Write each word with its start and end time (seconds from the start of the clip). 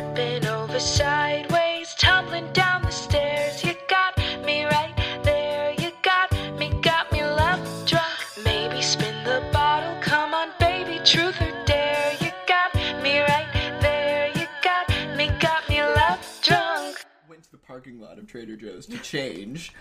tripping 0.00 0.46
over 0.46 0.80
sideways, 0.80 1.94
tumbling 1.98 2.50
down 2.52 2.80
the 2.82 2.90
stairs. 2.90 3.62
You 3.62 3.74
got 3.88 4.16
me 4.46 4.64
right 4.64 4.94
there. 5.22 5.74
You 5.78 5.90
got 6.02 6.32
me, 6.58 6.70
got 6.80 7.12
me 7.12 7.22
love 7.22 7.60
drunk. 7.86 8.06
Maybe 8.44 8.80
spin 8.80 9.14
the 9.24 9.42
bottle. 9.52 9.94
Come 10.00 10.32
on, 10.32 10.48
baby, 10.58 11.00
truth 11.04 11.38
or 11.40 11.52
dare. 11.66 12.12
You 12.20 12.30
got 12.46 12.74
me 13.02 13.20
right 13.20 13.78
there. 13.82 14.28
You 14.34 14.46
got 14.62 14.88
me, 15.18 15.30
got 15.38 15.68
me 15.68 15.82
love 15.82 16.40
drunk. 16.42 17.04
went 17.28 17.42
to 17.44 17.50
the 17.50 17.58
parking 17.58 18.00
lot 18.00 18.18
of 18.18 18.26
Trader 18.26 18.56
Joe's 18.56 18.86
to 18.86 18.98
change 18.98 19.72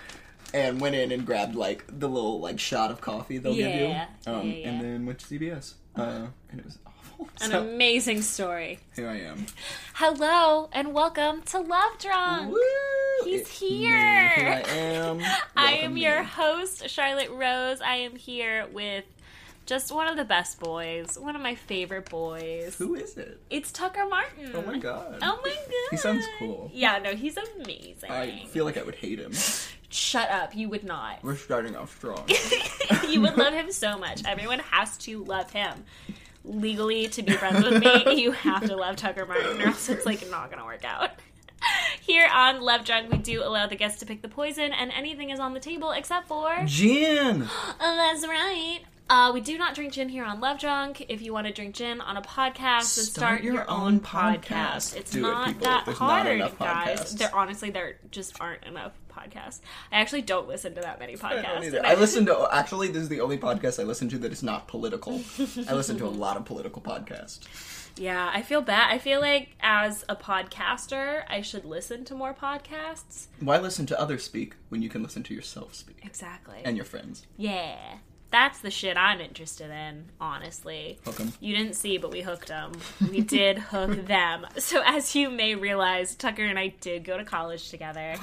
and 0.54 0.82
went 0.82 0.96
in 0.96 1.12
and 1.14 1.26
grabbed 1.26 1.56
like 1.56 1.86
the 1.88 2.10
little 2.10 2.42
like 2.42 2.60
shot 2.60 2.92
of 2.92 3.00
coffee 3.00 3.38
they'll 3.38 3.54
Yeah, 3.54 3.71
give 3.71 3.90
you. 4.28 4.34
Um, 4.34 4.48
yeah. 4.50 4.68
And 4.70 4.82
then 4.82 5.06
went 5.06 5.20
to 5.20 5.26
CVS, 5.28 5.76
Uh, 5.96 6.28
and 6.51 6.60
it 6.60 6.65
was 6.65 6.78
awful. 6.86 6.99
An 7.41 7.51
So 7.51 7.61
amazing 7.61 8.21
story. 8.21 8.79
here 8.96 9.09
I 9.09 9.19
am. 9.21 9.46
Hello 9.93 10.69
and 10.71 10.93
welcome 10.93 11.42
to 11.43 11.59
Love 11.59 11.97
Drunk. 12.00 12.51
Woo! 12.51 12.59
He's 13.25 13.42
It's 13.42 13.61
me. 13.61 13.68
here. 13.79 14.29
Here 14.29 14.64
I 14.65 14.69
am. 14.69 15.21
I 15.57 15.71
am 15.73 15.95
me. 15.95 16.04
your 16.04 16.23
host, 16.23 16.89
Charlotte 16.89 17.29
Rose. 17.32 17.82
I 17.82 17.95
am 17.95 18.15
here 18.15 18.68
with 18.71 19.04
just 19.65 19.92
one 19.92 20.07
of 20.07 20.15
the 20.18 20.23
best 20.23 20.59
boys, 20.59 21.18
one 21.19 21.36
of 21.36 21.42
my 21.42 21.55
favorite 21.55 22.09
boys. 22.09 22.75
Who 22.78 22.95
is 22.95 23.18
it? 23.18 23.39
It's 23.50 23.71
Tucker 23.71 24.06
Martin. 24.07 24.51
Oh 24.56 24.61
my 24.61 24.78
god. 24.78 25.20
Oh 25.21 25.39
my 25.43 25.50
god. 25.50 25.73
He 25.92 25.97
sounds 25.97 26.25
cool. 26.39 26.71
Yeah, 26.73 27.00
no, 27.00 27.15
he's 27.15 27.36
amazing. 27.37 28.09
I 28.09 28.45
feel 28.47 28.64
like 28.65 28.78
I 28.78 28.83
would 28.83 28.95
hate 28.95 29.20
him. 29.20 29.33
Shut 29.89 30.29
up, 30.29 30.56
you 30.56 30.70
would 30.70 30.83
not. 30.86 31.21
We're 31.23 31.36
starting 31.36 31.75
off 31.75 31.95
strong. 31.97 32.23
you 33.09 33.22
would 33.22 33.38
love 33.38 33.53
him 33.53 33.72
so 33.72 33.97
much. 33.97 34.23
Everyone 34.25 34.59
has 34.59 34.98
to 35.00 35.23
love 35.23 35.52
him. 35.52 35.83
Legally, 36.44 37.08
to 37.09 37.22
be 37.22 37.34
friends 37.34 37.64
with 37.64 37.84
me, 37.84 38.16
you 38.22 38.32
have 38.32 38.66
to 38.66 38.76
love 38.76 38.95
Tucker 38.95 39.26
Martin, 39.26 39.62
or 39.62 39.68
else 39.68 39.90
it's 39.90 40.06
like 40.06 40.28
not 40.30 40.50
gonna 40.50 40.66
work 40.66 40.86
out. 40.86 41.12
Here 42.02 42.30
on 42.34 42.62
Love 42.62 42.86
Drunk, 42.86 43.12
we 43.12 43.18
do 43.18 43.44
allow 43.44 43.68
the 43.68 43.76
guests 43.76 44.00
to 44.00 44.06
pick 44.06 44.22
the 44.22 44.30
poison, 44.30 44.72
and 44.72 44.92
anything 44.92 45.30
is 45.30 45.40
on 45.40 45.54
the 45.54 45.60
table 45.60 45.92
except 45.92 46.28
for. 46.28 46.64
Gin! 46.66 47.44
Oh, 47.80 47.95
that's 47.95 48.26
right. 48.28 48.80
Uh, 49.10 49.32
we 49.34 49.42
do 49.42 49.58
not 49.58 49.74
drink 49.74 49.92
gin 49.94 50.08
here 50.08 50.24
on 50.24 50.40
Love 50.40 50.60
Drunk. 50.60 51.04
If 51.10 51.22
you 51.24 51.34
want 51.34 51.48
to 51.48 51.54
drink 51.54 51.74
gin 51.74 52.00
on 52.00 52.16
a 52.16 52.22
podcast, 52.22 52.96
then 52.96 53.06
start, 53.06 53.42
your, 53.44 53.68
own 53.70 54.00
podcast. 54.00 54.96
It's 54.96 55.12
Do 55.12 55.22
not 55.22 55.48
people. 55.48 55.64
that 55.64 55.86
There's 55.86 55.98
hard, 55.98 56.28
enough 56.28 56.60
guys. 56.60 57.00
podcasts. 57.00 57.18
There 57.18 57.36
honestly, 57.36 57.72
there 57.72 57.96
just 58.12 58.40
aren't 58.40 58.64
enough 58.66 58.92
podcasts. 59.12 59.62
I 59.92 60.00
actually 60.00 60.22
don't 60.22 60.48
listen 60.48 60.76
to 60.76 60.82
that 60.82 61.00
many 61.00 61.14
I 61.22 61.34
don't 61.34 61.44
podcasts. 61.44 61.64
either. 61.66 61.78
and 61.80 61.88
I 61.88 61.96
listen 61.96 62.28
to 62.28 62.48
actually 62.52 62.90
this 62.90 63.02
is 63.02 63.10
the 63.10 63.22
only 63.22 63.40
podcast 63.40 63.80
I 63.80 63.84
listen 63.84 64.10
to 64.10 64.20
that 64.20 64.32
is 64.32 64.44
not 64.44 64.68
political. 64.68 65.22
I 65.68 65.73
listen 65.73 65.98
to 65.98 66.06
a 66.06 66.10
lot 66.10 66.38
of 66.38 66.46
political 66.46 66.82
podcasts. 66.82 67.40
Yeah, 67.98 68.32
I 68.34 68.44
feel 68.44 68.62
bad. 68.62 68.94
I 68.94 68.98
feel 68.98 69.20
like 69.20 69.58
as 69.60 70.06
a 70.08 70.16
podcaster, 70.16 71.23
I 71.28 71.42
should 71.42 71.66
listen 71.66 72.06
to 72.06 72.16
more 72.16 72.34
podcasts. 72.34 73.28
Why 73.42 73.58
listen 73.58 73.86
to 73.88 74.00
others 74.00 74.23
speak 74.23 74.54
when 74.70 74.82
you 74.82 74.88
can 74.88 75.04
listen 75.04 75.22
to 75.23 75.34
yourself 75.34 75.73
speak 75.76 75.98
Exactly. 76.04 76.60
and 76.64 76.78
your 76.78 76.86
friends? 76.86 77.26
yeah. 77.36 77.98
That's 78.32 78.60
the 78.60 78.70
shit 78.70 78.96
I'm 78.96 79.20
interested 79.22 79.72
in, 79.72 80.06
honestly. 80.22 81.00
Hook 81.06 81.20
'em. 81.20 81.34
You 81.40 81.56
didn't 81.56 81.74
see, 81.76 81.98
but 81.98 82.12
we 82.12 82.22
hooked 82.22 82.50
them. 82.50 82.74
We 83.10 83.22
did 83.38 83.58
hook 83.58 84.06
them. 84.06 84.46
So, 84.58 84.82
as 84.86 85.16
you 85.16 85.30
may 85.32 85.56
realize, 85.56 86.16
Tucker 86.16 86.44
and 86.46 86.60
I 86.60 86.68
did 86.80 87.04
go 87.06 87.18
to 87.18 87.26
college 87.26 87.70
together. 87.70 88.16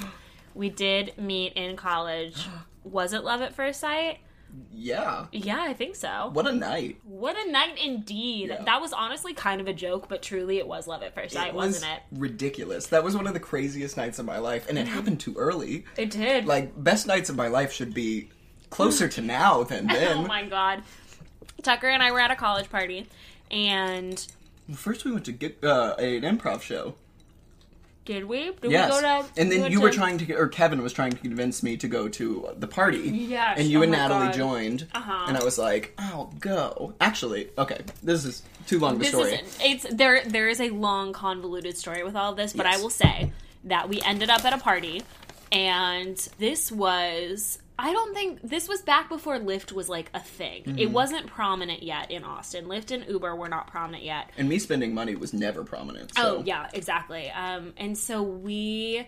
We 0.55 0.69
did 0.69 1.17
meet 1.17 1.53
in 1.53 1.75
college. 1.75 2.47
Was 2.83 3.11
it 3.13 3.23
love 3.23 3.41
at 3.41 3.53
first 3.53 3.81
sight? 3.81 4.19
Yeah. 4.71 5.25
Yeah, 5.33 5.61
I 5.61 5.73
think 5.73 5.95
so. 5.97 6.29
What 6.31 6.47
a 6.47 6.53
night. 6.53 6.99
What 7.03 7.35
a 7.37 7.51
night 7.51 7.77
indeed. 7.83 8.47
Yeah. 8.49 8.63
That 8.63 8.79
was 8.81 8.93
honestly 8.93 9.33
kind 9.33 9.59
of 9.59 9.67
a 9.67 9.73
joke, 9.73 10.07
but 10.07 10.21
truly 10.23 10.57
it 10.57 10.67
was 10.67 10.87
love 10.87 11.03
at 11.03 11.13
first 11.13 11.33
sight, 11.33 11.53
was 11.53 11.73
wasn't 11.75 11.91
it? 11.91 11.99
ridiculous. 12.13 12.87
That 12.87 13.03
was 13.03 13.15
one 13.15 13.27
of 13.27 13.33
the 13.33 13.41
craziest 13.41 13.97
nights 13.97 14.19
of 14.19 14.25
my 14.25 14.39
life, 14.39 14.69
and 14.69 14.79
it 14.79 14.87
happened 14.87 15.19
too 15.19 15.35
early. 15.37 15.83
It 15.97 16.09
did. 16.11 16.45
Like 16.45 16.81
best 16.81 17.07
nights 17.07 17.29
of 17.29 17.35
my 17.35 17.49
life 17.49 17.73
should 17.73 17.93
be 17.93 18.29
closer 18.69 19.07
to 19.07 19.21
now 19.21 19.63
than 19.63 19.87
then. 19.97 20.17
oh 20.19 20.27
my 20.27 20.43
god. 20.45 20.83
Tucker 21.63 21.87
and 21.87 22.01
I 22.03 22.11
were 22.11 22.19
at 22.19 22.31
a 22.31 22.35
college 22.35 22.69
party, 22.69 23.07
and 23.51 24.25
First, 24.73 25.05
we 25.05 25.11
went 25.11 25.25
to 25.25 25.31
get 25.31 25.63
uh, 25.63 25.95
an 25.97 26.21
improv 26.23 26.61
show. 26.61 26.95
did 28.05 28.25
we? 28.25 28.51
Did 28.61 28.71
Yes, 28.71 28.93
we 28.93 29.01
go 29.01 29.01
to? 29.01 29.25
and 29.37 29.49
we 29.49 29.55
then 29.55 29.61
went 29.63 29.71
you 29.73 29.81
were 29.81 29.89
to- 29.89 29.95
trying 29.97 30.17
to, 30.19 30.25
get, 30.25 30.37
or 30.37 30.47
Kevin 30.47 30.81
was 30.83 30.93
trying 30.93 31.11
to 31.11 31.17
convince 31.17 31.63
me 31.63 31.75
to 31.77 31.87
go 31.87 32.07
to 32.09 32.49
the 32.57 32.67
party. 32.67 32.99
Yes, 32.99 33.59
and 33.59 33.67
you 33.69 33.79
oh 33.79 33.83
and 33.83 33.91
my 33.91 33.97
Natalie 33.97 34.25
God. 34.27 34.33
joined, 34.35 34.87
Uh-huh. 34.93 35.25
and 35.27 35.37
I 35.37 35.43
was 35.43 35.57
like, 35.57 35.93
"I'll 35.97 36.33
go." 36.39 36.93
Actually, 37.01 37.49
okay, 37.57 37.79
this 38.03 38.23
is 38.25 38.43
too 38.67 38.79
long 38.79 38.95
of 38.95 39.01
a 39.01 39.03
This 39.03 39.09
story. 39.13 39.33
is 39.35 39.57
it's 39.61 39.85
there. 39.95 40.23
There 40.25 40.47
is 40.49 40.59
a 40.61 40.69
long, 40.69 41.11
convoluted 41.13 41.75
story 41.77 42.03
with 42.03 42.15
all 42.15 42.35
this, 42.35 42.53
but 42.53 42.65
I 42.65 42.77
will 42.77 42.89
say 42.89 43.31
that 43.63 43.89
we 43.89 44.01
ended 44.01 44.29
up 44.29 44.45
at 44.45 44.53
a 44.53 44.57
party, 44.59 45.01
and 45.51 46.15
this 46.39 46.71
was. 46.71 47.59
I 47.79 47.91
don't 47.93 48.13
think 48.15 48.41
this 48.41 48.67
was 48.67 48.81
back 48.81 49.07
before 49.07 49.37
Lyft 49.37 49.71
was 49.71 49.87
like 49.87 50.09
a 50.13 50.19
thing. 50.19 50.63
Mm-hmm. 50.63 50.79
It 50.79 50.91
wasn't 50.91 51.27
prominent 51.27 51.83
yet 51.83 52.09
in 52.09 52.23
Austin. 52.23 52.65
Lyft 52.65 52.91
and 52.91 53.05
Uber 53.07 53.35
were 53.35 53.49
not 53.49 53.67
prominent 53.67 54.03
yet. 54.03 54.31
And 54.37 54.49
me 54.49 54.57
spending 54.59 54.93
money 54.93 55.15
was 55.15 55.33
never 55.33 55.63
prominent. 55.63 56.15
So. 56.15 56.37
Oh 56.39 56.43
yeah, 56.45 56.69
exactly. 56.73 57.29
Um, 57.29 57.73
and 57.77 57.97
so 57.97 58.23
we 58.23 59.07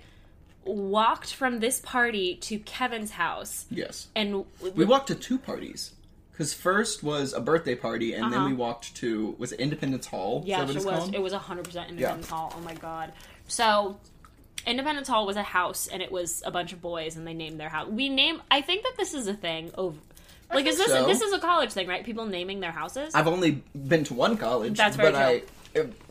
walked 0.65 1.33
from 1.33 1.59
this 1.61 1.79
party 1.79 2.35
to 2.35 2.59
Kevin's 2.59 3.11
house, 3.11 3.65
Yes. 3.71 4.07
and 4.15 4.45
We 4.75 4.85
walked 4.85 5.07
to 5.07 5.15
two 5.15 5.39
parties. 5.39 5.93
Because 6.31 6.53
first 6.53 7.03
was 7.03 7.33
a 7.33 7.41
birthday 7.41 7.75
party, 7.75 8.13
and 8.13 8.31
then 8.31 8.39
Uh-huh. 8.39 8.47
we 8.49 8.53
walked 8.53 8.95
to 8.97 9.35
was 9.39 9.51
it 9.51 9.59
Independence 9.59 10.05
Hall? 10.07 10.43
Yeah, 10.45 10.61
it 10.61 10.73
was. 10.73 10.85
called? 10.85 11.13
It 11.15 11.21
was 11.21 11.33
hundred 11.33 11.65
percent 11.65 11.89
Independence 11.89 12.29
Hall. 12.29 12.53
Oh 12.55 12.61
my 12.61 12.75
god. 12.75 13.11
So. 13.47 13.97
Independence 14.69 15.07
Hall 15.07 15.25
was 15.25 15.35
a 15.35 15.43
house, 15.43 15.87
and 15.87 16.01
it 16.01 16.11
was 16.11 16.43
a 16.45 16.51
bunch 16.51 16.71
of 16.73 16.81
boys, 16.81 17.15
and 17.15 17.25
they 17.27 17.33
named 17.33 17.59
their 17.59 17.69
house. 17.69 17.89
We 17.89 18.07
name. 18.07 18.41
I 18.51 18.61
think 18.61 18.83
that 18.83 18.93
this 18.97 19.13
is 19.13 19.27
a 19.27 19.33
thing. 19.33 19.71
Over, 19.77 19.97
like, 20.53 20.65
is 20.65 20.77
this 20.77 20.87
so. 20.87 21.05
this 21.05 21.21
is 21.21 21.33
a 21.33 21.39
college 21.39 21.71
thing, 21.71 21.87
right? 21.87 22.03
People 22.05 22.25
naming 22.25 22.59
their 22.59 22.71
houses. 22.71 23.13
I've 23.15 23.27
only 23.27 23.63
been 23.87 24.03
to 24.05 24.13
one 24.13 24.37
college, 24.37 24.77
That's 24.77 24.95
very 24.95 25.11
but 25.11 25.21
I 25.21 25.41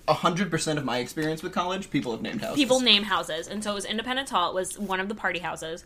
a 0.07 0.15
hundred 0.15 0.51
percent 0.51 0.79
of 0.79 0.85
my 0.85 0.99
experience 0.99 1.43
with 1.43 1.53
college, 1.53 1.91
people 1.91 2.13
have 2.13 2.23
named 2.23 2.41
houses. 2.41 2.57
people 2.57 2.81
name 2.81 3.03
houses 3.03 3.47
and 3.49 3.63
so 3.63 3.73
it 3.73 3.75
was 3.75 3.85
independence 3.85 4.31
hall 4.31 4.51
it 4.51 4.55
was 4.55 4.79
one 4.79 5.01
of 5.01 5.09
the 5.09 5.15
party 5.15 5.41
houses 5.41 5.85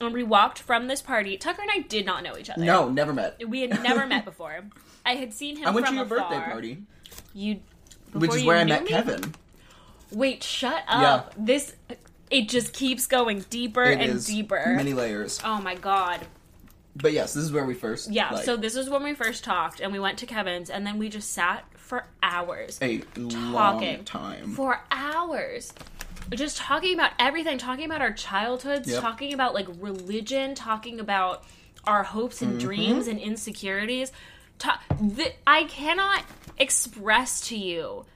and 0.00 0.14
we 0.14 0.22
walked 0.22 0.60
from 0.60 0.86
this 0.86 1.02
party 1.02 1.36
tucker 1.36 1.60
and 1.60 1.70
i 1.74 1.80
did 1.80 2.06
not 2.06 2.22
know 2.22 2.38
each 2.38 2.48
other 2.48 2.64
No, 2.64 2.88
never 2.88 3.12
met. 3.12 3.42
we 3.46 3.60
had 3.62 3.82
never 3.82 4.06
met 4.14 4.24
before 4.24 4.60
i 5.04 5.16
had 5.16 5.34
seen 5.34 5.56
him 5.56 5.66
I 5.66 5.72
went 5.72 5.86
from 5.86 5.96
to 5.96 5.98
your 5.98 6.06
afar. 6.06 6.30
birthday 6.30 6.50
party, 6.52 6.82
you 7.34 7.60
which 8.12 8.34
is 8.34 8.44
where 8.44 8.58
I 8.58 8.64
met 8.64 8.84
me? 8.84 8.90
Kevin. 8.90 9.34
Wait 10.10 10.42
shut 10.42 10.82
up 10.88 11.34
this 11.36 11.74
it 12.30 12.48
just 12.48 12.72
keeps 12.72 13.06
going 13.06 13.44
deeper 13.50 13.84
It 13.84 14.00
and 14.00 14.24
deeper 14.24 14.74
many 14.76 14.92
layers. 14.94 15.40
oh 15.44 15.60
my 15.60 15.74
god 15.74 16.20
But 16.96 17.12
yes, 17.12 17.34
this 17.34 17.42
is 17.44 17.52
where 17.52 17.64
we 17.64 17.74
first 17.74 18.10
yeah 18.10 18.30
like, 18.32 18.44
so 18.44 18.56
this 18.56 18.76
is 18.76 18.88
when 18.88 19.02
we 19.02 19.14
first 19.14 19.44
talked 19.44 19.80
and 19.80 19.92
we 19.92 19.98
went 19.98 20.18
to 20.18 20.26
kevin's 20.26 20.70
and 20.70 20.86
then 20.86 20.98
we 20.98 21.08
just 21.08 21.30
sat 21.32 21.64
for 21.76 22.06
hours 22.22 22.78
a 22.82 23.02
long 23.16 23.42
talking 23.52 24.04
time. 24.04 24.52
for 24.52 24.80
hours 24.90 25.72
just 26.32 26.56
talking 26.56 26.94
about 26.94 27.10
everything 27.18 27.58
talking 27.58 27.84
about 27.84 28.00
our 28.00 28.12
childhoods 28.12 28.88
Yep. 28.88 29.02
talking 29.02 29.34
about 29.34 29.52
like 29.54 29.66
religion 29.78 30.54
talking 30.54 30.98
about 31.00 31.44
our 31.84 32.02
hopes 32.02 32.40
and 32.40 32.52
Mm-hmm. 32.52 32.58
dreams 32.66 33.06
and 33.08 33.18
insecurities 33.20 34.10
Ta- 34.58 34.80
th- 35.16 35.34
i 35.46 35.64
cannot 35.64 36.24
express 36.58 37.40
to 37.48 37.56
you 37.58 38.06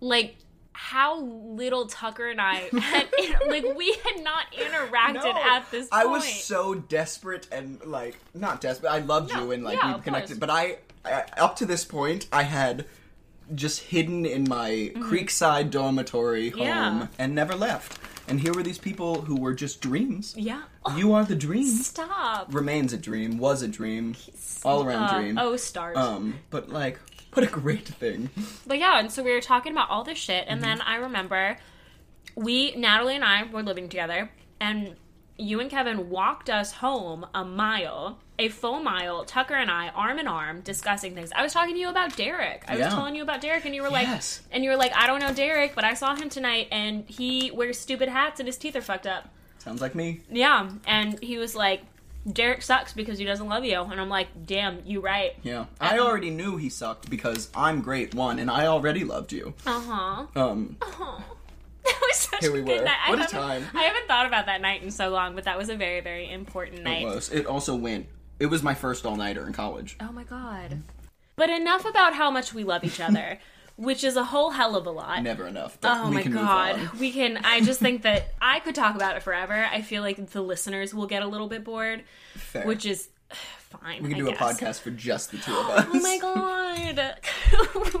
like 0.00 0.36
how 0.76 1.20
little 1.20 1.86
tucker 1.86 2.28
and 2.28 2.40
i 2.40 2.54
had 2.80 3.06
like 3.46 3.64
we 3.76 3.96
had 4.04 4.22
not 4.24 4.44
interacted 4.52 5.14
No, 5.22 5.40
at 5.42 5.70
this 5.70 5.88
point 5.88 6.02
I 6.02 6.04
was 6.06 6.24
so 6.26 6.74
desperate 6.74 7.46
and 7.52 7.80
like 7.86 8.18
not 8.34 8.60
desperate. 8.60 8.90
I 8.90 8.98
loved 8.98 9.32
No, 9.32 9.44
you 9.44 9.52
and 9.52 9.62
like 9.64 9.78
yeah, 9.78 9.96
we 9.96 10.02
connected, 10.02 10.40
but 10.40 10.50
I, 10.50 10.78
I 11.04 11.24
up 11.38 11.54
to 11.56 11.66
this 11.66 11.84
point 11.84 12.26
I 12.32 12.42
had 12.42 12.86
just 13.54 13.80
hidden 13.82 14.26
in 14.26 14.48
my 14.48 14.90
Creekside 14.96 15.70
dormitory 15.70 16.50
home 16.50 16.60
Mm-hmm. 16.60 16.98
Yeah. 17.00 17.06
and 17.18 17.34
never 17.34 17.54
left. 17.54 17.98
And 18.26 18.40
here 18.40 18.52
were 18.54 18.62
these 18.62 18.78
people 18.78 19.20
who 19.22 19.36
were 19.36 19.54
just 19.54 19.80
dreams. 19.80 20.34
yeah 20.36 20.62
oh, 20.86 20.96
You 20.96 21.12
are 21.12 21.24
the 21.24 21.36
dream. 21.36 21.66
stop 21.68 22.52
Remains 22.52 22.92
a 22.92 22.98
dream. 22.98 23.38
Was 23.38 23.62
a 23.62 23.68
dream. 23.68 24.16
All 24.64 24.82
around 24.82 25.14
dream. 25.20 25.38
oh 25.38 25.56
stars 25.56 25.96
Um, 25.96 26.34
but 26.50 26.68
like, 26.70 26.98
what 27.34 27.46
a 27.46 27.50
great 27.50 27.86
thing. 27.88 28.30
But 28.66 28.78
yeah, 28.78 28.98
and 28.98 29.10
so 29.12 29.22
we 29.22 29.32
were 29.32 29.40
talking 29.40 29.72
about 29.72 29.90
all 29.90 30.04
this 30.04 30.18
shit, 30.18 30.44
and 30.48 30.60
Mm-hmm. 30.60 30.70
then 30.78 30.80
I 30.82 30.96
remember 30.96 31.56
we, 32.36 32.74
Natalie 32.74 33.14
and 33.16 33.24
I, 33.24 33.44
were 33.44 33.62
living 33.62 33.88
together, 33.88 34.30
and 34.60 34.96
you 35.36 35.60
and 35.60 35.70
Kevin 35.70 36.10
walked 36.10 36.48
us 36.50 36.72
home 36.72 37.26
a 37.34 37.44
mile, 37.44 38.18
a 38.38 38.48
full 38.48 38.80
mile, 38.80 39.24
Tucker 39.24 39.54
and 39.54 39.70
I, 39.70 39.88
arm 39.88 40.18
in 40.18 40.26
arm, 40.28 40.60
discussing 40.60 41.14
things. 41.14 41.30
I 41.34 41.42
was 41.42 41.52
talking 41.52 41.74
to 41.74 41.80
you 41.80 41.88
about 41.88 42.16
Derek. 42.16 42.64
I 42.68 42.76
Yeah. 42.76 42.86
was 42.86 42.94
telling 42.94 43.14
you 43.14 43.22
about 43.22 43.40
Derek, 43.40 43.64
and 43.64 43.74
you 43.74 43.82
were 43.82 43.90
like, 43.90 44.06
Yes. 44.06 44.42
and 44.52 44.64
you 44.64 44.70
were 44.70 44.76
like, 44.76 44.94
I 44.96 45.06
don't 45.06 45.20
know 45.20 45.32
Derek, 45.32 45.74
but 45.74 45.84
I 45.84 45.94
saw 45.94 46.14
him 46.14 46.28
tonight, 46.28 46.68
and 46.72 47.04
he 47.08 47.50
wears 47.52 47.78
stupid 47.78 48.08
hats, 48.08 48.40
and 48.40 48.46
his 48.48 48.56
teeth 48.56 48.74
are 48.76 48.80
fucked 48.80 49.06
up. 49.06 49.28
Sounds 49.58 49.80
like 49.80 49.94
me. 49.94 50.20
Yeah, 50.30 50.70
and 50.86 51.18
he 51.22 51.38
was 51.38 51.54
like, 51.54 51.82
Derek 52.30 52.62
sucks 52.62 52.92
because 52.92 53.18
he 53.18 53.24
doesn't 53.24 53.48
love 53.48 53.64
you. 53.64 53.80
And 53.82 54.00
I'm 54.00 54.08
like, 54.08 54.46
damn, 54.46 54.80
you 54.86 55.00
right. 55.00 55.32
Yeah, 55.42 55.66
I 55.80 55.98
already 55.98 56.30
knew 56.30 56.56
he 56.56 56.70
sucked 56.70 57.10
because 57.10 57.50
I'm 57.54 57.82
great 57.82 58.14
one, 58.14 58.38
and 58.38 58.50
I 58.50 58.66
already 58.66 59.04
loved 59.04 59.32
you. 59.32 59.54
Uh 59.66 59.80
huh. 59.80 60.26
Um, 60.34 60.76
That 61.84 62.00
was 62.00 62.16
such 62.16 62.40
Here 62.40 62.50
we 62.52 62.60
a 62.60 62.62
good 62.62 62.78
were. 62.78 62.84
night. 62.86 62.96
I 63.06 63.10
What 63.10 63.18
a 63.18 63.22
haven't- 63.24 63.38
time. 63.40 63.64
I 63.74 63.82
haven't 63.82 64.08
thought 64.08 64.24
about 64.26 64.46
that 64.46 64.62
night 64.62 64.82
in 64.82 64.90
so 64.90 65.10
long, 65.10 65.34
but 65.34 65.44
that 65.44 65.58
was 65.58 65.68
a 65.68 65.76
very, 65.76 66.00
very 66.00 66.30
important 66.30 66.82
night. 66.82 67.02
it 67.02 67.06
was. 67.06 67.30
It 67.30 67.44
also 67.46 67.76
went. 67.76 68.06
It 68.40 68.46
was 68.46 68.62
my 68.62 68.72
first 68.72 69.04
all 69.04 69.16
nighter 69.16 69.46
in 69.46 69.52
college. 69.52 69.96
Oh 70.00 70.10
my 70.10 70.24
god. 70.24 70.80
But 71.36 71.50
enough 71.50 71.84
about 71.84 72.14
how 72.14 72.30
much 72.30 72.54
we 72.54 72.64
love 72.64 72.84
each 72.84 73.00
other, 73.00 73.38
which 73.76 74.04
is 74.04 74.16
a 74.16 74.24
whole 74.24 74.50
hell 74.50 74.76
of 74.76 74.86
a 74.86 74.90
lot. 74.90 75.22
Never 75.22 75.46
enough. 75.46 75.78
But 75.80 75.98
Oh 75.98 76.08
we 76.08 76.14
my 76.16 76.22
can 76.22 76.32
god. 76.32 76.90
We 77.00 77.10
can 77.12 77.38
I 77.38 77.60
just 77.60 77.80
think 77.80 78.02
that 78.02 78.32
I 78.40 78.60
could 78.60 78.74
talk 78.74 78.94
about 78.96 79.16
it 79.16 79.22
forever. 79.22 79.66
I 79.70 79.82
feel 79.82 80.02
like 80.02 80.30
the 80.30 80.42
listeners 80.42 80.94
will 80.94 81.06
get 81.06 81.22
a 81.22 81.26
little 81.26 81.48
bit 81.48 81.64
bored, 81.64 82.04
Fair. 82.34 82.64
which 82.66 82.86
is 82.86 83.08
fine. 83.80 84.02
we 84.02 84.10
can 84.10 84.18
do 84.18 84.28
a 84.28 84.32
podcast 84.34 84.80
for 84.80 84.90
just 84.90 85.32
the 85.32 85.38
two 85.38 85.52
of 85.52 85.68
us. 85.70 85.86
Oh 85.92 86.00
my 86.00 86.18
god. 86.18 87.16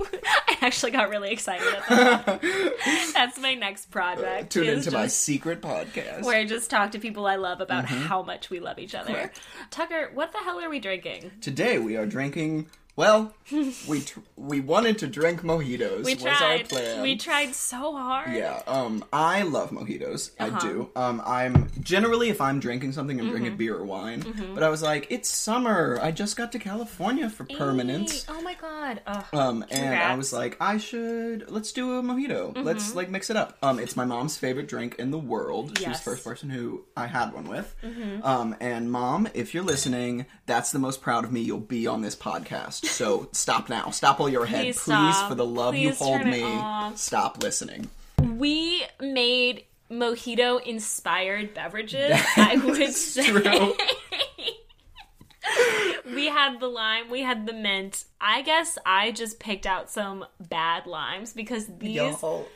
I 0.48 0.56
actually 0.66 0.92
got 0.92 1.08
really 1.10 1.30
excited 1.32 1.66
at 1.74 1.86
that. 1.88 3.10
That's 3.14 3.38
my 3.40 3.54
next 3.54 3.90
project. 3.90 4.52
Tune 4.52 4.64
is 4.66 4.86
into 4.86 4.96
my 4.96 5.06
secret 5.08 5.60
podcast. 5.60 6.22
where 6.24 6.36
I 6.38 6.44
just 6.44 6.70
talk 6.70 6.92
to 6.92 6.98
people 6.98 7.26
I 7.26 7.36
love 7.36 7.60
about 7.60 7.84
how 7.86 8.22
much 8.22 8.50
we 8.50 8.60
love 8.60 8.78
each 8.78 8.94
other. 8.94 9.06
Mm-hmm. 9.10 9.14
Correct. 9.14 9.40
Tucker, 9.70 10.10
what 10.14 10.32
the 10.32 10.38
hell 10.38 10.60
are 10.60 10.70
we 10.70 10.78
drinking? 10.80 11.32
Today 11.40 11.78
we 11.78 11.96
are 11.96 12.06
drinking. 12.06 12.68
Well, 12.96 13.34
we 13.88 14.02
tr- 14.02 14.20
we 14.36 14.60
wanted 14.60 14.98
to 14.98 15.08
drink 15.08 15.42
mojitos. 15.42 16.04
We 16.04 16.14
was 16.14 16.24
our 16.26 16.58
plan. 16.60 17.02
We 17.02 17.16
tried 17.16 17.52
so 17.54 17.92
hard. 17.96 18.32
Yeah, 18.34 18.62
um, 18.68 19.04
I 19.12 19.42
love 19.42 19.70
mojitos. 19.70 20.30
Uh-huh. 20.38 20.56
I 20.56 20.60
do. 20.60 20.90
Um, 20.94 21.20
I'm 21.26 21.70
generally 21.80 22.28
if 22.28 22.40
I'm 22.40 22.60
drinking 22.60 22.92
something, 22.92 23.18
I'm 23.18 23.24
Mm-hmm. 23.26 23.30
drinking 23.32 23.56
beer 23.56 23.76
or 23.76 23.84
wine. 23.84 24.24
But 24.54 24.62
I 24.62 24.68
was 24.68 24.80
like, 24.82 25.08
it's 25.10 25.28
summer. 25.28 25.98
I 26.00 26.12
just 26.12 26.36
got 26.36 26.52
to 26.52 26.58
California 26.60 27.28
for 27.28 27.44
permanence. 27.44 28.26
Oh 28.28 28.40
my 28.42 28.54
god. 28.54 29.00
Ugh. 29.08 29.24
Um, 29.32 29.62
and 29.70 29.72
I 29.72 29.76
Congrats. 29.76 30.04
Mm-hmm. 30.10 30.18
was 30.18 30.32
like, 30.32 30.56
I 30.60 30.78
should 30.78 31.50
let's 31.50 31.72
do 31.72 31.98
a 31.98 32.02
mojito. 32.02 32.62
Let's 32.64 32.94
like 32.94 33.10
mix 33.10 33.28
it 33.28 33.36
up. 33.36 33.58
Um, 33.62 33.80
it's 33.80 33.96
my 33.96 34.04
mom's 34.04 34.38
favorite 34.38 34.68
drink 34.68 34.96
in 35.00 35.10
the 35.10 35.18
world. 35.18 35.80
Yes. 35.80 35.98
the 35.98 36.10
first 36.12 36.22
person 36.24 36.48
who 36.48 36.84
I 36.96 37.08
had 37.08 37.32
one 37.32 37.48
with. 37.48 37.74
Mm-hmm. 37.82 38.22
Um, 38.24 38.54
and 38.60 38.92
mom, 38.92 39.26
if 39.34 39.52
you're 39.52 39.64
listening, 39.64 40.26
that's 40.46 40.70
the 40.70 40.78
most 40.78 41.02
proud 41.02 41.24
of 41.24 41.32
me 41.32 41.40
you'll 41.40 41.58
be 41.58 41.86
on 41.88 42.00
this 42.02 42.14
podcast. 42.14 42.83
So 42.84 43.28
stop 43.32 43.68
now. 43.68 43.90
Stop 43.90 44.18
while 44.18 44.28
you're 44.28 44.44
ahead, 44.44 44.64
Please 44.64 44.80
please. 44.82 45.22
For 45.22 45.34
the 45.34 45.44
love 45.46 45.74
you 45.74 45.92
hold 45.92 46.24
me, 46.26 46.44
stop 46.96 47.42
listening. 47.42 47.90
We 48.18 48.84
made 49.00 49.64
mojito 49.90 50.62
inspired 50.64 51.54
beverages, 51.54 52.20
I 52.36 52.56
would 52.56 52.92
say. 52.94 53.26
True. 53.26 53.74
we 56.14 56.26
had 56.26 56.60
the 56.60 56.68
lime, 56.68 57.10
we 57.10 57.22
had 57.22 57.46
the 57.46 57.52
mint. 57.52 58.04
I 58.20 58.42
guess 58.42 58.78
I 58.84 59.10
just 59.12 59.38
picked 59.38 59.66
out 59.66 59.90
some 59.90 60.24
bad 60.40 60.86
limes 60.86 61.32
because 61.32 61.66
these 61.78 61.96
Y'all, 61.96 62.46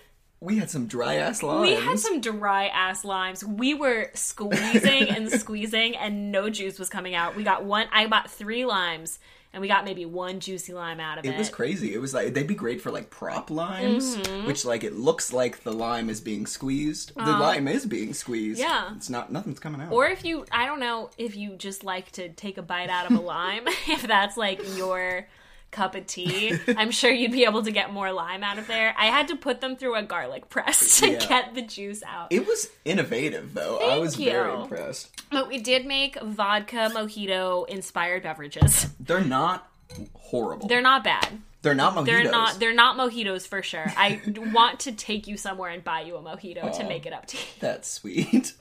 we 0.41 0.59
had 0.59 0.71
some 0.71 0.87
dry 0.87 1.17
ass 1.17 1.43
limes. 1.43 1.63
we 1.63 1.75
had 1.75 1.99
some 1.99 2.21
dry 2.21 2.67
ass 2.69 3.05
limes. 3.05 3.45
We 3.45 3.75
were 3.75 4.11
squeezing 4.15 5.09
and 5.09 5.31
squeezing 5.41 5.97
and 5.97 6.31
no 6.33 6.49
juice 6.49 6.79
was 6.79 6.89
coming 6.89 7.15
out. 7.15 7.37
We 7.37 7.43
got 7.45 7.65
one 7.65 7.87
I 7.93 8.07
bought 8.07 8.31
3 8.31 8.65
limes 8.65 9.19
and 9.53 9.63
we 9.63 9.69
got 9.69 9.85
maybe 9.85 10.05
one 10.05 10.41
juicy 10.41 10.75
lime 10.75 11.01
out 11.01 11.19
of 11.19 11.25
it. 11.25 11.31
It 11.31 11.39
was 11.39 11.49
crazy. 11.49 11.95
It 11.95 11.99
was 11.99 12.13
like 12.13 12.35
they'd 12.35 12.47
be 12.47 12.55
great 12.55 12.81
for 12.81 12.91
like 12.91 13.11
prop 13.11 13.51
limes, 13.51 14.17
mm-hmm. 14.17 14.47
which 14.47 14.65
like 14.65 14.85
it 14.85 14.95
looks 14.95 15.33
like 15.33 15.63
the 15.63 15.73
lime 15.73 16.11
is 16.11 16.21
being 16.21 16.47
squeezed. 16.47 17.15
the 17.15 17.23
uh, 17.23 17.41
lime 17.41 17.67
is 17.67 17.87
being 17.87 18.13
squeezed. 18.13 18.61
Yeah. 18.61 18.93
it's 18.95 19.09
not. 19.09 19.33
Nothing's 19.33 19.59
coming 19.59 19.81
out. 19.81 19.93
Or 19.93 20.07
if 20.07 20.25
you, 20.25 20.45
I 20.53 20.67
don't 20.67 20.81
know, 20.81 21.11
if 21.17 21.37
you 21.37 21.57
just 21.57 21.83
like 21.83 22.13
to 22.13 22.29
take 22.29 22.59
a 22.59 22.63
bite 22.63 22.91
out 22.91 23.11
of 23.11 23.17
a 23.17 23.21
lime, 23.21 23.67
if 23.89 24.03
that's 24.03 24.37
like 24.37 24.61
your 24.77 25.27
cup 25.71 25.95
of 25.95 26.07
tea, 26.07 26.59
I'm 26.77 26.91
sure 26.91 27.11
you'd 27.11 27.33
be 27.33 27.45
able 27.45 27.63
to 27.63 27.71
get 27.71 27.93
more 27.93 28.11
lime 28.13 28.43
out 28.43 28.59
of 28.59 28.67
there. 28.67 28.95
I 28.99 29.07
had 29.07 29.29
to 29.29 29.37
put 29.37 29.61
them 29.61 29.77
through 29.77 29.95
a 29.97 30.03
garlic 30.03 30.49
press 30.49 31.01
to 31.01 31.11
Yeah. 31.13 31.19
get 31.27 31.55
the 31.55 31.63
juice 31.63 32.03
out. 32.07 32.29
it 32.31 32.47
was 32.47 32.71
innovative 32.85 33.55
though. 33.55 33.77
I 33.77 33.89
Thank 33.91 34.01
was 34.01 34.17
very 34.17 34.53
you. 34.53 34.63
impressed. 34.63 35.11
But 35.31 35.49
we 35.49 35.59
did 35.59 35.85
make 35.87 36.21
vodka 36.23 36.91
mojito 36.95 37.69
inspired 37.69 38.23
beverages. 38.23 38.89
They're 38.99 39.21
not 39.21 39.69
horrible. 40.15 40.69
They're 40.69 40.81
not 40.83 41.05
bad. 41.05 41.41
They're 41.61 41.75
not 41.75 41.95
mojitos. 41.95 42.07
They're 42.07 42.31
not. 42.31 42.59
They're 42.61 42.75
not 42.75 42.97
mojitos 42.97 43.47
for 43.47 43.63
sure. 43.63 43.85
I 43.97 44.21
want 44.55 44.81
to 44.81 44.93
take 44.93 45.27
you 45.27 45.37
somewhere 45.37 45.71
and 45.71 45.83
buy 45.83 46.03
you 46.03 46.17
a 46.17 46.23
mojito 46.23 46.77
to 46.79 46.85
make 46.85 47.05
it 47.05 47.13
up 47.13 47.27
to 47.27 47.37
you. 47.37 47.43
That's 47.61 47.91
sweet. 47.91 48.53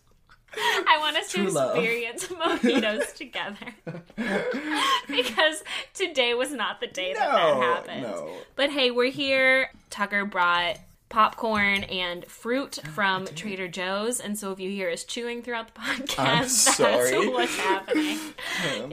I 0.57 0.98
want 1.00 1.18
us 1.18 1.31
to 1.33 1.50
love. 1.50 1.75
experience 1.77 2.25
mojitos 2.27 3.13
together 3.15 3.56
because 5.07 5.63
today 5.94 6.33
was 6.33 6.51
not 6.51 6.80
the 6.80 6.88
day 6.88 7.13
that 7.13 7.19
that 7.31 7.57
happened. 7.57 8.04
no. 8.04 8.31
But 8.56 8.71
hey, 8.71 8.92
we're 8.92 9.12
here. 9.12 9.69
Tucker 9.89 10.25
brought 10.25 10.77
popcorn 11.09 11.83
and 11.86 12.25
fruit 12.25 12.80
from 12.94 13.25
Trader 13.27 13.68
Joe's, 13.68 14.19
and 14.19 14.38
so 14.38 14.51
if 14.51 14.59
you 14.59 14.69
hear 14.69 14.89
us 14.89 15.04
chewing 15.04 15.42
throughout 15.42 15.74
the 15.74 15.80
podcast, 15.80 16.19
I'm 16.19 16.42
that's 16.42 16.75
sorry. 16.75 17.30
what's 17.30 17.56
happening. 17.57 18.19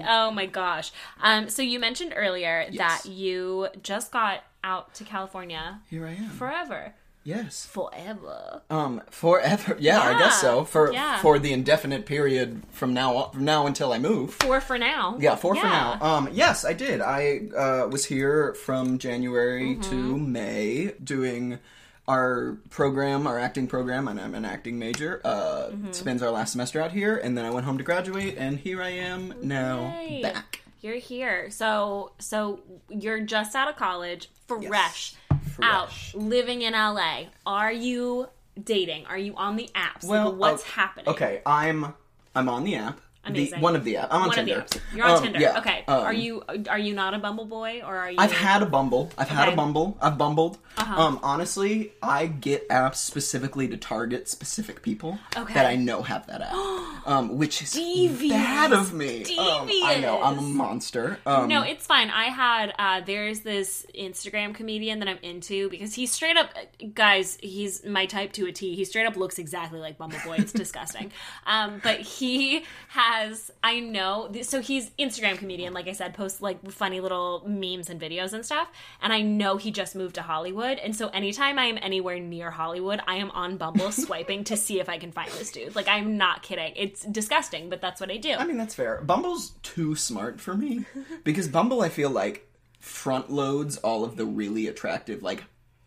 oh 0.07 0.31
my 0.31 0.47
gosh! 0.47 0.93
Um, 1.23 1.49
so 1.49 1.63
you 1.63 1.79
mentioned 1.81 2.13
earlier 2.17 2.67
Yes. 2.71 3.03
that 3.05 3.11
you 3.11 3.69
just 3.83 4.13
got 4.13 4.45
out 4.63 4.95
to 4.95 5.05
California 5.05 5.81
Here 5.91 6.07
I 6.07 6.13
am. 6.13 6.31
forever, 6.31 6.95
yes. 7.25 7.67
forever. 7.67 8.63
Um, 8.71 9.03
forever. 9.11 9.77
Yeah, 9.81 10.01
I 10.01 10.19
guess 10.19 10.41
so. 10.41 10.65
For 10.65 10.93
yeah. 10.93 11.19
for 11.19 11.39
the 11.39 11.53
indefinite 11.53 12.07
period 12.07 12.63
from 12.71 12.95
now 12.95 13.17
on, 13.17 13.33
from 13.33 13.45
now 13.45 13.67
until 13.67 13.93
I 13.93 13.99
move. 13.99 14.35
Four 14.35 14.61
for 14.61 14.79
now. 14.79 15.17
Yeah, 15.19 15.35
four 15.37 15.55
for 15.57 15.65
now. 15.65 15.99
Um, 16.01 16.29
yes, 16.33 16.65
I 16.65 16.73
did. 16.73 17.01
I 17.01 17.41
uh, 17.57 17.89
was 17.89 18.05
here 18.05 18.55
from 18.55 18.99
January 18.99 19.75
Mm-hmm. 19.77 19.91
to 19.91 20.17
May 20.19 20.93
doing 21.03 21.59
our 22.07 22.59
program, 22.71 23.27
our 23.27 23.39
acting 23.39 23.67
program, 23.67 24.09
and 24.09 24.21
I'm 24.21 24.35
an 24.35 24.45
acting 24.45 24.79
major. 24.79 25.21
Uh, 25.25 25.71
Mm-hmm. 25.71 25.93
Spends 25.93 26.23
our 26.23 26.31
last 26.31 26.53
semester 26.53 26.81
out 26.81 26.93
here, 26.93 27.17
and 27.17 27.37
then 27.37 27.45
I 27.47 27.51
went 27.51 27.65
home 27.67 27.79
to 27.79 27.85
graduate, 27.85 28.37
and 28.39 28.59
here 28.59 28.83
I 28.83 28.91
am 28.91 29.35
now 29.43 29.95
back. 30.23 30.61
You're 30.83 30.97
here. 30.97 31.51
So 31.51 32.13
so 32.19 32.61
you're 32.91 33.21
just 33.21 33.55
out 33.57 33.69
of 33.71 33.77
college, 33.77 34.29
fresh, 34.47 35.15
out, 35.15 35.24
Fresh. 35.55 36.15
living 36.15 36.63
in 36.63 36.73
LA. 36.73 37.25
Are 37.47 37.73
you 37.73 38.29
dating? 38.63 39.07
Are 39.07 39.19
you 39.19 39.35
on 39.37 39.57
the 39.57 39.69
apps? 39.75 40.05
Well, 40.05 40.31
like, 40.31 40.39
what's 40.39 40.63
oh, 40.63 40.73
happening? 40.73 41.09
Okay, 41.09 41.43
I'm 41.47 41.95
I'm 42.35 42.49
on 42.49 42.65
the 42.65 42.77
app. 42.77 43.01
The, 43.31 43.53
one 43.59 43.75
of 43.77 43.85
the 43.85 43.95
apps. 43.95 44.09
I'm 44.11 44.23
on 44.23 44.29
One 44.29 44.37
Tinder. 44.37 44.59
of 44.61 44.71
the 44.71 44.79
apps. 44.79 44.83
You're 44.97 45.07
on 45.07 45.17
Um, 45.17 45.23
Tinder. 45.23 45.39
yeah, 45.41 45.59
okay. 45.59 45.85
um, 45.89 46.01
are 46.01 46.13
you 46.13 46.43
are 46.69 46.79
you 46.79 46.95
not 46.95 47.15
a 47.15 47.19
Bumble 47.19 47.47
boy 47.47 47.81
or 47.85 47.97
are 47.97 48.11
you 48.11 48.17
I've 48.19 48.33
had 48.33 48.63
a 48.63 48.67
Bumble. 48.67 49.11
I've 49.17 49.29
had 49.29 49.43
Okay. 49.43 49.43
Uh-huh. 49.49 49.53
a 49.53 49.57
Bumble. 49.57 49.99
I've 50.01 50.19
bumbled. 50.19 50.59
Um, 50.77 51.21
honestly, 51.23 51.93
I 52.03 52.27
get 52.27 52.69
apps 52.69 52.97
specifically 52.97 53.69
to 53.69 53.77
target 53.77 54.29
specific 54.29 54.83
people 54.83 55.19
Okay. 55.37 55.55
that 55.55 55.67
I 55.67 55.77
know 55.77 56.03
have 56.03 56.27
that 56.27 56.43
app. 56.43 56.53
um, 57.07 57.37
which 57.39 57.63
is 57.63 57.73
Devious. 57.73 58.33
bad 58.33 58.73
of 58.73 58.93
me. 58.93 59.23
Um, 59.39 59.69
I 59.85 59.99
know 60.01 60.21
I'm 60.23 60.39
a 60.39 60.43
monster. 60.43 61.19
Um, 61.27 61.49
No, 61.49 61.63
it's 61.63 61.87
fine. 61.87 62.11
I 62.11 62.25
had 62.25 62.75
uh 62.79 63.01
there's 63.07 63.41
this 63.41 63.87
Instagram 63.97 64.55
comedian 64.55 64.99
that 64.99 65.09
I'm 65.09 65.19
into 65.23 65.69
because 65.71 65.95
he's 65.95 66.13
straight 66.13 66.37
up 66.37 66.51
guys, 66.95 67.39
he's 67.43 67.85
my 67.85 68.07
type 68.07 68.33
to 68.35 68.47
a 68.47 68.53
T. 68.53 68.75
He 68.75 68.85
straight 68.85 69.07
up 69.07 69.17
looks 69.17 69.39
exactly 69.39 69.79
like 69.81 69.97
Bumble 69.97 70.19
Boy. 70.25 70.37
It's 70.39 70.53
disgusting. 70.53 71.13
Um 71.47 71.81
but 71.83 72.01
he 72.01 72.65
has 72.89 73.14
I 73.63 73.81
know 73.81 74.33
so 74.43 74.61
he's 74.61 74.91
Instagram 74.91 75.39
comedian 75.39 75.73
like 75.73 75.89
I 75.89 75.93
said 75.93 76.15
posts 76.15 76.41
like 76.41 76.71
funny 76.71 77.01
little 77.01 77.43
memes 77.47 77.91
and 77.91 78.01
videos 78.01 78.33
and 78.33 78.45
stuff 78.45 78.71
and 79.03 79.13
I 79.13 79.23
know 79.23 79.57
he 79.57 79.71
just 79.71 79.95
moved 79.95 80.15
to 80.17 80.23
Hollywood 80.23 80.79
and 80.79 80.95
so 80.95 81.09
anytime 81.09 81.59
I 81.59 81.65
am 81.65 81.79
anywhere 81.81 82.19
near 82.19 82.51
Hollywood, 82.51 83.01
I 83.07 83.17
am 83.17 83.31
on 83.31 83.57
Bumble 83.57 83.93
swiping 84.05 84.45
to 84.45 84.57
see 84.57 84.81
if 84.81 84.89
I 84.89 84.99
can 84.99 85.13
find 85.13 85.31
this 85.33 85.51
dude. 85.51 85.75
Like 85.75 85.89
I'm 85.89 86.17
not 86.17 86.43
kidding. 86.43 86.73
It's 86.77 87.05
disgusting, 87.05 87.71
but 87.71 87.81
that's 87.81 88.01
what 88.01 88.11
I 88.11 88.17
do. 88.17 88.33
I 88.33 88.45
mean 88.45 88.59
that's 88.59 88.75
fair. 88.75 89.01
Bumble's 89.03 89.51
too 89.63 89.95
smart 89.95 90.41
for 90.41 90.55
me 90.55 90.85
because 91.25 91.49
Bumble 91.49 91.83
I 91.83 91.89
feel 91.89 92.11
like 92.11 92.49
front 92.81 93.31
loads 93.31 93.79
all 93.79 94.05
of 94.05 94.17
the 94.17 94.27
really 94.27 94.67
attractive 94.67 95.23
like 95.23 95.45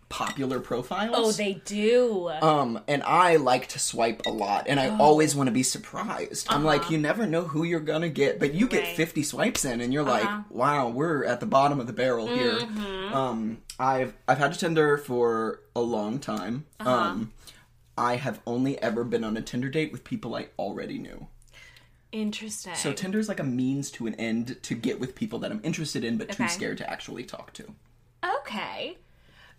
popular 0.09 0.59
profiles. 0.61 1.15
oh, 1.17 1.31
they 1.33 1.55
do. 1.65 2.29
Um, 2.29 2.79
and 2.87 3.03
I 3.03 3.35
like 3.35 3.67
to 3.69 3.79
swipe 3.79 4.25
a 4.25 4.29
lot, 4.31 4.65
and 4.69 4.79
Oh. 4.79 4.83
I 4.83 4.97
always 4.97 5.35
want 5.35 5.47
to 5.47 5.51
be 5.51 5.63
surprised. 5.63 6.47
I'm 6.49 6.63
like, 6.63 6.89
you 6.89 6.97
never 6.97 7.25
know 7.25 7.41
who 7.43 7.63
you're 7.63 7.79
gonna 7.81 8.07
get, 8.09 8.39
but 8.39 8.53
you 8.53 8.67
get 8.67 8.79
Uh-huh. 8.83 8.87
Right. 8.89 8.95
50 8.97 9.23
swipes 9.23 9.65
in, 9.65 9.81
and 9.81 9.91
you're 9.93 10.07
Uh-huh. 10.07 10.11
like, 10.37 10.49
wow, 10.49 10.87
we're 10.89 11.25
at 11.25 11.39
the 11.41 11.45
bottom 11.45 11.79
of 11.79 11.87
the 11.87 11.93
barrel 11.93 12.27
here. 12.27 12.53
Mm-hmm. 12.53 13.13
Um, 13.13 13.57
I've 13.79 14.13
I've 14.27 14.37
had 14.37 14.53
a 14.53 14.55
Tinder 14.55 14.97
for 14.97 15.59
a 15.75 15.81
long 15.81 16.19
time. 16.19 16.65
Uh-huh. 16.79 16.89
Um, 16.89 17.33
I 17.97 18.15
have 18.15 18.39
only 18.47 18.81
ever 18.81 19.03
been 19.03 19.23
on 19.23 19.35
a 19.37 19.41
Tinder 19.41 19.69
date 19.69 19.91
with 19.91 20.03
people 20.03 20.35
I 20.35 20.47
already 20.57 20.99
knew. 20.99 21.27
Interesting. 22.13 22.73
So 22.75 22.93
Tinder 22.93 23.19
is 23.19 23.27
like 23.27 23.39
a 23.39 23.43
means 23.43 23.91
to 23.91 24.07
an 24.07 24.15
end 24.15 24.57
to 24.63 24.75
get 24.75 24.99
with 24.99 25.15
people 25.15 25.39
that 25.39 25.51
I'm 25.51 25.59
interested 25.63 26.03
in, 26.05 26.17
but 26.17 26.31
too 26.31 26.47
scared 26.47 26.77
to 26.77 26.89
actually 26.89 27.23
talk 27.25 27.51
to. 27.53 27.73
okay. 28.39 28.97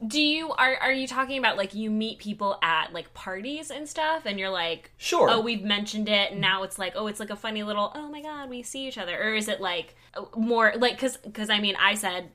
Do 0.07 0.21
you 0.21 0.53
are 0.53 0.77
are 0.77 0.93
you 0.93 1.09
talking 1.09 1.39
about 1.39 1.57
like 1.57 1.75
you 1.75 1.91
meet 1.91 2.19
people 2.21 2.57
at 2.63 2.93
like 2.93 3.13
parties 3.15 3.71
and 3.73 3.89
stuff 3.89 4.23
and 4.27 4.39
you're 4.39 4.49
like 4.51 4.93
Sure. 4.97 5.29
oh 5.29 5.41
we've 5.41 5.65
mentioned 5.65 6.09
it 6.09 6.31
and 6.33 6.41
now 6.41 6.63
it's 6.63 6.79
like 6.79 6.93
oh 6.95 7.09
it's 7.09 7.19
like 7.19 7.31
a 7.31 7.37
funny 7.37 7.65
little 7.65 7.91
oh 7.97 8.09
my 8.09 8.23
god 8.23 8.49
we 8.49 8.63
see 8.63 8.87
each 8.87 8.97
other 8.97 9.21
or 9.21 9.35
is 9.35 9.49
it 9.49 9.61
like 9.61 9.97
more 10.37 10.73
like 10.77 10.99
cuz 10.99 11.19
cuz 11.35 11.51
I 11.51 11.59
mean 11.59 11.75
I 11.81 11.95
said 11.95 12.31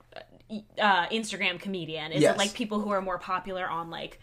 uh 0.77 1.07
Instagram 1.07 1.57
comedian 1.57 2.11
is 2.11 2.21
Yes. 2.21 2.35
it 2.35 2.37
like 2.37 2.53
people 2.53 2.81
who 2.81 2.89
are 2.89 3.01
more 3.01 3.17
popular 3.17 3.65
on 3.67 3.89
like 3.89 4.19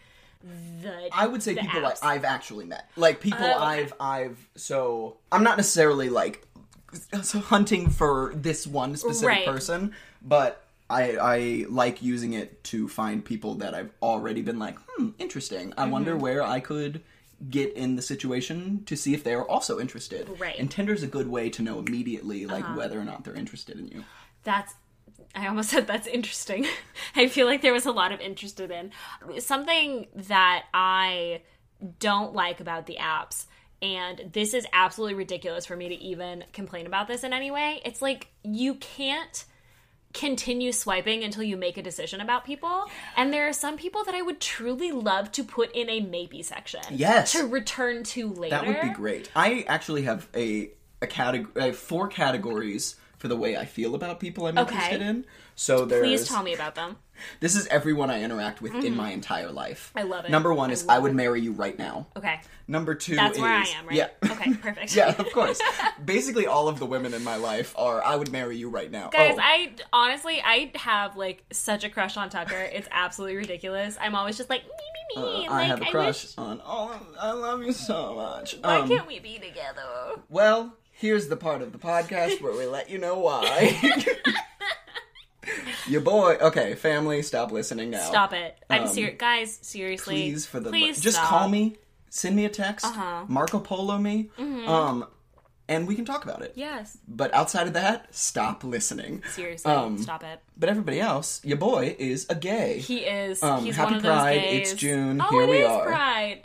the 0.81 1.09
I 1.11 1.25
would 1.25 1.41
say 1.41 1.55
the 1.55 1.61
people 1.61 1.79
apps? 1.81 1.83
like 1.83 2.03
I've 2.03 2.23
actually 2.25 2.65
met, 2.65 2.89
like 2.95 3.21
people 3.21 3.45
Oh, 3.45 3.55
okay. 3.55 3.63
I've 3.81 3.93
I've. 3.99 4.49
So 4.55 5.17
I'm 5.31 5.43
not 5.43 5.57
necessarily 5.57 6.09
like 6.09 6.47
hunting 7.45 7.89
for 7.89 8.33
this 8.35 8.65
one 8.65 8.95
specific 8.95 9.27
Right. 9.27 9.45
person, 9.45 9.93
but 10.21 10.63
I 10.91 11.03
I 11.35 11.65
like 11.69 12.01
using 12.01 12.33
it 12.33 12.63
to 12.65 12.87
find 12.87 13.23
people 13.23 13.55
that 13.55 13.73
I've 13.73 13.91
already 14.01 14.41
been 14.41 14.59
like, 14.59 14.77
hmm, 14.89 15.09
interesting. 15.19 15.73
I 15.77 15.85
wonder 15.87 16.11
Mm-hmm. 16.13 16.21
where 16.21 16.43
I 16.43 16.59
could 16.59 17.01
get 17.49 17.73
in 17.73 17.95
the 17.95 18.01
situation 18.03 18.83
to 18.85 18.95
see 18.95 19.13
if 19.15 19.23
they 19.23 19.33
are 19.33 19.47
also 19.47 19.79
interested. 19.79 20.27
Right. 20.29 20.53
Uh-huh. 20.53 20.55
And 20.59 20.69
Tinder's 20.69 21.01
a 21.01 21.07
good 21.07 21.27
way 21.27 21.49
to 21.51 21.61
know 21.63 21.79
immediately 21.79 22.45
like 22.45 22.65
whether 22.75 22.99
or 22.99 23.03
not 23.03 23.23
they're 23.23 23.33
interested 23.35 23.79
in 23.79 23.87
you. 23.87 24.03
That's 24.43 24.73
I 25.33 25.47
almost 25.47 25.69
said 25.73 25.87
that's 25.87 26.07
interesting. 26.07 26.67
I 27.15 27.27
feel 27.27 27.47
like 27.47 27.61
there 27.61 27.73
was 27.73 27.85
a 27.87 27.91
lot 27.91 28.11
of 28.11 28.19
interested 28.19 28.69
in 28.69 28.91
something 29.39 30.07
that 30.13 30.65
I 30.73 31.41
don't 31.99 32.33
like 32.35 32.59
about 32.59 32.85
the 32.85 32.97
apps 32.97 33.45
and 33.81 34.29
this 34.33 34.53
is 34.53 34.67
absolutely 34.73 35.15
ridiculous 35.15 35.65
for 35.65 35.75
me 35.75 35.89
to 35.89 35.95
even 35.95 36.43
complain 36.53 36.85
about 36.85 37.07
this 37.07 37.23
in 37.23 37.33
any 37.33 37.49
way. 37.49 37.81
It's 37.83 38.01
like 38.03 38.27
you 38.43 38.75
can't 38.75 39.45
continue 40.13 40.71
swiping 40.71 41.23
until 41.23 41.43
you 41.43 41.57
make 41.57 41.77
a 41.77 41.81
decision 41.81 42.21
about 42.21 42.45
people. 42.45 42.85
And 43.15 43.33
there 43.33 43.47
are 43.47 43.53
some 43.53 43.77
people 43.77 44.03
that 44.03 44.15
I 44.15 44.21
would 44.21 44.39
truly 44.39 44.91
love 44.91 45.31
to 45.33 45.43
put 45.43 45.71
in 45.73 45.89
a 45.89 45.99
maybe 46.01 46.41
section. 46.41 46.81
Yes. 46.91 47.31
To 47.33 47.45
return 47.47 48.03
to 48.03 48.29
later. 48.33 48.55
That 48.55 48.67
would 48.67 48.81
be 48.81 48.89
great. 48.89 49.29
I 49.35 49.65
actually 49.67 50.03
have 50.03 50.27
a 50.35 50.71
a 51.03 51.07
category, 51.07 51.63
I 51.63 51.65
have 51.67 51.77
four 51.77 52.07
categories 52.07 52.95
for 53.17 53.27
the 53.27 53.35
way 53.35 53.57
I 53.57 53.65
feel 53.65 53.95
about 53.95 54.19
people 54.19 54.45
I'm 54.47 54.57
Okay. 54.57 54.73
interested 54.73 55.01
in. 55.01 55.25
So 55.55 55.85
there's 55.85 56.07
Please 56.07 56.27
tell 56.27 56.43
me 56.43 56.53
about 56.53 56.75
them. 56.75 56.97
This 57.39 57.55
is 57.55 57.67
everyone 57.67 58.09
I 58.09 58.21
interact 58.21 58.61
with 58.61 58.73
in 58.75 58.95
my 58.95 59.11
entire 59.11 59.51
life. 59.51 59.91
I 59.95 60.03
love 60.03 60.25
it. 60.25 60.31
Number 60.31 60.53
one 60.53 60.69
I 60.69 60.73
is 60.73 60.85
I 60.87 60.99
would 60.99 61.13
marry 61.13 61.41
you 61.41 61.51
right 61.51 61.77
now. 61.77 62.07
Okay. 62.15 62.39
Number 62.67 62.95
two 62.95 63.15
That's 63.15 63.35
is 63.35 63.41
where 63.41 63.51
I 63.51 63.63
am, 63.63 63.87
right? 63.87 63.95
Yeah. 63.95 64.07
Okay, 64.23 64.53
perfect. 64.61 64.95
yeah, 64.95 65.15
of 65.17 65.31
course. 65.33 65.59
Basically, 66.05 66.47
all 66.47 66.67
of 66.67 66.79
the 66.79 66.85
women 66.85 67.13
in 67.13 67.23
my 67.23 67.35
life 67.35 67.73
are 67.77 68.03
I 68.03 68.15
would 68.15 68.31
marry 68.31 68.57
you 68.57 68.69
right 68.69 68.89
now. 68.89 69.09
Guys, 69.09 69.35
oh, 69.37 69.41
I 69.41 69.73
honestly 69.91 70.41
I 70.41 70.71
have 70.75 71.17
like 71.17 71.43
such 71.51 71.83
a 71.83 71.89
crush 71.89 72.15
on 72.17 72.29
Tucker. 72.29 72.55
It's 72.55 72.87
absolutely 72.91 73.37
ridiculous. 73.37 73.97
I'm 73.99 74.15
always 74.15 74.37
just 74.37 74.49
like 74.49 74.63
me 74.63 74.69
me 74.69 75.21
me. 75.21 75.47
uh, 75.47 75.51
like 75.51 75.61
I 75.61 75.63
have 75.63 75.81
a 75.81 75.85
crush 75.85 76.23
wish 76.23 76.37
on 76.37 76.61
all. 76.61 76.91
Of, 76.91 77.01
I 77.19 77.31
love 77.31 77.63
you 77.63 77.73
so 77.73 78.15
much. 78.15 78.57
why 78.61 78.79
Um, 78.79 78.87
can't 78.87 79.07
we 79.07 79.19
be 79.19 79.37
together? 79.37 80.21
Well, 80.29 80.73
here's 80.91 81.27
the 81.27 81.37
part 81.37 81.61
of 81.61 81.71
the 81.71 81.77
podcast 81.77 82.41
where 82.41 82.53
we 82.53 82.65
let 82.65 82.89
you 82.89 82.97
know 82.97 83.19
why. 83.19 83.79
Your 85.87 86.01
boy. 86.01 86.35
Okay, 86.41 86.75
family, 86.75 87.21
stop 87.23 87.51
listening 87.51 87.89
now. 87.89 88.07
Stop 88.07 88.33
it. 88.33 88.57
I'm 88.69 88.83
um, 88.83 88.87
serious, 88.87 89.15
guys. 89.17 89.57
Seriously, 89.61 90.15
Please, 90.15 90.45
for 90.45 90.59
the 90.59 90.69
please 90.69 90.99
just 91.01 91.17
stop. 91.17 91.29
call 91.29 91.49
me, 91.49 91.77
send 92.09 92.35
me 92.35 92.45
a 92.45 92.49
text, 92.49 92.85
Uh-huh. 92.85 93.01
Mm-hmm. 93.23 93.33
Marco 93.33 93.59
Polo 93.59 93.97
me, 93.97 94.29
um, 94.37 95.05
and 95.67 95.87
we 95.87 95.95
can 95.95 96.05
talk 96.05 96.23
about 96.25 96.41
it. 96.43 96.53
Yes, 96.55 96.97
But 97.07 97.33
outside 97.33 97.65
of 97.67 97.73
that, 97.73 98.13
stop 98.13 98.63
listening. 98.63 99.23
seriously, 99.31 99.71
Um, 99.71 99.97
stop 99.97 100.23
it. 100.23 100.41
But 100.57 100.69
everybody 100.69 100.99
else, 100.99 101.41
your 101.43 101.57
boy 101.57 101.95
is 101.97 102.27
a 102.29 102.35
gay. 102.35 102.79
He 102.79 102.99
is. 102.99 103.41
um, 103.41 103.63
he's 103.65 103.75
happy 103.75 103.91
one 103.91 103.95
of 103.97 104.03
those 104.03 104.11
Pride, 104.11 104.35
it's 104.43 104.73
June, 104.73 105.21
Oh, 105.21 105.29
here 105.31 105.41
it 105.43 105.49
we 105.49 105.57
is 105.59 105.67
are. 105.67 105.85
Pride. 105.87 106.41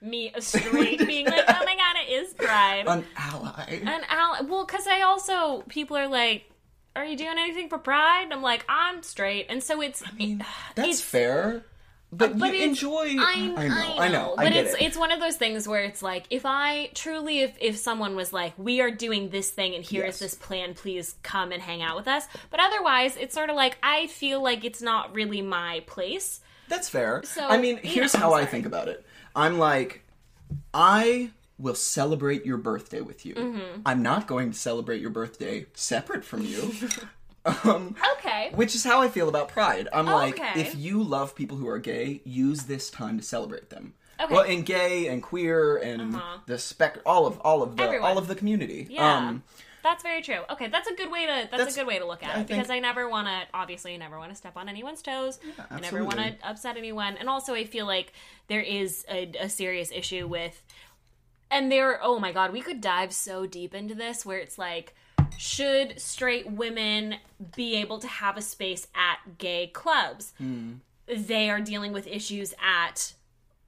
Me, 0.00 0.30
a 0.34 0.40
straight, 0.50 1.04
being 1.06 1.26
like, 1.26 1.44
oh 1.48 1.64
my 1.64 1.74
god, 1.76 1.96
it 2.06 2.10
is 2.12 2.32
Pride. 2.34 2.84
An 2.86 3.04
ally. 3.16 3.80
An 3.84 4.02
ally. 4.08 4.40
well, 4.42 4.64
because 4.64 4.86
I 4.86 5.00
also 5.02 5.62
people 5.68 5.96
are 5.96 6.06
like, 6.08 6.48
"Are 6.98 7.04
you 7.04 7.16
doing 7.16 7.38
anything 7.38 7.68
for 7.68 7.78
Pride?" 7.78 8.28
I'm 8.32 8.42
like, 8.42 8.64
"I'm 8.68 9.02
straight," 9.02 9.46
and 9.48 9.62
so 9.62 9.80
it's. 9.80 10.02
I 10.06 10.12
mean, 10.12 10.44
That's 10.74 10.88
it's- 10.88 11.00
fair. 11.00 11.64
But, 12.10 12.38
but 12.38 12.54
you 12.56 12.62
enjoy. 12.64 13.16
I, 13.20 13.46
know. 13.48 13.98
I 13.98 14.08
know. 14.08 14.32
I 14.38 14.44
but 14.44 14.52
get 14.54 14.64
it's 14.64 14.74
it. 14.76 14.80
it's 14.80 14.96
one 14.96 15.12
of 15.12 15.20
those 15.20 15.36
things 15.36 15.68
where 15.68 15.82
it's 15.84 16.00
like 16.00 16.24
if 16.30 16.46
I 16.46 16.88
truly 16.94 17.40
if 17.40 17.54
if 17.60 17.76
someone 17.76 18.16
was 18.16 18.32
like 18.32 18.54
we 18.56 18.80
are 18.80 18.90
doing 18.90 19.28
this 19.28 19.50
thing 19.50 19.74
and 19.74 19.84
here 19.84 20.04
is 20.06 20.14
Yes. 20.18 20.18
this 20.20 20.34
plan 20.34 20.72
please 20.72 21.16
come 21.22 21.52
and 21.52 21.60
hang 21.60 21.82
out 21.82 21.96
with 21.96 22.08
us 22.08 22.24
but 22.48 22.60
otherwise 22.60 23.14
it's 23.18 23.34
sort 23.34 23.50
of 23.50 23.56
like 23.56 23.76
I 23.82 24.06
feel 24.06 24.42
like 24.42 24.64
it's 24.64 24.80
not 24.80 25.14
really 25.14 25.42
my 25.42 25.82
place 25.86 26.40
That's 26.68 26.88
fair. 26.88 27.20
So, 27.24 27.46
I 27.46 27.58
mean, 27.58 27.76
here's 27.82 28.14
know, 28.14 28.20
how 28.20 28.32
I 28.32 28.46
think 28.46 28.64
about 28.64 28.88
it. 28.88 29.04
I'm 29.36 29.58
like, 29.58 30.02
I 30.72 31.30
will 31.58 31.74
celebrate 31.74 32.46
your 32.46 32.56
birthday 32.56 33.00
with 33.00 33.26
you. 33.26 33.34
Mm-hmm. 33.34 33.80
I'm 33.84 34.02
not 34.02 34.26
going 34.26 34.52
to 34.52 34.58
celebrate 34.58 35.00
your 35.00 35.10
birthday 35.10 35.66
separate 35.74 36.24
from 36.24 36.42
you. 36.44 36.72
um, 37.64 37.94
okay 38.18 38.50
which 38.54 38.74
is 38.74 38.84
how 38.84 39.00
I 39.00 39.08
feel 39.08 39.28
about 39.28 39.48
Pride. 39.48 39.88
I'm 39.92 40.06
like, 40.06 40.34
Okay. 40.38 40.60
if 40.60 40.74
you 40.74 41.02
love 41.02 41.34
people 41.34 41.56
who 41.56 41.68
are 41.68 41.78
gay, 41.78 42.20
use 42.24 42.64
this 42.64 42.90
time 42.90 43.18
to 43.18 43.24
celebrate 43.24 43.70
them. 43.70 43.94
Okay. 44.20 44.34
Well, 44.34 44.44
and 44.44 44.66
gay 44.66 45.06
and 45.06 45.22
queer 45.22 45.76
and 45.76 46.16
Uh-huh. 46.16 46.38
the 46.46 46.58
spec, 46.58 46.98
all 47.06 47.26
of 47.26 47.38
all 47.40 47.62
of 47.62 47.76
the 47.76 47.82
Everyone. 47.84 48.10
all 48.10 48.18
of 48.18 48.26
the 48.26 48.34
community. 48.34 48.86
Yeah. 48.90 49.16
Um, 49.28 49.42
that's 49.82 50.02
very 50.02 50.22
true. 50.22 50.40
Okay, 50.50 50.66
that's 50.66 50.88
a 50.88 50.94
good 50.94 51.10
way 51.10 51.22
to 51.26 51.32
that's, 51.32 51.50
That's- 51.52 51.76
a 51.76 51.78
good 51.80 51.86
way 51.86 51.98
to 52.00 52.06
look 52.06 52.22
at 52.24 52.36
I 52.36 52.40
it 52.40 52.48
because 52.48 52.68
I 52.68 52.80
never 52.80 53.08
want 53.08 53.28
to 53.28 53.42
obviously 53.54 53.94
I 53.94 53.96
never 53.96 54.18
want 54.18 54.30
to 54.30 54.36
step 54.36 54.56
on 54.56 54.68
anyone's 54.68 55.02
toes. 55.02 55.38
I 55.70 55.78
never 55.80 56.02
want 56.04 56.16
to 56.16 56.34
upset 56.42 56.76
anyone, 56.76 57.16
and 57.16 57.28
also 57.28 57.54
I 57.54 57.64
feel 57.64 57.86
like 57.86 58.12
there 58.48 58.60
is 58.60 59.04
a, 59.08 59.30
a 59.40 59.48
serious 59.48 59.92
issue 59.92 60.26
with, 60.26 60.60
and 61.50 61.70
there. 61.70 61.98
Oh 62.02 62.18
my 62.18 62.32
god, 62.32 62.52
we 62.52 62.60
could 62.60 62.80
dive 62.80 63.12
so 63.12 63.46
deep 63.46 63.74
into 63.74 63.94
this 63.94 64.24
where 64.24 64.38
it's 64.38 64.58
like. 64.58 64.94
Should 65.36 66.00
straight 66.00 66.50
women 66.50 67.16
be 67.54 67.76
able 67.76 68.00
to 68.00 68.08
have 68.08 68.36
a 68.36 68.42
space 68.42 68.88
at 68.92 69.38
gay 69.38 69.68
clubs? 69.68 70.32
Hmm. 70.38 70.76
They 71.06 71.48
are 71.48 71.60
dealing 71.60 71.92
with 71.92 72.08
issues 72.08 72.54
at 72.60 73.12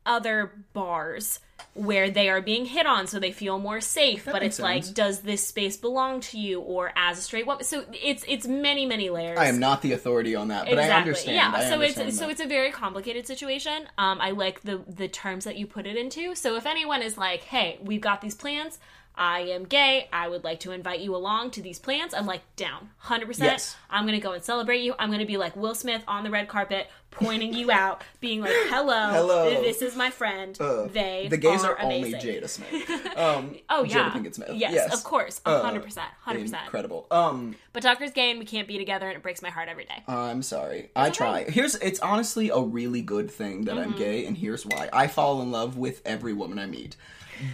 other 0.07 0.53
bars 0.73 1.41
where 1.75 2.11
they 2.11 2.29
are 2.29 2.41
being 2.41 2.65
hit 2.65 2.87
on 2.87 3.07
so 3.07 3.21
they 3.21 3.33
feel 3.33 3.59
more 3.59 3.81
safe 3.81 4.25
but 4.25 4.43
makes 4.43 4.59
it's 4.59 4.61
like 4.61 4.95
does 4.95 5.21
this 5.21 5.47
space 5.47 5.77
belong 5.77 6.21
to 6.21 6.39
you 6.39 6.61
or 6.61 6.93
as 6.97 7.19
a 7.19 7.23
straight 7.23 7.47
woman? 7.47 7.63
So 7.65 7.85
it's 7.93 8.25
it's 8.27 8.47
many 8.47 8.87
many 8.87 9.11
layers. 9.11 9.39
I 9.39 9.47
am 9.47 9.59
not 9.59 9.83
the 9.83 9.93
authority 9.93 10.35
on 10.35 10.49
that, 10.49 10.65
but 10.65 10.73
exactly. 10.73 10.93
I 10.93 10.99
understand. 10.99 11.37
yeah 11.37 11.53
I 11.55 11.69
so 11.69 11.75
understand 11.75 12.09
it's 12.09 12.19
so 12.19 12.29
it's 12.29 12.41
a 12.41 12.47
very 12.47 12.71
complicated 12.71 13.27
situation. 13.27 13.89
Um 13.99 14.21
i 14.21 14.31
like 14.31 14.63
the 14.63 14.83
the 14.89 15.09
terms 15.09 15.45
that 15.45 15.57
you 15.57 15.67
put 15.67 15.87
it 15.87 15.97
into. 15.97 16.35
So 16.35 16.57
if 16.57 16.67
anyone 16.67 17.03
is 17.03 17.17
like 17.17 17.43
hey 17.45 17.79
we've 17.83 18.01
got 18.01 18.21
these 18.21 18.35
plans 18.35 18.79
I 19.21 19.41
am 19.41 19.65
gay. 19.65 20.09
I 20.13 20.29
would 20.29 20.45
like 20.45 20.61
to 20.61 20.73
invite 20.73 21.01
you 21.01 21.15
along 21.15 21.51
to 21.53 21.63
these 21.63 21.79
plans. 21.79 22.15
I'm 22.15 22.25
like, 22.25 22.41
down. 22.57 22.89
100%. 23.05 23.39
Yes. 23.39 23.77
I'm 23.91 24.05
going 24.07 24.19
to 24.19 24.23
go 24.23 24.33
and 24.33 24.43
celebrate 24.43 24.81
you. 24.81 24.95
I'm 24.99 25.11
going 25.11 25.21
to 25.21 25.27
be 25.27 25.37
like 25.37 25.55
Will 25.57 25.75
Smith 25.75 26.03
on 26.09 26.25
the 26.25 26.31
red 26.31 26.49
carpet, 26.49 26.89
pointing 27.11 27.53
you 27.53 27.71
out, 27.71 28.03
being 28.21 28.41
like, 28.41 28.51
hello, 28.55 29.11
Hello. 29.11 29.51
this 29.51 29.83
is 29.83 29.95
my 29.95 30.09
friend. 30.09 30.57
Uh, 30.59 30.87
they 30.87 31.27
the 31.29 31.37
gays 31.37 31.63
are, 31.65 31.73
are, 31.77 31.83
only 31.83 32.13
amazing. 32.15 32.21
Jada 32.41 32.49
Smith. 32.49 32.73
Um, 33.19 33.57
Oh, 33.69 33.85
Jada 33.85 33.91
yeah. 33.91 34.11
Pinkett 34.13 34.35
Smith. 34.35 34.51
Yes, 34.55 34.95
of 34.95 35.05
course. 35.05 35.43
Uh, 35.45 35.63
100%. 35.71 35.99
100%. 36.27 36.65
Incredible. 36.65 37.07
Um, 37.11 37.57
But 37.75 37.83
Tucker's 37.83 38.13
gay 38.13 38.31
and 38.31 38.39
we 38.39 38.47
can't 38.47 38.67
be 38.67 38.79
together 38.79 39.07
and 39.07 39.17
it 39.17 39.23
breaks 39.23 39.43
my 39.43 39.51
heart 39.51 39.69
every 39.69 39.85
day. 39.85 40.03
I'm 40.09 40.41
sorry. 40.43 40.91
I 40.97 41.11
try. 41.11 41.45
Here's 41.45 41.75
it's 41.77 42.01
honestly 42.01 42.49
a 42.49 42.61
really 42.61 43.03
good 43.03 43.31
thing 43.31 43.65
that 43.67 43.75
Mm-hmm. 43.77 43.93
I'm 43.93 43.99
gay, 43.99 44.25
and 44.27 44.37
here's 44.39 44.65
why. 44.65 44.89
I 44.93 45.07
fall 45.09 45.43
in 45.43 45.51
love 45.53 45.77
with 45.77 46.01
every 46.07 46.33
woman 46.33 46.59
I 46.59 46.65
meet. 46.67 46.97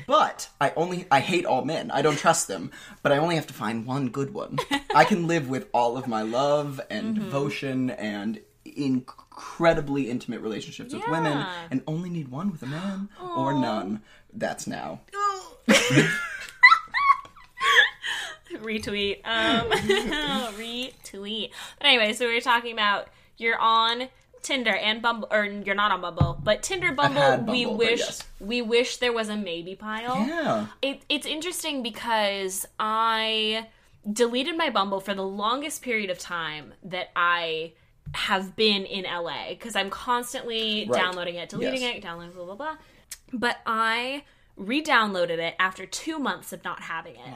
But 0.07 0.49
I 0.61 0.73
only 0.77 1.07
I 1.11 1.21
hate 1.21 1.45
all 1.47 1.65
men. 1.65 1.91
I 1.91 2.03
don't 2.03 2.19
trust 2.19 2.49
them. 2.49 2.71
But 3.03 3.13
I 3.13 3.19
only 3.19 3.35
have 3.37 3.47
to 3.49 3.55
find 3.55 3.87
one 3.87 4.09
good 4.09 4.33
one. 4.35 4.59
I 4.95 5.05
can 5.05 5.27
live 5.33 5.49
with 5.49 5.69
all 5.73 5.97
of 5.97 6.07
my 6.07 6.23
love 6.23 6.81
and 6.91 7.15
Mm-hmm. 7.17 7.25
devotion 7.25 7.91
and 7.91 8.41
incredibly 8.65 10.11
intimate 10.11 10.41
relationships 10.41 10.93
with 10.93 11.03
women, 11.09 11.47
and 11.71 11.83
only 11.87 12.11
need 12.11 12.29
one 12.29 12.51
with 12.51 12.63
a 12.63 12.67
man 12.67 13.09
or 13.37 13.53
none. 13.55 14.03
That's 14.33 14.67
now. 14.67 15.01
retweet. 18.55 19.21
Um, 19.25 19.67
retweet. 20.59 21.51
But 21.79 21.87
anyway, 21.87 22.13
so 22.13 22.27
we 22.27 22.35
were 22.35 22.41
talking 22.41 22.73
about 22.73 23.09
you're 23.39 23.59
on 23.59 24.09
Tinder 24.47 24.75
and 24.75 25.03
Bumble, 25.03 25.27
or 25.31 25.45
you're 25.45 25.75
not 25.75 25.91
on 25.91 26.01
Bumble, 26.01 26.39
but 26.43 26.63
Tinder, 26.63 26.93
Bumble. 26.93 27.21
had 27.21 27.49
we 27.49 27.67
wish 27.67 27.99
yes. 27.99 28.25
we 28.39 28.63
wish 28.63 28.99
there 28.99 29.13
was 29.13 29.29
a 29.29 29.37
maybe 29.37 29.75
pile. 29.75 30.25
Yeah. 30.27 30.67
It, 30.81 31.03
it's 31.09 31.27
interesting 31.27 31.83
because 31.83 32.65
I 32.79 33.67
deleted 34.11 34.57
my 34.57 34.71
Bumble 34.71 35.01
for 35.01 35.15
the 35.15 35.25
longest 35.27 35.83
period 35.83 36.11
of 36.11 36.19
time 36.21 36.75
that 36.85 37.11
I 37.17 37.73
have 38.15 38.55
been 38.55 38.85
in 38.87 39.05
LA 39.05 39.49
because 39.51 39.75
I'm 39.75 39.91
constantly 39.91 40.87
Right. 40.89 41.01
downloading 41.03 41.35
it, 41.35 41.49
deleting 41.49 41.81
Yes. 41.83 41.97
it, 41.97 42.03
downloading 42.03 42.33
blah 42.35 42.45
blah 42.45 42.55
blah. 42.55 42.77
But 43.33 43.57
I 43.67 44.23
re-downloaded 44.57 45.39
it 45.39 45.55
after 45.59 45.85
two 45.87 46.19
months 46.21 46.53
of 46.53 46.63
not 46.65 46.81
having 46.83 47.17
it, 47.17 47.35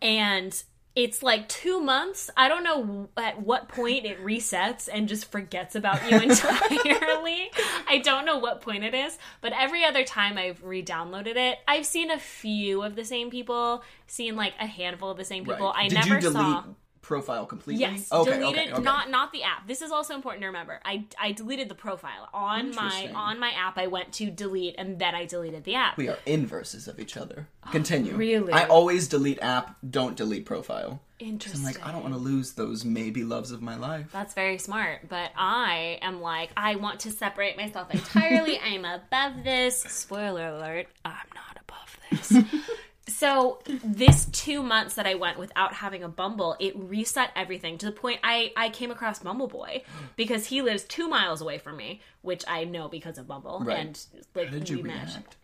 and 0.00 0.62
it's 0.96 1.22
like 1.22 1.46
two 1.48 1.80
months. 1.80 2.30
I 2.36 2.48
don't 2.48 2.64
know 2.64 3.08
at 3.18 3.42
what 3.42 3.68
point 3.68 4.06
it 4.06 4.24
resets 4.24 4.88
and 4.90 5.06
just 5.08 5.30
forgets 5.30 5.76
about 5.76 6.10
you 6.10 6.18
entirely. 6.22 7.50
I 7.86 8.00
don't 8.02 8.24
know 8.24 8.38
what 8.38 8.62
point 8.62 8.82
it 8.82 8.94
is, 8.94 9.18
but 9.42 9.52
every 9.52 9.84
other 9.84 10.04
time 10.04 10.38
I've 10.38 10.64
re-downloaded 10.64 11.36
it, 11.36 11.58
I've 11.68 11.84
seen 11.84 12.10
a 12.10 12.18
few 12.18 12.82
of 12.82 12.96
the 12.96 13.04
same 13.04 13.30
people, 13.30 13.84
seen 14.06 14.36
like 14.36 14.54
a 14.58 14.66
handful 14.66 15.10
of 15.10 15.18
the 15.18 15.24
same 15.24 15.44
people. 15.44 15.70
I 15.76 15.88
Did 15.88 15.94
never 16.06 16.20
saw. 16.22 16.64
Profile 17.06 17.46
completely? 17.46 17.80
Yes, 17.80 18.10
Okay. 18.10 18.32
deleted 18.32 18.62
okay. 18.64 18.72
Okay. 18.72 18.82
not 18.82 19.08
not 19.10 19.32
the 19.32 19.44
app. 19.44 19.66
This 19.68 19.80
is 19.80 19.92
also 19.92 20.14
important 20.14 20.42
to 20.42 20.48
remember. 20.48 20.80
I 20.84 21.04
I 21.18 21.30
deleted 21.32 21.68
the 21.68 21.74
profile 21.76 22.28
on 22.34 22.74
my 22.74 23.10
on 23.14 23.38
my 23.38 23.50
app. 23.50 23.78
I 23.78 23.86
went 23.86 24.12
to 24.14 24.28
delete 24.28 24.74
and 24.76 24.98
then 24.98 25.14
I 25.14 25.24
deleted 25.24 25.62
the 25.62 25.76
app. 25.76 25.96
We 25.96 26.08
are 26.08 26.18
inverses 26.26 26.88
of 26.88 26.98
each 26.98 27.16
other. 27.16 27.46
Oh, 27.64 27.70
Continue. 27.70 28.16
really? 28.16 28.52
I 28.52 28.64
always 28.66 29.06
delete 29.06 29.38
app, 29.40 29.76
don't 29.88 30.16
delete 30.16 30.46
profile. 30.46 31.00
Interesting. 31.18 31.60
I'm 31.60 31.64
like, 31.64 31.86
I 31.86 31.92
don't 31.92 32.02
want 32.02 32.14
to 32.14 32.20
lose 32.20 32.52
those 32.52 32.84
maybe 32.84 33.24
loves 33.24 33.50
of 33.50 33.62
my 33.62 33.76
life. 33.76 34.08
That's 34.12 34.34
very 34.34 34.58
smart, 34.58 35.08
but 35.08 35.30
I 35.36 35.98
am 36.02 36.20
like, 36.20 36.50
I 36.56 36.74
want 36.76 37.00
to 37.00 37.10
separate 37.10 37.56
myself 37.56 37.90
entirely. 37.94 38.58
I'm 38.64 38.84
above 38.84 39.42
this. 39.44 39.80
Spoiler 39.80 40.48
alert, 40.48 40.88
I'm 41.04 41.30
not 41.34 41.56
above 41.62 41.96
this. 42.10 42.32
so, 43.08 43.60
this 43.84 44.24
two 44.26 44.62
months 44.62 44.94
that 44.94 45.06
I 45.06 45.14
went 45.14 45.38
without 45.38 45.72
having 45.74 46.02
a 46.02 46.08
Bumble, 46.08 46.56
it 46.58 46.74
reset 46.76 47.30
everything 47.36 47.78
to 47.78 47.86
the 47.86 47.92
point 47.92 48.20
I, 48.24 48.52
I 48.56 48.68
came 48.70 48.90
across 48.90 49.20
Bumble 49.20 49.46
Boy 49.48 49.82
because 50.16 50.46
he 50.46 50.62
lives 50.62 50.84
two 50.84 51.08
miles 51.08 51.40
away 51.40 51.58
from 51.58 51.76
me, 51.76 52.00
which 52.22 52.44
I 52.48 52.64
know 52.64 52.88
because 52.88 53.18
of 53.18 53.28
Bumble. 53.28 53.62
Right. 53.64 53.78
And 53.78 54.06
like, 54.34 54.48
How 54.48 54.52
did 54.58 54.68
you 54.68 54.78
we 54.78 54.82
matched. 54.84 55.14
react? 55.14 55.36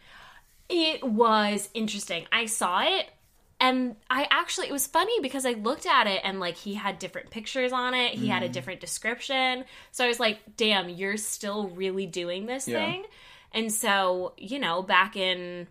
It 0.68 1.04
was 1.04 1.68
interesting. 1.74 2.26
I 2.32 2.46
saw 2.46 2.82
it 2.82 3.06
and 3.60 3.94
I 4.10 4.26
actually 4.30 4.66
it 4.68 4.72
was 4.72 4.86
funny 4.86 5.20
because 5.20 5.44
I 5.46 5.52
looked 5.52 5.86
at 5.86 6.06
it 6.06 6.20
and 6.24 6.40
like 6.40 6.56
he 6.56 6.74
had 6.74 6.98
different 6.98 7.30
pictures 7.30 7.72
on 7.72 7.94
it. 7.94 8.14
He 8.14 8.26
Mm. 8.26 8.30
had 8.32 8.42
a 8.42 8.48
different 8.48 8.80
description. 8.80 9.64
So 9.92 10.04
I 10.04 10.08
was 10.08 10.18
like, 10.18 10.40
"Damn, 10.56 10.88
you're 10.88 11.16
still 11.18 11.68
really 11.68 12.06
doing 12.06 12.46
this 12.46 12.66
Yeah. 12.66 12.78
thing." 12.78 13.04
And 13.52 13.72
so, 13.72 14.32
you 14.38 14.58
know, 14.58 14.82
back 14.82 15.14
in 15.14 15.68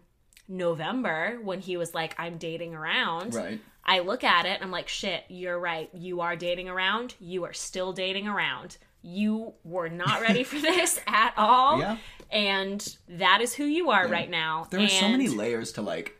November 0.51 1.39
when 1.43 1.59
he 1.59 1.77
was 1.77 1.93
like, 1.93 2.13
"I'm 2.19 2.37
dating 2.37 2.75
around." 2.75 3.33
Right. 3.33 3.61
I 3.83 3.99
look 3.99 4.23
at 4.23 4.45
it 4.45 4.55
and 4.55 4.63
I'm 4.63 4.71
like, 4.71 4.87
"Shit, 4.87 5.23
you're 5.29 5.59
right. 5.59 5.89
You 5.93 6.21
are 6.21 6.35
dating 6.35 6.69
around. 6.69 7.15
You 7.19 7.45
are 7.45 7.53
still 7.53 7.93
dating 7.93 8.27
around. 8.27 8.77
You 9.01 9.53
were 9.63 9.89
not 9.89 10.21
ready 10.21 10.43
for 10.43 10.59
this 10.61 10.99
at 11.07 11.33
all." 11.37 11.79
Yeah. 11.79 11.97
And 12.29 12.97
that 13.09 13.41
is 13.41 13.53
who 13.53 13.65
you 13.65 13.89
are 13.89 14.07
right 14.07 14.29
now. 14.29 14.67
There 14.69 14.79
are 14.79 14.87
so 14.87 15.09
many 15.09 15.27
layers 15.27 15.73
to 15.73 15.81
like 15.81 16.17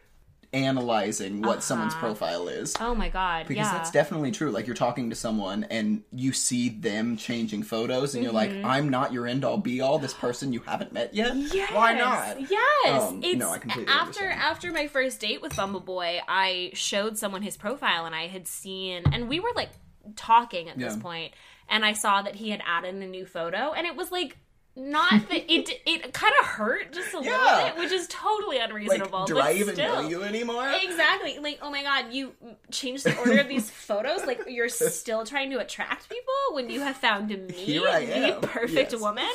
analyzing 0.54 1.42
what 1.42 1.64
someone's 1.64 1.96
profile 1.96 2.48
is. 2.48 2.76
Oh 2.80 2.94
my 2.94 3.10
god! 3.10 3.48
Because 3.48 3.68
yeah. 3.68 3.74
that's 3.74 3.92
definitely 3.92 4.32
true. 4.32 4.52
Like 4.52 4.68
you're 4.68 4.76
talking 4.76 5.10
to 5.10 5.16
someone 5.16 5.64
and 5.66 6.04
you 6.12 6.34
see 6.34 6.70
them 6.70 7.16
changing 7.18 7.64
photos 7.64 8.16
and 8.16 8.24
you're 8.24 8.34
Mm-hmm. 8.34 8.62
like, 8.62 8.66
I'm 8.66 8.90
not 8.90 9.12
your 9.14 9.28
end 9.28 9.44
all 9.46 9.58
be 9.58 9.82
all, 9.82 10.00
this 10.00 10.14
person 10.14 10.54
you 10.54 10.62
haven't 10.62 10.94
met 10.94 11.14
yet. 11.14 11.36
Yes. 11.36 11.72
Why 11.74 11.94
not? 11.94 12.40
Yes. 12.50 13.04
Um, 13.04 13.22
it's 13.24 13.38
no, 13.38 13.50
I 13.52 13.58
completely 13.58 13.92
after 13.92 14.24
understand. 14.24 14.42
after 14.42 14.72
my 14.72 14.88
first 14.88 15.20
date 15.20 15.42
with 15.42 15.56
Bumble 15.56 15.80
Boy, 15.80 16.22
I 16.28 16.72
showed 16.74 17.18
someone 17.18 17.42
his 17.42 17.58
profile 17.58 18.06
and 18.06 18.16
I 18.16 18.28
had 18.28 18.48
seen 18.48 19.04
and 19.12 19.28
we 19.30 19.40
were 19.40 19.52
like 19.56 19.70
talking 20.16 20.70
at 20.70 20.78
this 20.78 20.96
point, 20.96 21.34
and 21.70 21.86
I 21.86 21.94
saw 21.94 22.22
that 22.24 22.36
he 22.36 22.50
had 22.50 22.62
added 22.66 22.96
a 22.96 23.06
new 23.06 23.26
photo 23.26 23.72
and 23.74 23.86
it 23.86 23.96
was 23.96 24.12
like 24.12 24.38
not 24.76 25.28
that 25.30 25.54
it 25.54 25.70
it 25.86 26.14
kind 26.14 26.34
of 26.40 26.46
hurt 26.46 26.94
just 26.94 27.14
a 27.14 27.20
little 27.20 27.58
bit, 27.64 27.78
which 27.78 27.92
is 27.92 28.08
totally 28.08 28.58
Like, 28.60 28.70
unreasonable. 28.70 29.26
do 29.26 29.36
but 29.36 29.44
I 29.44 29.54
even 29.54 29.74
still. 29.76 30.04
know 30.04 30.08
you 30.10 30.24
anymore? 30.24 30.72
Exactly. 30.82 31.40
Like, 31.40 31.60
oh 31.62 31.70
my 31.70 31.84
god, 31.84 32.14
you 32.14 32.32
changed 32.72 33.04
the 33.04 33.18
order 33.18 33.40
of 33.40 33.50
these 33.50 33.70
photos. 33.88 34.26
Like, 34.26 34.44
you're 34.48 34.70
still 34.70 35.26
trying 35.26 35.50
to 35.52 35.60
attract 35.60 36.08
people 36.10 36.34
when 36.54 36.70
you 36.70 36.80
have 36.80 36.96
found 36.96 37.28
me, 37.30 37.52
Here 37.54 37.88
I 37.88 38.06
the 38.06 38.48
perfect 38.48 38.94
Yes. 38.94 39.02
woman. 39.02 39.28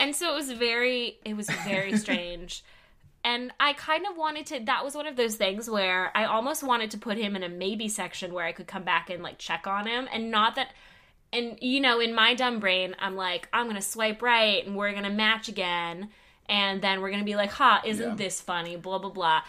And 0.00 0.14
so 0.16 0.32
it 0.32 0.34
was 0.34 0.50
very, 0.50 1.18
it 1.24 1.36
was 1.36 1.48
very 1.64 1.96
strange. 1.96 2.64
And 3.22 3.52
I 3.58 3.72
kind 3.72 4.04
of 4.06 4.16
wanted 4.16 4.46
to, 4.46 4.60
that 4.66 4.84
was 4.84 4.94
one 4.94 5.06
of 5.06 5.16
those 5.16 5.34
things 5.36 5.68
where 5.70 6.10
I 6.16 6.24
almost 6.26 6.62
wanted 6.62 6.90
to 6.92 6.98
put 6.98 7.18
him 7.18 7.34
in 7.34 7.42
a 7.42 7.48
maybe 7.48 7.88
section 7.88 8.32
where 8.32 8.44
I 8.44 8.52
could 8.52 8.66
come 8.68 8.84
back 8.84 9.10
and 9.10 9.20
like 9.22 9.38
check 9.38 9.66
on 9.66 9.86
him. 9.86 10.08
And 10.12 10.30
not 10.30 10.54
that, 10.56 10.68
and 11.32 11.58
you 11.60 11.80
know, 11.80 12.00
in 12.00 12.14
my 12.14 12.34
dumb 12.34 12.60
brain, 12.60 12.94
I'm 12.98 13.16
like, 13.16 13.48
I'm 13.52 13.64
going 13.66 13.76
to 13.76 13.82
swipe 13.82 14.22
right 14.22 14.64
and 14.66 14.76
we're 14.76 14.92
going 14.92 15.04
to 15.04 15.10
match 15.10 15.48
again. 15.48 16.10
And 16.48 16.80
then 16.80 17.00
we're 17.00 17.08
going 17.10 17.20
to 17.20 17.26
be 17.26 17.34
like, 17.36 17.50
ha, 17.50 17.82
isn't 17.84 18.10
Yeah. 18.10 18.14
this 18.14 18.40
funny? 18.40 18.76
Blah, 18.76 18.98
blah, 18.98 19.10
blah. 19.10 19.42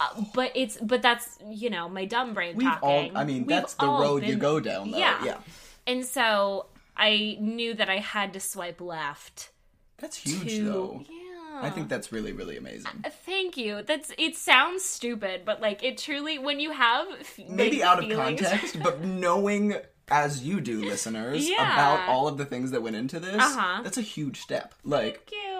Uh, 0.00 0.22
but 0.34 0.50
it's 0.56 0.76
but 0.78 1.02
that's 1.02 1.38
you 1.48 1.70
know 1.70 1.88
my 1.88 2.04
dumb 2.04 2.34
brain 2.34 2.56
We've 2.56 2.66
all 2.66 2.74
talking. 3.02 3.16
I 3.16 3.24
mean, 3.24 3.42
We've 3.42 3.48
that's 3.48 3.74
the 3.74 3.86
all 3.86 4.02
road 4.02 4.24
you 4.24 4.34
go 4.36 4.58
down 4.58 4.90
though. 4.90 4.98
Yeah. 4.98 5.24
yeah. 5.24 5.36
And 5.86 6.04
so 6.04 6.66
I 6.96 7.36
knew 7.40 7.74
that 7.74 7.88
I 7.88 7.98
had 7.98 8.32
to 8.32 8.40
swipe 8.40 8.80
left 8.80 9.50
That's 9.98 10.16
huge 10.16 10.48
to 10.56 10.64
though. 10.64 11.02
yeah. 11.08 11.60
I 11.62 11.70
think 11.70 11.88
that's 11.88 12.10
really, 12.10 12.32
really 12.32 12.56
amazing. 12.56 13.04
Thank 13.24 13.56
you. 13.56 13.82
That's 13.82 14.10
it. 14.18 14.34
Sounds 14.34 14.84
stupid, 14.84 15.42
but 15.44 15.60
like 15.60 15.84
it 15.84 15.96
truly 15.98 16.38
when 16.38 16.58
you 16.58 16.72
have 16.72 17.06
f- 17.20 17.38
Maybe 17.48 17.80
out 17.84 18.00
of 18.00 18.06
feelings- 18.08 18.40
context, 18.40 18.80
but 18.82 19.00
knowing 19.04 19.76
as 20.08 20.42
you 20.44 20.60
do, 20.60 20.82
listeners, 20.84 21.48
Yeah. 21.48 21.72
about 21.72 22.08
all 22.08 22.28
of 22.28 22.36
the 22.38 22.44
things 22.44 22.70
that 22.72 22.82
went 22.82 22.96
into 22.96 23.18
this, 23.20 23.36
Uh-huh. 23.42 23.80
that's 23.82 23.98
a 23.98 24.02
huge 24.02 24.40
step. 24.40 24.74
Like, 24.84 25.28
Thank 25.30 25.32
you. 25.32 25.50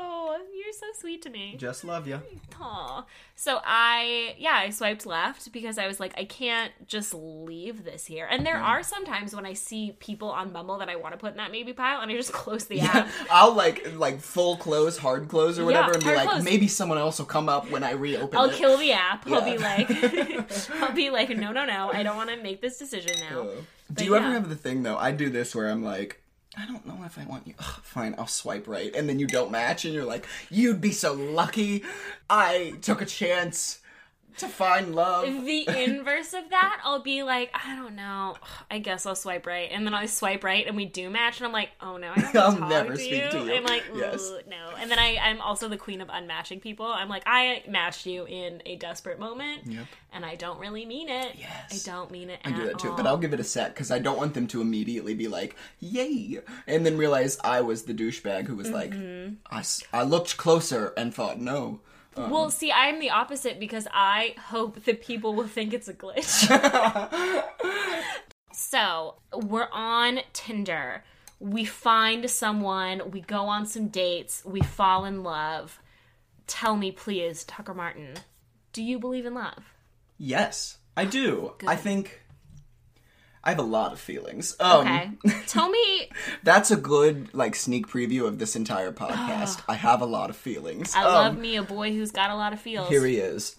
You're 0.54 0.72
so 0.72 0.86
sweet 0.98 1.20
to 1.22 1.30
me. 1.30 1.56
just 1.58 1.84
love 1.84 2.08
you. 2.08 2.20
Aw. 2.60 3.04
So 3.36 3.60
I, 3.64 4.34
yeah, 4.38 4.54
I 4.54 4.70
swiped 4.70 5.04
left 5.04 5.52
because 5.52 5.76
I 5.78 5.86
was 5.86 6.00
like, 6.00 6.14
I 6.16 6.24
can't 6.24 6.72
just 6.88 7.12
leave 7.12 7.84
this 7.84 8.06
here. 8.06 8.26
And 8.30 8.46
there 8.46 8.56
are 8.56 8.82
some 8.82 9.04
times 9.04 9.36
when 9.36 9.44
I 9.44 9.52
see 9.52 9.94
people 10.00 10.30
on 10.30 10.50
Bumble 10.50 10.78
that 10.78 10.88
I 10.88 10.96
want 10.96 11.12
to 11.12 11.18
put 11.18 11.32
in 11.32 11.36
that 11.36 11.50
maybe 11.52 11.72
pile, 11.74 12.00
and 12.00 12.10
I 12.10 12.14
just 12.16 12.32
close 12.42 12.64
the 12.64 12.80
app. 12.80 13.08
I'll 13.30 13.52
like 13.54 13.94
like 13.96 14.20
full 14.20 14.56
close, 14.56 14.96
hard 14.96 15.28
close, 15.28 15.58
or 15.58 15.64
whatever, 15.66 15.88
Yeah, 15.88 15.94
and 15.94 16.04
be 16.04 16.14
like, 16.14 16.28
close. 16.30 16.42
maybe 16.44 16.66
someone 16.66 16.98
else 16.98 17.18
will 17.18 17.26
come 17.26 17.48
up 17.48 17.70
when 17.70 17.84
I 17.84 17.90
reopen 17.92 18.38
I'll 18.38 18.46
it. 18.50 18.54
kill 18.54 18.78
the 18.78 18.92
app. 18.92 19.26
I'll 19.30 19.44
be 19.44 19.58
like, 19.58 19.90
I'll 20.82 20.92
be 20.92 21.10
like, 21.10 21.28
no, 21.30 21.52
no, 21.52 21.64
no, 21.66 21.90
I 21.92 22.02
don't 22.02 22.16
want 22.16 22.30
to 22.30 22.36
make 22.36 22.60
this 22.62 22.78
decision 22.78 23.12
now. 23.30 23.40
Uh, 23.42 23.46
But 23.88 23.96
Do 23.96 24.04
you 24.04 24.16
ever 24.16 24.30
have 24.30 24.48
the 24.48 24.56
thing 24.56 24.82
though? 24.82 24.96
I 24.96 25.10
do 25.12 25.30
this 25.30 25.54
where 25.54 25.68
I'm 25.68 25.84
like, 25.84 26.22
I 26.56 26.66
don't 26.66 26.86
know 26.86 27.02
if 27.04 27.18
I 27.18 27.24
want 27.24 27.46
you. 27.46 27.54
Ugh, 27.58 27.80
fine, 27.82 28.14
I'll 28.16 28.26
swipe 28.26 28.68
right, 28.68 28.94
and 28.94 29.08
then 29.08 29.18
you 29.18 29.26
don't 29.26 29.50
match, 29.50 29.84
and 29.84 29.92
you're 29.92 30.04
like, 30.04 30.26
you'd 30.50 30.80
be 30.80 30.92
so 30.92 31.12
lucky. 31.12 31.82
I 32.30 32.74
took 32.80 33.02
a 33.02 33.06
chance 33.06 33.80
to 34.38 34.48
find 34.48 34.94
love. 34.94 35.24
The 35.44 35.84
inverse 35.84 36.32
of 36.34 36.50
that, 36.50 36.80
I'll 36.84 37.02
be 37.02 37.22
like, 37.22 37.50
I 37.54 37.76
don't 37.76 37.94
know. 37.96 38.36
I 38.70 38.78
guess 38.78 39.06
I'll 39.06 39.14
swipe 39.14 39.46
right, 39.46 39.68
and 39.72 39.86
then 39.86 39.94
I 39.94 40.06
swipe 40.06 40.42
right, 40.44 40.66
and 40.66 40.76
we 40.76 40.84
do 40.86 41.10
match, 41.10 41.38
and 41.38 41.46
I'm 41.46 41.52
like, 41.52 41.70
oh 41.80 41.96
no, 41.96 42.12
I 42.14 42.32
don't 42.32 42.36
I'll 42.36 42.42
have 42.50 42.54
to 42.54 42.60
talk 42.60 42.68
never 42.70 42.90
to 42.92 42.96
speak 42.98 43.24
you. 43.24 43.30
to 43.30 43.44
you. 43.44 43.54
I'm 43.54 43.64
like, 43.64 43.84
Yes. 43.94 44.32
No, 44.48 44.70
and 44.78 44.90
then 44.90 44.98
I, 44.98 45.16
I'm 45.22 45.40
also 45.40 45.68
the 45.68 45.76
queen 45.76 46.00
of 46.00 46.08
unmatching 46.08 46.60
people. 46.60 46.86
I'm 46.86 47.08
like, 47.08 47.22
I 47.26 47.62
matched 47.68 48.06
you 48.06 48.24
in 48.26 48.62
a 48.66 48.76
desperate 48.76 49.18
moment, 49.18 49.62
Yep. 49.66 49.86
and 50.12 50.24
I 50.24 50.34
don't 50.34 50.58
really 50.58 50.84
mean 50.86 51.08
it. 51.08 51.32
Yes. 51.36 51.86
I 51.86 51.90
don't 51.90 52.10
mean 52.10 52.30
it. 52.30 52.40
I 52.44 52.50
do 52.52 52.66
that 52.66 52.78
too, 52.78 52.90
all. 52.90 52.96
but 52.96 53.06
I'll 53.06 53.18
give 53.18 53.32
it 53.34 53.40
a 53.40 53.44
sec 53.44 53.74
because 53.74 53.90
I 53.90 53.98
don't 53.98 54.16
want 54.16 54.34
them 54.34 54.46
to 54.48 54.60
immediately 54.60 55.14
be 55.14 55.28
like, 55.28 55.56
"Yay!" 55.80 56.40
and 56.66 56.84
then 56.84 56.96
realize 56.98 57.38
I 57.44 57.60
was 57.60 57.84
the 57.84 57.94
douchebag 57.94 58.46
who 58.46 58.56
was 58.56 58.68
Mm-hmm. 58.68 59.34
like, 59.52 59.64
I, 59.92 60.00
I 60.00 60.02
looked 60.02 60.36
closer 60.36 60.92
and 60.96 61.14
thought, 61.14 61.40
"No." 61.40 61.80
Um, 62.16 62.30
Well, 62.30 62.50
see, 62.50 62.70
I'm 62.72 63.00
the 63.00 63.10
opposite 63.10 63.58
because 63.58 63.86
I 63.92 64.34
hope 64.48 64.84
that 64.84 65.02
people 65.02 65.34
will 65.34 65.46
think 65.48 65.72
it's 65.72 65.88
a 65.88 65.94
glitch. 65.94 66.48
so, 68.52 69.16
we're 69.32 69.68
on 69.72 70.20
Tinder. 70.32 71.04
We 71.40 71.64
find 71.64 72.30
someone, 72.30 73.10
we 73.10 73.20
go 73.20 73.42
on 73.46 73.66
some 73.66 73.88
dates, 73.88 74.42
we 74.44 74.60
fall 74.60 75.04
in 75.04 75.22
love. 75.22 75.80
Tell 76.46 76.76
me, 76.76 76.92
please, 76.92 77.44
Tucker 77.44 77.74
Martin, 77.74 78.14
do 78.72 78.82
you 78.82 78.98
believe 78.98 79.26
in 79.26 79.34
love? 79.34 79.74
Yes, 80.18 80.78
I 80.96 81.04
do. 81.04 81.54
I 81.66 81.76
think 81.76 82.22
I 83.44 83.50
have 83.50 83.58
a 83.58 83.62
lot 83.62 83.92
of 83.92 84.00
feelings. 84.00 84.56
Um, 84.58 84.86
Okay. 84.86 85.10
Tell 85.46 85.68
me, 85.68 86.10
That's 86.42 86.70
a 86.70 86.76
good 86.76 87.32
like 87.34 87.54
sneak 87.54 87.86
preview 87.86 88.26
of 88.26 88.38
this 88.38 88.56
entire 88.56 88.90
podcast. 89.04 89.62
I 89.68 89.74
have 89.74 90.00
a 90.00 90.06
lot 90.06 90.30
of 90.30 90.36
feelings. 90.36 90.94
I 90.96 91.02
Um, 91.04 91.12
love 91.14 91.38
me 91.38 91.56
a 91.56 91.62
boy 91.62 91.92
who's 91.92 92.10
got 92.10 92.30
a 92.30 92.34
lot 92.36 92.52
of 92.52 92.60
feels. 92.60 92.88
Here 92.88 93.04
he 93.04 93.18
is. 93.18 93.56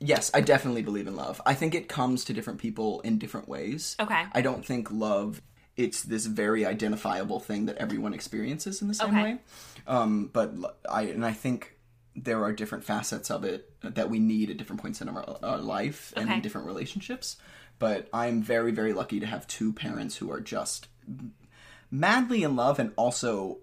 Yes, 0.00 0.30
I 0.34 0.40
definitely 0.40 0.82
believe 0.82 1.06
in 1.06 1.14
love. 1.14 1.40
I 1.46 1.54
think 1.54 1.74
it 1.74 1.88
comes 1.88 2.24
to 2.24 2.32
different 2.32 2.58
people 2.58 3.00
in 3.02 3.18
different 3.18 3.48
ways. 3.48 3.96
Okay. 4.00 4.24
I 4.32 4.40
don't 4.40 4.64
think 4.66 4.90
love 4.90 5.40
it's 5.76 6.02
this 6.02 6.26
very 6.26 6.66
identifiable 6.66 7.38
thing 7.40 7.66
that 7.66 7.76
everyone 7.78 8.12
experiences 8.14 8.82
in 8.82 8.88
the 8.88 8.94
same 8.94 9.08
Okay. 9.10 9.22
way. 9.22 9.38
Um, 9.86 10.28
but 10.32 10.52
I 10.90 11.02
and 11.02 11.24
I 11.24 11.32
think 11.32 11.76
there 12.16 12.42
are 12.42 12.52
different 12.52 12.84
facets 12.84 13.30
of 13.30 13.44
it 13.44 13.70
that 13.82 14.10
we 14.10 14.18
need 14.18 14.50
at 14.50 14.56
different 14.56 14.82
points 14.82 15.00
in 15.00 15.08
our, 15.08 15.24
our 15.42 15.58
life 15.58 16.12
and 16.16 16.24
Okay. 16.26 16.34
in 16.36 16.40
different 16.42 16.66
relationships. 16.66 17.36
But 17.80 18.08
I'm 18.12 18.42
very 18.42 18.70
very 18.70 18.92
lucky 18.92 19.18
to 19.20 19.26
have 19.26 19.48
two 19.48 19.72
parents 19.72 20.16
who 20.16 20.30
are 20.30 20.40
just 20.40 20.86
madly 21.90 22.42
in 22.44 22.54
love 22.56 22.78
and 22.78 22.92
also 22.96 23.58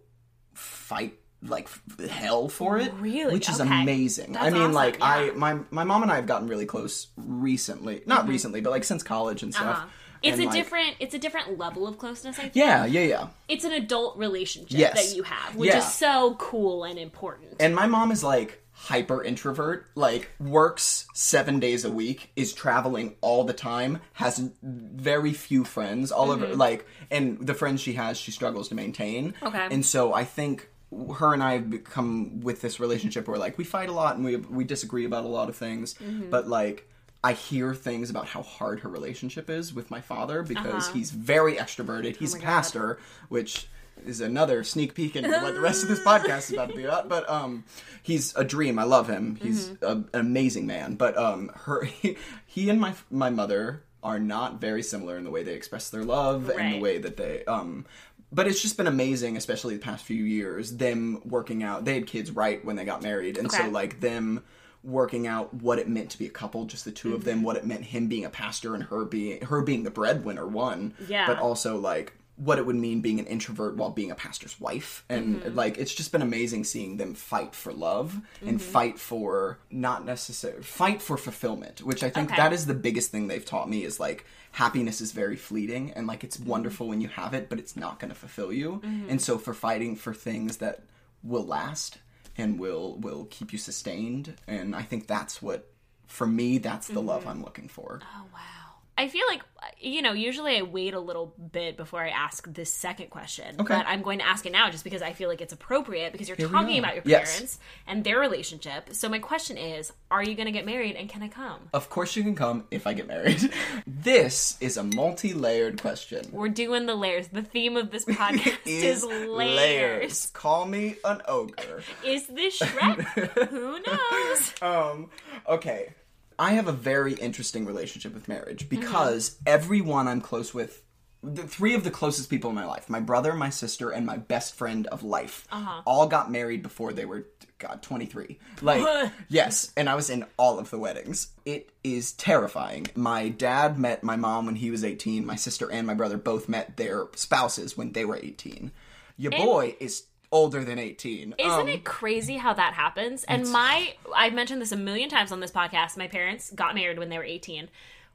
fight 0.53 1.13
like 1.43 1.69
hell 2.09 2.49
for 2.49 2.77
it 2.79 2.91
Really? 2.95 3.31
which 3.33 3.47
is 3.47 3.61
Okay. 3.61 3.81
amazing 3.83 4.35
i 4.35 4.49
mean 4.49 4.63
awesome, 4.63 4.73
like 4.73 4.99
i 5.01 5.25
yeah. 5.25 5.29
Mm-hmm. 5.29 5.39
my 5.39 5.59
my 5.69 5.83
mom 5.83 6.01
and 6.01 6.11
i 6.11 6.15
have 6.15 6.25
gotten 6.25 6.47
really 6.47 6.65
close 6.65 7.07
recently 7.15 8.01
not 8.07 8.27
recently 8.27 8.59
but 8.59 8.71
like 8.71 8.83
since 8.83 9.03
college 9.03 9.43
and 9.43 9.53
stuff 9.53 9.77
Uh-huh. 9.77 9.87
It's 10.23 10.33
And, 10.33 10.41
a 10.41 10.45
like- 10.47 10.55
different 10.55 10.95
it's 10.99 11.13
a 11.13 11.19
different 11.19 11.59
level 11.59 11.87
of 11.87 11.99
closeness, 11.99 12.39
I 12.39 12.41
think. 12.43 12.55
yeah 12.55 12.85
yeah 12.85 13.01
yeah 13.01 13.27
It's 13.47 13.63
an 13.65 13.71
adult 13.71 14.17
relationship 14.17 14.71
Yes. 14.77 14.95
that 15.11 15.15
you 15.15 15.21
have, 15.21 15.55
which 15.55 15.69
Yeah. 15.69 15.77
is 15.77 15.93
so 15.93 16.33
cool 16.39 16.85
and 16.85 16.97
important. 16.97 17.53
And 17.59 17.75
my 17.75 17.85
mom 17.85 18.11
is 18.11 18.23
like 18.23 18.59
hyper 18.79 19.23
introvert, 19.23 19.87
like 19.95 20.29
works 20.39 21.07
seven 21.13 21.59
days 21.59 21.83
a 21.83 21.91
week, 21.91 22.31
is 22.35 22.53
traveling 22.53 23.15
all 23.21 23.43
the 23.43 23.53
time, 23.53 23.99
has 24.13 24.51
very 24.61 25.33
few 25.33 25.63
friends 25.63 26.11
all 26.11 26.31
over, 26.31 26.45
mm-hmm. 26.45 26.59
like, 26.59 26.87
and 27.09 27.45
the 27.45 27.55
friends 27.55 27.81
she 27.81 27.93
has, 27.93 28.17
she 28.17 28.31
struggles 28.31 28.69
to 28.69 28.75
maintain. 28.75 29.33
Okay. 29.41 29.67
And 29.71 29.85
so 29.85 30.13
I 30.13 30.23
think 30.23 30.69
her 31.15 31.33
and 31.33 31.43
I 31.43 31.53
have 31.53 31.69
become 31.69 32.39
with 32.41 32.61
this 32.61 32.79
relationship 32.79 33.27
where 33.27 33.37
like 33.37 33.57
we 33.57 33.63
fight 33.63 33.89
a 33.89 33.91
lot 33.91 34.15
and 34.15 34.23
we 34.23 34.37
we 34.37 34.63
disagree 34.63 35.05
about 35.05 35.25
a 35.25 35.27
lot 35.27 35.49
of 35.49 35.55
things, 35.55 35.95
mm-hmm. 35.95 36.29
but 36.29 36.47
like. 36.47 36.87
I 37.23 37.33
hear 37.33 37.73
things 37.73 38.11
about 38.11 38.27
how 38.27 38.43
hard 38.43 38.81
her 38.81 38.89
relationship 38.89 39.49
is 39.49 39.73
with 39.73 39.89
my 39.89 39.99
father 39.99 40.43
because 40.43 40.85
uh-huh. 40.85 40.93
he's 40.93 41.09
very 41.09 41.55
extroverted. 41.55 42.13
Oh 42.13 42.19
he's 42.19 42.35
a 42.35 42.39
pastor, 42.39 42.99
which 43.27 43.67
is 44.05 44.21
another 44.21 44.63
sneak 44.63 44.93
peek 44.93 45.15
into 45.15 45.29
what 45.29 45.53
the 45.53 45.61
rest 45.61 45.83
of 45.83 45.89
this 45.89 45.99
podcast 46.05 46.37
is 46.49 46.53
about 46.53 46.69
to 46.69 46.75
be 46.75 46.83
about. 46.85 47.09
But 47.09 47.29
um, 47.29 47.63
he's 48.03 48.35
a 48.35 48.43
dream. 48.43 48.79
I 48.79 48.83
love 48.83 49.07
him. 49.09 49.37
He's 49.41 49.71
a, 49.81 49.91
an 49.91 50.09
amazing 50.13 50.67
man. 50.67 50.95
But 50.95 51.17
um, 51.17 51.49
her, 51.65 51.83
he, 52.01 52.17
he 52.45 52.69
and 52.69 52.79
my 52.79 52.93
my 53.09 53.29
mother 53.29 53.83
are 54.03 54.19
not 54.19 54.61
very 54.61 54.83
similar 54.83 55.17
in 55.17 55.23
the 55.23 55.31
way 55.31 55.43
they 55.43 55.53
express 55.53 55.89
their 55.89 56.03
love 56.03 56.49
and 56.49 56.75
the 56.75 56.79
way 56.79 56.97
that 56.99 57.17
they 57.17 57.43
um. 57.45 57.85
But 58.29 58.45
it's 58.45 58.61
just 58.61 58.75
been 58.75 58.87
amazing, 58.87 59.37
especially 59.37 59.75
the 59.75 59.81
past 59.81 60.03
few 60.03 60.21
years. 60.23 60.75
Them 60.75 61.21
working 61.23 61.63
out. 61.63 61.85
They 61.85 61.93
had 61.93 62.07
kids 62.07 62.29
right 62.29 62.63
when 62.65 62.75
they 62.75 62.83
got 62.83 63.01
married, 63.01 63.37
and 63.37 63.47
Okay. 63.47 63.63
so 63.63 63.69
like 63.69 64.01
them 64.01 64.43
working 64.83 65.27
out 65.27 65.53
what 65.53 65.79
it 65.79 65.87
meant 65.89 66.09
to 66.11 66.17
be 66.19 66.25
a 66.27 66.29
couple, 66.29 66.63
just 66.65 66.85
the 66.85 66.91
2 66.91 67.13
of 67.13 67.19
Mm-hmm. 67.21 67.29
them, 67.29 67.41
what 67.43 67.55
it 67.57 67.65
meant 67.65 67.83
him 67.83 68.07
being 68.07 68.25
a 68.25 68.29
pastor 68.29 68.73
and 68.75 68.83
her 68.83 69.05
being 69.05 69.41
her 69.45 69.61
being 69.61 69.83
the 69.83 69.91
breadwinner. 69.91 70.45
One, 70.45 70.93
Yeah. 71.07 71.25
but 71.25 71.39
also 71.39 71.77
like 71.77 72.13
what 72.37 72.59
it 72.59 72.65
would 72.67 72.75
mean 72.75 73.01
being 73.01 73.19
an 73.19 73.25
introvert 73.25 73.75
while 73.77 73.89
being 73.89 74.11
a 74.11 74.15
pastor's 74.15 74.59
wife 74.59 75.03
and 75.09 75.41
Mm-hmm. 75.41 75.55
like 75.55 75.77
it's 75.79 75.93
just 75.93 76.11
been 76.11 76.21
amazing 76.21 76.63
seeing 76.63 76.97
them 76.97 77.13
fight 77.15 77.55
for 77.55 77.73
love 77.73 78.15
and 78.45 78.59
Mm-hmm. 78.59 78.71
fight 78.71 78.99
for 78.99 79.57
not 79.71 80.05
necessary 80.05 80.61
fight 80.61 81.01
for 81.01 81.17
fulfillment 81.17 81.81
which 81.81 82.03
i 82.03 82.09
think 82.11 82.27
Okay. 82.29 82.37
that 82.37 82.53
is 82.53 82.65
the 82.67 82.75
biggest 82.75 83.09
thing 83.11 83.27
they've 83.27 83.43
taught 83.43 83.67
me 83.69 83.83
is 83.83 83.99
like 83.99 84.25
happiness 84.51 85.01
is 85.01 85.11
very 85.13 85.35
fleeting 85.35 85.91
and 85.93 86.05
like 86.05 86.19
Mm-hmm. 86.19 86.25
it's 86.27 86.39
wonderful 86.39 86.87
when 86.87 87.01
you 87.01 87.07
have 87.07 87.33
it 87.33 87.49
but 87.49 87.57
it's 87.59 87.75
not 87.75 87.99
going 87.99 88.09
to 88.09 88.15
fulfill 88.15 88.53
you 88.53 88.81
and 89.09 89.19
so 89.21 89.37
for 89.39 89.53
fighting 89.53 89.95
for 89.95 90.13
things 90.13 90.57
that 90.57 90.81
will 91.23 91.45
last 91.45 91.97
and 92.37 92.59
will 92.59 92.97
will 92.99 93.25
keep 93.31 93.51
you 93.51 93.57
sustained 93.57 94.35
and 94.47 94.75
i 94.75 94.83
think 94.83 95.07
that's 95.07 95.41
what 95.41 95.67
for 96.05 96.27
me 96.27 96.59
that's 96.59 96.87
the 96.87 96.93
Mm-hmm. 96.93 97.07
love 97.07 97.25
i'm 97.27 97.41
looking 97.43 97.67
for 97.67 97.99
Oh 98.15 98.25
wow. 98.31 98.56
I 98.97 99.07
feel 99.07 99.25
like 99.29 99.41
you 99.79 100.01
know, 100.01 100.13
usually 100.13 100.57
I 100.57 100.61
wait 100.63 100.93
a 100.93 100.99
little 100.99 101.33
bit 101.51 101.77
before 101.77 102.01
I 102.03 102.09
ask 102.09 102.51
this 102.51 102.73
second 102.73 103.09
question. 103.09 103.55
Okay. 103.59 103.75
But 103.75 103.85
I'm 103.87 104.01
going 104.01 104.19
to 104.19 104.27
ask 104.27 104.45
it 104.45 104.51
now 104.51 104.69
just 104.69 104.83
because 104.83 105.01
I 105.01 105.13
feel 105.13 105.29
like 105.29 105.41
it's 105.41 105.53
appropriate 105.53 106.11
because 106.11 106.27
you're 106.27 106.37
we 106.37 106.45
talking 106.45 106.79
about 106.79 106.95
your 106.95 107.03
Yes. 107.05 107.31
parents 107.33 107.59
and 107.85 108.03
their 108.03 108.19
relationship. 108.19 108.89
So 108.93 109.09
my 109.09 109.19
question 109.19 109.57
is, 109.57 109.91
are 110.09 110.23
you 110.23 110.35
going 110.35 110.45
to 110.45 110.51
get 110.51 110.65
married 110.65 110.95
and 110.95 111.09
can 111.09 111.21
I 111.21 111.27
come? 111.27 111.69
Of 111.73 111.89
course, 111.89 112.15
you 112.15 112.23
can 112.23 112.35
come 112.35 112.65
if 112.71 112.87
I 112.87 112.93
get 112.93 113.07
married. 113.07 113.51
this 113.87 114.57
is 114.61 114.77
a 114.77 114.83
multi 114.83 115.33
layered 115.33 115.79
question. 115.81 116.25
We're 116.31 116.49
doing 116.49 116.85
the 116.85 116.95
layers. 116.95 117.27
The 117.27 117.43
theme 117.43 117.77
of 117.77 117.91
this 117.91 118.05
podcast 118.05 118.57
is, 118.65 119.03
layers. 119.03 120.27
Call 120.33 120.65
me 120.65 120.95
an 121.03 121.21
ogre. 121.27 121.83
Is 122.03 122.27
this 122.27 122.59
Shrek? 122.59 123.01
Who 123.49 123.79
knows? 123.79 124.53
Um, 124.61 125.09
okay. 125.47 125.93
I 126.39 126.53
have 126.53 126.67
a 126.67 126.71
very 126.73 127.13
interesting 127.13 127.65
relationship 127.65 128.13
with 128.13 128.27
marriage 128.27 128.67
Mm-hmm. 128.69 128.79
because 128.81 129.37
everyone 129.45 130.07
I'm 130.07 130.21
close 130.21 130.53
with, 130.53 130.83
the 131.23 131.43
three 131.43 131.73
of 131.73 131.83
the 131.83 131.91
closest 131.91 132.29
people 132.29 132.49
in 132.51 132.55
my 132.55 132.65
life, 132.65 132.89
my 132.89 132.99
brother, 132.99 133.33
my 133.33 133.49
sister, 133.49 133.89
and 133.89 134.05
my 134.05 134.17
best 134.17 134.53
friend 134.55 134.85
of 134.87 135.03
life, 135.03 135.47
Uh-huh. 135.51 135.81
all 135.85 136.07
got 136.07 136.31
married 136.31 136.61
before 136.61 136.93
they 136.93 137.05
were, 137.05 137.25
God, 137.57 137.81
23. 137.81 138.37
Like, 138.61 139.11
yes, 139.27 139.71
and 139.75 139.89
I 139.89 139.95
was 139.95 140.11
in 140.11 140.25
all 140.37 140.59
of 140.59 140.69
the 140.69 140.77
weddings. 140.77 141.29
It 141.43 141.71
is 141.83 142.11
terrifying. 142.13 142.87
My 142.95 143.29
dad 143.29 143.79
met 143.79 144.03
my 144.03 144.15
mom 144.15 144.45
when 144.45 144.55
he 144.57 144.69
was 144.69 144.83
18. 144.85 145.25
My 145.25 145.35
sister 145.35 145.69
and 145.71 145.87
my 145.87 145.95
brother 145.95 146.17
both 146.17 146.47
met 146.47 146.77
their 146.77 147.07
spouses 147.15 147.75
when 147.75 147.93
they 147.93 148.05
were 148.05 148.19
18. 148.21 148.71
Your 149.17 149.31
boy 149.31 149.75
is 149.79 150.03
older 150.31 150.63
than 150.63 150.77
18. 150.79 151.35
Isn't 151.37 151.51
Um, 151.51 151.67
it 151.67 151.83
crazy 151.85 152.37
how 152.37 152.53
that 152.53 152.73
happens? 152.73 153.23
And 153.25 153.49
my, 153.51 153.93
I've 154.15 154.33
mentioned 154.33 154.61
this 154.61 154.71
a 154.71 154.77
million 154.77 155.09
times 155.09 155.31
on 155.31 155.39
this 155.39 155.51
podcast. 155.51 155.97
My 155.97 156.07
parents 156.07 156.51
got 156.51 156.75
married 156.75 156.99
when 156.99 157.09
they 157.09 157.17
were 157.17 157.23
18. 157.23 157.69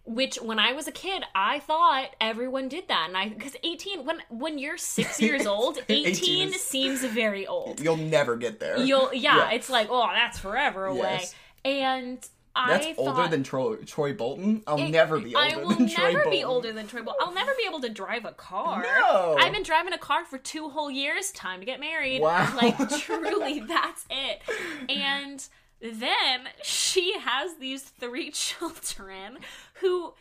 Which, 0.04 0.36
when 0.42 0.58
I 0.58 0.72
was 0.72 0.88
a 0.88 0.92
kid, 0.92 1.22
I 1.32 1.60
thought 1.60 2.08
everyone 2.20 2.68
did 2.68 2.88
that, 2.88 3.04
and 3.06 3.16
I 3.16 3.28
because 3.28 3.54
eighteen, 3.62 4.04
when 4.04 4.18
when 4.30 4.58
you're 4.58 4.76
six 4.76 5.20
years 5.26 5.46
old, 5.46 5.78
18 5.88 6.06
eighteen 6.08 6.48
is- 6.48 6.60
seems 6.60 7.04
very 7.04 7.46
old. 7.46 7.78
You'll 7.78 7.96
never 7.98 8.34
get 8.36 8.58
there. 8.58 8.78
You'll, 8.78 9.14
yeah, 9.14 9.36
Yeah. 9.36 9.50
it's 9.52 9.70
like, 9.70 9.86
oh, 9.90 10.08
that's 10.12 10.40
forever 10.40 10.86
away. 10.86 11.18
Yes. 11.20 11.34
And 11.64 12.28
I 12.54 12.78
That's 12.78 12.98
older 12.98 13.12
thought, 13.22 13.30
than 13.30 13.42
Troy, 13.42 13.76
Troy 13.76 14.12
Bolton. 14.12 14.62
I'll 14.66 14.76
never 14.76 15.18
be 15.18 15.34
older 15.34 15.38
I 15.38 15.56
will 15.56 15.70
than 15.70 15.88
Troy 15.88 16.04
never 16.12 16.24
Bolton. 16.24 16.30
be 16.30 16.44
older 16.44 16.72
than 16.72 16.86
Troy 16.86 17.02
Bolton. 17.02 17.20
I'll 17.26 17.34
never 17.34 17.52
be 17.56 17.64
able 17.66 17.80
to 17.80 17.88
drive 17.88 18.24
a 18.26 18.32
car. 18.32 18.82
No. 18.82 19.36
I've 19.40 19.52
been 19.52 19.62
driving 19.62 19.92
a 19.94 19.98
car 19.98 20.24
for 20.26 20.36
two 20.38 20.68
whole 20.68 20.90
years. 20.90 21.30
Time 21.32 21.60
to 21.60 21.66
get 21.66 21.80
married. 21.80 22.20
Wow. 22.20 22.52
Like 22.60 22.76
truly, 23.00 23.60
that's 23.60 24.04
it. 24.10 24.42
And 24.90 25.46
then 25.80 26.48
she 26.62 27.18
has 27.18 27.56
these 27.56 27.82
three 27.82 28.30
children 28.32 29.38
who. 29.80 30.12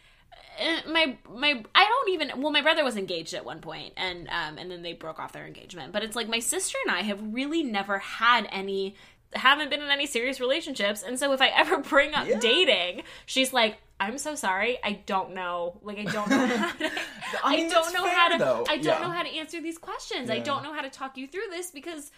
uh, 0.59 0.89
My 0.89 1.17
my 1.29 1.63
I 1.75 1.85
don't 1.85 2.09
even 2.09 2.41
well 2.41 2.51
my 2.51 2.61
brother 2.61 2.83
was 2.83 2.95
engaged 2.97 3.33
at 3.33 3.45
one 3.45 3.59
point 3.61 3.93
and 3.97 4.27
um 4.29 4.57
and 4.57 4.69
then 4.71 4.81
they 4.81 4.93
broke 4.93 5.19
off 5.19 5.31
their 5.33 5.45
engagement 5.47 5.93
but 5.93 6.03
it's 6.03 6.15
like 6.15 6.27
my 6.27 6.39
sister 6.39 6.77
and 6.85 6.95
I 6.95 7.01
have 7.03 7.19
really 7.33 7.63
never 7.63 7.99
had 7.99 8.47
any 8.51 8.95
haven't 9.33 9.69
been 9.69 9.81
in 9.81 9.89
any 9.89 10.05
serious 10.05 10.39
relationships 10.39 11.03
and 11.03 11.17
so 11.19 11.31
if 11.33 11.41
I 11.41 11.47
ever 11.49 11.77
bring 11.93 12.13
up 12.13 12.27
Yeah. 12.27 12.39
dating 12.39 13.03
she's 13.25 13.53
like 13.53 13.77
I'm 13.99 14.17
so 14.17 14.35
sorry 14.35 14.77
I 14.83 14.93
don't 15.05 15.33
know 15.33 15.79
like 15.83 15.99
I 15.99 16.03
don't 16.03 16.29
know 16.29 16.47
how 16.47 16.71
to 16.73 16.85
I 17.43 17.55
I, 17.55 17.69
don't 17.69 17.93
know 17.93 18.03
fair, 18.03 18.15
how 18.15 18.27
to 18.29 18.37
though. 18.37 18.65
I 18.67 18.75
don't 18.77 18.85
Yeah. 18.85 18.99
know 19.07 19.11
how 19.11 19.23
to 19.23 19.29
answer 19.29 19.61
these 19.61 19.77
questions. 19.77 20.29
I 20.29 20.39
don't 20.39 20.63
know 20.63 20.73
how 20.73 20.81
to 20.81 20.89
talk 20.89 21.17
you 21.17 21.27
through 21.27 21.49
this 21.51 21.71
because 21.71 22.11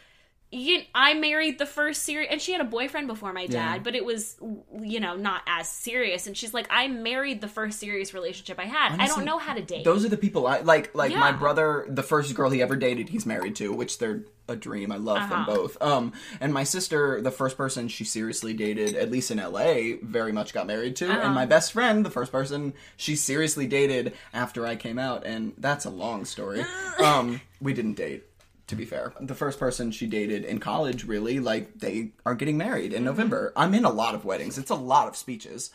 you, 0.53 0.83
I 0.93 1.15
married 1.15 1.57
the 1.57 1.65
first 1.65 2.03
serious, 2.03 2.29
and 2.31 2.41
she 2.41 2.51
had 2.51 2.61
a 2.61 2.65
boyfriend 2.65 3.07
before 3.07 3.33
my 3.33 3.47
dad, 3.47 3.75
Yeah. 3.75 3.77
but 3.79 3.95
it 3.95 4.05
was, 4.05 4.37
you 4.81 4.99
know, 4.99 5.15
not 5.15 5.41
as 5.47 5.67
serious. 5.67 6.27
And 6.27 6.37
she's 6.37 6.53
like, 6.53 6.67
I 6.69 6.87
married 6.87 7.41
the 7.41 7.47
first 7.47 7.79
serious 7.79 8.13
relationship 8.13 8.59
I 8.59 8.65
had. 8.65 8.99
I 8.99 9.07
don't 9.07 9.25
know 9.25 9.37
how 9.39 9.53
to 9.55 9.61
date. 9.61 9.83
Those 9.83 10.05
are 10.05 10.09
the 10.09 10.17
people 10.17 10.45
I 10.47 10.59
like. 10.59 10.93
Like 10.95 11.13
my 11.15 11.31
brother, 11.31 11.85
the 11.89 12.03
first 12.03 12.33
girl 12.35 12.49
he 12.51 12.61
ever 12.61 12.75
dated, 12.75 13.09
he's 13.09 13.25
married 13.25 13.55
to, 13.57 13.73
which 13.73 13.97
they're 13.97 14.23
a 14.47 14.55
dream. 14.55 14.91
I 14.91 14.97
love 14.97 15.29
them 15.29 15.39
Uh-huh. 15.41 15.55
both. 15.55 15.81
Um, 15.81 16.11
and 16.41 16.53
my 16.53 16.65
sister, 16.65 17.21
the 17.21 17.31
first 17.31 17.55
person 17.57 17.87
she 17.87 18.03
seriously 18.03 18.53
dated, 18.53 18.93
at 18.95 19.09
least 19.09 19.31
in 19.31 19.39
L.A., 19.39 19.93
very 20.03 20.31
much 20.33 20.53
got 20.53 20.67
married 20.67 20.95
to. 20.97 21.09
Uh-huh. 21.09 21.21
And 21.21 21.33
my 21.33 21.45
best 21.45 21.71
friend, 21.71 22.05
the 22.05 22.09
first 22.11 22.31
person 22.31 22.73
she 22.97 23.15
seriously 23.15 23.65
dated 23.67 24.13
after 24.33 24.65
I 24.65 24.75
came 24.75 24.99
out, 24.99 25.25
and 25.25 25.53
that's 25.57 25.85
a 25.85 25.89
long 25.89 26.25
story. 26.25 26.63
um, 26.99 27.39
we 27.61 27.73
didn't 27.73 27.93
date. 27.95 28.25
To 28.67 28.75
be 28.75 28.85
fair, 28.85 29.13
the 29.19 29.35
first 29.35 29.59
person 29.59 29.91
she 29.91 30.07
dated 30.07 30.45
in 30.45 30.59
college, 30.59 31.03
really, 31.03 31.39
like 31.39 31.79
they 31.79 32.11
are 32.25 32.33
getting 32.33 32.57
married 32.57 32.93
in 32.93 33.03
November. 33.03 33.51
I'm 33.57 33.73
in 33.73 33.83
a 33.83 33.91
lot 33.91 34.15
of 34.15 34.23
weddings. 34.23 34.57
It's 34.57 34.69
a 34.69 34.75
lot 34.75 35.09
of 35.09 35.17
speeches. 35.17 35.71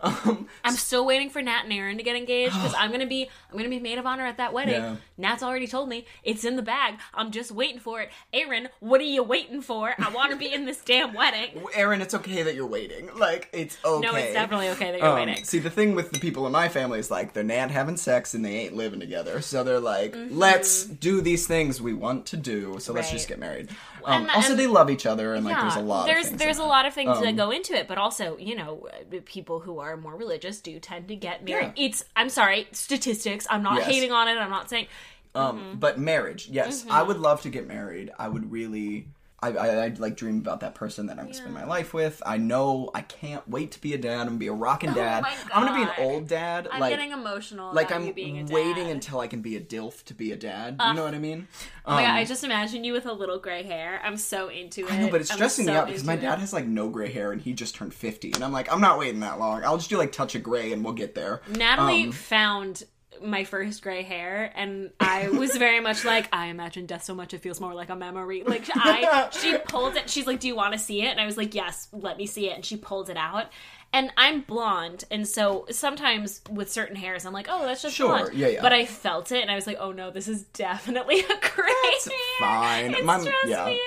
Um, 0.00 0.46
I'm 0.64 0.74
still 0.74 1.04
waiting 1.04 1.30
for 1.30 1.42
Nat 1.42 1.62
and 1.64 1.72
Aaron 1.72 1.96
to 1.96 2.02
get 2.02 2.16
engaged 2.16 2.54
because 2.54 2.74
I'm 2.78 2.90
gonna 2.90 3.06
be 3.06 3.28
I'm 3.50 3.56
gonna 3.56 3.68
be 3.68 3.78
maid 3.80 3.98
of 3.98 4.06
honor 4.06 4.24
at 4.26 4.36
that 4.38 4.52
wedding. 4.52 4.74
Yeah. 4.74 4.96
Nat's 5.18 5.42
already 5.42 5.66
told 5.66 5.88
me 5.88 6.06
it's 6.24 6.44
in 6.44 6.56
the 6.56 6.62
bag. 6.62 6.94
I'm 7.14 7.30
just 7.30 7.50
waiting 7.52 7.78
for 7.80 8.00
it. 8.00 8.10
Aaron, 8.32 8.68
what 8.80 9.00
are 9.00 9.04
you 9.04 9.22
waiting 9.22 9.60
for? 9.60 9.94
I 9.98 10.10
want 10.10 10.30
to 10.32 10.36
be 10.36 10.52
in 10.52 10.64
this 10.64 10.80
damn 10.82 11.14
wedding. 11.14 11.62
Aaron, 11.74 12.00
it's 12.00 12.14
okay 12.14 12.42
that 12.42 12.54
you're 12.54 12.66
waiting. 12.66 13.08
Like, 13.16 13.48
it's 13.52 13.76
okay. 13.84 14.06
No, 14.06 14.14
it's 14.16 14.32
definitely 14.32 14.68
okay 14.70 14.90
that 14.92 14.98
you're 15.00 15.08
Um, 15.08 15.14
waiting. 15.28 15.44
See, 15.44 15.58
the 15.58 15.70
thing 15.70 15.94
with 15.94 16.10
the 16.12 16.18
people 16.18 16.46
in 16.46 16.52
my 16.52 16.68
family 16.68 16.98
is 16.98 17.10
like 17.10 17.32
they're 17.34 17.44
not 17.44 17.70
having 17.70 17.96
sex 17.96 18.34
and 18.34 18.44
they 18.44 18.56
ain't 18.56 18.74
living 18.74 19.00
together. 19.00 19.40
So 19.40 19.62
they're 19.64 19.80
like, 19.80 20.12
Mm-hmm. 20.12 20.36
let's 20.36 20.84
do 20.84 21.20
these 21.20 21.46
things 21.46 21.80
we 21.80 21.92
want 21.94 22.26
to 22.26 22.36
do. 22.36 22.76
So 22.80 22.92
let's 22.92 23.10
just 23.10 23.28
get 23.28 23.38
married. 23.38 23.68
Um, 24.04 24.22
And- 24.22 24.30
also, 24.32 24.50
and- 24.50 24.58
they 24.60 24.66
love 24.66 24.90
each 24.90 25.06
other 25.06 25.34
and 25.34 25.44
like 25.44 25.58
there's 25.60 25.76
a 25.76 25.80
lot. 25.80 26.06
There's 26.06 26.32
of 26.32 26.38
there's 26.38 26.58
a 26.58 26.64
lot 26.64 26.86
of 26.86 26.92
things 26.94 27.18
that 27.20 27.28
Um, 27.28 27.36
go 27.36 27.50
into 27.50 27.74
it, 27.74 27.86
but 27.86 27.98
also 27.98 28.36
you 28.38 28.56
know 28.56 28.88
uh, 28.92 29.18
people 29.24 29.60
who 29.60 29.78
are 29.82 29.96
more 29.96 30.16
religious 30.16 30.60
do 30.60 30.78
tend 30.80 31.08
to 31.08 31.16
get 31.16 31.44
married. 31.44 31.72
Yeah. 31.76 31.86
It's 31.86 32.04
I'm 32.16 32.28
sorry, 32.28 32.68
statistics. 32.72 33.46
I'm 33.50 33.62
not 33.62 33.76
Yes. 33.78 33.86
hating 33.86 34.12
on 34.12 34.28
it. 34.28 34.32
I'm 34.38 34.50
not 34.50 34.70
saying 34.70 34.86
Um, 35.34 35.58
Mm-hmm. 35.58 35.78
but 35.78 35.98
marriage, 35.98 36.48
yes, 36.48 36.84
I 36.90 37.02
would 37.02 37.18
love 37.18 37.42
to 37.42 37.50
get 37.50 37.66
married. 37.66 38.10
I 38.18 38.28
would 38.28 38.50
really. 38.52 39.06
I, 39.42 39.48
I, 39.50 39.84
I 39.84 39.88
like 39.98 40.16
dream 40.16 40.38
about 40.38 40.60
that 40.60 40.74
person 40.74 41.06
that 41.06 41.18
I'm 41.18 41.24
gonna 41.24 41.34
spend 41.34 41.52
my 41.52 41.64
life 41.64 41.92
with. 41.92 42.22
I 42.24 42.36
know 42.36 42.90
I 42.94 43.00
can't 43.02 43.46
wait 43.48 43.72
to 43.72 43.80
be 43.80 43.92
a 43.94 43.98
dad. 43.98 44.20
I'm 44.20 44.26
gonna 44.28 44.38
be 44.38 44.46
a 44.46 44.52
rockin' 44.52 44.92
dad. 44.94 45.24
Oh 45.26 45.28
my 45.28 45.36
I'm 45.54 45.66
gonna 45.66 45.84
be 45.84 45.90
an 45.90 46.06
old 46.10 46.28
dad. 46.28 46.68
I'm 46.70 46.80
like 46.80 46.90
getting 46.90 47.10
emotional. 47.12 47.74
like 47.74 47.90
I'm 47.90 48.06
you 48.06 48.12
being 48.12 48.38
a 48.38 48.44
dad. 48.44 48.54
waiting 48.54 48.90
until 48.90 49.20
I 49.20 49.26
can 49.26 49.42
be 49.42 49.56
a 49.56 49.60
dilf 49.60 50.04
to 50.04 50.14
be 50.14 50.32
a 50.32 50.36
dad. 50.36 50.76
you 50.86 50.94
know 50.94 51.04
what 51.04 51.14
I 51.14 51.18
mean? 51.18 51.48
Oh 51.84 51.94
my 51.94 52.02
god, 52.02 52.10
Um, 52.10 52.16
I 52.16 52.24
just 52.24 52.44
imagine 52.44 52.84
you 52.84 52.92
with 52.92 53.06
a 53.06 53.12
little 53.12 53.38
gray 53.38 53.64
hair. 53.64 54.00
I'm 54.04 54.16
so 54.16 54.48
into 54.48 54.86
it. 54.86 54.92
I 54.92 54.98
know, 55.00 55.10
but 55.10 55.20
it's 55.20 55.30
I'm 55.30 55.36
stressing 55.36 55.66
me 55.66 55.72
out 55.72 55.86
because 55.88 56.04
my 56.04 56.16
dad 56.16 56.34
it. 56.34 56.40
has 56.40 56.52
like 56.52 56.66
no 56.66 56.88
gray 56.88 57.10
hair 57.12 57.32
and 57.32 57.40
he 57.42 57.52
just 57.52 57.74
turned 57.74 57.92
50. 57.92 58.32
And 58.34 58.44
I'm 58.44 58.52
like, 58.52 58.72
I'm 58.72 58.80
not 58.80 58.98
waiting 58.98 59.20
that 59.20 59.38
long. 59.40 59.64
I'll 59.64 59.78
just 59.78 59.90
do 59.90 59.98
like 59.98 60.12
touch 60.12 60.34
of 60.36 60.42
gray 60.42 60.72
and 60.72 60.84
we'll 60.84 60.94
get 60.94 61.14
there. 61.16 61.42
Natalie 61.48 62.04
Um, 62.04 62.12
found 62.12 62.84
my 63.22 63.44
first 63.44 63.82
gray 63.82 64.02
hair 64.02 64.50
and 64.54 64.90
I 64.98 65.28
was 65.28 65.56
very 65.56 65.80
much 65.80 66.04
like 66.04 66.28
I 66.32 66.46
imagine 66.46 66.86
death 66.86 67.04
so 67.04 67.14
much 67.14 67.34
it 67.34 67.40
feels 67.42 67.60
more 67.60 67.74
like 67.74 67.90
a 67.90 67.96
memory. 67.96 68.42
Like 68.44 68.64
I 68.74 69.28
she 69.40 69.56
pulled 69.58 69.96
it 69.96 70.08
she's 70.08 70.26
like, 70.26 70.40
Do 70.40 70.48
you 70.48 70.56
want 70.56 70.72
to 70.72 70.78
see 70.78 71.02
it? 71.02 71.08
And 71.10 71.20
I 71.20 71.26
was 71.26 71.36
like, 71.36 71.54
Yes, 71.54 71.88
let 71.92 72.16
me 72.16 72.26
see 72.26 72.48
it 72.48 72.54
and 72.56 72.64
she 72.64 72.76
pulled 72.76 73.10
it 73.10 73.16
out. 73.16 73.46
And 73.94 74.10
I'm 74.16 74.40
blonde, 74.40 75.04
and 75.10 75.28
so 75.28 75.66
sometimes 75.70 76.40
with 76.48 76.72
certain 76.72 76.96
hairs, 76.96 77.26
I'm 77.26 77.34
like, 77.34 77.48
"Oh, 77.50 77.66
that's 77.66 77.82
just 77.82 77.94
Sure, 77.94 78.20
blonde." 78.20 78.32
yeah, 78.34 78.46
yeah. 78.48 78.62
But 78.62 78.72
I 78.72 78.86
felt 78.86 79.30
it, 79.32 79.42
and 79.42 79.50
I 79.50 79.54
was 79.54 79.66
like, 79.66 79.76
"Oh 79.78 79.92
no, 79.92 80.10
this 80.10 80.28
is 80.28 80.44
definitely 80.44 81.20
a 81.20 81.26
gray 81.26 81.74
That's 81.92 82.08
hair." 82.08 82.16
fine. 82.40 82.94
It 82.94 83.04
My- 83.04 83.20
stressed 83.20 83.48
yeah. 83.48 83.66
me. 83.66 83.78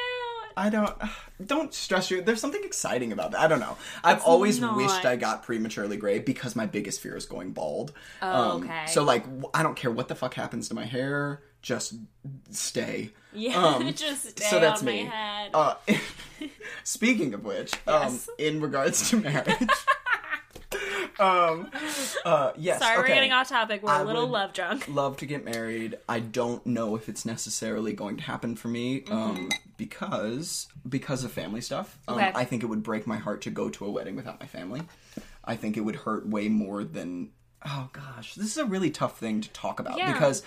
I 0.58 0.70
don't 0.70 0.96
don't 1.46 1.74
stress 1.74 2.10
you. 2.12 2.22
There's 2.22 2.40
something 2.42 2.64
exciting 2.64 3.12
about 3.12 3.32
that. 3.32 3.42
I 3.42 3.48
don't 3.48 3.60
know. 3.60 3.78
I've 4.04 4.24
always 4.24 4.60
not. 4.60 4.76
wished 4.78 5.06
I 5.06 5.16
got 5.16 5.44
prematurely 5.44 5.98
gray 5.98 6.20
because 6.20 6.56
my 6.56 6.66
biggest 6.66 7.02
fear 7.02 7.16
is 7.16 7.26
going 7.26 7.52
bald. 7.52 7.94
Oh, 8.22 8.52
Um, 8.58 8.64
okay. 8.64 8.86
So 8.88 9.04
like 9.04 9.26
I 9.54 9.64
don't 9.64 9.76
care 9.76 9.92
what 9.92 10.08
the 10.08 10.16
fuck 10.16 10.34
happens 10.34 10.70
to 10.70 10.76
my 10.76 10.86
hair, 10.86 11.42
just 11.62 11.96
stay. 12.52 13.12
Yeah, 13.34 13.58
Um, 13.76 13.94
just 13.94 14.30
stay 14.30 14.46
so 14.46 14.60
that's 14.60 14.80
on 14.82 14.86
me. 14.86 15.04
my 15.04 15.10
head. 15.10 15.52
Uh, 15.54 15.76
speaking 16.84 17.34
of 17.34 17.44
which, 17.44 17.74
um, 17.88 18.20
in 18.38 18.62
regards 18.62 19.10
to 19.10 19.18
marriage, 19.18 19.70
um, 21.20 21.70
uh, 22.26 22.52
yes. 22.58 22.80
Sorry, 22.80 22.94
okay. 22.94 23.02
we're 23.02 23.08
getting 23.08 23.32
off 23.32 23.50
topic. 23.50 23.84
We're 23.84 23.92
I 23.92 24.02
a 24.02 24.04
little 24.04 24.28
love 24.28 24.54
drunk. 24.54 24.88
love 24.88 25.18
to 25.18 25.26
get 25.26 25.46
married. 25.46 25.98
I 26.10 26.20
don't 26.20 26.66
know 26.66 26.96
if 26.96 27.08
it's 27.10 27.26
necessarily 27.26 27.94
going 27.94 28.18
to 28.18 28.24
happen 28.24 28.56
for 28.56 28.68
me 28.68 29.04
um, 29.10 29.50
because 29.78 30.68
because 30.88 31.24
of 31.24 31.32
family 31.32 31.62
stuff. 31.62 31.98
Um, 32.08 32.16
Mm-hmm. 32.16 32.28
Okay. 32.30 32.32
I 32.40 32.46
think 32.46 32.64
it 32.64 32.68
would 32.68 32.84
break 32.84 33.06
my 33.08 33.18
heart 33.18 33.42
to 33.42 33.50
go 33.50 33.70
to 33.70 33.86
a 33.86 33.92
wedding 33.92 34.16
without 34.16 34.40
my 34.40 34.46
family. 34.46 34.82
I 35.44 35.56
think 35.56 35.76
it 35.78 35.82
would 35.82 35.96
hurt 35.98 36.28
way 36.28 36.48
more 36.50 36.84
than 36.84 37.32
oh 37.66 37.90
gosh, 37.94 38.36
this 38.36 38.46
is 38.46 38.58
a 38.58 38.66
really 38.66 38.92
tough 38.92 39.18
thing 39.20 39.42
to 39.42 39.50
talk 39.50 39.80
about 39.80 39.98
Yeah. 39.98 40.14
because 40.14 40.44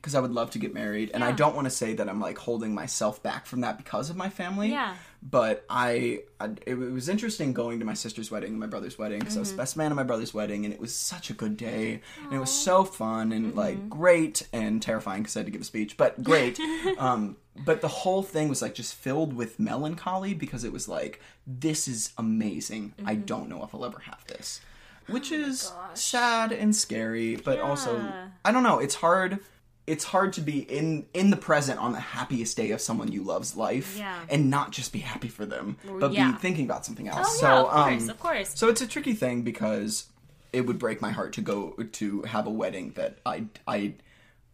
because 0.00 0.14
I 0.14 0.20
would 0.20 0.30
love 0.32 0.50
to 0.52 0.58
get 0.58 0.72
married 0.72 1.10
and 1.12 1.22
I 1.24 1.32
don't 1.32 1.54
want 1.54 1.66
to 1.66 1.70
say 1.70 1.92
that 1.94 2.08
I'm 2.08 2.20
like 2.20 2.38
holding 2.38 2.72
myself 2.74 3.22
back 3.22 3.46
from 3.46 3.60
that 3.62 3.76
because 3.76 4.10
of 4.10 4.16
my 4.16 4.28
family. 4.28 4.70
Yeah. 4.70 4.94
But 5.20 5.64
I, 5.68 6.20
I 6.40 6.50
it 6.64 6.74
was 6.78 7.08
interesting 7.08 7.52
going 7.52 7.80
to 7.80 7.84
my 7.84 7.94
sister's 7.94 8.30
wedding 8.30 8.50
and 8.50 8.60
my 8.60 8.66
brother's 8.68 8.96
wedding 8.98 9.18
because 9.18 9.34
I 9.36 9.40
Mm-hmm. 9.40 9.50
was 9.50 9.52
best 9.52 9.76
man 9.76 9.90
at 9.90 9.96
my 9.96 10.04
brother's 10.04 10.32
wedding 10.32 10.64
and 10.64 10.72
it 10.72 10.80
was 10.80 10.94
such 10.94 11.28
a 11.30 11.34
good 11.34 11.56
day 11.56 12.00
and 12.24 12.32
it 12.32 12.38
was 12.38 12.50
so 12.50 12.84
fun 12.84 13.32
and 13.32 13.46
Mm-hmm. 13.48 13.58
like 13.58 13.90
great 13.90 14.46
and 14.52 14.80
terrifying 14.80 15.22
because 15.22 15.36
I 15.36 15.40
had 15.40 15.46
to 15.46 15.52
give 15.52 15.60
a 15.60 15.64
speech, 15.64 15.96
but 15.96 16.22
great. 16.30 16.58
um, 16.98 17.36
but 17.64 17.80
the 17.80 17.88
whole 17.88 18.22
thing 18.22 18.48
was 18.48 18.62
like 18.62 18.74
just 18.74 18.94
filled 18.94 19.32
with 19.34 19.58
melancholy 19.58 20.32
because 20.34 20.62
it 20.62 20.72
was 20.72 20.88
like 20.88 21.20
this 21.46 21.88
is 21.88 22.12
amazing. 22.16 22.94
I 23.04 23.14
Mm-hmm. 23.16 23.24
don't 23.24 23.48
know 23.48 23.64
if 23.64 23.74
I'll 23.74 23.84
ever 23.84 23.98
have 24.00 24.24
this, 24.28 24.60
which 25.08 25.32
Oh 25.32 25.36
is 25.36 25.72
sad 25.94 26.52
and 26.52 26.76
scary, 26.76 27.34
but 27.34 27.58
also 27.58 28.00
I 28.44 28.52
don't 28.52 28.62
know. 28.62 28.78
It's 28.78 28.94
hard. 28.94 29.40
It's 29.88 30.04
hard 30.04 30.32
to 30.34 30.40
be 30.40 30.58
in 30.60 31.06
in 31.14 31.30
the 31.30 31.36
present 31.36 31.78
on 31.80 31.92
the 31.92 32.00
happiest 32.00 32.56
day 32.56 32.70
of 32.72 32.80
someone 32.80 33.10
you 33.10 33.22
love's 33.24 33.56
life, 33.56 33.96
Yeah. 33.96 34.18
and 34.28 34.50
not 34.50 34.70
just 34.70 34.92
be 34.92 34.98
happy 35.00 35.28
for 35.28 35.46
them, 35.46 35.76
but 35.98 36.12
yeah. 36.12 36.32
be 36.32 36.38
thinking 36.38 36.64
about 36.66 36.84
something 36.84 37.08
else. 37.08 37.26
Oh, 37.28 37.38
so, 37.40 37.46
yeah, 37.46 37.60
of 37.60 37.68
course, 37.70 38.02
um, 38.04 38.10
of 38.10 38.20
course. 38.20 38.50
so 38.54 38.68
it's 38.68 38.80
a 38.82 38.86
tricky 38.86 39.14
thing 39.14 39.42
because 39.42 40.06
it 40.52 40.62
would 40.66 40.78
break 40.78 41.00
my 41.00 41.10
heart 41.10 41.32
to 41.34 41.40
go 41.40 41.70
to 41.92 42.22
have 42.22 42.46
a 42.46 42.50
wedding 42.50 42.92
that 42.96 43.18
I 43.26 43.44
I 43.66 43.94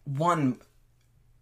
one 0.05 0.59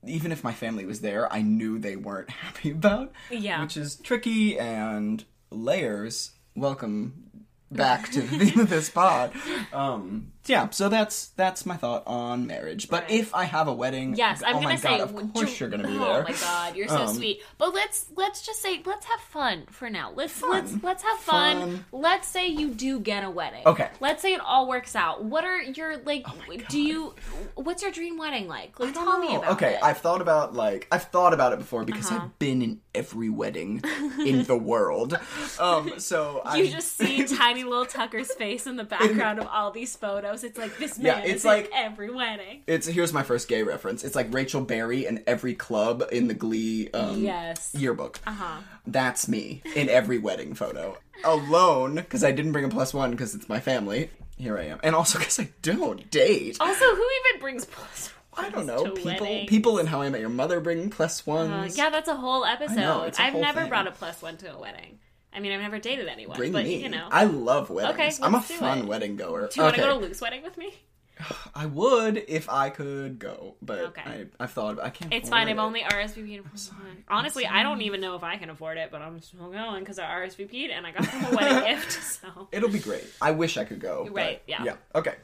even 0.05 0.33
if 0.33 0.43
my 0.43 0.51
family 0.53 0.85
was 0.85 0.99
there, 0.99 1.31
I 1.31 1.41
knew 1.41 1.79
they 1.79 1.95
weren't 1.95 2.29
happy 2.43 2.71
about. 2.71 3.11
Yeah. 3.31 3.61
which 3.61 3.77
is 3.77 3.95
tricky 3.95 4.59
and 4.59 5.23
layers. 5.49 6.31
Welcome 6.55 7.45
back 7.71 8.11
to 8.11 8.21
the 8.21 8.27
theme 8.45 8.59
of 8.59 8.69
this 8.69 8.89
pod. 8.89 9.31
Um, 9.71 10.32
yeah, 10.45 10.69
so 10.71 10.89
that's 10.89 11.27
that's 11.29 11.65
my 11.65 11.75
thought 11.77 12.03
on 12.05 12.47
marriage. 12.47 12.89
But 12.89 13.03
Right. 13.03 13.11
if 13.11 13.33
I 13.35 13.45
have 13.45 13.67
a 13.67 13.73
wedding, 13.73 14.15
Yes, 14.15 14.41
I'm 14.45 14.57
oh 14.57 14.61
gonna 14.61 14.77
say. 14.77 14.97
god, 14.97 15.01
of 15.01 15.33
course 15.33 15.51
you- 15.51 15.57
you're 15.59 15.69
gonna 15.69 15.87
be 15.87 15.97
there. 15.97 16.01
oh 16.01 16.23
my 16.23 16.33
god, 16.33 16.75
you're 16.75 16.87
so 16.87 17.03
Um, 17.03 17.13
sweet. 17.15 17.41
But 17.57 17.73
let's 17.73 18.05
let's 18.15 18.45
just 18.45 18.61
say 18.61 18.81
let's 18.85 19.05
have 19.05 19.19
fun 19.21 19.63
for 19.69 19.89
now. 19.89 20.11
Let's 20.15 20.33
Fun. 20.33 20.51
let's 20.51 20.73
let's 20.83 21.03
have 21.03 21.19
fun. 21.19 21.59
Fun. 21.61 21.85
Let's 21.91 22.27
say 22.27 22.47
you 22.47 22.69
do 22.69 22.99
get 22.99 23.23
a 23.23 23.29
wedding. 23.29 23.63
Okay. 23.65 23.89
Oh 23.91 23.97
Let's 23.99 24.21
say 24.21 24.33
it 24.33 24.41
all 24.41 24.67
works 24.67 24.95
out. 24.95 25.23
What 25.23 25.45
are 25.45 25.61
your 25.61 25.97
like? 25.97 26.25
my 26.47 26.57
do 26.69 26.81
you? 26.81 27.15
What's 27.55 27.81
your 27.81 27.91
dream 27.91 28.17
wedding 28.17 28.47
like? 28.47 28.79
Like, 28.79 28.89
I 28.89 28.91
tell 28.91 29.19
me 29.19 29.35
about 29.35 29.51
okay, 29.53 29.73
it. 29.73 29.75
Uh-huh. 29.77 29.87
I've 29.87 29.97
thought 29.99 30.21
about 30.21 30.53
like 30.53 30.87
I've 30.91 31.03
thought 31.05 31.33
about 31.33 31.53
it 31.53 31.59
before 31.59 31.83
because 31.85 32.11
I've 32.11 32.37
been 32.39 32.61
in 32.61 32.81
every 32.95 33.29
wedding 33.29 33.81
in 34.25 34.43
the 34.43 34.57
world. 34.57 35.17
Um, 35.59 35.93
so 35.99 36.41
I 36.45 36.57
you 36.57 36.69
just 36.69 36.97
see 36.97 37.23
tiny 37.37 37.63
little 37.63 37.85
Tucker's 37.85 38.31
face 38.33 38.67
in 38.67 38.75
the 38.75 38.83
background 38.83 39.39
of 39.39 39.47
all 39.47 39.71
these 39.71 39.95
photos. 39.95 40.32
It's 40.41 40.57
like 40.57 40.77
this 40.77 40.97
man 40.97 41.05
Yeah, 41.05 41.19
it's 41.25 41.33
is 41.41 41.45
like- 41.45 41.65
in 41.65 41.71
every 41.73 42.09
wedding. 42.09 42.63
It's 42.65 42.87
here's 42.87 43.11
my 43.11 43.23
first 43.23 43.49
gay 43.49 43.61
reference. 43.61 44.05
It's 44.05 44.15
like 44.15 44.33
Rachel 44.33 44.61
Berry 44.61 45.05
in 45.05 45.21
every 45.27 45.53
club 45.53 46.03
in 46.13 46.29
the 46.29 46.33
Glee 46.33 46.89
um, 46.93 47.21
Yes. 47.21 47.71
yearbook. 47.77 48.19
Uh-huh. 48.25 48.61
That's 48.87 49.27
me 49.27 49.61
in 49.75 49.89
every 49.89 50.17
wedding 50.17 50.53
photo. 50.55 50.97
Alone 51.25 51.95
because 51.95 52.23
I 52.23 52.31
didn't 52.31 52.53
bring 52.53 52.65
a 52.65 52.69
plus 52.69 52.93
one 52.93 53.11
because 53.11 53.35
it's 53.35 53.49
my 53.49 53.59
family. 53.59 54.09
Here 54.37 54.57
I 54.57 54.63
am, 54.63 54.79
and 54.83 54.95
also 54.95 55.19
because 55.19 55.39
I 55.39 55.49
don't 55.61 56.09
date. 56.09 56.57
Also, 56.59 56.85
who 56.95 57.07
even 57.29 57.39
brings 57.41 57.65
plus? 57.65 58.11
I 58.35 58.49
don't 58.49 58.65
know. 58.65 58.83
People, 58.91 59.27
weddings? 59.27 59.47
people 59.49 59.77
in 59.77 59.85
How 59.85 60.01
I 60.01 60.09
Met 60.09 60.19
Your 60.21 60.29
Mother 60.29 60.59
bring 60.59 60.89
plus 60.89 61.21
Uh, 61.27 61.31
ones. 61.31 61.77
yeah, 61.77 61.91
that's 61.91 62.09
a 62.09 62.15
whole 62.15 62.43
episode. 62.43 62.75
know, 62.77 63.03
it's 63.03 63.19
a 63.19 63.23
I've 63.23 63.33
whole 63.33 63.41
never 63.41 63.59
thing. 63.61 63.69
brought 63.69 63.85
a 63.87 63.91
plus 63.91 64.23
one 64.23 64.37
to 64.37 64.51
a 64.53 64.59
wedding. 64.59 64.97
I 65.35 65.39
mean, 65.39 65.51
I've 65.51 65.61
never 65.61 65.79
dated 65.79 66.07
anyone, 66.07 66.37
Bring 66.37 66.51
but 66.51 66.63
me. 66.63 66.81
you 66.83 66.89
know. 66.89 67.07
I 67.11 67.25
love 67.25 67.69
weddings. 67.69 68.19
Okay, 68.19 68.25
I'm 68.25 68.35
a 68.35 68.41
fun 68.41 68.79
it. 68.79 68.85
wedding 68.85 69.15
goer. 69.15 69.47
do 69.51 69.59
you 69.59 69.63
want 69.63 69.75
to 69.75 69.81
go 69.81 69.87
to 69.87 69.95
Luke's 69.95 70.21
wedding 70.21 70.43
with 70.43 70.57
me? 70.57 70.73
I 71.55 71.65
would 71.67 72.23
if 72.27 72.49
I 72.49 72.69
could 72.69 73.19
go, 73.19 73.55
but 73.61 73.79
Okay. 73.79 74.01
I, 74.05 74.25
I've 74.39 74.51
thought 74.51 74.73
about. 74.73 74.85
I 74.85 74.89
can't. 74.89 75.13
It's 75.13 75.29
fine. 75.29 75.47
I've 75.47 75.59
only 75.59 75.81
RSVP'd. 75.81 76.71
Honestly, 77.07 77.45
I 77.45 77.63
don't 77.63 77.81
even 77.81 78.01
know 78.01 78.15
if 78.15 78.23
I 78.23 78.37
can 78.37 78.49
afford 78.49 78.77
it, 78.77 78.89
but 78.91 79.01
I'm 79.01 79.21
still 79.21 79.49
going 79.51 79.79
because 79.79 79.99
I 79.99 80.05
RSVP'd 80.05 80.71
and 80.71 80.85
I 80.87 80.91
got 80.91 81.03
them 81.11 81.25
a 81.33 81.35
wedding 81.35 81.75
gift. 81.75 81.91
So 82.21 82.47
It'll 82.51 82.69
be 82.69 82.79
great. 82.79 83.05
I 83.21 83.31
wish 83.31 83.57
I 83.57 83.63
could 83.65 83.79
go. 83.79 84.07
Right, 84.11 84.41
yeah. 84.47 84.63
Yeah. 84.63 84.75
Okay. 84.95 85.15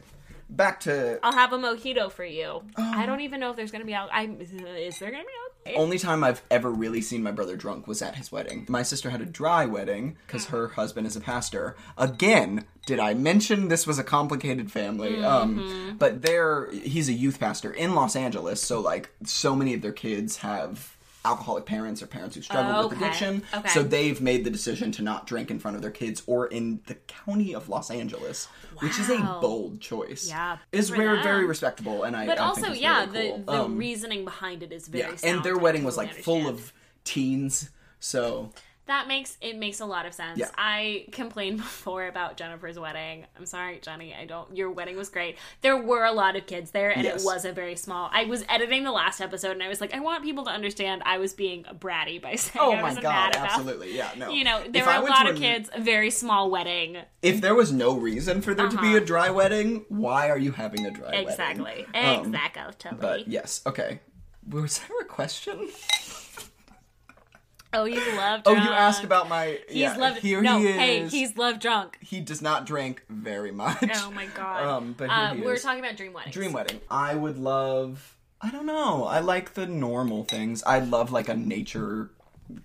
Back 0.51 0.79
to 0.81 1.19
I'll 1.21 1.31
have 1.33 1.53
a 1.53 1.57
mojito 1.59 2.11
for 2.11 2.23
you. 2.25 2.63
Oh. 2.75 2.91
I 2.95 3.05
don't 3.05 3.21
even 3.21 3.39
know 3.39 3.51
if 3.51 3.55
there's 3.55 3.71
gonna 3.71 3.85
be 3.85 3.93
al- 3.93 4.09
I 4.11 4.23
is 4.25 4.49
there 4.49 5.11
gonna 5.11 5.23
be 5.23 5.29
alcohol? 5.45 5.48
Only 5.75 5.99
time 5.99 6.23
I've 6.23 6.41
ever 6.49 6.71
really 6.71 7.01
seen 7.01 7.23
my 7.23 7.31
brother 7.31 7.55
drunk 7.55 7.87
was 7.87 8.01
at 8.01 8.15
his 8.15 8.31
wedding. 8.31 8.65
My 8.69 8.83
sister 8.83 9.09
had 9.09 9.21
a 9.21 9.25
dry 9.25 9.65
wedding 9.65 10.17
because 10.25 10.47
her 10.47 10.69
husband 10.69 11.07
is 11.07 11.15
a 11.15 11.21
pastor. 11.21 11.75
Again, 11.97 12.65
did 12.85 12.99
I 12.99 13.13
mention 13.13 13.67
this 13.67 13.85
was 13.85 13.99
a 13.99 14.03
complicated 14.03 14.71
family? 14.71 15.13
Mm-hmm. 15.13 15.25
Um, 15.25 15.95
but 15.99 16.21
there, 16.21 16.71
he's 16.71 17.09
a 17.09 17.13
youth 17.13 17.39
pastor 17.39 17.71
in 17.71 17.93
Los 17.93 18.15
Angeles, 18.15 18.61
so 18.61 18.79
like 18.79 19.11
so 19.23 19.55
many 19.55 19.73
of 19.73 19.81
their 19.81 19.91
kids 19.91 20.37
have 20.37 20.97
alcoholic 21.25 21.65
parents 21.65 22.01
or 22.01 22.07
parents 22.07 22.35
who 22.35 22.41
struggle 22.41 22.87
with 22.87 22.97
Okay, 22.97 23.05
addiction. 23.05 23.43
okay. 23.53 23.69
So 23.69 23.83
they've 23.83 24.19
made 24.21 24.43
the 24.45 24.49
decision 24.49 24.91
to 24.93 25.01
not 25.01 25.27
drink 25.27 25.51
in 25.51 25.59
front 25.59 25.75
of 25.75 25.81
their 25.81 25.91
kids 25.91 26.23
or 26.27 26.47
in 26.47 26.81
the 26.87 26.95
county 26.95 27.53
of 27.53 27.67
Los 27.69 27.91
Angeles, 27.91 28.47
which 28.79 28.97
is 28.99 29.09
a 29.09 29.17
bold 29.41 29.81
choice. 29.81 30.27
Yeah, 30.29 30.57
is 30.71 30.89
very 30.89 31.15
them. 31.15 31.23
very 31.23 31.45
respectable, 31.45 32.03
and 32.03 32.15
I. 32.15 32.25
But 32.25 32.39
I 32.39 32.43
also, 32.45 32.71
yeah, 32.71 33.05
very 33.05 33.29
cool. 33.29 33.37
the 33.39 33.43
the 33.51 33.63
Um, 33.63 33.77
reasoning 33.77 34.23
behind 34.23 34.63
it 34.63 34.71
is 34.71 34.87
very 34.87 35.03
yeah, 35.11 35.17
and 35.29 35.43
their 35.43 35.57
wedding 35.57 35.83
was 35.83 35.97
like 35.97 36.13
full 36.13 36.47
of 36.47 36.71
teens, 37.03 37.69
so 37.99 38.51
That 38.89 39.07
makes 39.07 39.37
it 39.39 39.55
makes 39.55 39.79
a 39.81 39.85
lot 39.85 40.05
of 40.07 40.13
sense. 40.15 40.39
Yeah. 40.39 40.49
I 40.57 41.05
complained 41.11 41.57
before 41.67 42.07
about 42.07 42.37
Jennifer's 42.37 42.77
wedding. 42.79 43.25
I'm 43.37 43.45
sorry, 43.45 43.79
Jenny. 43.81 44.15
I 44.15 44.25
don't. 44.25 44.57
Your 44.57 44.71
wedding 44.71 44.97
was 44.97 45.09
great. 45.09 45.37
There 45.61 45.77
were 45.77 46.05
a 46.05 46.11
lot 46.11 46.35
of 46.35 46.47
kids 46.47 46.71
there, 46.71 46.89
and 46.89 47.03
Yes. 47.03 47.21
it 47.21 47.25
wasn't 47.25 47.53
very 47.55 47.75
small. 47.75 48.09
I 48.11 48.25
was 48.25 48.43
editing 48.49 48.83
the 48.83 48.91
last 48.91 49.21
episode, 49.21 49.51
and 49.51 49.61
I 49.61 49.67
was 49.67 49.79
like, 49.79 49.93
I 49.93 49.99
want 49.99 50.23
people 50.23 50.43
to 50.45 50.49
understand 50.51 51.03
I 51.05 51.19
was 51.19 51.33
being 51.33 51.65
bratty 51.79 52.19
by 52.19 52.33
saying 52.45 52.57
oh 52.65 52.81
my 52.81 52.95
god, 52.95 53.03
mad 53.03 53.35
about. 53.35 53.51
absolutely, 53.51 53.95
yeah, 53.95 54.09
no. 54.17 54.31
You 54.31 54.43
know, 54.43 54.63
there 54.67 54.81
If 54.81 54.85
were 54.87 54.91
I 54.91 54.97
a 54.97 55.01
lot 55.03 55.29
of 55.29 55.35
an- 55.35 55.41
kids. 55.41 55.69
A 55.73 55.79
very 55.79 56.09
small 56.09 56.49
wedding. 56.49 56.97
If 57.21 57.41
there 57.41 57.53
was 57.53 57.71
no 57.71 57.95
reason 57.95 58.41
for 58.41 58.53
there 58.55 58.69
to 58.69 58.77
be 58.81 58.87
Uh-huh. 58.87 58.97
a 58.97 59.01
dry 59.01 59.29
wedding, 59.29 59.85
why 59.89 60.29
are 60.31 60.37
you 60.39 60.51
having 60.53 60.85
a 60.87 60.91
dry 60.91 61.11
Exactly. 61.11 61.85
wedding? 61.93 62.19
Um, 62.19 62.25
exactly. 62.25 62.97
But 62.99 63.27
yes, 63.27 63.61
okay. 63.67 63.99
Was 64.49 64.79
there 64.79 64.99
a 65.01 65.05
question? 65.05 65.69
Oh, 67.73 67.85
you 67.85 67.99
love. 68.15 68.43
Drunk. 68.43 68.59
Oh, 68.59 68.63
you 68.63 68.69
asked 68.69 69.03
about 69.03 69.29
my. 69.29 69.59
He's 69.67 69.77
yeah, 69.77 69.95
love. 69.95 70.17
Here 70.17 70.41
no, 70.41 70.59
he 70.59 70.67
is. 70.67 70.75
hey, 70.75 71.07
he's 71.07 71.37
love 71.37 71.59
drunk. 71.59 71.97
He 72.01 72.21
does 72.21 72.41
not 72.41 72.65
drink 72.65 73.03
very 73.09 73.51
much. 73.51 73.77
Oh 73.95 74.11
my 74.11 74.27
god. 74.27 74.63
Um, 74.63 74.95
but 74.97 75.09
here 75.09 75.17
uh, 75.17 75.33
he 75.33 75.41
we're 75.41 75.53
is. 75.53 75.63
talking 75.63 75.79
about 75.79 75.97
dream 75.97 76.13
wedding. 76.13 76.31
Dream 76.31 76.53
wedding. 76.53 76.81
I 76.89 77.15
would 77.15 77.37
love. 77.37 78.15
I 78.41 78.51
don't 78.51 78.65
know. 78.65 79.03
I 79.03 79.19
like 79.19 79.53
the 79.53 79.65
normal 79.65 80.23
things. 80.23 80.63
I 80.63 80.79
love 80.79 81.11
like 81.11 81.27
a 81.27 81.35
nature 81.35 82.11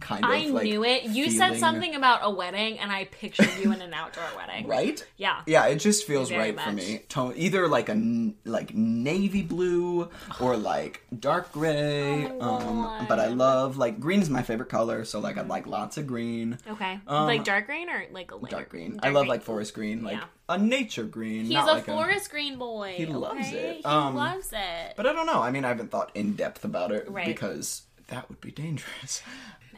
kind 0.01 0.25
of 0.25 0.31
I 0.31 0.47
like 0.47 0.65
knew 0.65 0.83
it. 0.85 1.05
You 1.05 1.31
said 1.31 1.59
something 1.59 1.95
about 1.95 2.21
a 2.23 2.31
wedding, 2.31 2.79
and 2.79 2.91
I 2.91 3.05
pictured 3.05 3.51
you 3.63 3.71
in 3.73 3.83
an 3.83 3.93
outdoor 3.93 4.25
wedding. 4.37 4.67
right 4.67 5.05
Yeah. 5.17 5.43
yeah 5.47 5.67
it 5.67 5.77
just 5.77 6.07
feels 6.07 6.29
Very 6.31 6.53
right 6.53 6.61
for 6.61 6.73
me 6.73 7.01
tone 7.09 7.35
either 7.37 7.69
like 7.69 7.89
a 7.91 8.33
like 8.45 8.75
navy 8.75 9.43
blue 9.43 10.09
or 10.41 10.57
like 10.57 11.03
dark 11.19 11.53
gray 11.53 12.27
Oh, 12.41 12.97
um 12.99 13.07
but 13.09 13.21
i 13.21 13.27
love 13.27 13.77
like 13.77 14.01
green 14.01 14.21
is 14.23 14.31
my 14.31 14.43
favorite 14.43 14.69
color 14.69 15.05
so 15.05 15.21
like 15.21 15.37
i'd 15.39 15.49
like 15.49 15.67
lots 15.67 15.97
of 15.99 16.07
green 16.07 16.59
Okay. 16.69 16.99
Um, 17.07 17.27
like 17.27 17.45
dark 17.45 17.67
green 17.67 17.89
or 17.91 18.05
like 18.11 18.33
a 18.33 18.39
dark 18.49 18.69
green 18.71 18.93
Dark 18.93 19.05
i 19.05 19.09
love 19.11 19.23
green. 19.25 19.29
like 19.29 19.43
forest 19.43 19.75
green 19.75 20.03
like 20.03 20.17
Yeah. 20.17 20.25
a 20.49 20.59
nature 20.59 21.05
green 21.05 21.45
He's 21.47 21.57
a 21.59 21.65
like 21.65 21.85
forest 21.85 22.31
green 22.31 22.59
boy. 22.59 22.95
He 22.97 23.07
loves 23.07 23.47
okay? 23.49 23.71
it. 23.71 23.77
He 23.79 23.85
Um, 23.85 24.15
loves 24.17 24.51
it. 24.53 24.95
but 24.97 25.07
i 25.07 25.13
don't 25.13 25.27
know 25.27 25.41
i 25.43 25.51
mean 25.51 25.65
i 25.65 25.69
haven't 25.69 25.91
thought 25.91 26.11
in 26.15 26.33
depth 26.35 26.65
about 26.65 26.91
it 26.93 27.11
Right. 27.11 27.27
because 27.27 27.83
that 28.09 28.29
would 28.29 28.41
be 28.41 28.51
dangerous 28.51 29.23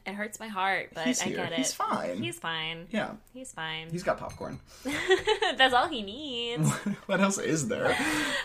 It 0.06 0.14
hurts 0.14 0.38
my 0.38 0.48
heart, 0.48 0.90
but 0.94 1.06
He's 1.06 1.20
I 1.20 1.26
here. 1.26 1.36
get 1.36 1.52
it. 1.52 1.58
He's 1.58 1.72
fine. 1.72 2.22
He's 2.22 2.38
fine. 2.38 2.86
yeah 2.90 3.12
He's 3.34 3.52
fine. 3.52 3.88
he's 3.90 4.02
got 4.02 4.18
popcorn 4.18 4.60
That's 5.56 5.74
all 5.74 5.88
he 5.88 6.02
needs. 6.02 6.70
what 7.06 7.20
else 7.20 7.38
is 7.38 7.68
there 7.68 7.96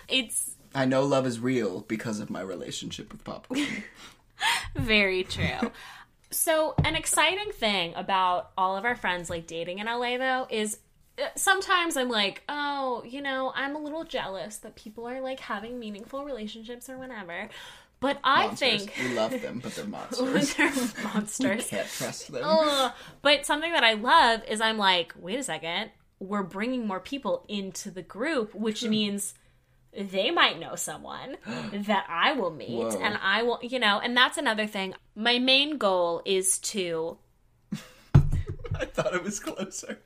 It's 0.08 0.56
i 0.74 0.86
know 0.86 1.04
love 1.04 1.28
is 1.28 1.39
real 1.39 1.82
because 1.82 2.19
of 2.21 2.30
my 2.30 2.39
relationship 2.41 3.12
with 3.12 3.24
popcorn 3.24 3.65
very 4.76 5.24
true. 5.24 5.71
so, 6.32 6.74
an 6.84 6.95
exciting 6.95 7.52
thing 7.52 7.93
about 7.95 8.52
all 8.58 8.76
of 8.78 8.86
our 8.86 8.95
friends 8.95 9.30
like 9.30 9.45
dating 9.47 9.80
in 9.80 9.86
LA 9.88 10.17
though 10.17 10.47
is 10.50 10.80
uh, 11.21 11.26
sometimes 11.36 11.97
I'm 11.97 12.10
like, 12.10 12.41
oh, 12.47 13.04
you 13.06 13.21
know, 13.21 13.52
I'm 13.54 13.76
a 13.76 13.80
little 13.80 14.06
jealous 14.06 14.58
that 14.60 14.76
people 14.76 15.06
are 15.08 15.19
like 15.21 15.41
having 15.41 15.78
meaningful 15.78 16.24
relationships 16.26 16.89
or 16.89 16.97
whatever. 16.97 17.50
But 18.01 18.19
I 18.23 18.47
monsters. 18.47 18.85
think 18.85 19.09
we 19.09 19.15
love 19.15 19.39
them 19.41 19.59
but 19.63 19.73
they're 19.75 19.85
monsters 19.87 20.53
they're 20.55 20.73
monsters. 21.03 21.57
we 21.71 21.77
can't 21.77 21.87
trust 21.87 22.31
them 22.31 22.41
Ugh. 22.43 22.91
But 23.21 23.45
something 23.45 23.71
that 23.71 23.83
I 23.83 23.93
love 23.93 24.41
is 24.49 24.59
I'm 24.59 24.77
like, 24.77 25.13
wait 25.17 25.39
a 25.39 25.43
second, 25.43 25.91
we're 26.19 26.43
bringing 26.43 26.85
more 26.87 26.99
people 26.99 27.45
into 27.47 27.89
the 27.91 28.01
group, 28.01 28.53
which 28.53 28.83
means 28.83 29.33
they 29.97 30.31
might 30.31 30.59
know 30.59 30.75
someone 30.75 31.37
that 31.73 32.05
I 32.09 32.33
will 32.33 32.51
meet 32.51 32.69
Whoa. 32.71 32.99
and 33.01 33.17
I 33.21 33.43
will, 33.43 33.59
you 33.61 33.77
know, 33.79 33.99
and 33.99 34.17
that's 34.17 34.37
another 34.37 34.65
thing. 34.67 34.93
My 35.15 35.37
main 35.39 35.77
goal 35.77 36.21
is 36.25 36.57
to 36.59 37.17
I 38.15 38.85
thought 38.85 39.13
it 39.13 39.23
was 39.23 39.39
closer. 39.39 39.99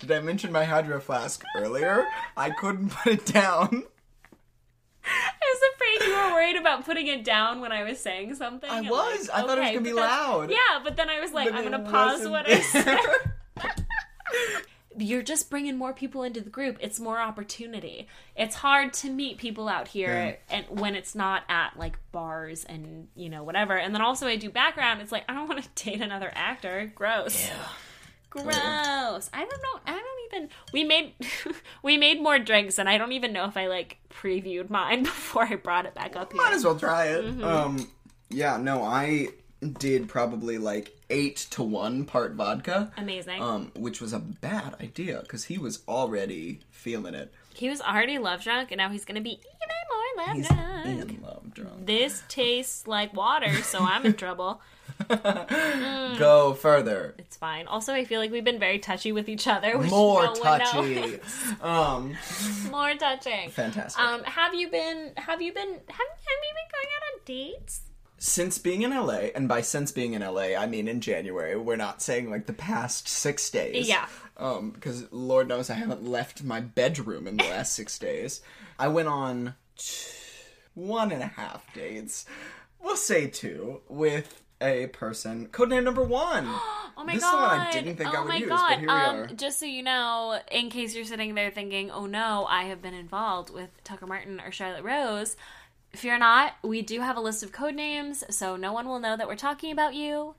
Did 0.00 0.10
I 0.10 0.20
mention 0.20 0.50
my 0.50 0.64
hydro 0.64 0.98
flask 1.00 1.44
earlier? 1.56 2.06
I 2.36 2.50
couldn't 2.50 2.88
put 2.90 3.12
it 3.12 3.26
down. 3.26 3.84
I 5.04 5.32
was 5.40 5.60
afraid 5.74 6.08
you 6.08 6.16
were 6.16 6.32
worried 6.34 6.56
about 6.56 6.84
putting 6.84 7.06
it 7.08 7.24
down 7.24 7.60
when 7.60 7.72
I 7.72 7.82
was 7.82 7.98
saying 7.98 8.34
something. 8.36 8.70
I 8.70 8.82
was. 8.82 9.28
I 9.28 9.40
thought 9.42 9.58
it 9.58 9.62
was 9.62 9.70
gonna 9.70 9.80
be 9.80 9.92
loud. 9.92 10.50
Yeah, 10.50 10.80
but 10.84 10.96
then 10.96 11.10
I 11.10 11.20
was 11.20 11.32
like, 11.32 11.50
But 11.50 11.58
I'm 11.58 11.64
gonna 11.70 11.90
pause 11.90 12.26
wasn't 12.26 12.30
what 12.32 12.48
I 12.48 12.60
said. 12.60 12.98
You're 14.98 15.22
just 15.22 15.48
bringing 15.48 15.78
more 15.78 15.94
people 15.94 16.22
into 16.22 16.42
the 16.42 16.50
group. 16.50 16.76
It's 16.80 17.00
more 17.00 17.18
opportunity. 17.18 18.08
It's 18.36 18.56
hard 18.56 18.92
to 18.94 19.10
meet 19.10 19.38
people 19.38 19.66
out 19.68 19.88
here, 19.88 20.38
and 20.50 20.66
when 20.68 20.94
it's 20.94 21.14
not 21.14 21.44
at 21.48 21.78
like 21.78 21.98
bars 22.12 22.64
and 22.64 23.08
you 23.14 23.30
know 23.30 23.42
whatever. 23.42 23.74
And 23.76 23.94
then 23.94 24.02
also 24.02 24.26
I 24.26 24.36
do 24.36 24.50
background. 24.50 25.00
It's 25.00 25.10
like 25.10 25.24
I 25.28 25.34
don't 25.34 25.48
want 25.48 25.62
to 25.62 25.84
date 25.84 26.00
another 26.02 26.30
actor. 26.34 26.92
Gross. 26.94 27.50
Gross. 28.32 29.30
I 29.32 29.40
don't 29.44 29.48
know. 29.50 29.80
I 29.86 29.92
don't 29.92 30.34
even. 30.34 30.48
We 30.72 30.84
made 30.84 31.12
we 31.82 31.96
made 31.98 32.20
more 32.22 32.38
drinks, 32.38 32.78
and 32.78 32.88
I 32.88 32.96
don't 32.98 33.12
even 33.12 33.32
know 33.32 33.44
if 33.44 33.56
I 33.56 33.66
like 33.66 33.98
previewed 34.10 34.70
mine 34.70 35.02
before 35.04 35.44
I 35.44 35.56
brought 35.56 35.86
it 35.86 35.94
back 35.94 36.16
up 36.16 36.32
here. 36.32 36.40
Might 36.42 36.54
as 36.54 36.64
well 36.64 36.78
try 36.78 37.06
it. 37.06 37.24
Mm-hmm. 37.24 37.44
Um, 37.44 37.90
yeah, 38.30 38.56
no, 38.56 38.82
I 38.82 39.28
did 39.78 40.08
probably 40.08 40.58
like 40.58 40.92
eight 41.10 41.36
to 41.50 41.62
one 41.62 42.04
part 42.04 42.32
vodka. 42.34 42.90
Amazing. 42.96 43.42
Um, 43.42 43.70
which 43.76 44.00
was 44.00 44.12
a 44.12 44.18
bad 44.18 44.74
idea 44.80 45.20
because 45.22 45.44
he 45.44 45.58
was 45.58 45.82
already 45.86 46.60
feeling 46.70 47.14
it. 47.14 47.32
he 47.54 47.68
was 47.68 47.80
already 47.82 48.18
love 48.18 48.42
drunk, 48.42 48.70
and 48.72 48.78
now 48.78 48.88
he's 48.88 49.04
gonna 49.04 49.20
be 49.20 49.32
even 49.32 49.46
more 50.16 50.26
love 50.26 50.36
He's 50.36 50.48
drunk. 50.48 50.86
in 51.10 51.22
love 51.22 51.54
drunk. 51.54 51.86
This 51.86 52.22
tastes 52.28 52.86
like 52.86 53.14
water, 53.14 53.52
so 53.62 53.80
I'm 53.80 54.06
in 54.06 54.14
trouble. 54.24 54.60
Go 56.18 56.54
further. 56.54 57.14
It's 57.18 57.36
fine. 57.36 57.66
Also, 57.66 57.92
I 57.92 58.04
feel 58.04 58.20
like 58.20 58.30
we've 58.30 58.44
been 58.44 58.58
very 58.58 58.78
touchy 58.78 59.12
with 59.12 59.28
each 59.28 59.46
other. 59.46 59.78
which 59.78 59.90
More 59.90 60.24
no 60.24 60.34
touchy. 60.34 61.18
um, 61.60 62.16
More 62.70 62.94
touching. 62.94 63.50
fantastic. 63.50 64.02
Um, 64.02 64.22
have 64.24 64.54
you 64.54 64.70
been? 64.70 65.12
Have 65.16 65.40
you 65.42 65.52
been? 65.52 65.68
Have, 65.68 65.78
have 65.88 66.40
you 66.42 66.54
been 66.54 66.70
going 66.72 66.88
out 66.96 67.12
on 67.12 67.20
dates? 67.24 67.80
since 68.22 68.56
being 68.56 68.82
in 68.82 68.92
LA, 68.92 69.30
and 69.34 69.48
by 69.48 69.60
since 69.60 69.90
being 69.90 70.12
in 70.12 70.22
LA, 70.22 70.54
I 70.56 70.66
mean 70.66 70.86
in 70.86 71.00
January. 71.00 71.56
We're 71.56 71.74
not 71.74 72.00
saying 72.00 72.30
like 72.30 72.46
the 72.46 72.52
past 72.52 73.08
six 73.08 73.50
days. 73.50 73.88
Yeah. 73.88 74.06
Um, 74.36 74.70
because 74.70 75.10
Lord 75.12 75.48
knows 75.48 75.70
I 75.70 75.74
haven't 75.74 76.04
left 76.04 76.44
my 76.44 76.60
bedroom 76.60 77.26
in 77.26 77.36
the 77.36 77.44
last 77.44 77.74
six 77.74 77.98
days. 77.98 78.40
I 78.78 78.86
went 78.86 79.08
on 79.08 79.54
t- 79.76 80.06
one 80.74 81.10
and 81.10 81.20
a 81.20 81.26
half 81.26 81.66
dates. 81.74 82.24
We'll 82.80 82.96
say 82.96 83.26
two 83.26 83.80
with 83.88 84.40
a 84.62 84.86
person. 84.88 85.48
Codename 85.48 85.84
number 85.84 86.02
one. 86.02 86.46
Oh 86.94 87.04
my 87.04 87.14
This 87.14 87.22
god! 87.22 87.32
is 87.34 87.58
one 87.58 87.60
I 87.66 87.72
didn't 87.72 87.96
think 87.96 88.10
oh 88.10 88.16
I 88.18 88.20
would 88.20 88.28
my 88.28 88.36
use, 88.36 88.48
god! 88.50 88.68
but 88.68 88.78
here 88.80 88.88
we 88.88 88.94
um, 88.94 89.16
are. 89.16 89.26
just 89.28 89.58
so 89.58 89.64
you 89.64 89.82
know, 89.82 90.38
in 90.50 90.68
case 90.68 90.94
you're 90.94 91.06
sitting 91.06 91.34
there 91.34 91.50
thinking, 91.50 91.90
"Oh 91.90 92.04
no, 92.04 92.44
I 92.50 92.64
have 92.64 92.82
been 92.82 92.92
involved 92.92 93.48
with 93.48 93.70
Tucker 93.82 94.06
Martin 94.06 94.38
or 94.42 94.52
Charlotte 94.52 94.84
Rose," 94.84 95.34
fear 95.94 96.18
not. 96.18 96.52
We 96.62 96.82
do 96.82 97.00
have 97.00 97.16
a 97.16 97.20
list 97.20 97.42
of 97.42 97.50
code 97.50 97.74
names, 97.76 98.22
so 98.28 98.56
no 98.56 98.74
one 98.74 98.86
will 98.86 99.00
know 99.00 99.16
that 99.16 99.26
we're 99.26 99.36
talking 99.36 99.72
about 99.72 99.94
you, 99.94 100.34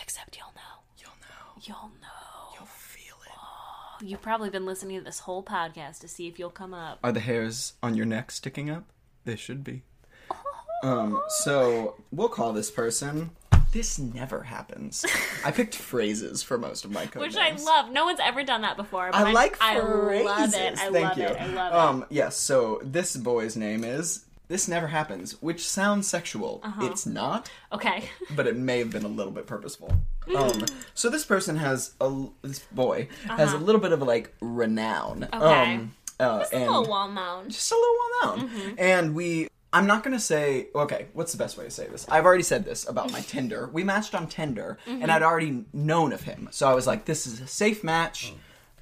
except 0.00 0.36
you'll 0.38 0.54
know. 0.54 0.84
You'll 0.96 1.10
know. 1.20 1.60
You'll 1.60 1.90
know. 2.00 2.54
You'll 2.54 2.66
feel 2.66 3.16
it. 3.26 3.32
Oh, 3.36 3.98
You've 4.00 4.22
probably 4.22 4.48
been 4.48 4.64
listening 4.64 4.98
to 4.98 5.04
this 5.04 5.18
whole 5.18 5.42
podcast 5.42 5.98
to 6.02 6.08
see 6.08 6.28
if 6.28 6.38
you'll 6.38 6.50
come 6.50 6.72
up. 6.72 7.00
Are 7.02 7.10
the 7.10 7.18
hairs 7.20 7.72
on 7.82 7.96
your 7.96 8.06
neck 8.06 8.30
sticking 8.30 8.70
up? 8.70 8.84
They 9.24 9.34
should 9.34 9.64
be. 9.64 9.82
Um, 10.84 11.20
so 11.28 11.96
we'll 12.12 12.28
call 12.28 12.52
this 12.52 12.70
person. 12.70 13.30
This 13.76 13.98
never 13.98 14.42
happens. 14.42 15.04
I 15.44 15.50
picked 15.50 15.74
phrases 15.90 16.42
for 16.42 16.56
most 16.56 16.86
of 16.86 16.90
my 16.92 17.04
code 17.04 17.20
Which 17.22 17.36
I 17.36 17.50
love. 17.50 17.90
No 17.90 18.06
one's 18.06 18.20
ever 18.22 18.42
done 18.42 18.62
that 18.62 18.78
before. 18.78 19.10
But 19.12 19.18
I 19.20 19.24
I'm- 19.24 19.34
like 19.34 19.58
I 19.60 19.78
phrases. 19.78 20.24
love 20.26 20.54
it. 20.54 20.72
I 20.78 20.90
Thank 20.90 20.94
love 20.94 21.18
you. 21.18 21.24
it. 21.24 21.36
I 21.40 21.46
love 21.48 21.72
it. 21.72 21.76
Um, 21.78 22.04
yes. 22.08 22.36
So 22.38 22.80
this 22.82 23.14
boy's 23.16 23.54
name 23.56 23.84
is. 23.84 24.24
This 24.48 24.66
never 24.68 24.86
happens, 24.86 25.32
which 25.42 25.68
sounds 25.68 26.06
sexual. 26.06 26.60
Uh-huh. 26.62 26.86
It's 26.86 27.04
not, 27.04 27.50
Okay. 27.72 28.04
but 28.36 28.46
it 28.46 28.56
may 28.56 28.78
have 28.78 28.90
been 28.92 29.04
a 29.04 29.08
little 29.08 29.32
bit 29.32 29.46
purposeful. 29.46 29.92
Um, 30.36 30.64
so 30.94 31.08
this 31.08 31.24
person 31.24 31.54
has 31.56 31.94
a 32.00 32.24
this 32.42 32.58
boy 32.72 33.06
has 33.28 33.52
a 33.52 33.58
little 33.58 33.80
bit 33.80 33.92
of 33.92 34.02
like 34.02 34.34
renown. 34.40 35.28
Uh-huh. 35.32 35.46
Okay. 35.46 35.74
Um, 35.74 35.94
uh, 36.18 36.38
It's 36.42 36.52
a 36.52 36.56
and 36.56 36.66
little 36.66 36.88
well 36.90 37.08
known. 37.12 37.48
just 37.50 37.70
a 37.70 37.74
little 37.76 37.96
well 37.98 38.36
known. 38.36 38.48
Mm-hmm. 38.48 38.74
And 38.78 39.14
we, 39.14 39.48
I'm 39.72 39.86
not 39.86 40.02
gonna 40.02 40.20
say, 40.20 40.68
okay, 40.74 41.06
what's 41.12 41.32
the 41.32 41.38
best 41.38 41.58
way 41.58 41.64
to 41.64 41.70
say 41.70 41.86
this? 41.86 42.06
I've 42.08 42.24
already 42.24 42.42
said 42.44 42.64
this 42.64 42.88
about 42.88 43.12
my 43.12 43.20
Tinder. 43.20 43.68
We 43.72 43.84
matched 43.84 44.14
on 44.14 44.26
Tinder, 44.26 44.78
Mm-hmm. 44.86 45.02
and 45.02 45.10
I'd 45.12 45.22
already 45.22 45.64
known 45.72 46.12
of 46.12 46.22
him. 46.22 46.48
So 46.50 46.68
I 46.68 46.74
was 46.74 46.86
like, 46.86 47.04
this 47.04 47.26
is 47.26 47.40
a 47.40 47.46
safe 47.46 47.82
match. 47.84 48.32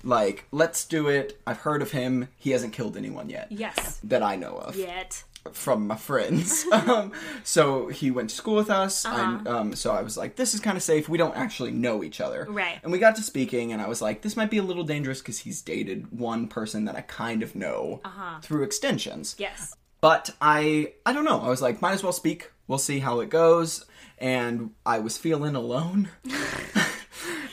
Like, 0.03 0.45
let's 0.53 0.85
do 0.85 1.09
it. 1.09 1.41
I've 1.47 1.59
heard 1.59 1.81
of 1.83 1.91
him. 1.93 2.29
He 2.37 2.51
hasn't 2.51 2.75
killed 2.75 2.97
anyone 2.97 3.31
yet. 3.31 3.51
Yes. 3.51 3.99
That 4.05 4.23
I 4.23 4.37
know 4.37 4.57
of 4.59 4.77
Yet. 4.77 5.25
from 5.53 5.87
my 5.87 5.97
friends. 5.97 6.67
um, 6.73 7.11
so 7.43 7.89
he 7.89 8.11
went 8.11 8.29
to 8.31 8.37
school 8.37 8.55
with 8.57 8.69
us. 8.71 9.07
I, 9.07 9.11
Uh-huh. 9.23 9.57
um, 9.57 9.75
so 9.75 9.93
I 9.93 10.03
was 10.03 10.19
like, 10.19 10.37
this 10.37 10.53
is 10.53 10.61
kind 10.61 10.77
of 10.77 10.83
safe. 10.83 11.09
We 11.09 11.17
don't 11.17 11.35
actually 11.35 11.71
know 11.71 12.05
each 12.05 12.21
other. 12.21 12.47
Right. 12.49 12.79
And 12.83 12.93
we 12.93 12.99
got 12.99 13.17
to 13.17 13.23
speaking, 13.23 13.73
and 13.73 13.81
I 13.81 13.89
was 13.89 14.03
like, 14.03 14.21
this 14.21 14.37
might 14.37 14.51
be 14.51 14.59
a 14.59 14.63
little 14.63 14.85
dangerous 14.85 15.21
because 15.21 15.39
he's 15.39 15.63
dated 15.63 16.13
one 16.13 16.49
person 16.49 16.85
that 16.85 16.97
I 16.97 17.01
kind 17.01 17.43
of 17.43 17.55
know 17.57 18.03
Uh-huh. 18.05 18.41
through 18.43 18.63
extensions. 18.65 19.35
Yes. 19.39 19.75
But 20.05 20.29
I, 20.39 20.93
I 21.07 21.15
don't 21.15 21.25
know. 21.25 21.41
I 21.41 21.49
was 21.49 21.63
like, 21.63 21.81
might 21.81 21.93
as 21.93 22.03
well 22.03 22.13
speak. 22.13 22.51
We'll 22.69 22.77
see 22.77 22.99
how 22.99 23.21
it 23.21 23.31
goes. 23.31 23.87
And 24.19 24.73
I 24.85 24.99
was 24.99 25.17
feeling 25.17 25.55
alone. 25.55 26.11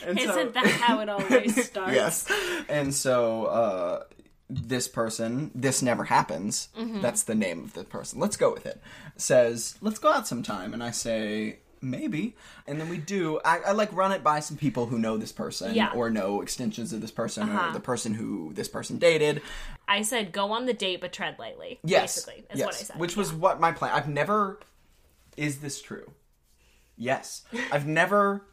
Isn't 0.06 0.52
that 0.52 0.66
how 0.66 1.00
it 1.00 1.08
always 1.08 1.64
starts? 1.66 1.94
yes. 1.94 2.30
And 2.68 2.94
so 2.94 3.46
uh, 3.46 4.02
this 4.50 4.86
person, 4.86 5.50
this 5.54 5.80
never 5.80 6.04
happens. 6.04 6.68
Mm-hmm. 6.78 7.00
That's 7.00 7.22
the 7.22 7.34
name 7.34 7.64
of 7.64 7.72
the 7.72 7.84
person. 7.84 8.20
Let's 8.20 8.36
go 8.36 8.52
with 8.52 8.66
it. 8.66 8.82
Says, 9.16 9.78
let's 9.80 9.98
go 9.98 10.12
out 10.12 10.26
sometime. 10.26 10.74
And 10.74 10.82
I 10.82 10.90
say, 10.90 11.60
maybe. 11.82 12.36
And 12.66 12.80
then 12.80 12.88
we 12.88 12.98
do. 12.98 13.40
I, 13.44 13.58
I 13.58 13.72
like 13.72 13.92
run 13.92 14.12
it 14.12 14.22
by 14.22 14.40
some 14.40 14.56
people 14.56 14.86
who 14.86 14.98
know 14.98 15.16
this 15.16 15.32
person 15.32 15.74
Yeah. 15.74 15.90
or 15.94 16.08
know 16.10 16.40
extensions 16.40 16.92
of 16.92 17.00
this 17.00 17.10
person 17.10 17.48
Uh-huh. 17.48 17.70
or 17.70 17.72
the 17.72 17.80
person 17.80 18.14
who 18.14 18.52
this 18.54 18.68
person 18.68 18.98
dated. 18.98 19.42
I 19.88 20.02
said 20.02 20.32
go 20.32 20.52
on 20.52 20.66
the 20.66 20.72
date, 20.74 21.00
but 21.00 21.12
tread 21.12 21.38
lightly. 21.38 21.80
Yes. 21.84 22.14
Basically, 22.16 22.44
is 22.50 22.58
yes. 22.58 22.66
what 22.66 22.74
I 22.74 22.78
said. 22.78 22.98
Which 22.98 23.16
was 23.16 23.32
what 23.32 23.60
my 23.60 23.72
plan. 23.72 23.92
I've 23.92 24.08
never. 24.08 24.60
Is 25.36 25.58
this 25.58 25.80
true? 25.82 26.12
Yes. 26.96 27.42
I've 27.72 27.86
never 27.86 28.44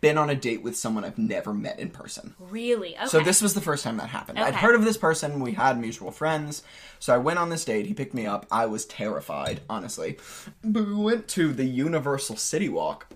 been 0.00 0.16
on 0.18 0.30
a 0.30 0.34
date 0.34 0.62
with 0.62 0.76
someone 0.76 1.04
I've 1.04 1.18
never 1.18 1.52
met 1.52 1.78
in 1.78 1.90
person. 1.90 2.34
really 2.38 2.96
okay. 2.96 3.06
So 3.06 3.20
this 3.20 3.42
was 3.42 3.54
the 3.54 3.60
first 3.60 3.84
time 3.84 3.96
that 3.98 4.08
happened. 4.08 4.38
Okay. 4.38 4.48
I'd 4.48 4.54
heard 4.54 4.74
of 4.74 4.84
this 4.84 4.96
person. 4.96 5.40
We 5.40 5.52
had 5.52 5.78
mutual 5.80 6.10
friends. 6.10 6.62
So 6.98 7.14
I 7.14 7.18
went 7.18 7.38
on 7.38 7.48
this 7.50 7.64
date. 7.64 7.86
He 7.86 7.94
picked 7.94 8.14
me 8.14 8.26
up. 8.26 8.46
I 8.50 8.66
was 8.66 8.84
terrified, 8.86 9.60
honestly. 9.68 10.18
But 10.62 10.86
we 10.86 10.94
went 10.94 11.28
to 11.28 11.52
the 11.52 11.64
Universal 11.64 12.36
City 12.36 12.68
Walk. 12.68 13.06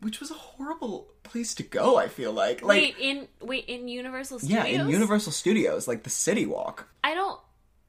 which 0.00 0.20
was 0.20 0.30
a 0.30 0.34
horrible 0.34 1.08
place 1.22 1.54
to 1.54 1.62
go. 1.62 1.96
I 1.96 2.08
feel 2.08 2.32
like, 2.32 2.62
like 2.62 2.68
wait 2.68 2.96
in 3.00 3.28
wait 3.40 3.64
in 3.66 3.88
Universal 3.88 4.40
Studios. 4.40 4.66
yeah, 4.68 4.82
in 4.82 4.88
Universal 4.90 5.32
Studios, 5.32 5.88
like 5.88 6.02
the 6.02 6.10
City 6.10 6.44
Walk. 6.46 6.88
I 7.02 7.14
don't 7.14 7.40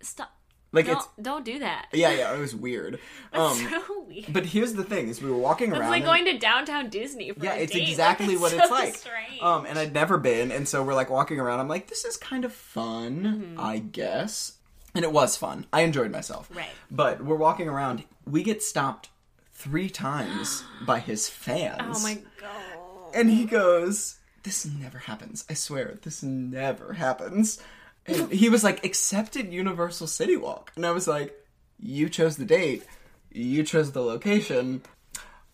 stop. 0.02 0.32
Like 0.76 0.86
Don't, 0.88 0.98
it's 0.98 1.08
don't 1.22 1.44
do 1.46 1.58
that. 1.60 1.88
yeah, 1.94 2.12
yeah, 2.12 2.36
it 2.36 2.40
was 2.40 2.54
weird. 2.56 3.00
Um, 3.34 3.56
so 3.58 4.06
weird. 4.08 4.26
but 4.32 4.46
here's 4.46 4.74
the 4.76 4.84
thing: 4.84 5.10
is 5.10 5.22
we 5.22 5.30
were 5.32 5.38
walking 5.38 5.72
around. 5.72 5.82
It's 5.84 5.90
like 5.90 6.06
going 6.06 6.26
to 6.26 6.38
downtown 6.38 6.90
Disney 6.90 7.32
for 7.32 7.44
yeah, 7.44 7.56
it's 7.56 7.74
date. 7.74 7.90
exactly 7.90 8.36
Like, 8.36 8.42
what 8.42 8.52
so 8.52 8.58
it's 8.60 8.72
like. 8.72 8.96
Strange. 8.96 9.42
Um, 9.42 9.66
and 9.66 9.78
I'd 9.80 9.94
never 9.94 10.18
been, 10.18 10.52
and 10.52 10.68
so 10.68 10.84
we're 10.84 10.94
like 10.94 11.10
walking 11.10 11.40
around. 11.40 11.60
I'm 11.60 11.68
like, 11.68 11.88
this 11.88 12.06
is 12.06 12.16
kind 12.18 12.46
of 12.46 12.54
fun, 12.54 13.24
Mm-hmm. 13.24 13.60
I 13.60 13.80
guess. 13.80 14.54
And 14.94 15.04
it 15.04 15.12
was 15.12 15.36
fun. 15.36 15.66
I 15.74 15.82
enjoyed 15.82 16.12
myself. 16.12 16.50
Right. 16.54 16.70
But 16.92 17.24
we're 17.26 17.36
walking 17.36 17.68
around. 17.68 18.04
We 18.26 18.44
get 18.44 18.64
stopped 18.64 19.10
three 19.54 19.90
times 19.90 20.64
by 20.86 21.00
his 21.00 21.28
fans. 21.28 21.98
oh 21.98 22.04
my 22.04 22.20
god. 22.40 23.14
And 23.14 23.30
he 23.30 23.44
goes, 23.46 24.18
This 24.44 24.66
never 24.66 25.00
happens. 25.00 25.44
I 25.50 25.54
swear, 25.56 25.98
this 26.04 26.24
never 26.24 26.94
happens. 26.94 27.60
And 28.08 28.32
he 28.32 28.50
was 28.50 28.64
like, 28.64 28.86
accepted 28.86 29.52
Universal 29.52 30.08
City 30.08 30.38
Walk. 30.38 30.72
And 30.76 30.86
I 30.86 30.92
was 30.92 31.08
like, 31.08 31.34
You 31.80 32.10
chose 32.10 32.38
the 32.38 32.46
date. 32.46 32.84
You 33.32 33.64
chose 33.64 33.92
the 33.92 34.02
location. 34.02 34.82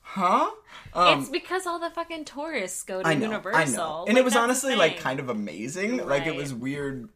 Huh? 0.02 0.52
Um, 0.94 1.22
it's 1.22 1.30
because 1.30 1.66
all 1.66 1.80
the 1.80 1.90
fucking 1.90 2.26
tourists 2.26 2.84
go 2.84 3.02
to 3.02 3.08
I 3.08 3.14
know, 3.16 3.28
Universal. 3.28 3.60
I 3.62 3.66
know. 3.78 4.06
And 4.06 4.16
Like, 4.16 4.22
it 4.22 4.26
was 4.26 4.36
honestly 4.36 4.76
like 4.76 5.00
kind 5.00 5.20
of 5.20 5.30
amazing. 5.30 6.06
Like 6.06 6.26
it 6.28 6.36
was 6.36 6.54
weird. 6.54 7.08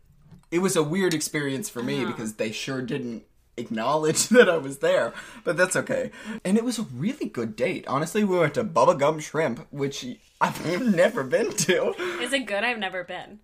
It 0.51 0.59
was 0.59 0.75
a 0.77 0.83
weird 0.83 1.13
experience 1.13 1.69
for 1.69 1.79
Uh-huh. 1.79 1.87
me 1.89 2.05
because 2.05 2.35
they 2.35 2.51
sure 2.53 2.81
didn't 2.81 3.23
acknowledge 3.57 4.27
that 4.29 4.49
I 4.49 4.57
was 4.57 4.77
there. 4.79 5.13
But 5.43 5.57
that's 5.57 5.75
okay. 5.75 6.11
And 6.45 6.57
it 6.57 6.63
was 6.63 6.79
a 6.79 6.83
really 6.83 7.27
good 7.27 7.55
date. 7.57 7.85
Honestly, 7.87 8.23
we 8.23 8.37
went 8.39 8.53
to 8.53 8.63
Bubba 8.63 8.97
Gump 8.97 9.19
Shrimp, 9.21 9.67
which 9.71 10.05
I've 10.39 10.65
never 10.95 11.23
been 11.25 11.51
to. 11.51 11.89
Is 12.21 12.31
it 12.31 12.45
good? 12.45 12.63
I've 12.63 12.79
never 12.79 13.03
been. 13.03 13.39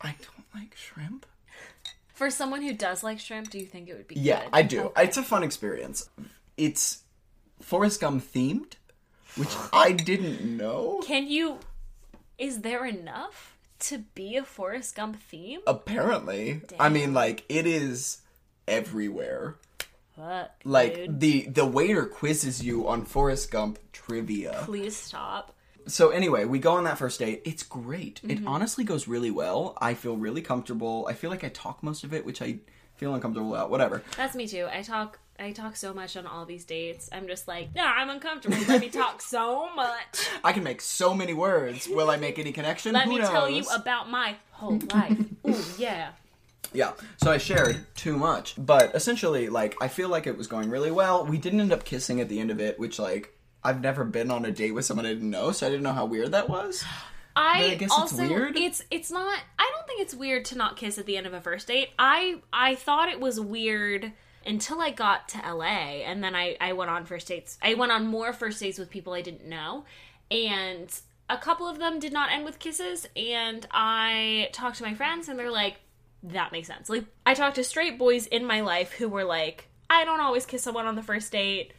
I 0.00 0.14
don't 0.20 0.35
like 0.58 0.74
shrimp. 0.76 1.26
For 2.14 2.30
someone 2.30 2.62
who 2.62 2.72
does 2.72 3.02
like 3.04 3.20
shrimp, 3.20 3.50
do 3.50 3.58
you 3.58 3.66
think 3.66 3.88
it 3.88 3.94
would 3.94 4.08
be 4.08 4.14
Yeah, 4.16 4.40
good? 4.44 4.50
I 4.52 4.62
do. 4.62 4.92
It's 4.96 5.16
a 5.16 5.22
fun 5.22 5.42
experience. 5.42 6.08
It's 6.56 7.02
Forrest 7.60 8.00
Gump 8.00 8.24
themed, 8.24 8.74
which 9.36 9.54
I 9.72 9.92
didn't 9.92 10.42
know. 10.56 11.00
Can 11.04 11.26
you? 11.28 11.58
Is 12.38 12.60
there 12.62 12.84
enough 12.86 13.56
to 13.80 13.98
be 14.14 14.36
a 14.36 14.44
Forrest 14.44 14.96
Gump 14.96 15.20
theme? 15.20 15.60
Apparently, 15.66 16.62
I 16.78 16.88
mean, 16.88 17.12
like 17.12 17.44
it 17.48 17.66
is 17.66 18.18
everywhere. 18.66 19.56
What? 20.14 20.54
Like 20.64 20.94
dude? 20.94 21.20
the 21.20 21.42
the 21.48 21.66
waiter 21.66 22.06
quizzes 22.06 22.62
you 22.64 22.88
on 22.88 23.04
Forrest 23.04 23.50
Gump 23.50 23.78
trivia. 23.92 24.62
Please 24.64 24.96
stop. 24.96 25.52
So 25.86 26.10
anyway, 26.10 26.44
we 26.44 26.58
go 26.58 26.72
on 26.72 26.84
that 26.84 26.98
first 26.98 27.18
date. 27.20 27.42
It's 27.44 27.62
great. 27.62 28.20
It 28.24 28.38
Mm-hmm. 28.38 28.48
honestly 28.48 28.84
goes 28.84 29.06
really 29.06 29.30
well. 29.30 29.76
I 29.80 29.94
feel 29.94 30.16
really 30.16 30.42
comfortable. 30.42 31.06
I 31.08 31.14
feel 31.14 31.30
like 31.30 31.44
I 31.44 31.48
talk 31.48 31.82
most 31.82 32.02
of 32.04 32.12
it, 32.12 32.26
which 32.26 32.42
I 32.42 32.58
feel 32.96 33.14
uncomfortable 33.14 33.54
about. 33.54 33.70
Whatever. 33.70 34.02
That's 34.16 34.34
me 34.34 34.46
too. 34.48 34.66
I 34.72 34.82
talk. 34.82 35.18
I 35.38 35.52
talk 35.52 35.76
so 35.76 35.92
much 35.92 36.16
on 36.16 36.26
all 36.26 36.46
these 36.46 36.64
dates. 36.64 37.10
I'm 37.12 37.26
just 37.26 37.46
like, 37.46 37.68
yeah, 37.74 37.92
I'm 37.94 38.08
uncomfortable. 38.08 38.56
Let 38.68 38.80
me 38.80 38.88
talk 38.88 39.20
so 39.20 39.68
much. 39.74 40.28
I 40.44 40.52
can 40.54 40.64
make 40.64 40.80
so 40.80 41.12
many 41.12 41.34
words. 41.34 41.86
Will 41.86 42.08
I 42.08 42.16
make 42.16 42.38
any 42.38 42.52
connection? 42.52 42.94
Let 42.94 43.04
Who 43.04 43.10
me 43.10 43.18
knows? 43.18 43.28
tell 43.28 43.50
you 43.50 43.62
about 43.74 44.08
my 44.10 44.36
whole 44.52 44.80
life. 44.94 45.18
Ooh, 45.46 45.62
yeah. 45.78 46.12
Yeah. 46.72 46.92
So 47.22 47.30
I 47.30 47.36
shared 47.36 47.84
too 47.96 48.16
much. 48.16 48.54
But 48.56 48.94
essentially, 48.94 49.50
like, 49.50 49.76
I 49.80 49.88
feel 49.88 50.08
like 50.08 50.26
it 50.26 50.38
was 50.38 50.46
going 50.46 50.70
really 50.70 50.90
well. 50.90 51.26
We 51.26 51.36
didn't 51.36 51.60
end 51.60 51.72
up 51.72 51.84
kissing 51.84 52.20
at 52.22 52.30
the 52.30 52.40
end 52.40 52.50
of 52.50 52.58
it, 52.58 52.78
which, 52.80 52.98
like, 52.98 53.35
I've 53.66 53.80
never 53.80 54.04
been 54.04 54.30
on 54.30 54.44
a 54.44 54.52
date 54.52 54.72
with 54.72 54.84
someone 54.84 55.06
I 55.06 55.12
didn't 55.12 55.30
know, 55.30 55.50
so 55.50 55.66
I 55.66 55.70
didn't 55.70 55.82
know 55.82 55.92
how 55.92 56.06
weird 56.06 56.32
that 56.32 56.48
was. 56.48 56.84
I, 57.34 57.64
I 57.64 57.74
guess 57.74 57.86
it's 57.86 57.92
also 57.92 58.26
weird. 58.26 58.56
it's 58.56 58.82
it's 58.90 59.10
not 59.10 59.38
I 59.58 59.70
don't 59.74 59.86
think 59.86 60.00
it's 60.00 60.14
weird 60.14 60.46
to 60.46 60.56
not 60.56 60.76
kiss 60.76 60.96
at 60.96 61.04
the 61.04 61.16
end 61.16 61.26
of 61.26 61.34
a 61.34 61.40
first 61.40 61.66
date. 61.66 61.90
I 61.98 62.40
I 62.52 62.76
thought 62.76 63.08
it 63.10 63.20
was 63.20 63.38
weird 63.38 64.12
until 64.46 64.80
I 64.80 64.90
got 64.90 65.28
to 65.30 65.38
LA 65.38 66.04
and 66.06 66.24
then 66.24 66.34
I 66.34 66.56
I 66.60 66.72
went 66.72 66.90
on 66.90 67.04
first 67.04 67.28
dates. 67.28 67.58
I 67.60 67.74
went 67.74 67.92
on 67.92 68.06
more 68.06 68.32
first 68.32 68.60
dates 68.60 68.78
with 68.78 68.88
people 68.88 69.12
I 69.12 69.20
didn't 69.20 69.44
know 69.44 69.84
and 70.30 70.88
a 71.28 71.36
couple 71.36 71.68
of 71.68 71.78
them 71.78 71.98
did 71.98 72.12
not 72.12 72.32
end 72.32 72.44
with 72.44 72.58
kisses 72.58 73.06
and 73.16 73.66
I 73.70 74.48
talked 74.52 74.76
to 74.78 74.84
my 74.84 74.94
friends 74.94 75.28
and 75.28 75.38
they're 75.38 75.50
like 75.50 75.76
that 76.22 76.52
makes 76.52 76.68
sense. 76.68 76.88
Like 76.88 77.04
I 77.26 77.34
talked 77.34 77.56
to 77.56 77.64
straight 77.64 77.98
boys 77.98 78.26
in 78.26 78.46
my 78.46 78.62
life 78.62 78.92
who 78.92 79.08
were 79.08 79.24
like 79.24 79.68
I 79.90 80.06
don't 80.06 80.20
always 80.20 80.46
kiss 80.46 80.62
someone 80.62 80.86
on 80.86 80.94
the 80.94 81.02
first 81.02 81.32
date 81.32 81.72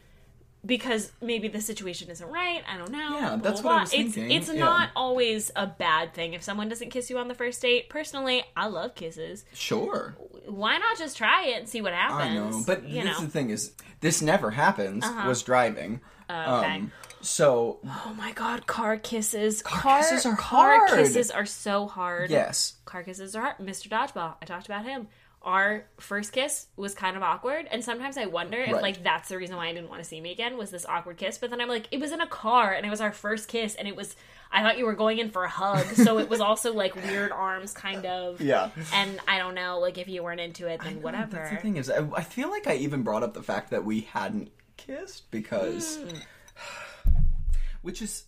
because 0.68 1.10
maybe 1.20 1.48
the 1.48 1.60
situation 1.60 2.08
isn't 2.10 2.28
right. 2.30 2.62
I 2.72 2.76
don't 2.78 2.92
know. 2.92 3.18
Yeah, 3.18 3.28
blah, 3.28 3.36
that's 3.38 3.60
blah, 3.62 3.70
what 3.70 3.72
I 3.72 3.76
blah. 3.76 3.80
was 3.80 3.92
It's 3.94 4.14
thinking. 4.14 4.30
it's 4.36 4.48
Yeah. 4.52 4.60
not 4.60 4.90
always 4.94 5.50
a 5.56 5.66
bad 5.66 6.14
thing 6.14 6.34
if 6.34 6.42
someone 6.44 6.68
doesn't 6.68 6.90
kiss 6.90 7.10
you 7.10 7.18
on 7.18 7.26
the 7.26 7.34
first 7.34 7.60
date. 7.60 7.88
Personally, 7.88 8.44
I 8.56 8.66
love 8.68 8.94
kisses. 8.94 9.44
Sure. 9.54 10.14
Why 10.46 10.78
not 10.78 10.96
just 10.98 11.16
try 11.16 11.46
it 11.46 11.58
and 11.58 11.68
see 11.68 11.80
what 11.80 11.94
happens? 11.94 12.20
I 12.20 12.34
know. 12.34 12.62
But 12.64 12.84
you 12.84 12.96
this 12.96 13.04
know. 13.06 13.10
Uh-huh. 13.12 13.20
the 13.22 13.28
thing 13.30 13.50
is, 13.50 13.72
this 14.00 14.22
never 14.22 14.52
happens, 14.52 15.04
was 15.26 15.42
driving. 15.42 16.00
okay. 16.30 16.76
Um, 16.76 16.92
so, 17.20 17.80
oh 17.84 18.14
my 18.16 18.30
god, 18.32 18.66
car 18.68 18.96
kisses. 18.96 19.62
Car 19.62 19.98
kisses 19.98 20.24
are 20.24 20.36
car 20.36 20.86
hard. 20.86 20.90
kisses 21.00 21.30
are 21.32 21.46
so 21.46 21.86
hard. 21.88 22.30
yes. 22.30 22.74
car 22.84 23.02
kisses 23.02 23.34
are 23.34 23.40
hard. 23.42 23.56
Mr. 23.58 23.88
Dodgeball, 23.88 24.34
I 24.40 24.44
talked 24.44 24.66
about 24.66 24.84
him. 24.84 25.08
Our 25.48 25.86
first 25.98 26.32
kiss 26.32 26.66
was 26.76 26.94
kind 26.94 27.16
of 27.16 27.22
awkward, 27.22 27.66
and 27.70 27.82
sometimes 27.82 28.18
I 28.18 28.26
wonder 28.26 28.58
if 28.60 28.72
Right. 28.72 28.82
like 28.82 29.02
that's 29.02 29.30
the 29.30 29.38
reason 29.38 29.56
why 29.56 29.68
I 29.68 29.72
didn't 29.72 29.88
want 29.88 30.02
to 30.02 30.08
see 30.08 30.20
me 30.20 30.30
again 30.30 30.58
was 30.58 30.70
this 30.70 30.84
awkward 30.84 31.16
kiss. 31.16 31.38
But 31.38 31.48
then 31.48 31.58
I'm 31.62 31.68
like, 31.68 31.88
it 31.90 32.00
was 32.00 32.12
in 32.12 32.20
a 32.20 32.26
car, 32.26 32.72
and 32.74 32.84
it 32.84 32.90
was 32.90 33.00
our 33.00 33.12
first 33.12 33.48
kiss, 33.48 33.74
and 33.74 33.88
it 33.88 33.96
was. 33.96 34.14
I 34.52 34.62
thought 34.62 34.76
you 34.78 34.84
were 34.84 34.94
going 34.94 35.18
in 35.18 35.30
for 35.30 35.44
a 35.44 35.48
hug, 35.48 35.84
so 35.94 36.18
it 36.18 36.28
was 36.28 36.40
also 36.40 36.72
like 36.74 36.94
weird 36.96 37.32
arms, 37.32 37.72
kind 37.72 38.04
of. 38.04 38.40
Yeah. 38.50 38.70
And 38.92 39.18
I 39.26 39.38
don't 39.38 39.54
know, 39.54 39.78
like 39.78 39.96
if 39.96 40.06
you 40.08 40.22
weren't 40.22 40.40
into 40.40 40.66
it, 40.68 40.80
then 40.84 41.00
whatever. 41.02 41.36
That's 41.36 41.50
the 41.50 41.56
thing 41.56 41.76
is, 41.76 41.88
I, 41.90 42.06
I 42.14 42.22
feel 42.22 42.50
like 42.50 42.66
I 42.66 42.74
even 42.76 43.02
brought 43.02 43.22
up 43.22 43.32
the 43.34 43.42
fact 43.42 43.70
that 43.70 43.84
we 43.86 44.02
hadn't 44.02 44.50
kissed 44.76 45.30
because, 45.30 45.96
Hmm. 45.96 47.12
which 47.82 48.02
is, 48.02 48.24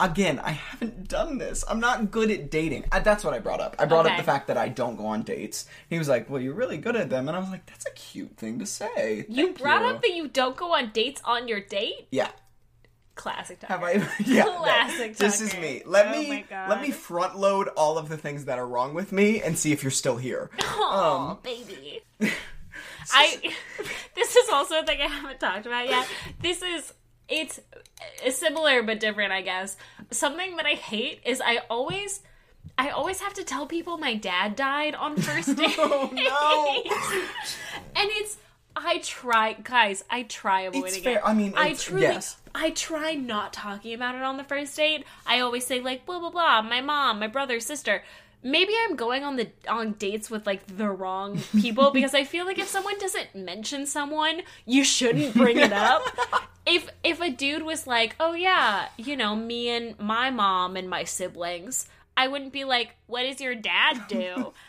again, 0.00 0.38
I 0.38 0.52
haven't 0.52 1.08
done 1.08 1.38
this. 1.38 1.64
I'm 1.68 1.80
not 1.80 2.10
good 2.10 2.30
at 2.30 2.50
dating. 2.50 2.84
I, 2.92 3.00
that's 3.00 3.24
what 3.24 3.34
I 3.34 3.38
brought 3.38 3.60
up. 3.60 3.76
I 3.78 3.84
brought 3.86 4.06
up 4.06 4.16
the 4.16 4.22
fact 4.22 4.46
that 4.48 4.56
I 4.56 4.68
don't 4.68 4.96
go 4.96 5.06
on 5.06 5.22
dates. 5.22 5.66
He 5.90 5.98
was 5.98 6.08
like, 6.08 6.28
"Well, 6.30 6.40
you're 6.40 6.54
really 6.54 6.78
good 6.78 6.96
at 6.96 7.10
them," 7.10 7.28
and 7.28 7.36
I 7.36 7.40
was 7.40 7.50
like, 7.50 7.66
"That's 7.66 7.86
a 7.86 7.90
cute 7.92 8.36
thing 8.36 8.58
to 8.60 8.66
say." 8.66 9.26
You 9.28 9.46
Thank 9.46 9.58
brought 9.60 9.82
you. 9.82 9.88
up 9.88 10.02
that 10.02 10.12
you 10.14 10.28
don't 10.28 10.56
go 10.56 10.74
on 10.74 10.90
dates 10.90 11.20
on 11.24 11.48
your 11.48 11.60
date. 11.60 12.06
yeah. 12.10 12.30
Classic. 13.14 13.60
Have 13.64 13.82
I? 13.82 13.94
Yeah. 14.24 14.44
no. 14.44 14.58
Classic 14.62 15.16
This 15.16 15.40
is 15.40 15.52
me. 15.56 15.82
Let 15.84 16.06
Oh 16.14 16.22
me 16.22 16.44
let 16.50 16.80
me 16.80 16.92
front 16.92 17.36
load 17.36 17.66
all 17.76 17.98
of 17.98 18.08
the 18.08 18.16
things 18.16 18.44
that 18.44 18.60
are 18.60 18.66
wrong 18.66 18.94
with 18.94 19.10
me 19.10 19.42
and 19.42 19.58
see 19.58 19.72
if 19.72 19.82
you're 19.82 19.90
still 19.90 20.16
here. 20.18 20.50
Aw, 20.62 21.30
Um, 21.32 21.38
baby. 21.42 22.00
I. 23.12 23.52
This 24.14 24.36
is 24.36 24.48
also 24.50 24.80
a 24.80 24.84
thing 24.84 25.00
I 25.00 25.06
haven't 25.06 25.40
talked 25.40 25.66
about 25.66 25.88
yet. 25.88 26.06
This 26.40 26.62
is. 26.62 26.92
It's 27.28 27.60
similar 28.30 28.82
but 28.82 29.00
different, 29.00 29.32
I 29.32 29.42
guess. 29.42 29.76
Something 30.10 30.56
that 30.56 30.66
I 30.66 30.74
hate 30.74 31.20
is 31.24 31.40
I 31.44 31.60
always. 31.70 32.20
I 32.76 32.90
always 32.90 33.20
have 33.20 33.34
to 33.34 33.44
tell 33.44 33.66
people 33.66 33.98
my 33.98 34.14
dad 34.14 34.54
died 34.54 34.94
on 34.94 35.16
first 35.20 35.56
date. 35.56 35.74
Oh, 35.78 36.10
no. 36.12 36.92
and 37.96 38.10
it's 38.12 38.36
I 38.76 38.98
try 38.98 39.54
guys, 39.54 40.04
I 40.08 40.22
try 40.22 40.62
avoiding 40.62 41.02
fair. 41.02 41.18
it. 41.18 41.22
I 41.24 41.34
mean, 41.34 41.54
I 41.56 41.74
truly 41.74 42.02
yes. 42.02 42.36
I 42.54 42.70
try 42.70 43.14
not 43.14 43.52
talking 43.52 43.94
about 43.94 44.14
it 44.14 44.22
on 44.22 44.36
the 44.36 44.44
first 44.44 44.76
date. 44.76 45.04
I 45.26 45.40
always 45.40 45.66
say 45.66 45.80
like 45.80 46.06
blah 46.06 46.18
blah 46.20 46.30
blah, 46.30 46.62
my 46.62 46.80
mom, 46.80 47.18
my 47.18 47.26
brother, 47.26 47.60
sister. 47.60 48.04
Maybe 48.42 48.72
I'm 48.86 48.96
going 48.96 49.24
on 49.24 49.36
the 49.36 49.48
on 49.68 49.92
dates 49.92 50.30
with 50.30 50.46
like 50.46 50.64
the 50.76 50.88
wrong 50.88 51.40
people 51.60 51.90
because 51.90 52.14
I 52.14 52.24
feel 52.24 52.46
like 52.46 52.58
if 52.58 52.68
someone 52.68 52.98
doesn't 52.98 53.34
mention 53.34 53.86
someone, 53.86 54.42
you 54.64 54.84
shouldn't 54.84 55.34
bring 55.34 55.58
it 55.58 55.72
up. 55.72 56.02
if 56.66 56.88
if 57.02 57.20
a 57.20 57.30
dude 57.30 57.62
was 57.62 57.86
like, 57.86 58.14
"Oh 58.20 58.34
yeah, 58.34 58.88
you 58.96 59.16
know, 59.16 59.34
me 59.34 59.68
and 59.70 59.98
my 59.98 60.30
mom 60.30 60.76
and 60.76 60.88
my 60.88 61.04
siblings," 61.04 61.88
I 62.16 62.28
wouldn't 62.28 62.52
be 62.52 62.64
like, 62.64 62.94
"What 63.06 63.22
does 63.22 63.40
your 63.40 63.54
dad 63.54 64.06
do?" 64.08 64.52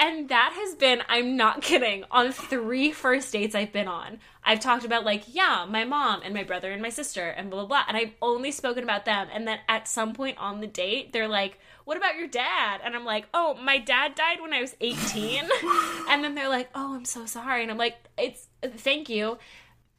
And 0.00 0.30
that 0.30 0.54
has 0.54 0.74
been, 0.76 1.02
I'm 1.10 1.36
not 1.36 1.60
kidding, 1.60 2.04
on 2.10 2.32
three 2.32 2.90
first 2.90 3.30
dates 3.34 3.54
I've 3.54 3.70
been 3.70 3.86
on. 3.86 4.18
I've 4.42 4.60
talked 4.60 4.86
about, 4.86 5.04
like, 5.04 5.24
yeah, 5.28 5.66
my 5.68 5.84
mom 5.84 6.22
and 6.24 6.32
my 6.32 6.42
brother 6.42 6.72
and 6.72 6.80
my 6.80 6.88
sister 6.88 7.28
and 7.28 7.50
blah, 7.50 7.66
blah, 7.66 7.68
blah. 7.68 7.84
And 7.86 7.98
I've 7.98 8.14
only 8.22 8.50
spoken 8.50 8.82
about 8.82 9.04
them. 9.04 9.28
And 9.30 9.46
then 9.46 9.58
at 9.68 9.86
some 9.86 10.14
point 10.14 10.38
on 10.38 10.62
the 10.62 10.66
date, 10.66 11.12
they're 11.12 11.28
like, 11.28 11.60
what 11.84 11.96
about 11.96 12.16
your 12.16 12.28
dad? 12.28 12.80
And 12.84 12.94
I'm 12.94 13.04
like, 13.04 13.28
oh, 13.34 13.54
my 13.54 13.78
dad 13.78 14.14
died 14.14 14.40
when 14.40 14.52
I 14.52 14.60
was 14.60 14.76
18. 14.80 15.48
and 16.08 16.24
then 16.24 16.34
they're 16.34 16.48
like, 16.48 16.70
oh, 16.74 16.94
I'm 16.94 17.04
so 17.04 17.26
sorry. 17.26 17.62
And 17.62 17.70
I'm 17.70 17.78
like, 17.78 17.96
it's, 18.18 18.48
thank 18.62 19.08
you. 19.08 19.38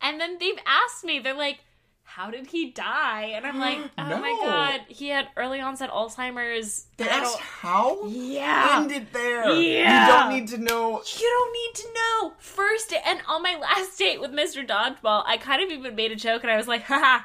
And 0.02 0.20
then 0.20 0.38
they've 0.40 0.60
asked 0.66 1.04
me, 1.04 1.20
they're 1.20 1.34
like, 1.34 1.60
how 2.04 2.30
did 2.30 2.48
he 2.48 2.72
die? 2.72 3.32
And 3.36 3.46
I'm 3.46 3.58
like, 3.58 3.78
oh 3.98 4.20
my 4.20 4.38
God, 4.44 4.82
he 4.90 5.08
had 5.08 5.30
early 5.38 5.62
onset 5.62 5.90
Alzheimer's. 5.90 6.88
That's 6.98 7.36
how. 7.38 8.06
Yeah. 8.06 8.80
End 8.82 8.92
it 8.92 9.14
there. 9.14 9.50
Yeah. 9.52 10.08
You 10.08 10.14
don't 10.14 10.34
need 10.34 10.48
to 10.50 10.58
know. 10.58 11.02
You 11.18 11.30
don't 11.30 11.54
need 11.54 11.76
to 11.84 11.88
know. 11.94 12.34
First, 12.38 12.94
and 12.94 13.22
on 13.30 13.42
my 13.42 13.56
last 13.56 13.98
date 13.98 14.20
with 14.20 14.32
Mr. 14.32 14.68
Dodgeball, 14.68 15.24
I 15.26 15.38
kind 15.38 15.64
of 15.64 15.72
even 15.72 15.96
made 15.96 16.12
a 16.12 16.18
joke 16.18 16.44
and 16.44 16.52
I 16.52 16.58
was 16.58 16.68
like, 16.68 16.84
haha, 16.84 17.24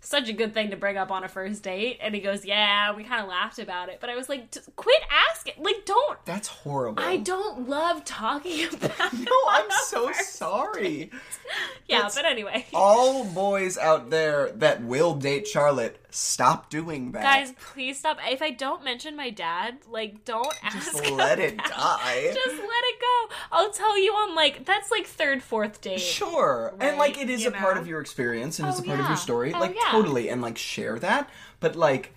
such 0.00 0.28
a 0.28 0.32
good 0.32 0.54
thing 0.54 0.70
to 0.70 0.76
bring 0.76 0.96
up 0.96 1.10
on 1.10 1.24
a 1.24 1.28
first 1.28 1.62
date. 1.62 1.98
And 2.00 2.14
he 2.14 2.20
goes, 2.20 2.44
yeah, 2.44 2.94
we 2.94 3.04
kind 3.04 3.22
of 3.22 3.28
laughed 3.28 3.58
about 3.58 3.88
it. 3.90 3.98
But 4.00 4.08
I 4.10 4.16
was 4.16 4.28
like, 4.28 4.50
"Just 4.50 4.74
quit 4.76 5.02
asking. 5.30 5.54
Like, 5.58 5.84
don't. 5.84 6.24
That's 6.24 6.48
horrible. 6.48 7.02
I 7.02 7.18
don't 7.18 7.68
love 7.68 8.04
talking 8.04 8.66
about 8.72 9.12
No, 9.12 9.32
I'm 9.48 9.70
so 9.86 10.10
sorry. 10.12 11.10
Yeah, 11.88 11.98
That's- 11.98 12.14
but 12.14 12.24
anyway. 12.26 12.64
All 12.72 13.24
boys 13.24 13.76
out 13.76 14.10
there 14.10 14.52
that 14.52 14.82
will 14.84 15.14
date 15.14 15.48
Charlotte, 15.48 15.99
stop 16.10 16.70
doing 16.70 17.12
that. 17.12 17.22
Guys, 17.22 17.52
please 17.60 17.98
stop. 17.98 18.18
If 18.26 18.42
I 18.42 18.50
don't 18.50 18.84
mention 18.84 19.16
my 19.16 19.30
dad, 19.30 19.78
like, 19.88 20.24
don't 20.24 20.54
ask. 20.62 20.76
just 20.92 21.10
let 21.10 21.38
it 21.38 21.56
die. 21.64 22.30
Just 22.34 22.56
let 22.56 22.84
it 22.84 23.00
go. 23.00 23.34
I'll 23.52 23.70
tell 23.72 23.98
you 23.98 24.12
on 24.12 24.34
like 24.34 24.64
that's 24.64 24.90
like 24.90 25.06
third, 25.06 25.42
fourth 25.42 25.80
date. 25.80 26.00
Sure. 26.00 26.74
and 26.80 26.96
like 26.98 27.18
it 27.18 27.30
is 27.30 27.42
you 27.42 27.48
a 27.48 27.52
part 27.52 27.76
of 27.76 27.86
your 27.86 28.00
experience 28.00 28.58
and 28.58 28.68
it's 28.68 28.78
Oh, 28.78 28.82
a 28.82 28.86
part 28.86 29.00
of 29.00 29.08
your 29.08 29.16
story. 29.16 29.52
Oh, 29.54 29.58
like 29.60 29.74
yeah. 29.74 29.90
totally 29.90 30.28
and 30.28 30.42
like 30.42 30.58
share 30.58 30.98
that. 30.98 31.28
But 31.60 31.76
like 31.76 32.12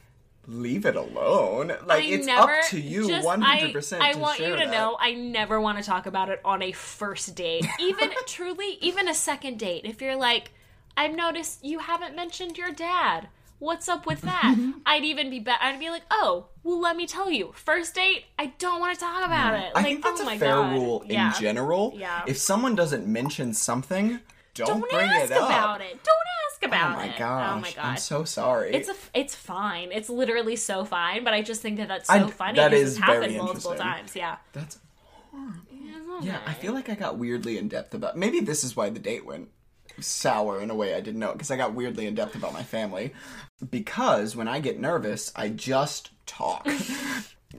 leave 0.47 0.85
it 0.85 0.95
alone. 0.95 1.69
Like 1.85 2.03
I 2.03 2.07
it's 2.07 2.27
never, 2.27 2.51
up 2.51 2.65
to 2.69 2.79
you 2.79 3.07
one 3.21 3.41
hundred 3.41 3.73
percent. 3.73 4.01
I, 4.03 4.15
want 4.17 4.39
you 4.39 4.47
to 4.47 4.55
that. 4.55 4.71
know 4.71 4.97
I 4.99 5.13
never 5.13 5.59
want 5.61 5.77
to 5.77 5.83
talk 5.83 6.05
about 6.05 6.29
it 6.29 6.41
on 6.43 6.61
a 6.61 6.71
first 6.71 7.35
date. 7.35 7.65
Even 7.79 8.11
truly, 8.27 8.77
even 8.81 9.07
a 9.07 9.13
second 9.13 9.59
date. 9.59 9.85
If 9.85 10.01
you're 10.01 10.15
like, 10.15 10.51
I've 10.97 11.15
noticed 11.15 11.63
you 11.63 11.79
haven't 11.79 12.15
mentioned 12.15 12.57
your 12.57 12.71
dad. 12.71 13.29
What's 13.63 13.87
up 13.87 14.05
with 14.05 14.21
that? 14.21 14.55
Mm-hmm. 14.57 14.71
I'd 14.85 15.05
even 15.05 15.29
be 15.29 15.39
better. 15.39 15.59
I'd 15.63 15.79
be 15.79 15.89
like, 15.89 16.03
oh, 16.11 16.47
well, 16.63 16.81
let 16.81 16.97
me 16.97 17.07
tell 17.07 17.31
you. 17.31 17.51
First 17.55 17.95
date, 17.95 18.25
I 18.37 18.47
don't 18.59 18.81
want 18.81 18.93
to 18.93 18.99
talk 18.99 19.25
about 19.25 19.53
it. 19.55 19.71
I 19.73 19.79
Like, 19.79 19.85
think 19.85 20.03
that's 20.03 20.19
oh 20.21 20.27
a 20.27 20.37
fair 20.37 20.49
God. 20.55 20.73
rule 20.73 21.03
Yeah. 21.07 21.33
in 21.33 21.41
general. 21.41 21.93
Yeah. 21.95 22.23
If 22.27 22.37
someone 22.37 22.75
doesn't 22.75 23.07
mention 23.07 23.53
something, 23.53 24.19
don't, 24.53 24.67
Don't 24.67 24.89
bring 24.91 25.09
ask 25.09 25.31
it 25.31 25.37
up. 25.37 25.49
about 25.49 25.81
it. 25.81 25.91
Don't 26.03 26.27
ask 26.51 26.61
oh 26.63 26.67
about 26.67 26.91
it. 26.91 26.93
Oh 26.93 26.97
my 26.97 27.05
it. 27.15 27.17
gosh. 27.17 27.51
Oh 27.55 27.59
my 27.61 27.71
god. 27.71 27.85
I'm 27.91 27.97
so 27.97 28.23
sorry. 28.25 28.73
It's 28.73 28.89
a, 28.89 28.95
it's 29.13 29.33
fine. 29.33 29.91
It's 29.93 30.09
literally 30.09 30.57
so 30.57 30.83
fine. 30.83 31.23
But 31.23 31.33
I 31.33 31.41
just 31.41 31.61
think 31.61 31.77
that 31.77 31.87
that's 31.87 32.09
I- 32.09 32.19
so 32.19 32.27
funny 32.27 32.57
that 32.57 32.73
is 32.73 32.97
happened 32.97 33.37
multiple 33.37 33.75
times. 33.75 34.13
Yeah. 34.15 34.37
That's 34.51 34.77
horrible. 35.31 36.25
Yeah, 36.25 36.39
I 36.45 36.53
feel 36.53 36.73
like 36.73 36.89
I 36.89 36.95
got 36.95 37.17
weirdly 37.17 37.57
in 37.57 37.67
depth 37.69 37.93
about. 37.93 38.17
Maybe 38.17 38.39
this 38.41 38.63
is 38.63 38.75
why 38.75 38.89
the 38.89 38.99
date 38.99 39.25
went 39.25 39.49
sour 39.99 40.59
in 40.59 40.69
a 40.69 40.75
way 40.75 40.95
I 40.95 41.01
didn't 41.01 41.19
know 41.19 41.33
because 41.33 41.51
I 41.51 41.57
got 41.57 41.73
weirdly 41.73 42.05
in 42.07 42.15
depth 42.15 42.35
about 42.35 42.53
my 42.53 42.63
family. 42.63 43.13
Because 43.69 44.35
when 44.35 44.47
I 44.47 44.59
get 44.59 44.79
nervous, 44.79 45.31
I 45.35 45.49
just 45.49 46.09
talk. 46.25 46.67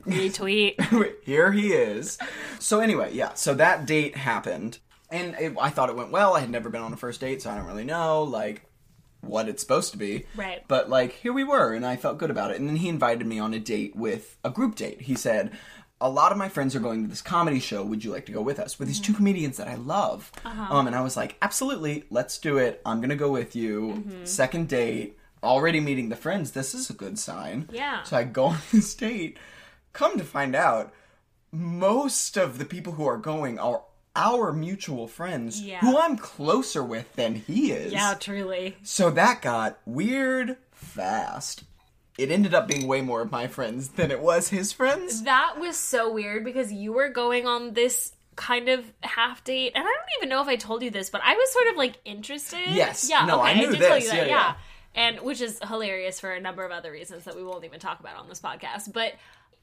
Retweet. 0.06 1.14
Here 1.24 1.52
he 1.52 1.72
is. 1.72 2.18
So 2.58 2.80
anyway, 2.80 3.12
yeah. 3.12 3.34
So 3.34 3.54
that 3.54 3.86
date 3.86 4.16
happened, 4.16 4.78
and 5.10 5.34
it, 5.38 5.54
I 5.60 5.70
thought 5.70 5.88
it 5.88 5.96
went 5.96 6.10
well. 6.10 6.34
I 6.34 6.40
had 6.40 6.50
never 6.50 6.68
been 6.68 6.82
on 6.82 6.92
a 6.92 6.96
first 6.96 7.20
date, 7.20 7.42
so 7.42 7.50
I 7.50 7.56
don't 7.56 7.66
really 7.66 7.84
know 7.84 8.24
like 8.24 8.62
what 9.20 9.48
it's 9.48 9.62
supposed 9.62 9.92
to 9.92 9.98
be. 9.98 10.26
Right. 10.36 10.62
But 10.68 10.90
like 10.90 11.12
here 11.12 11.32
we 11.32 11.44
were, 11.44 11.72
and 11.72 11.86
I 11.86 11.96
felt 11.96 12.18
good 12.18 12.30
about 12.30 12.50
it. 12.50 12.60
And 12.60 12.68
then 12.68 12.76
he 12.76 12.88
invited 12.88 13.26
me 13.26 13.38
on 13.38 13.54
a 13.54 13.58
date 13.58 13.96
with 13.96 14.36
a 14.44 14.50
group 14.50 14.76
date. 14.76 15.02
He 15.02 15.14
said. 15.14 15.52
A 16.00 16.10
lot 16.10 16.32
of 16.32 16.38
my 16.38 16.50
friends 16.50 16.74
are 16.76 16.80
going 16.80 17.04
to 17.04 17.08
this 17.08 17.22
comedy 17.22 17.60
show. 17.60 17.82
Would 17.82 18.04
you 18.04 18.10
like 18.10 18.26
to 18.26 18.32
go 18.32 18.42
with 18.42 18.58
us? 18.58 18.78
With 18.78 18.88
these 18.88 19.00
two 19.00 19.14
comedians 19.14 19.56
that 19.56 19.68
I 19.68 19.76
love. 19.76 20.30
Uh-huh. 20.44 20.74
Um, 20.74 20.86
and 20.86 20.94
I 20.94 21.00
was 21.00 21.16
like, 21.16 21.36
absolutely, 21.40 22.04
let's 22.10 22.36
do 22.36 22.58
it. 22.58 22.82
I'm 22.84 23.00
gonna 23.00 23.16
go 23.16 23.30
with 23.30 23.56
you. 23.56 23.94
Mm-hmm. 23.96 24.24
Second 24.26 24.68
date, 24.68 25.16
already 25.44 25.80
meeting 25.80 26.08
the 26.08 26.16
friends. 26.16 26.52
This 26.52 26.74
is 26.74 26.90
a 26.90 26.94
good 26.94 27.18
sign. 27.18 27.68
Yeah. 27.72 28.02
So 28.04 28.16
I 28.16 28.24
go 28.24 28.44
on 28.46 28.58
this 28.72 28.94
date. 28.94 29.38
Come 29.92 30.18
to 30.18 30.24
find 30.24 30.56
out, 30.56 30.92
most 31.52 32.36
of 32.36 32.58
the 32.58 32.64
people 32.64 32.94
who 32.94 33.06
are 33.06 33.16
going 33.16 33.58
are 33.58 33.82
our 34.16 34.52
mutual 34.52 35.08
friends 35.08 35.60
Yeah. 35.60 35.78
who 35.80 35.98
I'm 35.98 36.16
closer 36.16 36.82
with 36.82 37.12
than 37.14 37.34
he 37.34 37.72
is. 37.72 37.92
yeah, 37.92 38.14
truly. 38.14 38.76
So 38.82 39.10
that 39.10 39.42
got 39.42 39.78
weird 39.86 40.56
fast. 40.72 41.64
It 42.16 42.30
ended 42.30 42.54
up 42.54 42.68
being 42.68 42.86
way 42.86 43.00
more 43.02 43.22
of 43.22 43.32
my 43.32 43.48
friends 43.48 43.88
than 43.90 44.12
it 44.12 44.20
was 44.20 44.48
his 44.48 44.72
friends. 44.72 45.22
That 45.24 45.56
was 45.58 45.76
so 45.76 46.12
weird 46.12 46.44
because 46.44 46.72
you 46.72 46.92
were 46.92 47.08
going 47.08 47.46
on 47.48 47.72
this 47.72 48.12
kind 48.36 48.68
of 48.68 48.84
half 49.02 49.42
date, 49.42 49.72
and 49.74 49.82
I 49.82 49.86
don't 49.86 50.08
even 50.18 50.28
know 50.28 50.40
if 50.40 50.46
I 50.48 50.54
told 50.56 50.82
you 50.84 50.90
this, 50.90 51.10
but 51.10 51.20
I 51.24 51.34
was 51.34 51.52
sort 51.52 51.66
of 51.68 51.76
like 51.76 51.98
interested. 52.04 52.60
Yes. 52.68 53.08
Yeah. 53.10 53.24
No, 53.26 53.40
I 53.40 53.50
okay, 53.50 53.60
knew 53.60 53.70
did 53.72 53.80
tell 53.80 53.94
this. 53.96 54.04
you 54.04 54.10
that. 54.10 54.28
Yeah, 54.28 54.32
yeah. 54.48 54.54
And 54.94 55.20
which 55.20 55.40
is 55.40 55.58
hilarious 55.68 56.20
for 56.20 56.30
a 56.32 56.40
number 56.40 56.64
of 56.64 56.70
other 56.72 56.92
reasons 56.92 57.24
that 57.24 57.36
we 57.36 57.42
won't 57.44 57.64
even 57.64 57.80
talk 57.80 58.00
about 58.00 58.16
on 58.16 58.28
this 58.28 58.40
podcast, 58.40 58.92
but. 58.92 59.14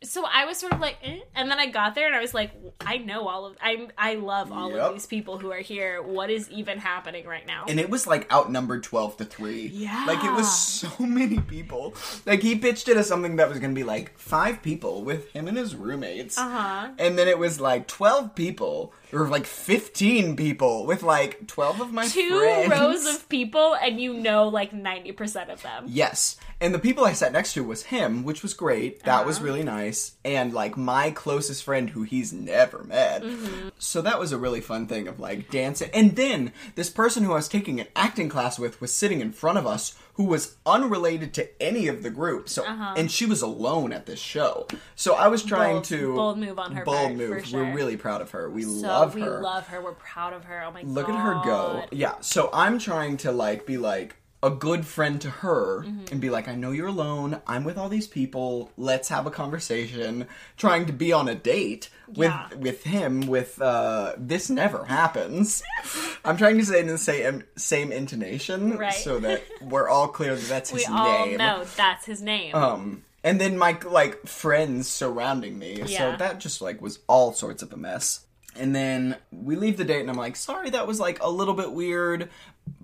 So 0.04 0.26
I 0.26 0.46
was 0.46 0.58
sort 0.58 0.74
of 0.74 0.80
like, 0.80 0.98
eh? 1.04 1.20
and 1.36 1.52
then 1.52 1.60
I 1.60 1.68
got 1.68 1.94
there 1.94 2.08
and 2.08 2.16
I 2.16 2.22
was 2.22 2.34
like, 2.34 2.52
I 2.82 2.98
know 2.98 3.28
all 3.28 3.46
of, 3.46 3.56
I 3.62 3.88
I 3.96 4.16
love 4.16 4.52
all 4.52 4.72
Yep. 4.72 4.80
of 4.80 4.94
these 4.94 5.06
people 5.06 5.38
who 5.38 5.52
are 5.52 5.60
here. 5.60 6.02
What 6.02 6.32
is 6.32 6.50
even 6.50 6.80
happening 6.80 7.28
right 7.28 7.46
now? 7.46 7.66
And 7.68 7.80
it 7.80 7.88
was 7.88 8.08
like 8.08 8.26
outnumbered 8.34 8.82
12 8.82 9.18
to 9.18 9.26
3. 9.26 9.68
Yeah. 9.68 10.06
Like 10.08 10.24
it 10.24 10.32
was 10.32 10.52
so 10.52 10.90
many 11.06 11.38
people. 11.40 11.94
Like 12.26 12.42
he 12.42 12.56
pitched 12.56 12.88
it 12.88 12.98
as 12.98 13.08
something 13.08 13.36
that 13.36 13.48
was 13.48 13.60
going 13.60 13.76
to 13.76 13.80
be 13.80 13.84
like 13.84 14.18
five 14.18 14.64
people 14.64 15.04
with 15.04 15.30
him 15.34 15.48
and 15.48 15.56
his 15.56 15.76
roommates. 15.76 16.36
Uh-huh. 16.36 16.90
And 16.98 17.16
then 17.16 17.28
it 17.28 17.38
was 17.38 17.62
like 17.62 17.88
12 17.88 18.34
people 18.34 18.96
or 19.14 19.28
like 19.28 19.46
15 19.46 20.36
people 20.36 20.86
with 20.86 21.04
like 21.04 21.48
12 21.48 21.82
of 21.82 21.94
my 21.94 22.08
Two 22.08 22.40
friends. 22.40 22.70
rows 22.72 23.06
of 23.06 23.28
people, 23.30 23.76
and 23.76 24.00
you 24.00 24.14
know 24.14 24.48
like 24.48 24.74
ninety 24.74 25.12
percent 25.12 25.50
of 25.50 25.62
them. 25.62 25.86
Yes. 25.88 26.38
And 26.60 26.74
the 26.74 26.80
people 26.80 27.06
I 27.06 27.14
sat 27.14 27.32
next 27.32 27.54
to 27.54 27.64
was 27.64 27.84
him, 27.84 28.24
which 28.24 28.44
was 28.44 28.54
great. 28.54 29.04
That 29.04 29.16
Uh-huh. 29.22 29.26
was 29.28 29.42
really 29.42 29.64
nice. 29.64 30.14
And 30.24 30.54
like 30.54 30.78
my 30.78 31.10
closest 31.12 31.64
friend 31.64 31.90
who 31.90 32.04
he's 32.04 32.32
never 32.32 32.84
met. 32.84 33.24
Mm-hmm. 33.24 33.70
So 33.80 34.02
that 34.02 34.20
was 34.20 34.32
a 34.32 34.38
really 34.38 34.62
fun 34.62 34.86
thing 34.88 35.08
of 35.08 35.20
like 35.20 35.50
dancing. 35.50 35.90
And 35.94 36.16
then 36.16 36.54
this 36.76 36.90
person 36.92 37.24
who 37.24 37.32
I 37.32 37.36
was 37.36 37.48
taking 37.50 37.80
an 37.80 37.88
acting 37.96 38.30
class 38.30 38.60
with 38.60 38.80
was 38.80 38.92
sitting 38.94 39.22
in 39.22 39.32
front 39.32 39.58
of 39.58 39.66
us 39.66 39.96
who 40.14 40.26
was 40.26 40.56
unrelated 40.66 41.34
to 41.36 41.62
any 41.62 41.88
of 41.88 42.04
the 42.04 42.10
group. 42.10 42.50
So 42.50 42.64
Uh-huh. 42.64 42.94
and 42.98 43.10
she 43.12 43.26
was 43.26 43.42
alone 43.42 43.94
at 43.94 44.06
this 44.06 44.20
show. 44.20 44.68
So 44.96 45.16
I 45.16 45.28
was 45.28 45.44
trying 45.44 45.76
Bold- 45.76 45.84
to 45.86 46.16
bold 46.16 46.38
move 46.38 46.60
on 46.60 46.74
her 46.74 46.84
Bold 46.84 46.98
part, 46.98 47.16
move. 47.16 47.46
sure. 47.46 47.64
We're 47.64 47.74
really 47.74 47.98
proud 47.98 48.22
of 48.22 48.32
her. 48.32 48.50
We 48.50 48.64
So 48.64 48.70
love 48.70 49.16
we 49.16 49.22
her. 49.22 49.38
We 49.38 49.44
love 49.44 49.68
her. 49.68 49.82
We're 49.82 49.94
proud 49.94 50.34
of 50.34 50.44
her. 50.46 50.64
Oh 50.66 50.72
my 50.72 50.82
god. 50.84 50.92
Look 50.92 51.10
at 51.10 51.16
her 51.16 51.42
go. 51.44 51.84
Yeah. 51.92 52.16
So 52.22 52.50
I'm 52.54 52.78
trying 52.80 53.18
to 53.18 53.32
like 53.32 53.66
be 53.66 53.78
like 53.78 54.16
a 54.44 54.50
good 54.50 54.86
friend 54.88 55.22
to 55.22 55.30
her 55.30 55.84
Mm-hmm. 55.86 56.06
and 56.12 56.20
be 56.20 56.30
like, 56.32 56.48
I 56.48 56.56
know 56.56 56.72
you're 56.72 56.88
alone. 56.88 57.42
I'm 57.46 57.64
with 57.64 57.78
all 57.78 57.90
these 57.90 58.08
people. 58.08 58.72
Let's 58.76 59.10
have 59.10 59.28
a 59.28 59.32
conversation. 59.32 60.28
Trying 60.58 60.88
to 60.88 60.94
be 60.94 61.14
on 61.14 61.28
a 61.30 61.36
date 61.36 61.90
with 62.16 62.30
Yeah. 62.30 62.48
with 62.58 62.84
him. 62.84 63.22
With 63.28 63.62
uh, 63.62 64.14
this 64.18 64.50
never 64.50 64.86
happens. 64.86 65.62
I'm 66.26 66.38
trying 66.38 66.58
to 66.58 66.66
say 66.66 66.78
it 66.80 66.82
in 66.82 66.88
the 66.88 66.98
same 66.98 67.44
same 67.56 67.92
intonation, 67.92 68.78
Right. 68.78 68.94
so 68.94 69.20
that 69.20 69.44
we're 69.62 69.90
all 69.90 70.08
clear 70.08 70.36
that 70.36 70.48
that's 70.48 70.70
his 70.72 70.88
We 70.88 70.94
all 70.94 71.26
name. 71.26 71.38
know 71.38 71.64
that's 71.76 72.06
his 72.06 72.22
name. 72.22 72.56
Um, 72.56 73.04
and 73.24 73.40
then 73.40 73.58
my 73.58 73.78
like 73.86 74.26
friends 74.28 74.88
surrounding 74.88 75.58
me. 75.60 75.86
So 75.88 76.16
that 76.18 76.40
just 76.40 76.62
like 76.62 76.82
was 76.82 77.00
all 77.08 77.34
sorts 77.34 77.62
of 77.64 77.72
a 77.74 77.78
mess. 77.78 78.26
And 78.56 78.76
then 78.76 79.16
we 79.32 79.56
leave 79.56 79.78
the 79.78 79.86
date, 79.86 80.02
and 80.02 80.10
I'm 80.10 80.18
like, 80.18 80.36
sorry, 80.36 80.70
that 80.72 80.86
was 80.86 81.00
like 81.00 81.24
a 81.24 81.30
little 81.30 81.54
bit 81.54 81.72
weird, 81.72 82.30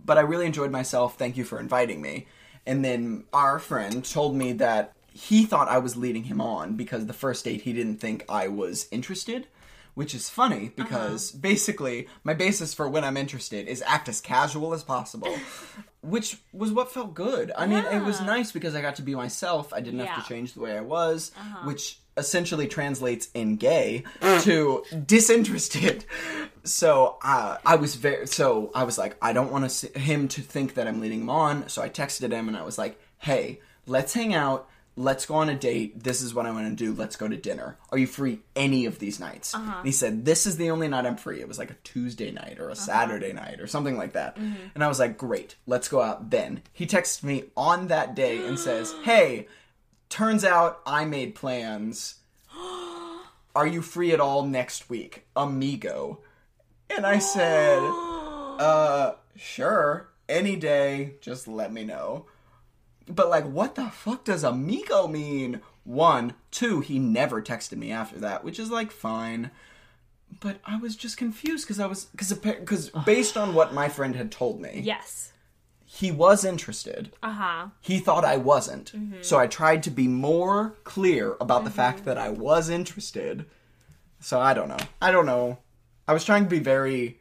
but 0.06 0.18
I 0.18 0.22
really 0.22 0.46
enjoyed 0.46 0.72
myself. 0.72 1.18
Thank 1.18 1.36
you 1.36 1.44
for 1.44 1.60
inviting 1.60 2.02
me. 2.02 2.28
And 2.66 2.86
then 2.86 3.26
our 3.34 3.60
friend 3.60 4.04
told 4.06 4.34
me 4.36 4.54
that 4.54 4.94
he 5.18 5.46
thought 5.46 5.68
I 5.68 5.80
was 5.80 5.98
leading 5.98 6.24
him 6.26 6.40
on 6.40 6.76
because 6.76 7.06
the 7.08 7.14
first 7.14 7.44
date 7.46 7.62
he 7.64 7.74
didn't 7.74 7.98
think 7.98 8.24
I 8.30 8.48
was 8.48 8.88
interested. 8.92 9.48
Which 9.96 10.14
is 10.14 10.30
funny 10.30 10.72
because 10.76 11.32
basically 11.32 12.08
my 12.24 12.36
basis 12.36 12.72
for 12.72 12.88
when 12.88 13.04
I'm 13.04 13.18
interested 13.18 13.68
is 13.68 13.82
act 13.88 14.08
as 14.08 14.22
casual 14.22 14.76
as 14.76 14.84
possible. 14.84 15.36
Which 16.02 16.38
was 16.54 16.72
what 16.72 16.92
felt 16.92 17.16
good. 17.16 17.52
I 17.58 17.66
mean, 17.66 17.84
it 17.84 18.04
was 18.04 18.22
nice 18.22 18.52
because 18.52 18.76
I 18.76 18.82
got 18.82 18.98
to 18.98 19.02
be 19.02 19.16
myself. 19.16 19.74
I 19.74 19.82
didn't 19.82 19.98
have 20.02 20.08
Yeah. 20.08 20.14
Uh-huh. 20.14 20.22
to 20.22 20.30
change 20.30 20.54
the 20.54 20.60
way 20.60 20.78
I 20.78 20.82
was, 20.82 21.32
which 21.64 22.00
essentially 22.16 22.68
translates 22.68 23.30
in 23.34 23.56
gay 23.56 24.04
to 24.42 24.84
disinterested. 25.04 26.06
So 26.64 27.18
uh, 27.24 27.58
I 27.66 27.76
was 27.76 27.96
very. 27.96 28.28
So 28.28 28.72
I 28.76 28.84
was 28.84 28.98
like, 29.00 29.18
I 29.22 29.34
don't 29.34 29.52
want 29.52 29.72
him 29.96 30.28
to 30.28 30.42
think 30.42 30.76
that 30.76 30.88
I'm 30.88 31.02
leading 31.02 31.22
him 31.22 31.30
on. 31.32 31.70
So 31.70 31.82
I 31.82 31.90
texted 31.90 32.32
him 32.32 32.48
and 32.48 32.56
I 32.56 32.64
was 32.64 32.78
like, 32.78 33.00
Hey, 33.18 33.62
let's 33.88 34.14
hang 34.14 34.34
out. 34.36 34.70
Let's 35.00 35.28
go 35.28 35.36
on 35.36 35.48
a 35.48 35.56
date. 35.56 36.04
This 36.04 36.24
is 36.24 36.34
what 36.34 36.48
I 36.48 36.52
want 36.52 36.76
to 36.76 36.86
do. 36.86 36.92
Let's 36.92 37.16
go 37.16 37.28
to 37.28 37.38
dinner. 37.38 37.78
Are 37.92 38.00
you 38.00 38.08
free 38.08 38.40
any 38.56 38.86
of 38.86 38.98
these 38.98 39.20
nights? 39.20 39.54
Uh-huh. 39.54 39.84
He 39.84 39.92
said, 39.92 40.26
This 40.26 40.48
is 40.48 40.58
the 40.58 40.72
only 40.72 40.88
night 40.88 41.06
I'm 41.06 41.18
free. 41.18 41.40
It 41.40 41.48
was 41.48 41.60
like 41.60 41.70
a 41.70 41.78
Tuesday 41.84 42.32
night 42.32 42.58
or 42.60 42.70
a 42.70 42.76
Saturday 42.76 43.32
night 43.32 43.62
or 43.62 43.68
something 43.68 43.96
like 43.96 44.14
that. 44.14 44.38
Mm-hmm. 44.38 44.56
And 44.74 44.84
I 44.84 44.88
was 44.88 44.98
like, 44.98 45.16
Great, 45.16 45.56
let's 45.68 45.88
go 45.88 46.02
out 46.02 46.32
then. 46.32 46.64
He 46.74 46.88
texts 46.88 47.24
me 47.24 47.44
on 47.56 47.88
that 47.88 48.16
day 48.16 48.46
and 48.46 48.58
says, 48.60 48.96
Hey, 49.04 49.48
turns 50.10 50.44
out 50.44 50.82
I 50.86 51.06
made 51.06 51.36
plans. 51.36 52.16
Are 53.56 53.68
you 53.68 53.84
free 53.84 54.14
at 54.14 54.20
all 54.20 54.44
next 54.48 54.90
week? 54.90 55.28
Amigo. 55.36 56.22
And 56.90 57.06
I 57.06 57.20
said, 57.20 57.78
uh, 58.60 59.14
sure. 59.36 60.10
Any 60.28 60.56
day, 60.56 61.14
just 61.22 61.48
let 61.48 61.72
me 61.72 61.86
know. 61.86 62.26
But 63.08 63.30
like, 63.30 63.46
what 63.46 63.76
the 63.76 63.90
fuck 63.90 64.24
does 64.26 64.44
amigo 64.44 65.08
mean? 65.08 65.62
One, 65.84 66.34
two, 66.52 66.82
he 66.82 67.00
never 67.00 67.42
texted 67.42 67.78
me 67.78 67.92
after 67.92 68.20
that, 68.20 68.44
which 68.44 68.60
is 68.60 68.70
like 68.70 68.92
fine. 68.92 69.52
But 70.42 70.58
I 70.66 70.78
was 70.78 70.96
just 70.96 71.16
confused 71.18 71.66
because 71.66 71.80
I 71.80 71.86
was 71.86 72.06
because 72.06 72.34
because 72.34 72.90
based 73.06 73.38
on 73.38 73.54
what 73.54 73.74
my 73.74 73.88
friend 73.88 74.16
had 74.16 74.32
told 74.32 74.60
me, 74.60 74.82
yes. 74.84 75.32
he 75.86 76.12
was 76.12 76.44
interested. 76.44 77.14
Uh 77.24 77.32
huh. 77.32 77.68
He 77.80 78.00
thought 78.00 78.26
I 78.26 78.36
wasn't. 78.36 78.92
Mm-hmm. 78.92 79.22
So 79.22 79.40
I 79.40 79.48
tried 79.48 79.84
to 79.84 79.90
be 79.90 80.08
more 80.08 80.76
clear 80.84 81.38
about 81.40 81.64
the 81.64 81.72
fact 81.72 82.04
that 82.04 82.18
I 82.18 82.30
was 82.30 82.70
interested. 82.70 83.46
So 84.20 84.40
I 84.40 84.54
don't 84.54 84.68
know. 84.68 84.78
I 85.02 85.12
don't 85.12 85.26
know. 85.26 85.60
I 86.08 86.14
was 86.14 86.26
trying 86.26 86.44
to 86.44 86.50
be 86.50 86.60
very 86.60 87.20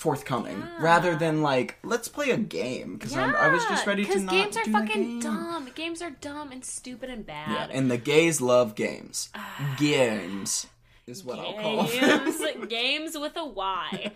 forthcoming 0.00 0.62
rather 0.80 1.14
than 1.14 1.42
like 1.42 1.76
let's 1.82 2.08
play 2.08 2.30
a 2.30 2.36
game 2.38 2.94
because 2.96 3.14
I 3.16 3.50
was 3.52 3.62
just 3.66 3.86
ready 3.86 4.04
to 4.06 4.18
not 4.20 4.32
games 4.32 4.56
are 4.56 4.64
fucking 4.64 5.02
game. 5.02 5.20
dumb. 5.20 5.68
Games 5.74 6.00
are 6.02 6.10
dumb 6.10 6.52
and 6.52 6.64
stupid 6.64 7.10
and 7.10 7.24
bad 7.26 7.70
Yeah, 7.70 7.76
and 7.76 7.90
the 7.90 7.98
gays 7.98 8.40
love 8.40 8.74
games. 8.74 9.28
games 9.78 10.66
is 11.06 11.22
what 11.24 11.38
I'll 11.38 11.54
call 11.54 11.82
them. 11.84 12.00
games, 12.24 12.42
games 12.68 13.18
with 13.18 13.36
a 13.36 13.44
Y. 13.44 14.12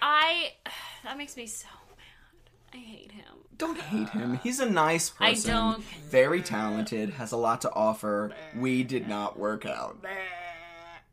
I. 0.00 0.52
That 1.04 1.18
makes 1.18 1.36
me 1.36 1.46
so 1.46 1.68
mad. 1.96 2.74
I 2.74 2.82
hate 2.82 3.12
him. 3.12 3.22
Don't 3.58 3.78
hate 3.78 4.08
him. 4.08 4.40
He's 4.42 4.58
a 4.58 4.68
nice 4.68 5.08
person 5.10 5.50
I 5.50 5.54
don't- 5.54 5.84
Very 6.10 6.42
talented. 6.42 7.10
Has 7.10 7.30
a 7.30 7.36
lot 7.36 7.60
to 7.60 7.72
offer. 7.72 8.32
We 8.56 8.82
did 8.82 9.06
not 9.06 9.38
work 9.38 9.64
out. 9.66 10.04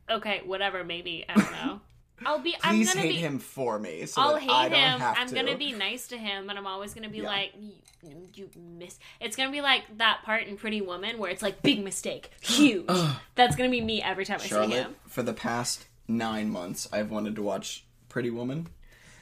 Okay, 0.09 0.41
whatever. 0.45 0.83
Maybe 0.83 1.25
I 1.29 1.33
don't 1.35 1.51
know. 1.51 1.81
I'll 2.25 2.39
be. 2.39 2.55
I'm 2.63 2.75
Please 2.75 2.93
gonna 2.93 3.01
hate 3.05 3.15
be. 3.15 3.21
him 3.21 3.39
for 3.39 3.79
me. 3.79 4.05
So 4.05 4.21
I'll 4.21 4.37
hate 4.37 4.49
I 4.49 4.69
him. 4.69 5.01
I'm 5.01 5.27
to. 5.27 5.35
gonna 5.35 5.57
be 5.57 5.71
nice 5.71 6.07
to 6.07 6.17
him, 6.17 6.47
but 6.47 6.57
I'm 6.57 6.67
always 6.67 6.93
gonna 6.93 7.09
be 7.09 7.19
Yeah. 7.19 7.27
like, 7.27 7.53
you, 8.01 8.27
you 8.33 8.49
miss. 8.57 8.97
It's 9.19 9.35
gonna 9.35 9.51
be 9.51 9.61
like 9.61 9.83
that 9.97 10.21
part 10.23 10.43
in 10.43 10.57
Pretty 10.57 10.81
Woman 10.81 11.17
where 11.17 11.31
it's 11.31 11.41
like 11.41 11.61
big 11.61 11.83
mistake, 11.83 12.31
huge. 12.41 12.89
That's 13.35 13.55
gonna 13.55 13.69
be 13.69 13.81
me 13.81 14.01
every 14.01 14.25
time 14.25 14.39
I 14.41 14.47
see 14.47 14.71
him. 14.71 14.95
For 15.07 15.23
the 15.23 15.33
past 15.33 15.85
nine 16.07 16.49
months, 16.49 16.87
I've 16.91 17.09
wanted 17.11 17.35
to 17.35 17.41
watch 17.41 17.85
Pretty 18.09 18.29
Woman. 18.29 18.67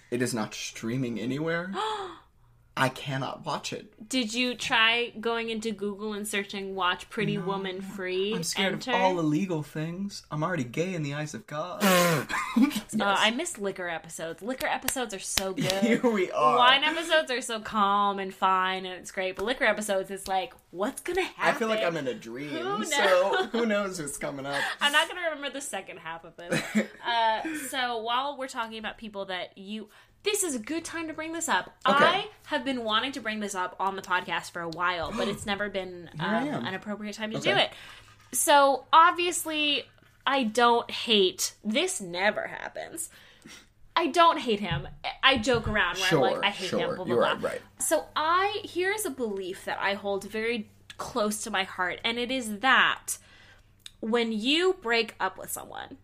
It 0.10 0.22
is 0.22 0.34
not 0.34 0.54
streaming 0.54 1.20
anywhere. 1.20 1.74
I 2.78 2.88
cannot 2.90 3.46
watch 3.46 3.74
it. 3.74 4.08
Did 4.10 4.34
you 4.34 4.56
try 4.56 5.10
going 5.20 5.50
into 5.50 5.72
Google 5.72 6.14
and 6.14 6.26
searching 6.28 6.74
"Watch 6.74 7.10
Pretty 7.10 7.38
Woman 7.38 7.82
Free"? 7.82 8.34
I'm 8.34 8.44
scared 8.44 8.74
enter? 8.74 8.92
of 8.92 9.02
all 9.02 9.20
illegal 9.20 9.62
things. 9.62 10.24
I'm 10.32 10.42
already 10.42 10.64
gay 10.64 10.94
in 10.94 11.04
the 11.04 11.14
eyes 11.14 11.34
of 11.34 11.46
God. 11.48 11.84
Uh, 13.00 13.16
I 13.18 13.32
miss 13.32 13.58
liquor 13.58 13.88
episodes. 13.88 14.42
Liquor 14.42 14.68
episodes 14.68 15.14
are 15.14 15.20
so 15.20 15.54
good. 15.56 15.72
Here 15.72 16.02
we 16.04 16.30
are. 16.32 16.58
Wine 16.58 16.84
episodes 16.84 17.32
are 17.32 17.40
so 17.42 17.62
calm 17.62 18.20
and 18.20 18.34
fine, 18.34 18.86
and 18.86 18.96
it's 19.00 19.12
great. 19.12 19.38
But 19.38 19.46
liquor 19.46 19.64
episodes, 19.64 20.12
it's 20.12 20.28
like, 20.28 20.54
what's 20.72 21.00
gonna 21.02 21.22
happen? 21.24 21.56
I 21.56 21.58
feel 21.58 21.70
like 21.70 21.82
I'm 21.84 21.96
in 21.96 22.08
a 22.08 22.14
dream. 22.14 22.50
Who 22.50 22.84
So 22.84 22.98
knows? 23.32 23.50
who 23.54 23.66
knows 23.66 24.00
what's 24.02 24.18
coming 24.18 24.46
up? 24.46 24.60
I'm 24.82 24.92
not 24.92 25.08
gonna 25.08 25.22
remember 25.22 25.50
the 25.52 25.62
second 25.62 25.98
half 26.00 26.26
of 26.26 26.34
it. 26.38 26.90
uh, 27.08 27.42
so 27.70 28.00
while 28.02 28.38
we're 28.38 28.48
talking 28.50 28.78
about 28.78 28.98
people 28.98 29.26
that 29.26 29.58
you, 29.58 29.88
this 30.24 30.44
is 30.44 30.56
a 30.56 30.60
good 30.60 30.86
time 30.86 31.08
to 31.08 31.14
bring 31.14 31.34
this 31.34 31.50
up. 31.50 31.74
Okay. 31.88 32.04
I 32.06 32.28
have 32.46 32.64
been 32.64 32.84
wanting 32.84 33.12
to 33.14 33.20
bring 33.22 33.40
this 33.40 33.56
up 33.56 33.76
on 33.80 33.96
the 33.96 34.02
podcast 34.02 34.52
for 34.52 34.62
a 34.62 34.70
while, 34.70 35.12
but 35.16 35.28
it's 35.28 35.46
never 35.46 35.70
been 35.70 36.10
um, 36.20 36.66
an 36.66 36.74
appropriate 36.74 37.16
time 37.16 37.32
to 37.32 37.38
Okay. 37.38 37.52
do 37.54 37.58
it. 37.58 37.70
So 38.34 38.86
obviously, 38.94 39.84
I 40.26 40.44
don't 40.44 40.90
hate. 40.92 41.54
This 41.64 42.00
never 42.02 42.48
happens. 42.48 43.10
I 43.96 44.08
don't 44.08 44.38
hate 44.40 44.60
him. 44.62 44.88
I 45.22 45.38
joke 45.38 45.68
around 45.68 45.98
where 45.98 46.08
Sure, 46.08 46.26
I'm 46.28 46.34
like, 46.36 46.46
I 46.46 46.50
hate 46.50 46.72
him. 46.72 46.80
sure. 46.80 46.96
Blah 46.96 47.06
blah 47.06 47.06
You're 47.06 47.36
blah. 47.38 47.50
right. 47.50 47.62
So 47.80 48.06
I 48.16 48.62
here's 48.64 49.06
a 49.06 49.10
belief 49.10 49.66
that 49.66 49.80
I 49.82 49.96
hold 49.96 50.24
very 50.24 50.70
close 50.98 51.42
to 51.44 51.52
my 51.52 51.64
heart, 51.64 52.00
and 52.04 52.18
it 52.18 52.32
is 52.32 52.60
that 52.60 53.18
when 54.00 54.32
you 54.32 54.78
break 54.82 55.16
up 55.20 55.38
with 55.38 55.52
someone, 55.52 55.98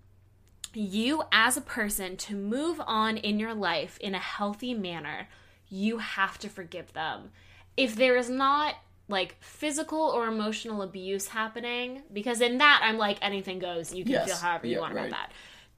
you 0.77 1.23
as 1.31 1.57
a 1.57 1.61
person 1.61 2.15
to 2.17 2.35
move 2.35 2.79
on 2.85 3.17
in 3.17 3.39
your 3.39 3.53
life 3.53 3.97
in 3.99 4.13
a 4.13 4.19
healthy 4.19 4.73
manner, 4.73 5.27
you 5.69 5.97
have 5.97 6.37
to 6.39 6.49
forgive 6.49 6.93
them. 6.93 7.31
If 7.75 7.95
there 7.95 8.15
is 8.15 8.29
not 8.29 8.75
like 9.09 9.37
physical 9.39 9.99
or 9.99 10.27
emotional 10.27 10.81
abuse 10.81 11.29
happening, 11.29 12.03
because 12.13 12.41
in 12.41 12.59
that 12.59 12.81
I'm 12.83 12.97
like 12.97 13.17
anything 13.21 13.57
goes, 13.59 13.93
you 13.93 14.03
can 14.03 14.13
Yes. 14.13 14.25
feel 14.27 14.35
however 14.37 14.67
you 14.67 14.73
Yeah, 14.73 14.79
want 14.81 14.93
right. 14.93 15.07
about 15.07 15.11
that. 15.11 15.31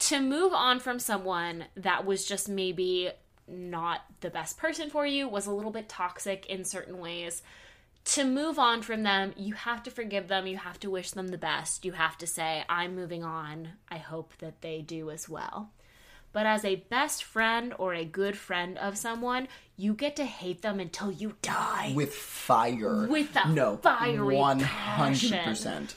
To 0.07 0.19
move 0.21 0.53
on 0.53 0.79
from 0.79 0.99
someone 0.99 1.65
that 1.77 2.05
was 2.05 2.25
just 2.25 2.49
maybe 2.49 3.09
not 3.47 4.01
the 4.21 4.29
best 4.29 4.57
person 4.57 4.89
for 4.89 5.05
you, 5.05 5.27
was 5.27 5.47
a 5.47 5.51
little 5.51 5.71
bit 5.71 5.87
toxic 5.87 6.45
in 6.47 6.63
certain 6.65 6.99
ways, 6.99 7.41
to 8.13 8.23
move 8.23 8.57
on 8.57 8.81
from 8.81 9.03
them, 9.03 9.33
you 9.37 9.53
have 9.53 9.83
to 9.83 9.91
forgive 9.91 10.27
them. 10.27 10.47
You 10.47 10.57
have 10.57 10.79
to 10.81 10.89
wish 10.89 11.11
them 11.11 11.27
the 11.27 11.37
best. 11.37 11.85
You 11.85 11.91
have 11.93 12.17
to 12.19 12.27
say, 12.27 12.63
I'm 12.67 12.95
moving 12.95 13.23
on. 13.23 13.69
I 13.89 13.97
hope 13.97 14.33
that 14.39 14.61
they 14.61 14.81
do 14.81 15.09
as 15.11 15.29
well. 15.29 15.71
But 16.31 16.45
as 16.45 16.63
a 16.63 16.75
best 16.75 17.23
friend 17.23 17.73
or 17.77 17.93
a 17.93 18.05
good 18.05 18.37
friend 18.37 18.77
of 18.77 18.97
someone, 18.97 19.47
you 19.77 19.93
get 19.93 20.15
to 20.17 20.25
hate 20.25 20.61
them 20.61 20.79
until 20.79 21.11
you 21.11 21.33
die. 21.41 21.93
with 21.95 22.13
fire. 22.13 23.07
With 23.07 23.35
a 23.35 23.49
no, 23.49 23.77
fiery 23.77 24.37
hundred 24.37 25.43
percent, 25.43 25.95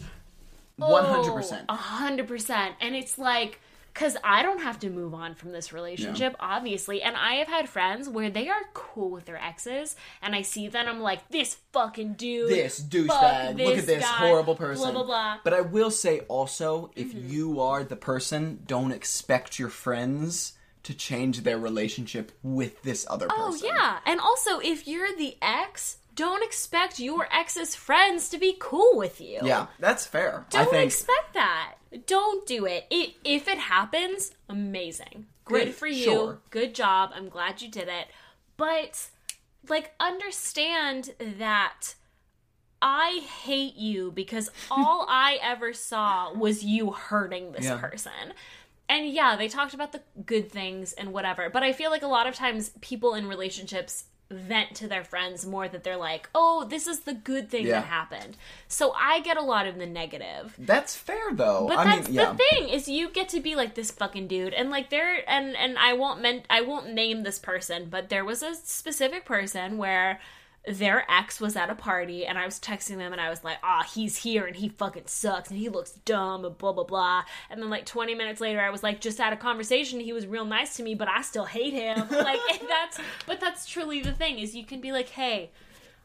one 0.76 1.04
hundred 1.04 1.34
percent. 1.34 1.66
Oh, 1.68 1.74
a 1.74 1.76
hundred 1.76 2.28
percent. 2.28 2.76
And 2.80 2.96
it's 2.96 3.18
like, 3.18 3.60
because 3.92 4.16
I 4.24 4.42
don't 4.42 4.60
have 4.62 4.78
to 4.80 4.90
move 4.90 5.14
on 5.14 5.34
from 5.34 5.52
this 5.52 5.72
relationship, 5.72 6.34
obviously. 6.40 7.02
And 7.02 7.16
I 7.16 7.34
have 7.34 7.48
had 7.48 7.68
friends 7.68 8.08
where 8.08 8.30
they 8.30 8.48
are 8.48 8.62
cool 8.72 9.10
with 9.10 9.26
their 9.26 9.36
exes, 9.36 9.96
and 10.22 10.34
I 10.34 10.42
see 10.42 10.68
them, 10.68 10.86
I'm 10.88 11.00
like, 11.00 11.28
this 11.28 11.58
fucking 11.72 12.14
dude. 12.14 12.50
This 12.50 12.80
douchebag. 12.80 13.58
Look 13.58 13.78
at 13.78 13.86
this 13.86 14.02
guy, 14.04 14.28
horrible 14.28 14.54
person. 14.54 14.82
Blah, 14.82 14.92
blah, 14.92 15.04
blah. 15.04 15.36
But 15.44 15.54
I 15.54 15.60
will 15.60 15.90
say 15.90 16.20
also, 16.20 16.90
if 16.96 17.12
Mm-hmm. 17.12 17.28
you 17.30 17.60
are 17.60 17.84
the 17.84 17.96
person, 17.96 18.60
don't 18.66 18.92
expect 18.92 19.58
your 19.58 19.68
friends 19.68 20.54
to 20.84 20.94
change 20.94 21.42
their 21.42 21.58
relationship 21.58 22.32
with 22.42 22.82
this 22.82 23.06
other 23.10 23.28
person. 23.28 23.42
Oh, 23.44 23.52
person. 23.52 23.68
yeah. 23.68 23.98
And 24.06 24.18
also, 24.18 24.58
if 24.58 24.88
you're 24.88 25.14
the 25.16 25.36
ex, 25.42 25.98
don't 26.14 26.42
expect 26.44 26.98
your 26.98 27.28
ex's 27.32 27.74
friends 27.74 28.28
to 28.30 28.38
be 28.38 28.56
cool 28.58 28.96
with 28.96 29.20
you. 29.20 29.38
Yeah, 29.42 29.66
that's 29.78 30.06
fair. 30.06 30.46
Don't 30.50 30.68
I 30.68 30.70
think 30.70 30.84
expect 30.84 31.34
that. 31.34 31.74
Don't 32.06 32.46
do 32.46 32.66
it. 32.66 32.86
it. 32.90 33.14
If 33.24 33.48
it 33.48 33.58
happens, 33.58 34.32
amazing. 34.48 35.26
Good 35.44 35.64
Great, 35.64 35.74
for 35.74 35.86
you. 35.86 36.04
sure. 36.04 36.38
Good 36.50 36.74
job. 36.74 37.10
I'm 37.14 37.28
glad 37.28 37.62
you 37.62 37.68
did 37.70 37.88
it. 37.88 38.08
But, 38.56 39.08
like, 39.68 39.92
understand 40.00 41.14
that 41.38 41.94
I 42.80 43.20
hate 43.44 43.76
you 43.76 44.10
because 44.12 44.50
all 44.70 45.06
I 45.08 45.38
ever 45.42 45.72
saw 45.72 46.32
was 46.34 46.64
you 46.64 46.92
hurting 46.92 47.52
this 47.52 47.64
Yeah. 47.64 47.78
person. 47.78 48.12
And 48.88 49.08
yeah, 49.08 49.36
they 49.36 49.48
talked 49.48 49.72
about 49.74 49.92
the 49.92 50.02
good 50.26 50.50
things 50.52 50.92
and 50.92 51.12
whatever, 51.12 51.48
but 51.48 51.62
I 51.62 51.72
feel 51.72 51.90
like 51.90 52.02
a 52.02 52.06
lot 52.08 52.26
of 52.26 52.34
times 52.34 52.72
people 52.82 53.14
in 53.14 53.26
relationships 53.26 54.04
vent 54.32 54.74
to 54.76 54.88
their 54.88 55.04
friends 55.04 55.46
more 55.46 55.68
that 55.68 55.84
they're 55.84 55.96
like, 55.96 56.28
"Oh, 56.34 56.64
this 56.64 56.86
is 56.86 57.00
the 57.00 57.14
good 57.14 57.50
thing 57.50 57.66
Yeah. 57.66 57.80
that 57.80 57.86
happened." 57.86 58.36
So 58.68 58.92
I 58.92 59.20
get 59.20 59.36
a 59.36 59.42
lot 59.42 59.66
of 59.66 59.78
the 59.78 59.86
negative. 59.86 60.54
that's 60.58 60.96
fair 60.96 61.32
though. 61.32 61.66
But 61.68 61.78
I 61.78 61.84
that's 61.84 62.08
mean, 62.08 62.16
yeah. 62.16 62.32
the 62.32 62.38
thing 62.50 62.68
is 62.68 62.88
you 62.88 63.08
get 63.10 63.28
to 63.30 63.40
be 63.40 63.54
like 63.54 63.74
this 63.74 63.90
fucking 63.90 64.28
dude 64.28 64.54
and 64.54 64.70
like 64.70 64.90
there 64.90 65.28
and 65.28 65.56
and 65.56 65.78
I 65.78 65.92
won't 65.92 66.20
meant 66.20 66.46
I 66.50 66.60
won't 66.62 66.92
name 66.92 67.22
this 67.22 67.38
person, 67.38 67.86
but 67.90 68.08
there 68.08 68.24
was 68.24 68.42
a 68.42 68.54
specific 68.54 69.24
person 69.24 69.78
where 69.78 70.20
their 70.66 71.10
ex 71.10 71.40
was 71.40 71.56
at 71.56 71.70
a 71.70 71.74
party 71.74 72.24
and 72.24 72.38
I 72.38 72.44
was 72.44 72.60
texting 72.60 72.98
them 72.98 73.12
and 73.12 73.20
I 73.20 73.30
was 73.30 73.42
like, 73.42 73.58
"Ah, 73.62 73.84
he's 73.94 74.18
here 74.18 74.46
and 74.46 74.54
he 74.54 74.68
fucking 74.68 75.06
sucks 75.06 75.50
and 75.50 75.58
he 75.58 75.68
looks 75.68 75.92
dumb 76.04 76.44
and 76.44 76.56
blah 76.56 76.72
blah 76.72 76.84
blah." 76.84 77.24
And 77.50 77.60
then 77.60 77.70
like 77.70 77.84
20 77.86 78.14
minutes 78.14 78.40
later 78.40 78.60
I 78.60 78.70
was 78.70 78.82
like, 78.82 79.00
"Just 79.00 79.18
had 79.18 79.32
a 79.32 79.36
conversation. 79.36 79.98
He 80.00 80.12
was 80.12 80.26
real 80.26 80.44
nice 80.44 80.76
to 80.76 80.82
me, 80.82 80.94
but 80.94 81.08
I 81.08 81.22
still 81.22 81.46
hate 81.46 81.72
him." 81.72 81.98
like 82.10 82.40
that's 82.68 82.98
but 83.26 83.40
that's 83.40 83.66
truly 83.66 84.02
the 84.02 84.12
thing 84.12 84.38
is 84.38 84.54
you 84.54 84.64
can 84.64 84.80
be 84.80 84.92
like, 84.92 85.08
"Hey, 85.08 85.50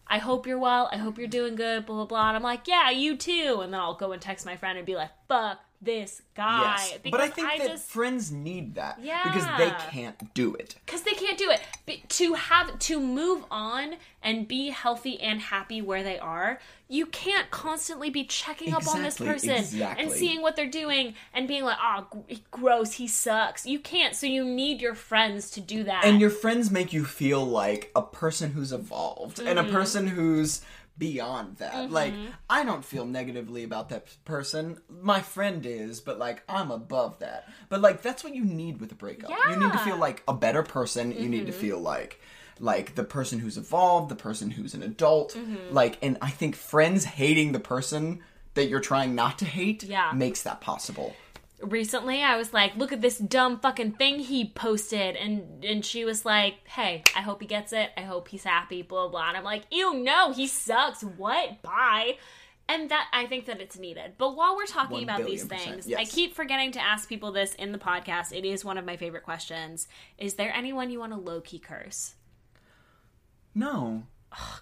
I 0.08 0.18
hope 0.18 0.47
you're 0.47 0.58
well. 0.60 0.89
I 0.91 0.97
hope 0.97 1.18
you're 1.18 1.28
doing 1.28 1.55
good. 1.55 1.86
Blah 1.86 1.95
blah 1.95 2.05
blah. 2.05 2.28
And 2.30 2.38
I'm 2.38 2.43
like, 2.43 2.68
yeah, 2.68 2.89
you 2.89 3.16
too. 3.18 3.60
And 3.62 3.74
then 3.74 3.80
I'll 3.80 3.95
go 3.95 4.12
and 4.12 4.22
text 4.22 4.45
my 4.45 4.55
friend 4.55 4.78
and 4.78 4.88
be 4.88 4.95
like, 4.95 5.12
fuck 5.28 5.60
this 5.82 6.23
guy. 6.36 6.61
Yes. 6.80 6.97
Because 7.03 7.11
But 7.11 7.21
I 7.21 7.30
think 7.30 7.47
that 7.59 7.67
just 7.67 7.89
friends 7.89 8.32
need 8.32 8.75
that 8.75 8.99
Yeah. 9.01 9.21
because 9.23 9.45
they 9.59 9.71
can't 9.91 10.34
do 10.34 10.55
it. 10.55 10.75
because 10.86 11.03
they 11.03 11.11
can't 11.13 11.38
do 11.38 11.51
it. 11.51 11.61
But 11.86 12.09
to 12.09 12.34
have 12.34 12.80
to 12.80 12.99
move 12.99 13.45
on 13.51 13.95
and 14.23 14.47
be 14.47 14.69
healthy 14.69 15.19
and 15.21 15.39
happy 15.39 15.82
where 15.82 16.01
they 16.03 16.17
are, 16.17 16.59
you 16.89 17.05
can't 17.05 17.51
constantly 17.51 18.09
be 18.09 18.23
checking 18.23 18.73
up 18.73 18.88
on 18.88 19.03
this 19.03 19.17
person 19.17 19.51
exactly. 19.51 20.03
and 20.03 20.11
seeing 20.11 20.41
what 20.41 20.55
they're 20.55 20.65
doing 20.69 21.13
and 21.34 21.47
being 21.47 21.63
like, 21.63 21.78
oh, 21.82 22.07
gross, 22.49 22.93
he 22.93 23.07
sucks. 23.07 23.65
You 23.67 23.80
can't. 23.80 24.15
So 24.15 24.25
you 24.25 24.43
need 24.45 24.82
your 24.82 24.95
friends 24.95 25.51
to 25.51 25.61
do 25.61 25.84
that. 25.84 26.05
And 26.05 26.19
your 26.19 26.30
friends 26.32 26.71
make 26.71 26.91
you 26.91 27.05
feel 27.05 27.45
like 27.45 27.91
a 27.95 28.01
person 28.01 28.51
who's 28.51 28.71
evolved 28.73 29.39
and 29.39 29.59
a 29.59 29.63
Mm-hmm. 29.63 29.71
person 29.73 30.07
who's 30.07 30.61
beyond 30.98 31.58
that. 31.58 31.91
Like, 31.91 32.14
I 32.50 32.64
don't 32.64 32.84
feel 32.84 33.06
negatively 33.06 33.64
about 33.64 33.89
that 33.89 34.08
person. 34.26 34.80
My 34.89 35.22
friend 35.22 35.66
is, 35.66 36.02
but 36.02 36.18
like, 36.18 36.43
I'm 36.50 36.72
above 36.72 37.20
that. 37.20 37.48
But 37.70 37.82
like, 37.82 38.02
that's 38.02 38.24
what 38.24 38.34
you 38.36 38.43
need 38.43 38.80
with 38.82 38.91
a 38.91 38.95
breakup. 38.95 39.30
You 39.30 39.56
need 39.56 39.72
to 39.72 39.78
Mm-hmm. 39.78 39.86
feel 39.89 39.98
like 39.98 40.24
a 40.28 40.34
better 40.34 40.64
person. 40.64 41.12
You 41.12 41.30
need 41.30 41.45
to 41.48 41.52
feel 41.54 41.80
like 41.80 42.20
like 42.60 42.95
the 42.95 43.04
person 43.04 43.38
who's 43.38 43.56
evolved, 43.58 44.10
the 44.10 44.16
person 44.16 44.50
who's 44.50 44.74
an 44.74 44.82
adult. 44.82 45.34
Mm-hmm. 45.36 45.76
Like, 45.76 46.00
and 46.02 46.18
I 46.24 46.32
think 46.32 46.56
friends 46.56 47.06
hating 47.06 47.52
the 47.52 47.60
person 47.60 48.22
that 48.56 48.66
you're 48.68 48.80
trying 48.80 49.14
not 49.14 49.38
to 49.39 49.45
hate 49.45 49.84
Yeah. 49.84 50.12
makes 50.16 50.41
that 50.41 50.60
possible. 50.62 51.16
Recently 51.62 52.24
I 52.24 52.38
was 52.38 52.53
like, 52.53 52.76
look 52.76 52.91
at 52.91 53.01
this 53.01 53.18
dumb 53.18 53.60
fucking 53.60 53.93
thing 53.93 54.20
he 54.20 54.45
posted 54.45 55.16
and 55.16 55.64
and 55.64 55.84
she 55.84 56.05
was 56.05 56.26
like, 56.26 56.55
Hey, 56.68 57.03
I 57.16 57.22
hope 57.22 57.41
he 57.41 57.47
gets 57.47 57.74
it. 57.74 57.91
I 57.97 58.01
hope 58.01 58.28
he's 58.28 58.43
happy, 58.43 58.82
blah 58.82 59.08
blah. 59.08 59.30
And 59.30 59.38
I'm 59.38 59.43
like, 59.43 59.64
ew 59.72 59.93
no, 59.93 60.34
he 60.34 60.47
sucks. 60.47 61.03
What? 61.03 61.62
Bye. 61.62 62.18
And 62.70 62.91
that 62.91 63.08
I 63.14 63.28
think 63.28 63.45
that 63.45 63.62
it's 63.62 63.80
needed. 63.80 64.14
But 64.18 64.36
while 64.36 64.55
we're 64.55 64.66
talking 64.66 65.03
about 65.03 65.26
these 65.26 65.45
things, 65.45 65.91
I 65.91 66.03
keep 66.03 66.36
forgetting 66.36 66.74
to 66.74 66.82
ask 66.82 67.08
people 67.08 67.32
this 67.32 67.55
in 67.55 67.72
the 67.72 67.78
podcast. 67.78 68.34
It 68.34 68.45
is 68.45 68.66
one 68.66 68.78
of 68.78 68.84
my 68.84 68.97
favorite 68.97 69.24
questions. 69.24 69.88
Is 70.18 70.34
there 70.34 70.51
anyone 70.53 70.89
you 70.89 70.99
want 70.99 71.14
to 71.14 71.18
low 71.18 71.39
key 71.39 71.60
curse? 71.60 72.16
No. 73.55 74.03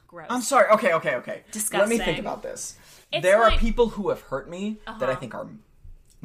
Gross. 0.08 0.28
I'm 0.30 0.42
sorry. 0.42 0.70
Okay, 0.74 0.94
okay, 0.94 1.16
okay. 1.16 1.44
Let 1.74 1.90
me 1.90 1.98
think 1.98 2.20
about 2.20 2.44
this. 2.44 2.78
It's 3.12 3.24
there 3.24 3.44
are 3.44 3.52
people 3.58 3.90
who 3.90 4.10
have 4.10 4.22
hurt 4.22 4.50
me 4.50 4.78
that 4.86 5.02
I 5.02 5.14
uh-huh. 5.14 5.20
think 5.20 5.34
are 5.34 5.48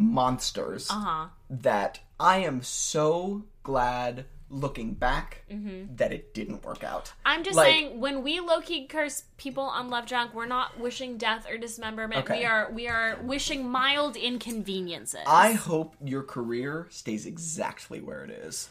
monsters 0.01 0.91
Uh 0.91 0.95
huh. 1.01 1.27
that 1.51 2.01
I 2.19 2.39
am 2.39 2.63
so 2.63 3.45
glad 3.63 4.25
looking 4.53 4.95
back 4.95 5.45
Mm-hmm. 5.49 5.95
that 5.97 6.13
it 6.13 6.35
didn't 6.35 6.65
work 6.65 6.83
out. 6.83 7.13
I'm 7.25 7.45
just 7.45 7.57
Like- 7.57 7.71
saying 7.73 8.01
when 8.01 8.23
we 8.25 8.41
low 8.41 8.61
key 8.61 8.87
curse 8.87 9.25
people 9.37 9.63
on 9.63 9.91
Love 9.91 10.07
Drunk, 10.07 10.35
we're 10.35 10.47
not 10.47 10.81
wishing 10.81 11.17
death 11.19 11.47
or 11.49 11.57
dismemberment. 11.57 12.25
Okay. 12.25 12.41
We 12.41 12.45
are 12.47 12.71
we 12.73 12.89
are 12.89 13.19
wishing 13.23 13.69
mild 13.69 14.17
inconveniences. 14.17 15.21
I 15.27 15.53
hope 15.53 15.95
your 16.03 16.23
career 16.25 16.87
stays 16.91 17.27
exactly 17.27 18.01
where 18.01 18.25
it 18.25 18.31
is. 18.31 18.71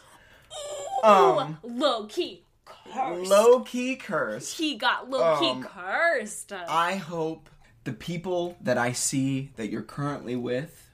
Ooh, 1.05 1.55
low 1.63 2.05
key 2.07 2.43
cursed. 2.65 3.29
Low 3.29 3.61
key 3.61 3.95
curse. 3.95 4.57
he 4.57 4.75
got 4.75 5.09
low 5.09 5.39
key 5.39 5.49
Um, 5.49 5.63
cursed. 5.63 6.51
I 6.51 6.95
hope 6.95 7.49
the 7.85 7.93
people 7.93 8.57
that 8.61 8.77
I 8.77 8.91
see 8.91 9.51
that 9.55 9.69
you're 9.69 9.81
currently 9.83 10.35
with 10.35 10.88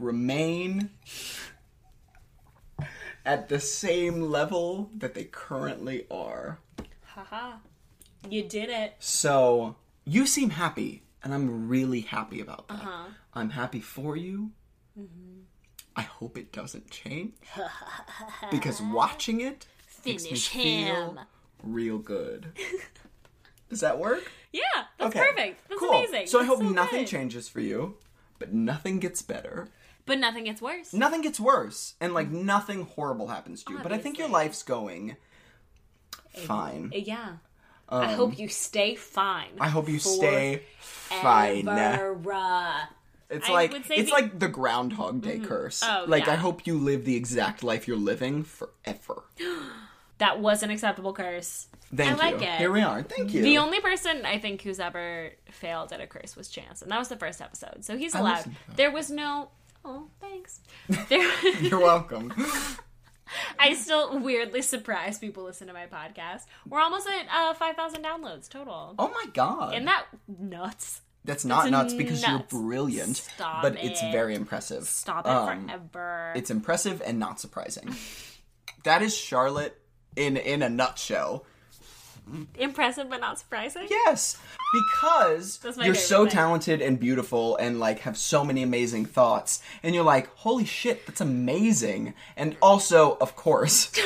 remain 0.00 0.90
at 3.24 3.48
the 3.48 3.60
same 3.60 4.22
level 4.30 4.90
that 4.96 5.14
they 5.14 5.24
currently 5.24 6.06
are. 6.10 6.58
Haha. 7.04 7.56
You 8.28 8.42
did 8.42 8.68
it. 8.70 8.94
So, 8.98 9.76
you 10.04 10.26
seem 10.26 10.50
happy, 10.50 11.02
and 11.22 11.32
I'm 11.34 11.68
really 11.68 12.00
happy 12.00 12.40
about 12.40 12.68
that. 12.68 12.74
Uh-huh. 12.74 13.04
I'm 13.34 13.50
happy 13.50 13.80
for 13.80 14.16
you. 14.16 14.50
Mm-hmm. 14.98 15.40
I 15.96 16.02
hope 16.02 16.36
it 16.38 16.52
doesn't 16.52 16.90
change. 16.90 17.34
because 18.50 18.80
watching 18.80 19.40
it 19.40 19.66
makes 20.04 20.22
me 20.24 20.30
Finish 20.30 20.48
feel 20.48 21.10
him. 21.12 21.18
real 21.62 21.98
good. 21.98 22.52
Does 23.68 23.80
that 23.80 23.98
work? 23.98 24.30
Yeah, 24.52 24.62
that's 24.98 25.14
Okay. 25.14 25.26
perfect. 25.28 25.68
That's 25.68 25.80
cool. 25.80 25.90
amazing. 25.90 26.26
So 26.26 26.38
I 26.40 26.42
That's 26.46 26.60
hope 26.60 26.72
nothing 26.74 27.00
good. 27.00 27.08
changes 27.08 27.48
for 27.48 27.60
you, 27.60 27.96
but 28.38 28.52
nothing 28.52 28.98
gets 28.98 29.22
better. 29.22 29.68
But 30.06 30.18
nothing 30.18 30.44
gets 30.44 30.60
worse. 30.60 30.92
Nothing 30.92 31.22
gets 31.22 31.38
worse, 31.38 31.94
and 32.00 32.14
like 32.14 32.30
nothing 32.30 32.86
horrible 32.86 33.28
happens 33.28 33.62
to 33.64 33.72
you. 33.72 33.78
But 33.82 33.92
I 33.92 33.98
think 33.98 34.18
your 34.18 34.26
Obviously. 34.26 34.46
life's 34.46 34.62
going 34.62 35.16
eh, 36.34 36.40
fine. 36.40 36.90
Eh, 36.94 37.02
yeah. 37.06 37.36
Um, 37.88 38.02
I 38.02 38.12
hope 38.12 38.38
you 38.38 38.48
stay 38.48 38.94
fine. 38.94 39.50
Um, 39.54 39.62
I 39.62 39.68
hope 39.68 39.88
you 39.88 39.98
stay 39.98 40.62
fine. 40.78 41.68
Ever. 41.68 42.88
It's 43.28 43.48
I 43.48 43.52
like 43.52 43.72
would 43.72 43.84
say 43.84 43.96
it's 43.96 44.10
the- 44.10 44.16
like 44.16 44.38
the 44.38 44.48
Groundhog 44.48 45.22
Day 45.22 45.36
mm-hmm. 45.36 45.44
curse. 45.44 45.82
Oh, 45.84 46.04
like 46.06 46.28
I 46.28 46.34
hope 46.34 46.66
you 46.66 46.78
live 46.78 47.04
the 47.04 47.16
exact 47.16 47.62
life 47.62 47.86
you're 47.86 47.96
living 47.96 48.44
forever. 48.44 49.24
That 50.18 50.38
was 50.38 50.62
an 50.62 50.68
acceptable 50.68 51.14
curse. 51.14 51.66
Thank 51.94 52.22
I 52.22 52.28
you. 52.28 52.36
like 52.36 52.46
it. 52.46 52.58
Here 52.58 52.70
we 52.70 52.82
are. 52.82 53.02
Thank 53.02 53.32
you. 53.32 53.40
The 53.40 53.56
only 53.56 53.80
person 53.80 54.26
I 54.26 54.38
think 54.38 54.60
who's 54.60 54.78
ever 54.78 55.30
failed 55.50 55.94
at 55.94 56.00
a 56.02 56.06
curse 56.06 56.36
was 56.36 56.48
Chance, 56.48 56.82
and 56.82 56.90
that 56.90 56.98
was 56.98 57.08
the 57.08 57.16
first 57.16 57.40
episode. 57.40 57.86
So 57.86 57.96
he's 57.96 58.14
allowed. 58.14 58.36
listened 58.36 58.54
to 58.54 58.66
that. 58.66 58.76
There 58.76 58.90
was 58.90 59.10
no. 59.10 59.48
Oh, 59.84 60.08
thanks. 60.20 60.60
You're 61.60 61.78
welcome. 61.80 62.32
I 63.58 63.74
still 63.74 64.18
weirdly 64.18 64.62
surprise 64.62 65.18
people 65.18 65.44
listen 65.44 65.68
to 65.68 65.72
my 65.72 65.86
podcast. 65.86 66.42
We're 66.68 66.80
almost 66.80 67.08
at 67.08 67.26
uh, 67.32 67.54
five 67.54 67.76
thousand 67.76 68.04
downloads 68.04 68.48
total. 68.48 68.94
Oh 68.98 69.08
my 69.08 69.24
god. 69.32 69.74
Isn't 69.74 69.86
that 69.86 70.06
nuts? 70.26 71.00
That's 71.24 71.44
not 71.44 71.62
That's 71.64 71.70
nuts 71.70 71.94
because 71.94 72.22
nuts. 72.22 72.52
you're 72.52 72.62
brilliant. 72.62 73.16
Stop 73.16 73.62
but 73.62 73.76
it's 73.82 74.00
very 74.00 74.34
impressive. 74.34 74.84
Stop 74.84 75.26
it 75.26 75.30
Um, 75.30 75.66
forever. 75.68 76.32
It's 76.34 76.50
impressive 76.50 77.02
and 77.04 77.18
not 77.18 77.38
surprising. 77.40 77.94
that 78.84 79.02
is 79.02 79.16
Charlotte 79.16 79.80
in 80.16 80.36
in 80.36 80.62
a 80.62 80.68
nutshell. 80.68 81.44
Impressive 82.58 83.08
but 83.08 83.20
not 83.20 83.38
surprising. 83.38 83.86
Yes, 83.90 84.38
because 84.72 85.58
you're 85.82 85.94
so 85.94 86.24
thing. 86.24 86.32
talented 86.32 86.82
and 86.82 86.98
beautiful 86.98 87.56
and 87.56 87.80
like 87.80 88.00
have 88.00 88.16
so 88.16 88.44
many 88.44 88.62
amazing 88.62 89.04
thoughts 89.06 89.62
and 89.82 89.94
you're 89.94 90.04
like, 90.04 90.34
"Holy 90.36 90.64
shit, 90.64 91.06
that's 91.06 91.20
amazing." 91.20 92.14
And 92.36 92.56
also, 92.62 93.16
of 93.20 93.36
course, 93.36 93.90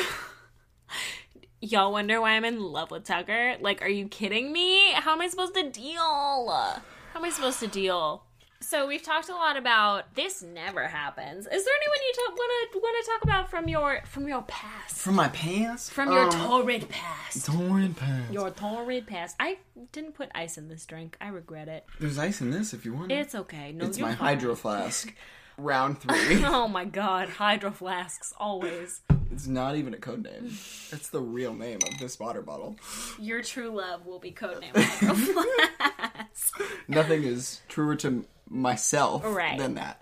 Y'all 1.61 1.91
wonder 1.91 2.21
why 2.21 2.31
I'm 2.31 2.45
in 2.45 2.59
love 2.59 2.91
with 2.91 3.05
Tucker? 3.05 3.55
Like, 3.59 3.81
are 3.81 3.89
you 3.89 4.07
kidding 4.07 4.51
me? 4.51 4.91
How 4.91 5.13
am 5.13 5.21
I 5.21 5.27
supposed 5.27 5.55
to 5.55 5.67
deal? 5.71 5.97
How 5.97 6.81
am 7.15 7.23
I 7.23 7.31
supposed 7.31 7.59
to 7.61 7.67
deal? 7.67 8.23
So 8.61 8.87
we've 8.87 9.03
talked 9.03 9.29
a 9.29 9.33
lot 9.35 9.57
about 9.57 10.15
this. 10.15 10.41
Never 10.41 10.87
happens. 10.87 11.45
Is 11.45 11.65
there 11.65 11.73
anyone 11.81 11.99
you 12.07 12.13
ta- 12.15 12.33
want 12.33 12.71
to 12.71 12.79
want 12.79 13.05
to 13.05 13.11
talk 13.11 13.23
about 13.23 13.49
from 13.49 13.67
your 13.69 14.01
from 14.05 14.27
your 14.27 14.41
past, 14.43 14.95
from 14.97 15.15
my 15.15 15.27
past? 15.27 15.91
from 15.91 16.11
your 16.11 16.23
um, 16.23 16.31
torrid 16.31 16.89
past, 16.89 17.45
torrid 17.45 17.95
past. 17.95 18.33
your 18.33 18.49
torrid 18.49 19.05
past? 19.05 19.35
I 19.39 19.57
didn't 19.91 20.13
put 20.15 20.29
ice 20.33 20.57
in 20.57 20.67
this 20.69 20.85
drink. 20.85 21.15
I 21.21 21.27
regret 21.27 21.67
it. 21.67 21.85
There's 21.99 22.17
ice 22.17 22.41
in 22.41 22.49
this 22.49 22.73
if 22.73 22.85
you 22.85 22.93
want. 22.93 23.11
It. 23.11 23.15
It's 23.19 23.35
okay. 23.35 23.71
No, 23.71 23.85
it's 23.85 23.99
my 23.99 24.15
fine. 24.15 24.17
hydro 24.17 24.55
flask. 24.63 25.13
Round 25.57 25.99
three. 26.01 26.43
Oh 26.45 26.67
my 26.67 26.83
god, 26.85 27.29
hydro 27.29 27.71
flasks 27.71 28.33
always. 28.37 29.01
it's 29.31 29.47
not 29.47 29.75
even 29.77 29.93
a 29.93 29.97
code 29.97 30.23
name. 30.23 30.45
It's 30.91 31.09
the 31.09 31.21
real 31.21 31.53
name 31.53 31.79
of 31.87 31.97
this 31.99 32.19
water 32.19 32.41
bottle. 32.41 32.77
Your 33.19 33.41
true 33.41 33.69
love 33.69 34.05
will 34.05 34.19
be 34.19 34.31
codenamed 34.31 34.75
hydro 34.75 35.13
flask. 35.93 36.61
Nothing 36.89 37.23
is 37.23 37.61
truer 37.69 37.95
to 37.97 38.25
myself 38.49 39.23
Right. 39.25 39.57
than 39.57 39.75
that. 39.75 40.01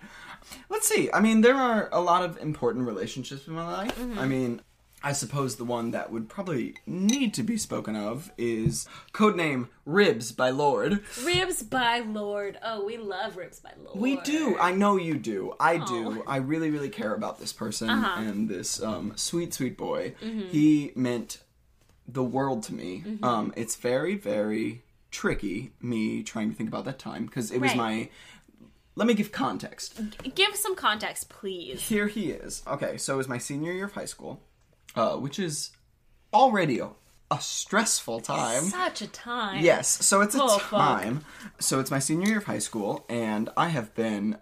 Let's 0.70 0.88
see. 0.88 1.10
I 1.14 1.20
mean, 1.22 1.42
there 1.42 1.56
are 1.56 1.90
a 1.92 2.02
lot 2.02 2.24
of 2.24 2.38
important 2.38 2.86
relationships 2.86 3.48
in 3.48 3.54
my 3.54 3.66
life. 3.72 3.98
Mm-hmm. 3.98 4.20
I 4.20 4.26
mean, 4.26 4.62
I 5.06 5.12
suppose 5.12 5.56
the 5.58 5.66
one 5.66 5.92
that 5.92 6.12
would 6.12 6.30
probably 6.30 6.76
need 6.86 7.34
to 7.34 7.44
be 7.44 7.58
spoken 7.58 7.96
of 7.96 8.32
is 8.38 8.88
codename 9.14 9.68
Ribs 9.86 10.32
by 10.32 10.50
Lorde. 10.50 11.02
Ribs 11.26 11.64
by 11.64 12.00
Lorde. 12.00 12.58
Oh, 12.64 12.86
we 12.86 12.98
love 12.98 13.36
Ribs 13.36 13.60
by 13.60 13.72
Lorde. 13.84 14.00
We 14.00 14.18
do. 14.22 14.58
I 14.60 14.72
know 14.74 14.96
you 14.98 15.16
do. 15.16 15.56
I 15.60 15.78
Oh. 15.78 15.86
do. 15.86 16.24
I 16.28 16.38
really, 16.38 16.70
really 16.70 16.90
care 16.90 17.14
about 17.14 17.40
this 17.40 17.52
person 17.52 17.90
Uh-huh. 17.90 18.22
and 18.22 18.48
this 18.50 18.82
um, 18.82 19.14
sweet, 19.16 19.54
sweet 19.54 19.78
boy. 19.78 20.16
Mm-hmm. 20.22 20.48
He 20.50 20.92
meant 20.96 21.40
the 22.08 22.24
world 22.24 22.64
to 22.64 22.74
me. 22.74 23.04
Um, 23.24 23.54
it's 23.56 23.76
very, 23.76 24.16
very 24.16 24.84
tricky 25.12 25.72
me 25.82 26.24
trying 26.24 26.50
to 26.50 26.56
think 26.56 26.68
about 26.70 26.86
that 26.86 26.98
time 27.00 27.26
because 27.26 27.52
it 27.52 27.60
was 27.60 27.72
Right. 27.72 27.78
my. 27.78 28.10
Let 28.96 29.08
me 29.08 29.14
give 29.14 29.32
context. 29.32 30.00
Give 30.36 30.56
some 30.56 30.76
context, 30.76 31.30
please. 31.30 31.82
Here 31.82 32.08
he 32.08 32.32
is. 32.32 32.62
Okay, 32.68 32.98
so 32.98 33.16
it 33.16 33.18
was 33.18 33.28
my 33.28 33.38
senior 33.40 33.72
year 33.72 33.86
of 33.86 33.94
high 33.94 34.06
school, 34.06 34.42
uh, 34.96 35.16
which 35.16 35.40
is 35.40 35.72
already 36.34 36.80
a, 36.80 36.90
a 37.32 37.42
stressful 37.42 38.20
time. 38.22 38.62
Such 38.64 39.02
a 39.02 39.08
time. 39.08 39.64
Yes, 39.64 39.88
so 40.06 40.22
it's 40.22 40.36
a 40.36 40.44
Oh, 40.44 40.60
fuck. 40.60 40.70
time. 41.02 41.26
So 41.60 41.80
it's 41.80 41.90
my 41.92 42.00
senior 42.00 42.28
year 42.28 42.38
of 42.38 42.44
high 42.46 42.60
school, 42.60 43.06
and 43.10 43.50
I 43.58 43.70
have 43.70 43.96
been, 43.96 44.38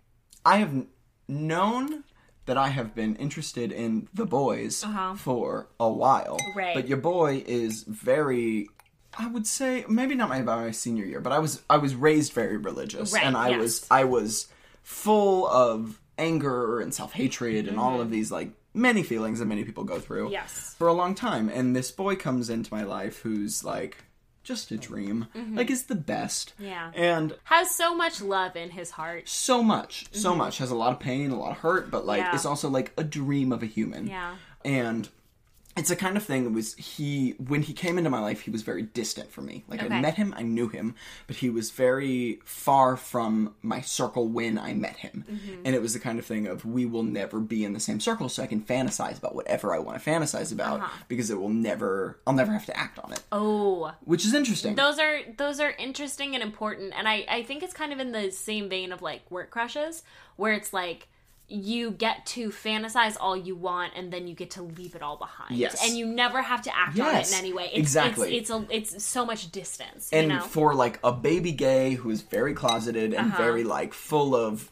I 0.46 0.58
have 0.58 0.72
kn- 0.72 0.88
known 1.30 2.04
that 2.46 2.58
I 2.58 2.70
have 2.70 2.94
been 2.94 3.16
interested 3.16 3.72
in 3.72 4.10
the 4.14 4.26
boys 4.26 4.84
for 5.18 5.70
a 5.80 5.90
while. 5.90 6.36
Uh-huh. 6.42 6.52
Right. 6.56 6.76
But 6.76 6.88
your 6.90 6.98
boy 6.98 7.44
is 7.48 7.84
very. 7.84 8.68
I 9.18 9.28
would 9.28 9.46
say 9.48 9.86
maybe 9.90 10.16
not 10.16 10.30
my 10.30 10.42
my 10.42 10.72
senior 10.72 11.06
year, 11.06 11.20
but 11.20 11.34
I 11.34 11.40
was 11.40 11.62
I 11.70 11.78
was 11.78 11.96
raised 11.96 12.34
very 12.34 12.58
religious, 12.58 13.12
Right, 13.14 13.24
and 13.26 13.36
I 13.38 13.50
yes. 13.50 13.60
was 13.60 13.88
I 13.92 14.04
was 14.06 14.48
full 14.84 15.48
of 15.48 16.00
anger 16.18 16.80
and 16.80 16.94
self 16.94 17.14
hatred 17.14 17.68
and 17.68 17.80
all 17.80 18.00
of 18.02 18.10
these 18.12 18.32
like 18.32 18.52
many 18.74 19.04
feelings 19.04 19.40
that 19.40 19.46
many 19.46 19.64
people 19.64 19.84
go 19.84 20.00
through 20.00 20.26
Mm-hmm. 20.26 20.34
Yes. 20.34 20.76
for 20.78 20.88
a 20.88 20.94
long 20.94 21.14
time. 21.16 21.50
And 21.50 21.76
this 21.76 21.92
boy 21.92 22.16
comes 22.16 22.50
into 22.50 22.74
my 22.74 22.84
life 22.84 23.20
who's 23.20 23.64
like 23.64 24.04
just 24.44 24.72
a 24.72 24.78
dream, 24.78 25.28
like 25.54 25.70
is 25.70 25.84
the 25.84 25.96
best, 25.96 26.54
Mm-hmm. 26.56 26.66
Yeah. 26.66 26.92
and 26.96 27.36
Has 27.44 27.70
so 27.76 27.94
much 27.96 28.22
love 28.22 28.56
in 28.56 28.72
his 28.72 28.92
heart. 28.92 29.30
so 29.30 29.62
much, 29.62 30.06
so 30.14 30.34
much 30.34 30.58
has 30.58 30.72
a 30.72 30.76
lot 30.76 30.94
of 30.94 31.00
pain, 31.00 31.30
a 31.32 31.38
lot 31.40 31.52
of 31.52 31.58
hurt, 31.58 31.92
but 31.92 32.06
like 32.06 32.22
Mm-hmm. 32.22 32.30
Yeah. 32.32 32.36
it's 32.36 32.46
also 32.46 32.70
like 32.70 32.92
a 32.98 33.04
dream 33.04 33.52
of 33.52 33.62
a 33.62 33.68
human. 33.68 34.08
Yeah. 34.08 34.36
and 34.66 35.10
it's 35.78 35.90
the 35.90 35.96
kind 35.96 36.18
of 36.18 36.24
thing 36.24 36.44
that 36.44 36.50
was 36.52 36.74
he 36.76 37.32
when 37.48 37.62
he 37.62 37.72
came 37.74 37.98
into 37.98 38.10
my 38.10 38.20
life 38.20 38.42
he 38.42 38.52
was 38.52 38.62
very 38.62 38.82
distant 38.82 39.32
from 39.32 39.46
me 39.46 39.64
like 39.70 39.82
Okay. 39.82 39.94
i 39.96 40.02
met 40.02 40.16
him 40.16 40.34
i 40.38 40.42
knew 40.42 40.68
him 40.68 40.96
but 41.28 41.38
he 41.38 41.50
was 41.50 41.72
very 41.72 42.40
far 42.44 42.98
from 42.98 43.56
my 43.62 43.80
circle 43.82 44.28
when 44.28 44.58
i 44.58 44.74
met 44.74 44.98
him 44.98 45.24
Mm-hmm. 45.32 45.62
and 45.66 45.74
it 45.76 45.82
was 45.82 45.94
the 45.94 46.00
kind 46.00 46.20
of 46.20 46.26
thing 46.26 46.46
of 46.48 46.66
we 46.66 46.86
will 46.86 47.04
never 47.04 47.40
be 47.40 47.64
in 47.64 47.74
the 47.74 47.80
same 47.80 48.00
circle 48.00 48.28
so 48.30 48.44
i 48.44 48.48
can 48.48 48.62
fantasize 48.62 49.18
about 49.18 49.34
whatever 49.36 49.74
i 49.74 49.80
want 49.80 50.02
to 50.02 50.10
fantasize 50.10 50.52
about 50.52 50.80
Uh-huh. 50.82 51.04
because 51.08 51.30
it 51.30 51.40
will 51.40 51.50
never 51.50 52.20
i'll 52.28 52.34
never 52.34 52.52
have 52.52 52.66
to 52.66 52.78
act 52.78 53.00
on 53.00 53.14
it 53.14 53.22
Oh, 53.32 53.94
which 54.04 54.26
is 54.26 54.34
interesting 54.34 54.76
those 54.76 55.00
are 55.00 55.20
those 55.38 55.60
are 55.60 55.72
interesting 55.72 56.34
and 56.36 56.44
important, 56.44 56.94
and 56.98 57.08
I 57.08 57.26
I 57.30 57.44
think 57.44 57.64
it's 57.64 57.74
kind 57.74 57.94
of 57.94 58.00
in 58.00 58.12
the 58.12 58.32
same 58.32 58.68
vein 58.70 58.92
of 58.92 59.02
like 59.02 59.30
work 59.32 59.50
crushes, 59.52 60.04
where 60.36 60.54
it's 60.54 60.74
like 60.74 61.08
you 61.52 61.92
get 61.92 62.26
to 62.26 62.50
fantasize 62.50 63.18
all 63.20 63.36
you 63.36 63.56
want 63.56 63.94
and 63.96 64.12
then 64.12 64.28
you 64.28 64.34
get 64.34 64.52
to 64.52 64.62
leave 64.64 64.96
it 64.96 65.02
all 65.02 65.18
behind. 65.18 65.56
Yes. 65.58 65.86
And 65.86 65.98
you 65.98 66.06
never 66.06 66.42
have 66.42 66.62
to 66.64 66.76
act 66.76 67.00
on 67.00 67.16
it 67.16 67.28
in 67.28 67.34
any 67.38 67.52
way. 67.54 67.66
It's, 67.66 67.78
exactly. 67.78 68.38
It's, 68.38 68.50
it's, 68.50 68.72
a, 68.72 68.76
it's 68.96 69.04
so 69.04 69.26
much 69.26 69.52
distance. 69.52 70.10
and 70.14 70.30
you 70.32 70.38
know? 70.38 70.44
for 70.44 70.74
like 70.74 71.00
a 71.04 71.12
baby 71.12 71.52
gay 71.52 71.96
who 71.96 72.10
is 72.10 72.22
very 72.22 72.54
closeted 72.54 73.14
and 73.14 73.28
Uh-huh. 73.34 73.38
very 73.44 73.64
like 73.64 73.94
full 73.94 74.36
of 74.36 74.72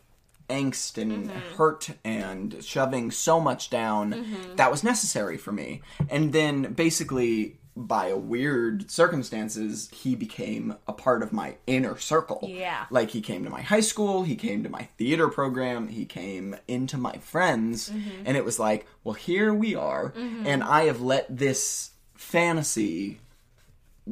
angst 0.50 0.98
and 1.02 1.30
Mm-hmm. 1.30 1.56
hurt 1.58 1.90
and 2.04 2.64
shoving 2.64 3.12
so 3.12 3.40
much 3.40 3.70
down 3.70 4.12
Mm-hmm. 4.14 4.56
that 4.56 4.72
was 4.72 4.84
necessary 4.84 5.38
for 5.38 5.52
me 5.52 5.82
and 6.10 6.34
then 6.34 6.74
basically 6.74 7.58
by 7.88 8.08
a 8.08 8.18
weird 8.18 8.92
circumstances 8.92 9.90
he 9.94 10.14
became 10.14 10.76
a 10.86 10.92
part 10.92 11.24
of 11.24 11.32
my 11.32 11.56
inner 11.66 11.98
circle 11.98 12.42
Yeah. 12.44 12.86
like 12.92 13.12
he 13.12 13.22
came 13.22 13.46
to 13.46 13.50
my 13.50 13.62
high 13.62 13.80
school 13.80 14.24
he 14.24 14.36
came 14.36 14.64
to 14.64 14.70
my 14.70 14.84
theater 14.98 15.30
program 15.30 15.88
he 15.88 16.06
came 16.06 16.58
into 16.68 16.98
my 16.98 17.14
friends 17.20 17.90
Mm-hmm. 17.90 18.24
and 18.26 18.36
it 18.36 18.44
was 18.44 18.60
like 18.60 18.86
well 19.06 19.14
here 19.14 19.54
we 19.54 19.76
are 19.76 20.14
and 20.46 20.62
i 20.64 20.84
have 20.84 21.00
let 21.00 21.26
this 21.36 21.92
fantasy 22.16 23.20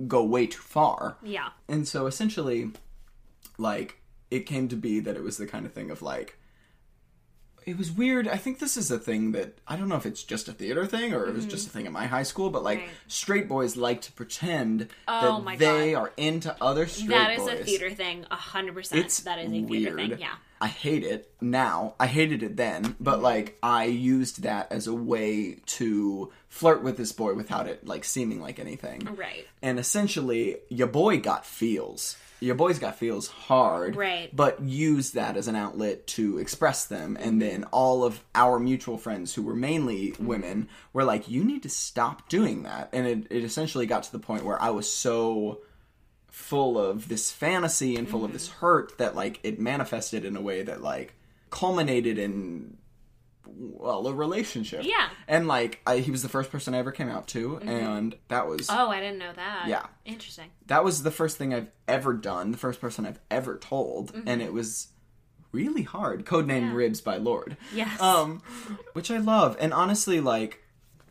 go 0.07 0.23
way 0.23 0.47
too 0.47 0.61
far 0.61 1.17
yeah. 1.21 1.49
and 1.67 1.87
so 1.87 2.05
essentially, 2.07 2.71
like, 3.57 3.99
it 4.29 4.41
came 4.41 4.67
to 4.67 4.75
be 4.75 4.99
that 4.99 5.15
it 5.15 5.23
was 5.23 5.37
the 5.37 5.47
kind 5.47 5.65
of 5.65 5.73
thing 5.73 5.89
of 5.91 6.01
like, 6.01 6.37
it 7.67 7.77
was 7.77 7.91
weird. 7.91 8.27
I 8.27 8.37
think 8.37 8.57
this 8.59 8.77
is 8.77 8.89
a 8.89 8.97
thing 8.97 9.33
that 9.33 9.57
I 9.67 9.75
don't 9.75 9.89
know 9.89 9.97
if 9.97 10.05
it's 10.07 10.23
just 10.23 10.47
a 10.47 10.53
theater 10.53 10.85
thing 10.87 11.13
or 11.13 11.27
it 11.27 11.35
was 11.35 11.45
just 11.45 11.67
a 11.67 11.69
thing 11.69 11.85
at 11.85 11.91
my 11.91 12.07
high 12.07 12.23
school, 12.23 12.49
but 12.49 12.63
like 12.63 12.79
Mm-hmm. 12.79 12.87
Right. 12.87 12.95
straight 13.07 13.47
boys 13.49 13.75
like 13.77 14.01
to 14.01 14.11
pretend 14.13 14.87
Oh 15.07 15.41
that 15.43 15.59
they 15.59 15.91
God. 15.91 15.99
are 15.99 16.13
into 16.17 16.55
other 16.61 16.87
straight 16.87 17.09
That 17.09 17.31
is 17.31 17.39
boys. 17.39 17.59
a 17.59 17.63
theater 17.63 17.89
thing, 17.91 18.25
a 18.31 18.35
hundred 18.35 18.73
percent. 18.73 19.21
That 19.25 19.39
is 19.39 19.47
a 19.47 19.49
theater 19.51 19.95
weird. 19.95 20.11
thing. 20.11 20.19
Yeah. 20.19 20.35
I 20.59 20.67
hate 20.67 21.03
it 21.03 21.29
now. 21.39 21.93
I 21.99 22.07
hated 22.07 22.41
it 22.41 22.55
then, 22.57 22.95
but 22.99 23.15
Mm-hmm. 23.15 23.23
like 23.23 23.57
I 23.61 23.83
used 23.85 24.41
that 24.43 24.71
as 24.71 24.87
a 24.87 24.93
way 24.93 25.57
to 25.77 26.31
flirt 26.49 26.81
with 26.83 26.97
this 26.97 27.11
boy 27.11 27.33
without 27.35 27.67
it 27.67 27.85
like 27.85 28.05
seeming 28.05 28.41
like 28.41 28.57
anything. 28.59 29.07
Right. 29.15 29.45
And 29.61 29.77
essentially, 29.77 30.57
your 30.69 30.87
boy 30.87 31.19
got 31.19 31.45
feels. 31.45 32.15
Your 32.39 32.55
boy's 32.55 32.77
got 32.77 32.95
feels 32.97 33.27
hard, 33.27 33.95
Right. 33.95 34.33
But 34.35 34.61
use 34.61 35.11
that 35.11 35.37
as 35.37 35.47
an 35.47 35.55
outlet 35.55 36.05
to 36.07 36.37
express 36.37 36.85
them, 36.85 37.17
and 37.19 37.41
then 37.41 37.63
all 37.65 38.03
of 38.03 38.23
our 38.35 38.59
mutual 38.59 38.97
friends, 38.97 39.33
who 39.33 39.41
were 39.41 39.55
mainly 39.55 40.13
women, 40.19 40.69
were 40.93 41.03
like, 41.03 41.27
"You 41.27 41.43
need 41.43 41.63
to 41.63 41.69
stop 41.69 42.29
doing 42.29 42.63
that." 42.63 42.89
And 42.93 43.07
it, 43.07 43.27
it 43.31 43.43
essentially 43.43 43.85
got 43.87 44.03
to 44.03 44.11
the 44.11 44.19
point 44.19 44.45
where 44.45 44.61
I 44.61 44.69
was 44.69 44.91
so 44.91 45.61
full 46.27 46.77
of 46.77 47.07
this 47.09 47.31
fantasy 47.31 47.95
and 47.95 48.07
full 48.07 48.23
of 48.23 48.31
this 48.33 48.47
Mm-hmm. 48.49 48.59
hurt 48.59 48.97
that 48.99 49.15
like 49.15 49.39
it 49.43 49.59
manifested 49.59 50.23
in 50.23 50.35
a 50.35 50.41
way 50.41 50.61
that 50.61 50.83
like 50.83 51.15
culminated 51.49 52.19
in 52.19 52.77
well 53.55 54.07
a 54.07 54.13
relationship 54.13 54.83
Yeah. 54.83 54.93
Mm-hmm. 54.95 55.13
and 55.27 55.47
like 55.47 55.79
I, 55.87 55.97
he 55.99 56.11
was 56.11 56.21
the 56.23 56.29
first 56.29 56.51
person 56.51 56.73
i 56.73 56.77
ever 56.79 56.91
came 56.91 57.09
out 57.09 57.27
to 57.29 57.57
and 57.57 58.15
that 58.27 58.47
was 58.47 58.67
Oh, 58.69 58.89
I 58.89 58.99
didn't 58.99 59.19
know 59.19 59.31
that. 59.35 59.65
Yeah. 59.67 59.85
Interesting. 60.05 60.49
that 60.67 60.83
was 60.83 61.03
the 61.03 61.11
first 61.11 61.37
thing 61.37 61.53
i've 61.53 61.69
ever 61.87 62.13
done 62.13 62.51
the 62.51 62.57
first 62.57 62.79
person 62.81 63.05
i've 63.05 63.19
ever 63.31 63.57
told 63.57 64.11
and 64.25 64.41
it 64.41 64.53
was 64.53 64.87
really 65.51 65.83
hard 65.83 66.25
codename 66.25 66.47
Mm-hmm. 66.47 66.65
Yeah. 66.69 66.73
ribs 66.75 67.01
by 67.01 67.17
Lorde 67.17 67.57
Yes. 67.73 67.99
um 68.01 68.41
which 68.93 69.09
i 69.11 69.17
love 69.17 69.55
and 69.59 69.73
honestly 69.73 70.19
like 70.19 70.63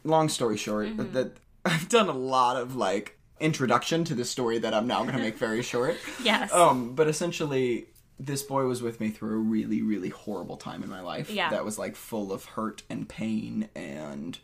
long 0.05 0.29
story 0.29 0.57
short 0.57 0.87
Mm-hmm. 0.89 1.13
that 1.15 1.37
i've 1.65 1.89
done 1.89 2.09
a 2.09 2.13
lot 2.13 2.57
of 2.57 2.77
like 2.77 3.19
introduction 3.41 4.05
to 4.05 4.15
the 4.15 4.25
story 4.25 4.59
that 4.59 4.73
i'm 4.73 4.87
now 4.87 5.03
going 5.03 5.15
to 5.17 5.21
make 5.23 5.37
very 5.37 5.63
short 5.63 5.97
yes. 6.23 6.53
um 6.53 6.95
but 6.95 7.07
essentially 7.09 7.87
this 8.19 8.43
boy 8.43 8.65
was 8.65 8.81
with 8.83 9.01
me 9.01 9.11
through 9.11 9.35
a 9.35 9.39
really 9.39 9.83
really 9.83 10.09
horrible 10.09 10.57
time 10.57 10.83
in 10.83 10.89
my 10.91 11.01
life 11.01 11.29
Yeah. 11.31 11.51
that 11.51 11.65
was 11.65 11.79
like 11.79 11.97
full 11.97 12.33
of 12.33 12.45
hurt 12.45 12.83
and 12.89 13.09
pain 13.09 13.69
and 13.75 14.39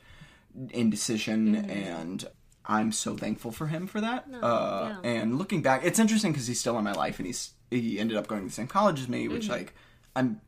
indecision 0.71 1.55
Mm-hmm. 1.57 1.71
and 1.71 2.25
i'm 2.67 2.93
so 2.93 3.17
thankful 3.17 3.51
for 3.51 3.67
him 3.67 3.87
for 3.87 4.01
that 4.01 4.25
uh 4.43 4.95
yeah. 5.03 5.11
and 5.11 5.39
looking 5.39 5.63
back 5.63 5.83
it's 5.85 5.99
interesting 5.99 6.33
because 6.33 6.47
he's 6.47 6.61
still 6.61 6.79
in 6.79 6.85
my 6.85 6.93
life 6.93 7.19
and 7.19 7.27
he's 7.27 7.51
he 7.71 7.99
ended 7.99 8.17
up 8.17 8.27
going 8.29 8.43
to 8.43 8.47
the 8.49 8.53
same 8.53 8.67
college 8.69 9.01
as 9.01 9.09
me 9.09 9.27
which 9.29 9.49
like 9.49 9.73
i'm 10.15 10.41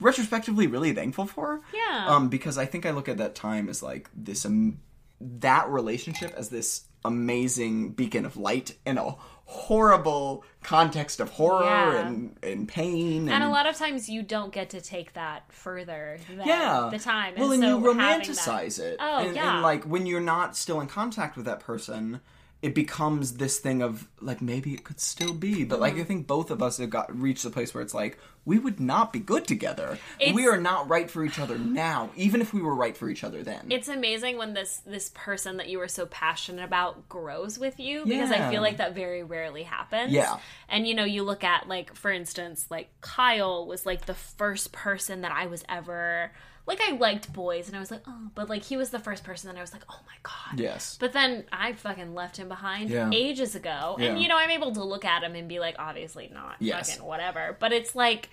retrospectively 0.00 0.66
really 0.66 0.92
thankful 0.92 1.26
for 1.26 1.60
Yeah. 1.72 2.06
um 2.08 2.28
because 2.28 2.58
i 2.58 2.66
think 2.66 2.86
i 2.86 2.90
look 2.90 3.08
at 3.08 3.18
that 3.18 3.34
time 3.34 3.68
as 3.68 3.82
like 3.82 4.08
this 4.16 4.44
um, 4.44 4.80
that 5.20 5.68
relationship 5.68 6.34
as 6.36 6.48
this 6.48 6.84
amazing 7.04 7.90
beacon 7.90 8.24
of 8.24 8.36
light 8.36 8.76
and 8.84 8.98
a 8.98 9.14
horrible 9.54 10.44
context 10.62 11.20
of 11.20 11.30
horror 11.30 11.64
Yeah. 11.64 12.06
and, 12.06 12.36
and 12.42 12.66
pain 12.66 13.22
and, 13.28 13.30
and 13.30 13.44
a 13.44 13.48
lot 13.48 13.66
of 13.66 13.76
times 13.76 14.08
you 14.08 14.22
don't 14.22 14.52
get 14.52 14.70
to 14.70 14.80
take 14.80 15.12
that 15.12 15.44
further 15.52 16.18
than 16.28 16.46
yeah 16.46 16.88
the 16.90 16.98
time. 16.98 17.34
well 17.36 17.52
and 17.52 17.62
so 17.62 17.78
you 17.78 17.84
romanticize 17.84 18.78
that- 18.78 18.92
it 18.94 18.96
Oh, 19.00 19.18
and, 19.26 19.36
yeah. 19.36 19.54
and 19.54 19.62
like 19.62 19.84
when 19.84 20.06
you're 20.06 20.20
not 20.20 20.56
still 20.56 20.80
in 20.80 20.88
contact 20.88 21.36
with 21.36 21.46
that 21.46 21.60
person 21.60 22.20
it 22.64 22.74
becomes 22.74 23.34
this 23.42 23.58
thing 23.58 23.82
of 23.82 24.08
like 24.20 24.40
maybe 24.40 24.72
it 24.72 24.82
could 24.84 24.98
still 24.98 25.34
be 25.34 25.64
but 25.64 25.74
Mm-hmm. 25.74 25.82
like 25.82 25.96
i 25.98 26.04
think 26.04 26.26
both 26.26 26.50
of 26.50 26.62
us 26.62 26.78
have 26.78 26.90
got 26.98 27.06
reached 27.26 27.42
the 27.44 27.50
place 27.50 27.74
where 27.74 27.82
it's 27.82 27.92
like 28.02 28.18
we 28.46 28.58
would 28.58 28.78
not 28.80 29.12
be 29.12 29.18
good 29.32 29.46
together 29.46 29.98
It's- 30.18 30.34
we 30.34 30.46
are 30.46 30.60
not 30.60 30.88
right 30.88 31.10
for 31.10 31.24
each 31.24 31.38
other 31.38 31.56
now 31.58 32.10
even 32.16 32.40
if 32.40 32.52
we 32.54 32.62
were 32.62 32.74
right 32.84 32.96
for 32.96 33.08
each 33.10 33.22
other 33.24 33.42
then 33.42 33.66
It's 33.70 33.88
amazing 33.88 34.38
when 34.38 34.54
this 34.54 34.72
this 34.86 35.10
person 35.14 35.58
that 35.58 35.68
you 35.68 35.78
were 35.78 35.88
so 35.88 36.06
passionate 36.06 36.64
about 36.64 37.08
grows 37.08 37.58
with 37.58 37.78
you 37.78 38.04
because 38.06 38.30
I 38.30 38.50
feel 38.50 38.62
like 38.62 38.78
that 38.78 38.94
very 38.94 39.22
rarely 39.22 39.62
happens. 39.64 40.12
Yeah. 40.12 40.38
And 40.68 40.86
you 40.88 40.94
know, 40.94 41.04
you 41.04 41.22
look 41.22 41.44
at 41.44 41.68
like 41.68 41.94
for 41.94 42.10
instance, 42.10 42.66
like 42.70 42.88
Kyle 43.00 43.66
was 43.66 43.84
like 43.86 44.06
the 44.06 44.14
first 44.14 44.72
person 44.72 45.20
that 45.22 45.32
I 45.32 45.46
was 45.46 45.64
ever 45.68 46.32
like 46.66 46.80
I 46.80 46.92
liked 46.96 47.32
boys 47.32 47.68
and 47.68 47.76
I 47.76 47.80
was 47.80 47.90
like, 47.90 48.02
"Oh," 48.06 48.30
but 48.34 48.48
like 48.48 48.62
he 48.62 48.76
was 48.76 48.90
the 48.90 48.98
first 48.98 49.22
person 49.24 49.48
that 49.50 49.58
I 49.58 49.60
was 49.60 49.72
like, 49.72 49.82
"Oh 49.88 50.00
my 50.06 50.14
god." 50.22 50.58
yes 50.60 50.96
But 50.98 51.12
then 51.12 51.44
I 51.52 51.72
fucking 51.74 52.14
left 52.14 52.36
him 52.38 52.48
behind 52.48 52.90
Yeah. 52.90 53.10
ages 53.12 53.54
ago. 53.54 53.96
And 53.98 54.20
you 54.20 54.28
know, 54.28 54.36
I'm 54.38 54.50
able 54.50 54.72
to 54.72 54.82
look 54.84 55.04
at 55.04 55.22
him 55.22 55.34
and 55.34 55.48
be 55.48 55.60
like, 55.60 55.76
obviously 55.78 56.30
not 56.32 56.56
Yes. 56.60 56.90
fucking 56.92 57.04
whatever. 57.06 57.56
But 57.60 57.72
it's 57.72 57.94
like 57.94 58.30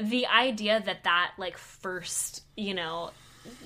the 0.00 0.26
idea 0.26 0.80
that 0.84 1.04
that 1.04 1.32
like 1.38 1.56
first, 1.58 2.42
you 2.56 2.74
know, 2.74 3.10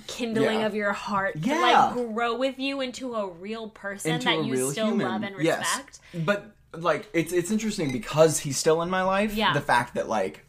kindling 0.06 0.60
Yeah. 0.60 0.66
of 0.66 0.74
your 0.74 0.92
heart 0.92 1.36
Yeah. 1.36 1.54
to 1.54 1.60
like 2.00 2.14
grow 2.14 2.36
with 2.36 2.58
you 2.58 2.80
into 2.80 3.14
a 3.14 3.28
real 3.28 3.68
person 3.68 4.12
into 4.12 4.24
that 4.24 4.44
you 4.44 4.70
still 4.72 4.86
human. 4.88 5.06
love 5.08 5.22
and 5.22 5.36
Yes. 5.42 5.58
respect. 5.58 6.00
But 6.26 6.46
like 6.72 7.08
it's 7.12 7.32
it's 7.32 7.50
interesting 7.50 7.92
because 7.92 8.38
he's 8.40 8.56
still 8.58 8.82
in 8.82 8.90
my 8.90 9.02
life. 9.02 9.34
Yeah. 9.34 9.52
The 9.52 9.60
fact 9.60 9.94
that 9.94 10.08
like 10.08 10.45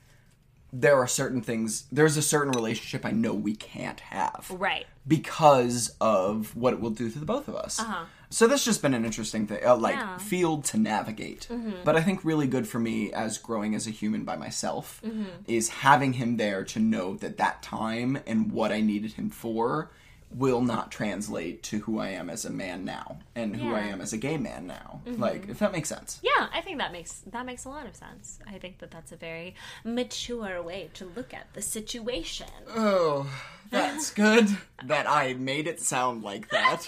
there 0.74 0.96
are 0.98 1.08
certain 1.08 1.42
things 1.42 1.86
there's 1.92 2.18
a 2.18 2.22
certain 2.22 2.52
relationship 2.52 3.06
I 3.06 3.12
know 3.12 3.34
we 3.34 3.56
can't 3.56 4.00
have. 4.02 4.48
Right. 4.50 4.86
Because 5.08 5.96
of 6.02 6.56
what 6.56 6.74
it 6.74 6.80
will 6.82 6.90
do 6.90 7.10
to 7.10 7.20
the 7.20 7.26
both 7.26 7.48
of 7.48 7.56
us. 7.56 7.80
Uh-huh. 7.80 8.06
So 8.30 8.46
that's 8.48 8.66
just 8.66 8.82
been 8.82 8.94
an 8.94 9.06
interesting 9.06 9.48
thing, 9.48 9.66
uh, 9.66 9.78
like 9.78 9.96
Yeah. 9.96 10.04
Mm-hmm. 10.08 10.18
field 10.20 10.66
to 10.66 10.78
navigate. 10.78 11.48
But 11.86 11.96
I 11.96 12.02
think 12.02 12.26
really 12.26 12.48
good 12.48 12.68
for 12.68 12.80
me 12.80 13.14
as 13.14 13.38
growing 13.38 13.74
as 13.74 13.88
a 13.88 13.92
human 13.92 14.24
by 14.26 14.36
myself 14.36 15.02
Mm-hmm. 15.06 15.24
is 15.48 15.70
having 15.70 16.14
him 16.14 16.36
there 16.38 16.64
to 16.66 16.80
know 16.80 17.16
that 17.18 17.38
that 17.38 17.62
time 17.64 18.20
and 18.28 18.52
what 18.52 18.72
I 18.74 18.82
needed 18.82 19.14
him 19.14 19.30
for 19.30 19.90
will 20.38 20.62
not 20.62 20.92
translate 20.92 21.64
to 21.64 21.80
who 21.80 22.00
I 22.00 22.10
am 22.10 22.30
as 22.30 22.46
a 22.46 22.50
man 22.50 22.86
now 22.86 23.18
and 23.36 23.56
who 23.56 23.74
I 23.74 23.82
am 23.82 24.02
as 24.02 24.14
a 24.14 24.18
gay 24.18 24.38
man 24.38 24.68
now. 24.68 25.02
Mm-hmm. 25.06 25.22
Like 25.22 25.50
if 25.50 25.60
that 25.60 25.72
makes 25.72 25.90
sense. 25.90 26.20
Yeah, 26.22 26.48
I 26.54 26.62
think 26.62 26.78
that 26.78 26.92
makes 26.92 27.22
that 27.32 27.46
makes 27.46 27.66
a 27.66 27.70
lot 27.70 27.88
of 27.88 27.96
sense. 27.96 28.40
I 28.48 28.58
think 28.58 28.80
that 28.80 28.92
that's 28.92 29.12
a 29.12 29.16
very 29.16 29.56
mature 29.84 30.62
way 30.62 30.90
to 30.96 31.06
look 31.06 31.34
at 31.34 31.54
the 31.54 31.62
situation. 31.62 32.48
Oh, 32.76 33.30
that's 33.70 34.12
good 34.14 34.48
that 34.86 35.10
I 35.10 35.34
made 35.34 35.68
it 35.68 35.82
sound 35.82 36.24
like 36.24 36.50
that. 36.50 36.86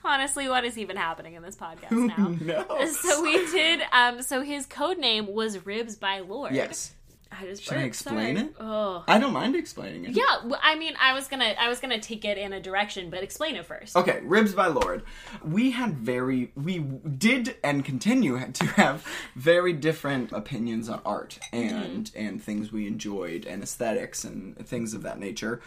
Honestly, 0.04 0.48
what 0.48 0.64
is 0.64 0.78
even 0.78 0.96
happening 0.96 1.34
in 1.34 1.42
this 1.42 1.56
podcast 1.56 1.90
now? 1.90 2.36
no. 2.40 2.86
so 2.86 3.22
we 3.22 3.46
did 3.50 3.80
um 3.92 4.22
so 4.22 4.42
his 4.42 4.66
code 4.66 4.98
name 4.98 5.32
was 5.32 5.64
Ribs 5.64 5.96
by 5.96 6.20
Lorde. 6.20 6.54
Yes. 6.54 6.92
I 7.32 7.44
just 7.44 7.64
Should 7.64 7.76
I 7.76 7.82
explain 7.82 8.36
it? 8.36 8.54
Oh. 8.60 9.04
I 9.06 9.18
don't 9.18 9.32
mind 9.32 9.56
explaining 9.56 10.04
it. 10.04 10.10
Yeah, 10.12 10.44
well, 10.44 10.60
I 10.62 10.76
mean, 10.76 10.94
I 11.00 11.12
was 11.12 11.28
gonna, 11.28 11.54
I 11.58 11.68
was 11.68 11.80
gonna 11.80 12.00
take 12.00 12.24
it 12.24 12.38
in 12.38 12.52
a 12.52 12.60
direction, 12.60 13.10
but 13.10 13.22
explain 13.22 13.56
it 13.56 13.66
first. 13.66 13.96
Okay, 13.96 14.20
Ribs 14.22 14.54
by 14.54 14.68
Lorde. 14.68 15.02
We 15.44 15.72
had 15.72 15.96
very, 15.98 16.52
we 16.54 16.78
did 16.78 17.56
and 17.62 17.84
continue 17.84 18.38
to 18.52 18.66
have 18.66 19.04
very 19.34 19.72
different 19.72 20.32
opinions 20.32 20.88
on 20.88 21.00
art 21.04 21.38
and 21.52 22.06
mm-hmm. 22.06 22.26
and 22.26 22.42
things 22.42 22.72
we 22.72 22.86
enjoyed 22.86 23.44
and 23.44 23.62
aesthetics 23.62 24.24
and 24.24 24.56
things 24.66 24.94
of 24.94 25.02
that 25.02 25.18
nature. 25.18 25.60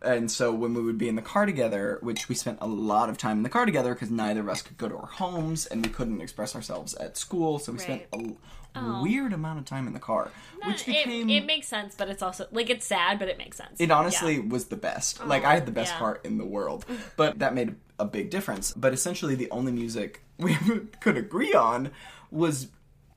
And 0.00 0.30
so 0.30 0.52
when 0.52 0.74
we 0.74 0.82
would 0.82 0.98
be 0.98 1.08
in 1.08 1.16
the 1.16 1.22
car 1.22 1.44
together, 1.44 1.98
which 2.02 2.28
we 2.28 2.34
spent 2.36 2.58
a 2.60 2.68
lot 2.68 3.08
of 3.08 3.18
time 3.18 3.38
in 3.38 3.42
the 3.42 3.48
car 3.48 3.66
together 3.66 3.94
because 3.94 4.10
neither 4.10 4.40
of 4.40 4.48
us 4.48 4.62
could 4.62 4.78
go 4.78 4.88
to 4.88 4.96
our 4.96 5.06
homes 5.06 5.66
and 5.66 5.84
we 5.84 5.90
couldn't 5.90 6.20
express 6.20 6.54
ourselves 6.54 6.94
at 6.94 7.16
school, 7.16 7.58
so 7.58 7.72
we 7.72 7.78
spent 7.78 8.02
a 8.12 8.32
Right. 8.76 9.02
weird 9.02 9.32
amount 9.32 9.58
of 9.58 9.64
time 9.64 9.86
in 9.86 9.92
the 9.92 10.00
car, 10.00 10.30
which 10.64 10.86
became 10.86 11.28
it, 11.28 11.36
it 11.38 11.46
makes 11.46 11.66
sense, 11.66 11.94
but 11.94 12.08
it's 12.08 12.22
also 12.22 12.46
like 12.52 12.70
it's 12.70 12.86
sad, 12.86 13.18
but 13.18 13.28
it 13.28 13.38
makes 13.38 13.56
sense. 13.56 13.80
it 13.80 13.90
honestly 13.90 14.38
was 14.38 14.66
the 14.66 14.76
best. 14.76 15.24
like 15.26 15.44
I 15.44 15.54
had 15.54 15.66
the 15.66 15.72
best 15.72 15.92
yeah. 15.94 15.98
heart 15.98 16.20
in 16.24 16.38
the 16.38 16.44
world, 16.44 16.84
but 17.16 17.38
that 17.40 17.54
made 17.54 17.74
a 17.98 18.04
big 18.04 18.30
difference. 18.30 18.72
But 18.72 18.92
essentially, 18.92 19.34
the 19.34 19.50
only 19.50 19.72
music 19.72 20.22
we 20.38 20.56
could 21.00 21.16
agree 21.16 21.54
on 21.54 21.90
was 22.30 22.68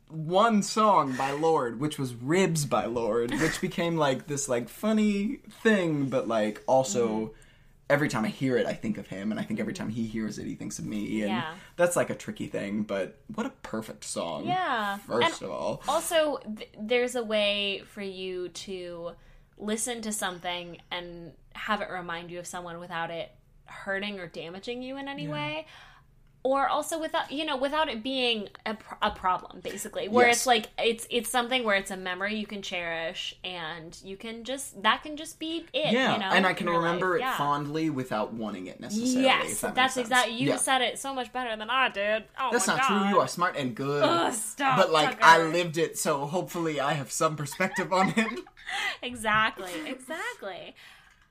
one 0.07 0.61
song 0.61 1.13
by 1.13 1.31
Lorde, 1.31 1.79
which 1.79 1.97
was 1.97 2.13
Ribs 2.15 2.65
by 2.65 2.85
Lorde, 2.85 3.31
which 3.31 3.61
became 3.61 3.97
like 3.97 4.27
this 4.27 4.49
like 4.49 4.67
funny 4.67 5.39
thing, 5.63 6.09
but 6.09 6.27
like 6.27 6.63
also 6.67 7.07
Mm-hmm. 7.07 7.33
Every 7.91 8.07
time 8.09 8.25
I 8.25 8.29
hear 8.29 8.57
it 8.57 8.65
I 8.65 8.73
think 8.73 8.97
of 8.97 9.07
him 9.07 9.31
and 9.31 9.39
I 9.39 9.43
think 9.43 9.59
every 9.59 9.73
time 9.73 9.89
he 9.89 10.07
hears 10.07 10.39
it 10.39 10.45
he 10.47 10.55
thinks 10.55 10.79
of 10.79 10.85
me 10.85 11.21
and 11.21 11.29
Yeah. 11.29 11.53
that's 11.75 11.95
like 11.95 12.09
a 12.09 12.15
tricky 12.15 12.47
thing, 12.47 12.83
but 12.83 13.19
what 13.35 13.45
a 13.45 13.51
perfect 13.61 14.03
song. 14.03 14.45
Yeah. 14.47 14.97
First 14.97 15.41
And 15.41 15.49
of 15.51 15.55
all. 15.55 15.83
Also, 15.87 16.37
th- 16.57 16.69
there's 16.79 17.15
a 17.15 17.23
way 17.23 17.83
for 17.85 18.01
you 18.01 18.49
to 18.49 19.11
listen 19.57 20.01
to 20.01 20.11
something 20.11 20.77
and 20.89 21.33
have 21.53 21.81
it 21.81 21.89
remind 21.91 22.31
you 22.31 22.39
of 22.39 22.47
someone 22.47 22.79
without 22.79 23.11
it 23.11 23.31
hurting 23.65 24.19
or 24.19 24.27
damaging 24.27 24.81
you 24.81 24.97
in 24.97 25.07
any 25.07 25.27
way. 25.27 25.65
Or 26.43 26.67
also 26.67 26.99
without 26.99 27.31
you 27.31 27.45
know 27.45 27.55
without 27.55 27.87
it 27.87 28.01
being 28.01 28.49
a, 28.65 28.73
pr- 28.73 28.95
a 29.01 29.11
problem 29.11 29.59
basically 29.61 30.07
where 30.09 30.25
Yes. 30.27 30.37
it's 30.37 30.47
like 30.47 30.69
it's 30.79 31.05
it's 31.11 31.29
something 31.29 31.63
where 31.63 31.75
it's 31.75 31.91
a 31.91 31.97
memory 31.97 32.33
you 32.35 32.47
can 32.47 32.63
cherish 32.63 33.35
and 33.43 33.95
you 34.03 34.17
can 34.17 34.43
just 34.43 34.81
that 34.81 35.03
can 35.03 35.17
just 35.17 35.37
be 35.37 35.67
it 35.71 35.93
Yeah, 35.93 36.13
you 36.13 36.19
know 36.19 36.25
and 36.31 36.47
I 36.47 36.53
can 36.53 36.67
remember 36.67 37.11
life. 37.11 37.17
it 37.19 37.21
Yeah. 37.21 37.37
fondly 37.37 37.91
without 37.91 38.33
wanting 38.33 38.65
it 38.65 38.79
necessarily. 38.79 39.23
yes 39.23 39.61
that 39.61 39.75
that's 39.75 39.97
exactly 39.97 40.33
you 40.33 40.47
Yeah. 40.49 40.55
said 40.55 40.81
it 40.81 40.97
so 40.97 41.13
much 41.13 41.31
better 41.31 41.55
than 41.55 41.69
I 41.69 41.89
did 41.89 42.23
oh 42.39 42.49
That's 42.51 42.65
not 42.65 42.81
true. 42.87 43.07
You 43.09 43.19
are 43.19 43.27
smart 43.27 43.55
and 43.55 43.75
good. 43.75 44.03
Ugh, 44.03 44.33
stop, 44.33 44.77
but 44.77 44.91
like 44.91 45.11
Tucker. 45.19 45.23
I 45.23 45.43
lived 45.43 45.77
it, 45.77 45.99
so 45.99 46.25
hopefully 46.25 46.79
I 46.79 46.93
have 46.93 47.11
some 47.11 47.35
perspective 47.35 47.93
on 47.93 48.13
it. 48.17 48.39
exactly 49.03 49.71
exactly 49.85 50.73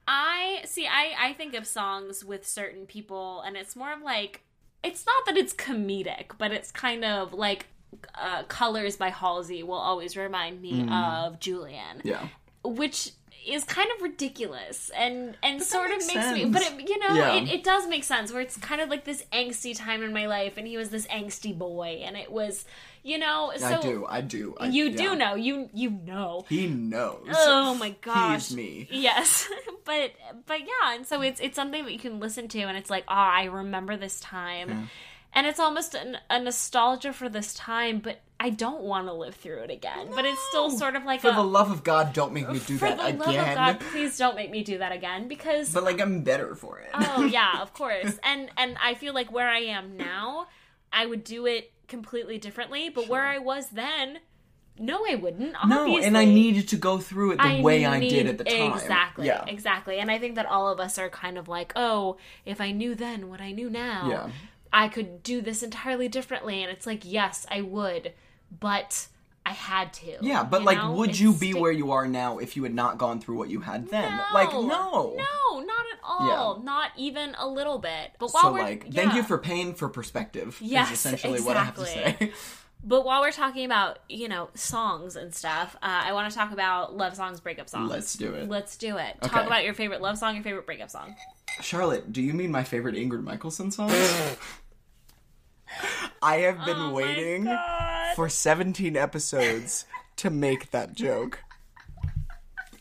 i 0.06 0.60
see 0.66 0.86
i 0.86 1.14
i 1.18 1.32
think 1.32 1.54
of 1.54 1.66
songs 1.66 2.24
with 2.24 2.46
certain 2.46 2.84
people 2.86 3.40
and 3.42 3.56
it's 3.56 3.74
more 3.74 3.92
of 3.92 4.02
like 4.02 4.42
it's 4.82 5.04
not 5.06 5.24
that 5.26 5.36
it's 5.36 5.52
comedic 5.52 6.32
but 6.38 6.52
it's 6.52 6.70
kind 6.72 7.04
of 7.04 7.32
like 7.32 7.66
uh, 8.14 8.42
colors 8.44 8.96
by 8.96 9.10
halsey 9.10 9.62
will 9.62 9.74
always 9.74 10.16
remind 10.16 10.60
me 10.62 10.86
of 10.90 11.38
julian 11.40 11.98
Mm. 11.98 12.04
yeah. 12.04 12.28
which 12.64 13.12
is 13.46 13.64
kind 13.64 13.88
of 13.96 14.02
ridiculous 14.02 14.90
and 14.96 15.36
and 15.42 15.62
sort 15.62 15.90
of 15.90 15.98
makes 16.06 16.14
makes 16.14 16.32
me 16.32 16.44
but 16.46 16.62
it, 16.62 16.88
you 16.88 16.98
know 16.98 17.14
Yeah. 17.14 17.34
it, 17.34 17.48
it 17.48 17.64
does 17.64 17.88
make 17.88 18.04
sense 18.04 18.32
where 18.32 18.42
it's 18.42 18.56
kind 18.56 18.80
of 18.80 18.88
like 18.88 19.04
this 19.04 19.24
angsty 19.32 19.76
time 19.76 20.02
in 20.02 20.12
my 20.12 20.26
life 20.26 20.54
and 20.56 20.66
he 20.66 20.76
was 20.76 20.90
this 20.90 21.06
angsty 21.06 21.56
boy 21.56 22.02
and 22.04 22.16
it 22.16 22.30
was 22.30 22.64
you 23.02 23.18
know 23.18 23.50
so 23.56 23.66
I 23.66 23.80
do. 23.80 24.06
I 24.08 24.20
do. 24.20 24.54
I, 24.60 24.66
you 24.68 24.84
yeah. 24.86 24.96
do 24.96 25.16
know 25.16 25.34
you 25.34 25.70
you 25.72 25.90
know 25.90 26.44
He 26.48 26.66
knows. 26.66 27.26
Oh 27.30 27.74
my 27.74 27.94
gosh. 28.02 28.48
He's 28.48 28.56
me. 28.56 28.88
Yes. 28.90 29.48
but 29.84 30.12
but 30.46 30.60
yeah, 30.60 30.94
and 30.94 31.06
so 31.06 31.22
it's 31.22 31.40
it's 31.40 31.56
something 31.56 31.84
that 31.84 31.92
you 31.92 31.98
can 31.98 32.20
listen 32.20 32.46
to 32.48 32.60
and 32.60 32.76
it's 32.76 32.90
like, 32.90 33.04
"Oh, 33.08 33.14
I 33.14 33.44
remember 33.44 33.96
this 33.96 34.20
time." 34.20 34.90
And 35.32 35.46
it's 35.46 35.60
almost 35.60 35.94
an, 35.94 36.18
a 36.28 36.40
nostalgia 36.40 37.12
for 37.12 37.28
this 37.28 37.54
time, 37.54 38.00
but 38.00 38.20
I 38.42 38.48
don't 38.48 38.80
want 38.80 39.06
to 39.06 39.12
live 39.12 39.34
through 39.34 39.58
it 39.64 39.70
again. 39.70 40.08
But 40.14 40.24
it's 40.24 40.40
still 40.48 40.70
sort 40.70 40.96
of 40.96 41.04
like 41.04 41.20
For 41.20 41.28
a 41.28 41.34
the 41.34 41.42
love 41.44 41.70
of 41.70 41.84
God, 41.84 42.14
don't 42.14 42.32
make 42.32 42.48
me 42.48 42.58
do 42.58 42.78
for 42.78 42.88
that 42.88 42.96
the 42.96 43.18
love 43.18 43.28
again. 43.28 43.48
of 43.50 43.54
God, 43.54 43.80
please 43.92 44.16
don't 44.16 44.34
make 44.34 44.50
me 44.50 44.62
do 44.64 44.78
that 44.78 44.92
again 44.92 45.28
because 45.28 45.72
But 45.74 45.84
like 45.84 46.00
I'm 46.00 46.22
better 46.22 46.54
for 46.54 46.78
it. 46.80 46.88
oh 46.94 47.24
yeah, 47.30 47.60
of 47.60 47.74
course. 47.74 48.18
And 48.24 48.50
and 48.56 48.76
I 48.82 48.94
feel 48.94 49.12
like 49.12 49.30
where 49.30 49.48
I 49.48 49.58
am 49.58 49.96
now, 49.98 50.46
I 50.90 51.04
would 51.04 51.22
do 51.22 51.44
it 51.46 51.70
completely 51.86 52.38
differently, 52.38 52.88
but 52.88 53.08
where 53.08 53.26
I 53.26 53.36
was 53.38 53.68
then, 53.70 54.20
no 54.78 55.04
I 55.06 55.16
wouldn't. 55.16 55.54
no, 55.66 55.98
and 55.98 56.16
I 56.16 56.24
needed 56.24 56.68
to 56.68 56.76
go 56.76 56.96
through 56.96 57.32
it 57.32 57.40
the 57.42 57.60
way 57.60 57.84
I 57.84 58.00
did 58.00 58.12
need- 58.12 58.26
at 58.26 58.38
the 58.38 58.44
time. 58.44 58.72
Exactly. 58.72 59.26
Yeah. 59.26 59.44
Exactly. 59.46 59.98
And 59.98 60.10
I 60.10 60.18
think 60.18 60.36
that 60.36 60.46
all 60.46 60.68
of 60.68 60.80
us 60.80 60.98
are 60.98 61.10
kind 61.10 61.36
of 61.36 61.46
like, 61.46 61.74
oh, 61.76 62.16
if 62.46 62.58
I 62.60 62.70
knew 62.70 62.94
then 62.94 63.28
what 63.28 63.42
I 63.42 63.52
knew 63.52 63.68
now, 63.68 64.08
Yeah. 64.08 64.30
I 64.72 64.88
could 64.88 65.22
do 65.22 65.42
this 65.42 65.62
entirely 65.62 66.08
differently. 66.08 66.62
And 66.62 66.72
it's 66.72 66.86
like, 66.86 67.02
yes, 67.04 67.44
I 67.50 67.60
would, 67.60 68.12
but 68.58 69.06
I 69.46 69.52
had 69.52 69.92
to. 69.94 70.16
Yeah, 70.20 70.44
but 70.44 70.62
like, 70.64 70.78
know? 70.78 70.92
would 70.92 71.10
It's 71.10 71.20
you 71.20 71.32
be 71.32 71.52
sti- 71.52 71.60
where 71.60 71.72
you 71.72 71.92
are 71.92 72.06
now 72.06 72.38
if 72.38 72.56
you 72.56 72.62
had 72.62 72.74
not 72.74 72.98
gone 72.98 73.20
through 73.20 73.36
what 73.36 73.50
you 73.50 73.60
had 73.60 73.88
then? 73.88 74.16
No, 74.16 74.24
like, 74.34 74.52
no. 74.52 75.16
No, 75.16 75.60
not 75.60 75.86
at 75.92 76.00
all. 76.04 76.56
Yeah. 76.58 76.64
Not 76.64 76.90
even 76.96 77.34
a 77.38 77.48
little 77.48 77.78
bit. 77.78 78.12
But 78.18 78.30
while 78.30 78.44
So 78.44 78.52
we're 78.52 78.62
like, 78.62 78.92
thank 78.92 79.14
you 79.14 79.22
for 79.22 79.38
paying 79.38 79.74
for 79.74 79.88
perspective. 79.88 80.58
Yes, 80.60 80.88
is 80.88 80.98
essentially 80.98 81.40
what 81.40 81.56
I 81.56 81.64
have 81.64 81.76
to 81.76 81.86
say. 81.86 82.32
But 82.82 83.04
while 83.04 83.20
we're 83.20 83.30
talking 83.30 83.66
about, 83.66 83.98
you 84.08 84.26
know, 84.28 84.48
songs 84.54 85.14
and 85.14 85.34
stuff, 85.34 85.76
uh, 85.82 86.02
I 86.04 86.12
want 86.14 86.30
to 86.30 86.36
talk 86.36 86.50
about 86.50 86.96
love 86.96 87.14
songs, 87.14 87.38
breakup 87.40 87.68
songs. 87.68 87.90
Let's 87.90 88.14
do 88.14 88.32
it. 88.32 88.48
Let's 88.48 88.76
do 88.76 88.96
it. 88.96 89.20
Talk 89.20 89.46
about 89.46 89.64
your 89.64 89.74
favorite 89.74 90.00
love 90.00 90.16
song, 90.16 90.34
your 90.34 90.44
favorite 90.44 90.64
breakup 90.64 90.90
song. 90.90 91.14
Charlotte, 91.60 92.10
do 92.10 92.22
you 92.22 92.32
mean 92.32 92.50
my 92.50 92.64
favorite 92.64 92.94
Ingrid 92.94 93.22
Michaelson 93.22 93.70
songs? 93.70 93.92
I 96.22 96.36
have 96.38 96.64
been 96.64 96.76
Oh 96.76 96.90
waiting 96.92 97.48
for 98.16 98.28
17 98.28 98.96
episodes 98.96 99.84
to 100.16 100.30
make 100.30 100.70
that 100.70 100.94
joke. 100.94 101.40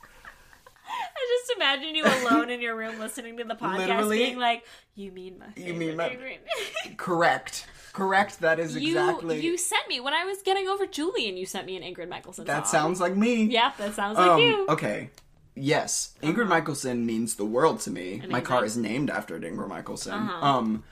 I 0.02 1.38
just 1.48 1.54
imagine 1.58 1.96
you 1.96 2.06
alone 2.06 2.50
in 2.50 2.62
your 2.62 2.76
room 2.76 3.00
listening 3.00 3.38
to 3.38 3.44
the 3.44 3.56
podcast, 3.56 3.78
Literally. 3.78 4.18
being 4.18 4.40
like, 4.40 4.66
"You 4.96 5.12
mean 5.12 5.38
my 5.40 5.50
favorite 5.52 5.78
mean 5.78 5.98
my- 5.98 6.10
favorite." 6.10 6.48
Correct. 6.98 7.66
Correct. 7.94 8.40
That 8.42 8.60
is 8.60 8.76
you 8.76 8.90
exactly. 8.98 9.40
you 9.40 9.58
sent 9.58 9.88
me 9.88 10.00
when 10.00 10.14
I 10.14 10.26
was 10.26 10.42
getting 10.42 10.68
over 10.68 10.86
Julian. 10.86 11.38
You 11.38 11.46
sent 11.46 11.66
me 11.66 11.76
an 11.76 11.84
Ingrid 11.84 12.10
Michaelson. 12.10 12.46
that 12.46 12.68
song. 12.68 12.82
sounds 12.82 13.02
like 13.02 13.16
me. 13.16 13.44
Yeah, 13.46 13.72
that 13.78 13.94
sounds 13.96 14.18
like 14.18 14.30
Um, 14.32 14.40
you. 14.42 14.66
Okay. 14.70 15.10
Yes, 15.56 16.16
Ingrid 16.24 16.48
Michaelson 16.48 17.06
means 17.06 17.36
the 17.36 17.46
world 17.46 17.82
to 17.82 17.92
me. 17.92 18.22
My 18.30 18.40
car 18.40 18.64
is 18.64 18.78
named 18.78 19.10
after 19.10 19.38
Ingrid 19.38 19.68
Michaelson. 19.68 20.14
Uh-huh. 20.14 20.46
Um, 20.46 20.84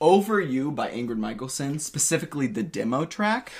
Over 0.00 0.40
You 0.40 0.70
by 0.70 0.90
Ingrid 0.90 1.18
Michaelson, 1.18 1.78
specifically 1.80 2.46
the 2.46 2.62
demo 2.62 3.04
track, 3.04 3.50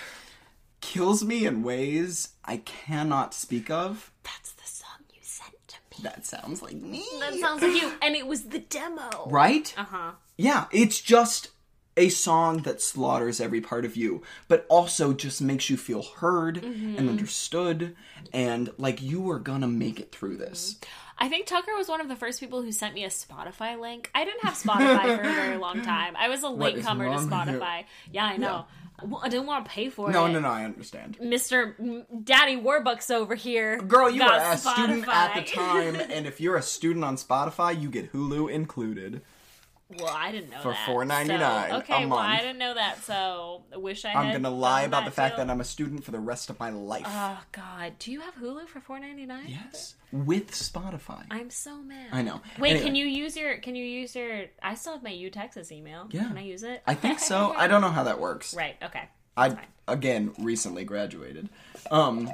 kills 0.81 1.25
me 1.25 1.45
in 1.47 1.63
ways 1.65 2.29
I 2.45 2.59
cannot 2.59 3.35
speak 3.35 3.71
of. 3.71 4.13
That's 4.23 4.53
the 4.53 4.65
song 4.67 5.01
you 5.13 5.21
sent 5.23 5.57
to 5.69 5.77
me. 5.91 6.05
That 6.05 6.25
sounds 6.25 6.63
like 6.63 6.77
me. 6.77 7.05
That 7.19 7.35
sounds 7.35 7.63
like 7.63 7.73
you, 7.81 7.93
and 8.01 8.15
it 8.15 8.27
was 8.27 8.45
the 8.45 8.61
demo. 8.61 9.29
right? 9.29 9.75
Uh 9.77 9.85
huh. 9.85 10.11
Yeah, 10.37 10.67
it's 10.71 11.01
just 11.01 11.51
a 11.97 12.09
song 12.09 12.59
that 12.59 12.81
slaughters 12.81 13.41
every 13.41 13.61
part 13.61 13.85
of 13.85 13.97
you, 13.97 14.23
but 14.47 14.65
also 14.69 15.13
just 15.13 15.43
makes 15.43 15.69
you 15.69 15.77
feel 15.77 16.03
heard 16.03 16.63
Mm-hmm. 16.63 16.97
and 16.97 17.09
understood, 17.11 17.97
and 18.33 18.71
like 18.79 19.03
you 19.03 19.29
are 19.31 19.41
gonna 19.41 19.67
make 19.67 19.99
it 19.99 20.13
through 20.13 20.37
this. 20.37 20.77
I 21.19 21.29
think 21.29 21.47
Tucker 21.47 21.75
was 21.77 21.89
one 21.89 22.01
of 22.01 22.09
the 22.09 22.17
first 22.17 22.41
people 22.41 22.63
who 22.63 22.71
sent 22.73 22.95
me 22.95 23.05
a 23.05 23.09
Spotify 23.09 23.79
link. 23.79 24.11
I 24.15 24.25
didn't 24.25 24.45
have 24.45 24.55
Spotify 24.55 25.17
for 25.17 25.23
a 25.23 25.33
very 25.33 25.57
long 25.59 25.83
time. 25.83 26.15
I 26.17 26.29
was 26.29 26.43
a 26.43 26.49
latecomer 26.49 27.07
to? 27.07 27.17
Spotify. 27.19 27.85
Yeah, 28.13 28.25
I 28.25 28.37
know. 28.37 28.67
Well, 29.05 29.21
I 29.23 29.29
didn't 29.29 29.47
want 29.47 29.65
to 29.65 29.71
pay 29.71 29.91
for 29.91 30.11
No, 30.11 30.27
it. 30.27 30.29
no, 30.29 30.41
no, 30.41 30.49
no, 30.49 30.55
I 30.55 30.65
understand. 30.65 31.19
Mr. 31.21 32.05
Daddy 32.25 32.57
Warbucks 32.57 33.11
over 33.13 33.35
here. 33.37 33.79
Girl, 33.81 34.11
you 34.11 34.19
got 34.19 34.41
are 34.41 34.53
a 34.53 34.57
student 34.57 35.07
at 35.09 35.35
the 35.35 35.43
time, 35.53 35.95
and 36.11 36.27
if 36.27 36.41
you're 36.41 36.57
a 36.57 36.63
student 36.63 37.05
on 37.05 37.17
Spotify, 37.17 37.81
you 37.81 37.91
get 37.91 38.13
Hulu 38.13 38.51
included. 38.51 39.23
Well, 39.97 40.15
I 40.15 40.31
didn't 40.33 40.51
know 40.51 40.61
For 40.61 40.73
that. 40.73 40.87
$4.99 40.87 41.29
So, 41.29 41.75
a 41.75 41.79
okay, 41.79 42.05
well, 42.07 42.19
I 42.19 42.37
didn't 42.39 42.59
know 42.59 42.75
that, 42.75 43.03
so 43.05 43.63
I 43.73 43.79
wish 43.79 44.05
I 44.05 44.13
I'm 44.13 44.33
gonna 44.33 44.51
lie 44.51 44.83
about 44.83 45.07
the 45.07 45.11
fact 45.11 45.39
that 45.39 45.49
I'm 45.49 45.63
a 45.63 45.65
student 45.65 46.05
for 46.05 46.11
the 46.11 46.19
rest 46.21 46.51
of 46.51 46.61
my 46.61 46.69
life. 46.69 47.07
Oh 47.07 47.41
God, 47.53 47.95
do 47.99 48.13
you 48.13 48.21
have 48.21 48.35
Hulu 48.35 48.69
for 48.69 48.81
four 48.81 48.99
ninety 48.99 49.25
nine? 49.25 49.47
yes, 49.49 49.95
with 50.13 50.51
Spotify. 50.51 51.25
I'm 51.31 51.49
so 51.49 51.79
mad. 51.79 52.09
I 52.13 52.21
know. 52.21 52.43
Wait, 52.59 52.73
Anyway. 52.73 52.85
can 52.85 52.95
you 52.97 53.07
use 53.07 53.35
your? 53.35 53.57
Can 53.59 53.75
you 53.77 53.85
use 53.85 54.15
your? 54.15 54.45
I 54.63 54.75
still 54.75 54.93
have 54.93 55.03
my 55.03 55.09
U 55.11 55.31
Texas 55.31 55.73
email. 55.73 56.07
Yeah. 56.11 56.29
Can 56.29 56.37
I 56.37 56.43
use 56.43 56.65
it? 56.65 56.83
I 56.87 56.93
think 56.95 57.19
so. 57.31 57.55
I 57.57 57.67
don't 57.67 57.81
know 57.81 57.89
how 57.91 58.05
that 58.05 58.21
works. 58.21 58.55
Right. 58.55 58.77
Okay. 58.83 59.09
I 59.39 59.51
fine. 59.51 59.67
again 59.87 60.35
recently 60.39 60.85
graduated. 60.85 61.49
Um 61.91 62.31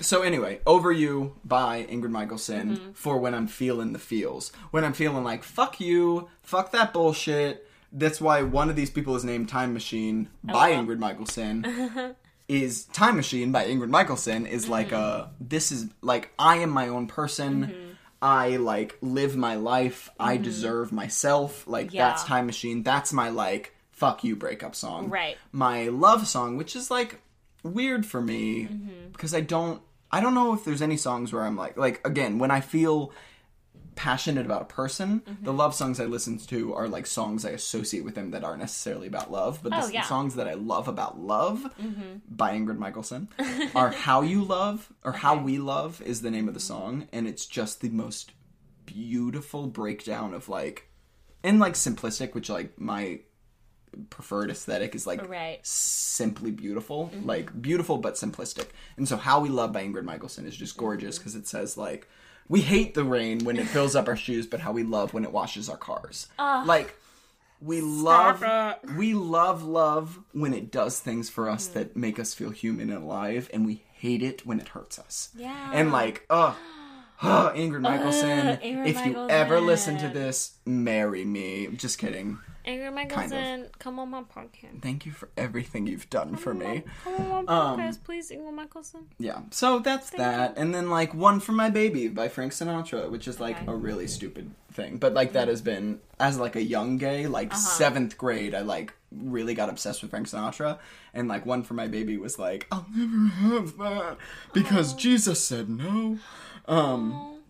so 0.00 0.22
anyway, 0.22 0.60
Over 0.66 0.90
You 0.92 1.36
by 1.44 1.84
Ingrid 1.84 2.10
Michaelson 2.10 2.76
Mm-hmm. 2.76 2.92
for 2.92 3.18
when 3.18 3.34
I'm 3.34 3.46
feeling 3.46 3.92
the 3.92 3.98
feels. 3.98 4.52
When 4.70 4.84
I'm 4.84 4.92
feeling 4.92 5.24
like 5.24 5.42
fuck 5.44 5.80
you, 5.80 6.28
fuck 6.42 6.72
that 6.72 6.92
bullshit. 6.92 7.66
That's 7.92 8.20
why 8.20 8.42
one 8.42 8.68
of 8.70 8.76
these 8.76 8.90
people 8.90 9.16
is 9.16 9.24
named 9.24 9.48
Time 9.48 9.72
Machine 9.72 10.28
by 10.44 10.70
wow. 10.72 10.82
Ingrid 10.82 10.98
Michaelson. 10.98 12.14
is 12.48 12.84
Time 12.86 13.16
Machine 13.16 13.52
by 13.52 13.64
Ingrid 13.66 13.88
Michaelson 13.90 14.46
is 14.46 14.68
like 14.68 14.92
a 14.92 15.30
this 15.40 15.70
is 15.72 15.86
like 16.00 16.30
I 16.38 16.56
am 16.56 16.70
my 16.70 16.88
own 16.88 17.06
person. 17.06 17.66
Mm-hmm. 17.66 17.84
I 18.20 18.56
like 18.56 18.96
live 19.00 19.36
my 19.36 19.54
life. 19.56 20.10
I 20.18 20.38
deserve 20.38 20.90
myself. 20.92 21.66
Like 21.66 21.92
Yeah. 21.92 22.08
that's 22.08 22.24
Time 22.24 22.46
Machine. 22.46 22.82
That's 22.82 23.12
my 23.12 23.28
like 23.30 23.74
fuck 23.92 24.22
you 24.24 24.36
breakup 24.36 24.74
song. 24.74 25.08
Right. 25.10 25.36
My 25.52 25.88
love 25.88 26.26
song, 26.28 26.56
which 26.56 26.74
is 26.76 26.90
like 26.90 27.20
weird 27.62 28.06
for 28.06 28.20
me 28.20 28.64
Mm-hmm. 28.64 29.10
because 29.12 29.34
I 29.34 29.40
don't 29.40 29.80
I 30.10 30.20
don't 30.20 30.34
know 30.34 30.54
if 30.54 30.64
there's 30.64 30.82
any 30.82 30.96
songs 30.96 31.32
where 31.32 31.42
I'm 31.44 31.56
like 31.56 31.76
like 31.76 32.06
again 32.06 32.38
when 32.38 32.50
I 32.50 32.60
feel 32.60 33.12
passionate 33.94 34.46
about 34.46 34.62
a 34.62 34.66
person, 34.66 35.20
Mm-hmm. 35.26 35.44
the 35.44 35.52
love 35.52 35.74
songs 35.74 35.98
I 35.98 36.04
listen 36.04 36.38
to 36.38 36.72
are 36.74 36.86
like 36.88 37.04
songs 37.06 37.44
I 37.44 37.50
associate 37.50 38.04
with 38.04 38.14
them 38.14 38.30
that 38.30 38.44
aren't 38.44 38.60
necessarily 38.60 39.08
about 39.08 39.32
love, 39.32 39.58
but 39.62 39.70
the, 39.72 39.78
Oh, 39.82 39.86
the 39.88 39.92
yeah. 39.94 40.00
Mm-hmm. 40.02 40.08
songs 40.08 40.34
that 40.36 40.46
I 40.46 40.54
love 40.54 40.86
about 40.88 41.18
love 41.18 41.64
by 42.28 42.52
Ingrid 42.52 42.78
Michaelson 42.78 43.28
are 43.74 43.90
How 43.90 44.22
You 44.22 44.44
Love 44.44 44.92
or 45.04 45.12
How 45.12 45.36
We 45.36 45.58
Love 45.58 46.00
is 46.02 46.22
the 46.22 46.30
name 46.30 46.46
of 46.46 46.54
the 46.54 46.60
song, 46.60 47.08
and 47.12 47.26
it's 47.26 47.44
just 47.44 47.80
the 47.80 47.88
most 47.90 48.30
beautiful 48.86 49.66
breakdown 49.66 50.32
of 50.32 50.48
like 50.48 50.88
and 51.42 51.58
like 51.60 51.74
simplistic, 51.74 52.34
which 52.34 52.48
like 52.48 52.80
my 52.80 53.20
preferred 54.10 54.50
aesthetic 54.50 54.94
is 54.94 55.06
like 55.06 55.28
Right. 55.28 55.58
simply 55.66 56.50
beautiful, 56.50 57.10
Mm-hmm. 57.14 57.26
like 57.26 57.62
beautiful 57.62 57.98
but 57.98 58.14
simplistic. 58.14 58.68
And 58.96 59.06
so, 59.08 59.16
How 59.16 59.40
We 59.40 59.48
Love 59.48 59.72
by 59.72 59.82
Ingrid 59.84 60.04
Michaelson 60.04 60.46
is 60.46 60.56
just 60.56 60.76
gorgeous 60.76 61.16
Mm-hmm. 61.16 61.22
because 61.22 61.34
it 61.36 61.46
says 61.46 61.76
like, 61.76 62.08
we 62.48 62.60
hate 62.62 62.94
the 62.94 63.04
rain 63.04 63.40
when 63.44 63.56
it 63.58 63.66
fills 63.66 63.94
up 63.94 64.08
our 64.08 64.16
shoes, 64.16 64.46
but 64.46 64.60
how 64.60 64.72
we 64.72 64.82
love 64.82 65.12
when 65.12 65.24
it 65.24 65.32
washes 65.32 65.68
our 65.68 65.76
cars. 65.76 66.28
like, 66.38 66.96
we 67.60 67.80
love 67.80 68.42
it. 68.46 68.96
we 68.96 69.14
love 69.14 69.64
love 69.64 70.20
when 70.32 70.54
it 70.54 70.70
does 70.70 71.00
things 71.00 71.28
for 71.28 71.44
Mm-hmm. 71.46 71.54
us 71.54 71.66
that 71.68 71.96
make 71.96 72.18
us 72.18 72.32
feel 72.34 72.50
human 72.50 72.88
and 72.90 73.02
alive, 73.02 73.50
and 73.52 73.66
we 73.66 73.82
hate 73.94 74.22
it 74.22 74.46
when 74.46 74.60
it 74.60 74.68
hurts 74.68 74.98
us. 74.98 75.30
Yeah. 75.36 75.70
And 75.74 75.90
like, 75.92 76.24
oh, 76.30 76.56
oh 77.22 77.52
Ingrid 77.54 77.80
Michaelson, 77.80 78.58
Ingrid 78.58 78.86
if 78.86 79.06
you 79.06 79.26
ever 79.28 79.60
listen 79.60 79.98
to 79.98 80.08
this, 80.08 80.56
marry 80.64 81.24
me. 81.24 81.68
Just 81.74 81.98
kidding. 81.98 82.38
Ingrid 82.66 82.92
Michaelson, 82.92 83.68
come 83.78 83.98
on 83.98 84.10
my 84.10 84.22
podcast. 84.24 84.82
Thank 84.82 85.06
you 85.06 85.12
for 85.12 85.30
everything 85.38 85.86
you've 85.86 86.10
done 86.10 86.36
for 86.36 86.52
me. 86.52 86.82
Come 87.02 87.14
on 87.32 87.44
my 87.46 87.52
Um, 87.52 87.78
podcast, 87.80 88.04
please, 88.04 88.30
Ingrid 88.30 88.52
Michaelson. 88.52 89.06
Yeah. 89.18 89.40
So 89.50 89.78
that's 89.78 90.10
that. 90.10 90.54
And 90.58 90.74
then 90.74 90.90
like 90.90 91.14
One 91.14 91.40
for 91.40 91.52
My 91.52 91.70
Baby 91.70 92.08
by 92.08 92.28
Frank 92.28 92.52
Sinatra, 92.52 93.10
which 93.10 93.26
is 93.26 93.40
like 93.40 93.56
Okay. 93.62 93.72
a 93.72 93.74
really 93.74 94.06
stupid 94.06 94.50
thing. 94.70 94.98
But 94.98 95.14
like 95.14 95.32
that 95.32 95.48
has 95.48 95.62
been 95.62 96.00
as 96.20 96.38
like 96.38 96.56
a 96.56 96.62
young 96.62 96.98
gay, 96.98 97.26
like 97.26 97.52
Uh-huh. 97.52 97.58
seventh 97.58 98.18
grade, 98.18 98.54
I 98.54 98.60
like 98.60 98.92
really 99.10 99.54
got 99.54 99.70
obsessed 99.70 100.02
with 100.02 100.10
Frank 100.10 100.26
Sinatra. 100.28 100.78
And 101.14 101.26
like 101.26 101.46
One 101.46 101.62
for 101.62 101.72
My 101.72 101.88
Baby 101.88 102.18
was 102.18 102.38
like, 102.38 102.66
I'll 102.70 102.86
never 102.94 103.28
have 103.28 103.78
that 103.78 104.18
because 104.52 104.92
Jesus 104.92 105.42
said 105.42 105.70
no. 105.70 106.18
Um 106.68 107.40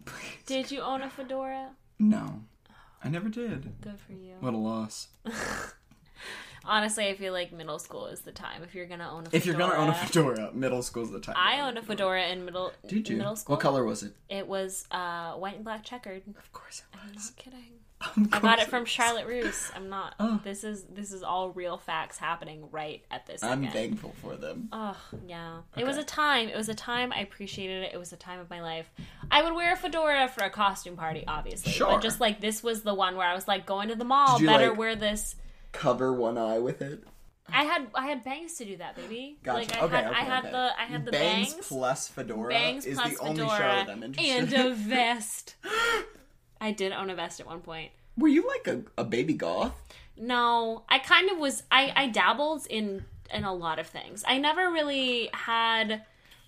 Did 0.47 0.71
you 0.71 0.81
own 0.81 1.03
a 1.03 1.11
fedora? 1.11 1.71
no. 1.99 2.43
I 3.05 3.09
never 3.09 3.29
did. 3.29 3.81
Good 3.81 4.01
for 4.01 4.13
you. 4.13 4.35
What 4.41 4.55
a 4.55 4.57
loss. 4.57 5.07
Honestly, 6.65 7.07
I 7.09 7.15
feel 7.15 7.33
like 7.33 7.53
middle 7.53 7.79
school 7.79 8.07
is 8.09 8.21
the 8.23 8.33
time 8.33 8.63
if 8.65 8.75
you're 8.75 8.87
gonna 8.87 9.09
own 9.09 9.23
a 9.23 9.31
fedora. 9.31 9.37
If 9.39 9.47
you're 9.47 9.55
gonna 9.55 9.75
own 9.77 9.89
a 9.89 9.95
fedora, 9.95 10.51
middle 10.53 10.83
school's 10.83 11.11
the 11.13 11.21
time. 11.21 11.37
I 11.39 11.61
owned 11.61 11.79
a 11.79 11.83
fedora 11.83 12.27
in 12.27 12.45
middle 12.45 12.73
Did 12.89 13.09
you? 13.09 13.17
middle 13.17 13.37
school. 13.37 13.55
What 13.55 13.61
color 13.63 13.85
was 13.85 14.03
it? 14.03 14.15
It 14.29 14.47
was 14.49 14.87
uh, 14.91 15.35
white 15.35 15.55
and 15.57 15.65
black 15.65 15.85
checkered. 15.85 16.23
Of 16.37 16.53
course 16.53 16.81
it 16.93 16.99
I'm 17.01 17.15
was. 17.15 17.27
not 17.31 17.37
kidding. 17.37 17.78
I 18.01 18.39
got 18.39 18.61
it 18.61 18.69
from 18.69 18.85
Charlotte 18.85 19.27
Russe. 19.27 19.73
I'm 19.75 19.89
not. 19.89 20.15
Oh. 20.21 20.41
This 20.45 20.63
is 20.63 20.85
this 20.85 21.13
is 21.13 21.23
all 21.23 21.51
real 21.51 21.79
facts 21.79 22.17
happening 22.17 22.69
right 22.71 23.05
at 23.11 23.27
this 23.27 23.43
I'm 23.43 23.65
second. 23.65 23.73
thankful 23.73 24.15
for 24.23 24.37
them. 24.37 24.69
Oh 24.73 24.97
yeah, 25.27 25.63
it 25.77 25.85
was 25.85 25.97
a 25.97 26.05
time. 26.05 26.49
It 26.49 26.57
was 26.57 26.69
a 26.69 26.75
time 26.75 27.13
I 27.13 27.21
appreciated 27.21 27.85
it. 27.85 27.95
It 27.95 27.99
was 27.99 28.13
a 28.13 28.17
time 28.17 28.39
of 28.39 28.49
my 28.51 28.63
life. 28.63 28.89
I 29.31 29.43
would 29.43 29.55
wear 29.55 29.73
a 29.73 29.77
fedora 29.77 30.29
for 30.29 30.45
a 30.45 30.51
costume 30.51 30.97
party, 30.97 31.25
obviously. 31.27 31.73
Sure. 31.73 31.89
But 31.89 32.03
just 32.03 32.21
like 32.21 32.41
this 32.41 32.63
was 32.63 32.83
the 32.83 32.95
one 32.95 33.17
where 33.17 33.27
I 33.27 33.35
was 33.35 33.49
like 33.49 33.67
going 33.67 33.89
to 33.89 33.97
the 33.97 34.05
mall. 34.05 34.39
Better 34.39 34.69
like- 34.69 34.79
wear 34.79 34.97
this. 34.97 35.35
Cover 35.73 36.13
one 36.13 36.39
eye 36.39 36.59
with 36.61 36.81
it. 36.81 37.05
I 37.51 37.65
had 37.65 37.87
I 37.95 38.07
had 38.07 38.25
bangs 38.25 38.55
to 38.59 38.65
do 38.65 38.77
that, 38.77 38.95
baby. 38.95 39.39
Gotcha. 39.43 39.59
Like 39.59 39.77
I 39.77 39.81
okay, 39.81 39.97
had 39.97 40.07
okay, 40.07 40.15
I 40.15 40.23
had 40.23 40.45
okay. 40.45 40.51
the 40.51 40.81
I 40.81 40.85
had 40.85 41.05
the 41.05 41.11
bangs, 41.13 41.55
bangs, 41.55 41.67
plus 41.67 42.09
fedora 42.09 42.49
bangs 42.51 42.85
is 42.87 42.99
plus 42.99 43.13
the 43.15 43.19
only 43.21 43.41
fedora, 43.41 43.57
show 43.57 43.63
that 43.63 43.91
I'm 43.91 44.03
interested 44.03 44.53
and 44.55 44.67
a 44.67 44.75
vest. 44.75 45.55
I 46.61 46.73
did 46.73 46.93
own 46.93 47.11
a 47.11 47.15
vest 47.15 47.41
at 47.41 47.47
one 47.47 47.61
point. 47.61 47.91
Were 48.17 48.29
you 48.29 48.47
like 48.47 48.67
a, 48.67 48.83
a 49.01 49.05
baby 49.05 49.35
goth? 49.35 49.73
No, 50.17 50.83
I 50.89 50.99
kind 50.99 51.31
of 51.31 51.39
was. 51.39 51.63
I 51.71 51.93
I 51.95 52.09
dabbled 52.09 52.67
in 52.69 53.05
in 53.33 53.45
a 53.45 53.55
lot 53.55 53.79
of 53.79 53.87
things. 53.87 54.25
I 54.27 54.39
never 54.39 54.71
really 54.71 55.31
had. 55.33 56.03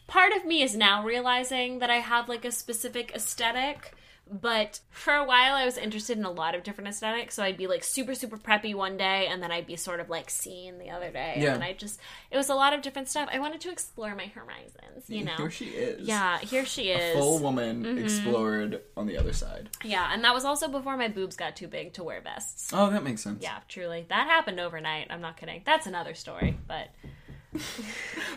Part 0.07 0.33
of 0.33 0.45
me 0.45 0.63
is 0.63 0.75
now 0.75 1.05
realizing 1.05 1.79
that 1.79 1.89
I 1.89 1.99
have 1.99 2.29
like 2.29 2.45
a 2.45 2.51
specific 2.51 3.13
aesthetic. 3.15 3.95
But 4.33 4.79
for 4.91 5.13
a 5.13 5.25
while, 5.25 5.55
I 5.55 5.65
was 5.65 5.77
interested 5.77 6.17
in 6.17 6.25
a 6.25 6.31
lot 6.31 6.55
of 6.55 6.63
different 6.63 6.87
aesthetics. 6.89 7.35
So 7.35 7.43
I'd 7.43 7.57
be 7.57 7.67
like 7.67 7.83
super, 7.83 8.15
super 8.15 8.37
preppy 8.37 8.75
one 8.77 8.97
day, 8.97 9.27
and 9.27 9.43
then 9.43 9.51
I'd 9.51 9.67
be 9.67 9.75
sort 9.75 9.99
of 9.99 10.09
like 10.09 10.31
seen 10.31 10.79
the 10.79 10.91
other 10.91 11.11
day. 11.11 11.35
Yeah. 11.39 11.55
And 11.55 11.65
I 11.65 11.73
just, 11.73 11.99
it 12.31 12.37
was 12.37 12.49
a 12.49 12.55
lot 12.55 12.73
of 12.73 12.81
different 12.81 13.09
stuff. 13.09 13.29
I 13.33 13.41
wanted 13.41 13.61
to 13.63 13.71
explore 13.73 14.15
my 14.15 14.27
horizons, 14.27 15.09
you 15.09 15.25
know? 15.25 15.35
Here 15.37 15.51
she 15.51 15.65
is. 15.71 16.07
Yeah, 16.07 16.39
here 16.39 16.65
she 16.65 16.91
is. 16.91 17.19
Full 17.19 17.41
woman 17.41 17.83
Mm-hmm. 17.85 18.05
explored 18.05 18.81
on 18.97 19.07
the 19.07 19.17
other 19.17 19.33
side. 19.33 19.71
Yeah, 19.85 20.11
and 20.13 20.23
that 20.23 20.35
was 20.35 20.45
also 20.45 20.69
before 20.69 20.97
my 20.97 21.09
boobs 21.09 21.35
got 21.35 21.57
too 21.57 21.67
big 21.67 21.93
to 21.95 22.05
wear 22.05 22.21
vests. 22.21 22.71
Oh, 22.73 22.89
that 22.91 23.03
makes 23.03 23.23
sense. 23.23 23.43
Yeah, 23.43 23.59
truly. 23.69 24.07
That 24.11 24.29
happened 24.29 24.61
overnight. 24.61 25.09
I'm 25.11 25.21
not 25.21 25.37
kidding. 25.39 25.63
That's 25.67 25.87
another 25.89 26.15
story, 26.15 26.57
but 26.69 26.89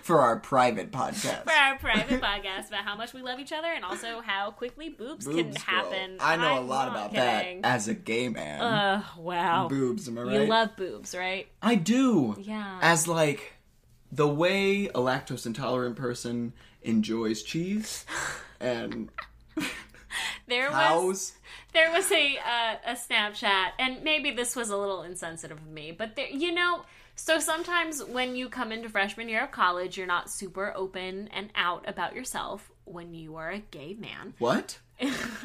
For 0.01 0.19
our 0.19 0.37
private 0.39 0.91
podcast. 0.91 1.43
for 1.43 1.51
our 1.51 1.77
private 1.77 2.19
podcast 2.21 2.67
about 2.69 2.83
how 2.83 2.95
much 2.95 3.13
we 3.13 3.21
love 3.21 3.39
each 3.39 3.51
other 3.51 3.67
and 3.67 3.85
also 3.85 4.21
how 4.21 4.51
quickly 4.51 4.89
boobs, 4.89 5.25
can 5.27 5.35
Boobs, 5.35 5.63
girl. 5.63 5.75
happen. 5.75 6.17
I 6.19 6.35
know 6.35 6.55
a 6.55 6.57
I'm 6.61 6.67
lot 6.67 6.87
about 6.89 7.11
kidding. 7.13 7.61
that 7.61 7.67
as 7.75 7.87
a 7.87 7.93
gay 7.93 8.29
man. 8.29 8.59
Ugh, 8.61 9.03
wow. 9.17 9.67
Boobs, 9.67 10.07
am 10.07 10.17
I 10.17 10.21
right? 10.23 10.33
You 10.41 10.47
love 10.47 10.75
boobs, 10.75 11.13
right? 11.15 11.47
I 11.61 11.75
do. 11.75 12.35
Yeah. 12.39 12.79
As 12.81 13.07
like 13.07 13.53
the 14.11 14.27
way 14.27 14.87
a 14.87 14.93
lactose 14.99 15.45
intolerant 15.45 15.95
person 15.95 16.53
enjoys 16.81 17.43
cheese 17.43 18.05
and 18.59 19.09
There 20.47 20.69
was 20.71 21.33
there 21.73 21.91
was 21.91 22.11
a 22.11 22.37
uh, 22.37 22.75
a 22.87 22.91
Snapchat, 22.93 23.69
and 23.79 24.03
maybe 24.03 24.31
this 24.31 24.55
was 24.55 24.69
a 24.69 24.77
little 24.77 25.01
insensitive 25.01 25.57
of 25.57 25.67
me, 25.67 25.91
but 25.91 26.15
there, 26.15 26.27
you 26.27 26.51
know, 26.51 26.83
so 27.15 27.39
sometimes 27.39 28.03
when 28.03 28.35
you 28.35 28.49
come 28.49 28.71
into 28.71 28.89
freshman 28.89 29.29
year 29.29 29.43
of 29.43 29.51
college, 29.51 29.97
you're 29.97 30.07
not 30.07 30.29
super 30.29 30.73
open 30.75 31.29
and 31.31 31.49
out 31.55 31.87
about 31.87 32.15
yourself 32.15 32.71
when 32.85 33.13
you 33.13 33.35
are 33.35 33.51
a 33.51 33.59
gay 33.59 33.95
man. 33.99 34.33
What? 34.39 34.79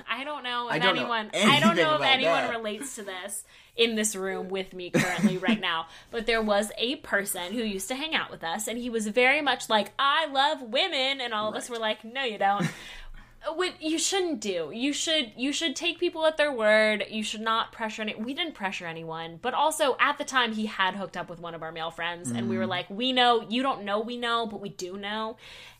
I 0.08 0.24
don't 0.24 0.44
know 0.44 0.68
if 0.68 0.74
I 0.74 0.78
don't 0.78 0.94
know 0.94 1.00
anyone. 1.00 1.30
I 1.34 1.58
don't 1.58 1.76
know 1.76 1.96
if 1.96 2.02
anyone 2.02 2.42
that. 2.42 2.50
relates 2.50 2.94
to 2.96 3.02
this 3.02 3.44
in 3.76 3.94
this 3.94 4.14
room 4.14 4.48
with 4.48 4.72
me 4.72 4.90
currently 4.90 5.38
right 5.48 5.60
now. 5.60 5.86
But 6.10 6.26
there 6.26 6.42
was 6.42 6.70
a 6.78 6.96
person 6.96 7.52
who 7.52 7.62
used 7.62 7.88
to 7.88 7.94
hang 7.94 8.14
out 8.14 8.30
with 8.30 8.44
us, 8.44 8.68
and 8.68 8.78
he 8.78 8.90
was 8.90 9.08
very 9.08 9.40
much 9.40 9.68
like, 9.68 9.92
"I 9.98 10.26
love 10.26 10.62
women," 10.62 11.20
and 11.20 11.32
all 11.32 11.48
of 11.48 11.56
us 11.56 11.70
were 11.70 11.78
like, 11.78 12.04
"No, 12.04 12.22
you 12.22 12.38
don't." 12.38 12.68
What 13.46 13.80
you 13.80 13.98
shouldn't 13.98 14.40
do. 14.40 14.70
You 14.74 14.92
should 14.92 15.32
you 15.36 15.52
should 15.52 15.76
take 15.76 15.98
people 15.98 16.26
at 16.26 16.36
their 16.36 16.52
word. 16.52 17.04
You 17.08 17.22
should 17.22 17.40
not 17.40 17.72
pressure 17.72 18.02
any. 18.02 18.14
We 18.14 18.34
didn't 18.34 18.54
pressure 18.54 18.86
anyone, 18.86 19.38
but 19.40 19.54
also 19.54 19.96
at 20.00 20.18
the 20.18 20.24
time 20.24 20.52
he 20.52 20.66
had 20.66 20.96
hooked 20.96 21.16
up 21.16 21.30
with 21.30 21.40
one 21.40 21.54
of 21.54 21.62
our 21.62 21.70
male 21.70 21.90
friends, 21.90 22.30
and 22.30 22.48
we 22.48 22.58
were 22.58 22.64
mm. 22.64 22.70
like, 22.70 22.90
"We 22.90 23.12
know 23.12 23.46
you 23.48 23.62
don't 23.62 23.84
know. 23.84 24.00
We 24.00 24.16
know, 24.16 24.46
but 24.46 24.60
we 24.60 24.70
do 24.70 24.96
know." 24.96 25.36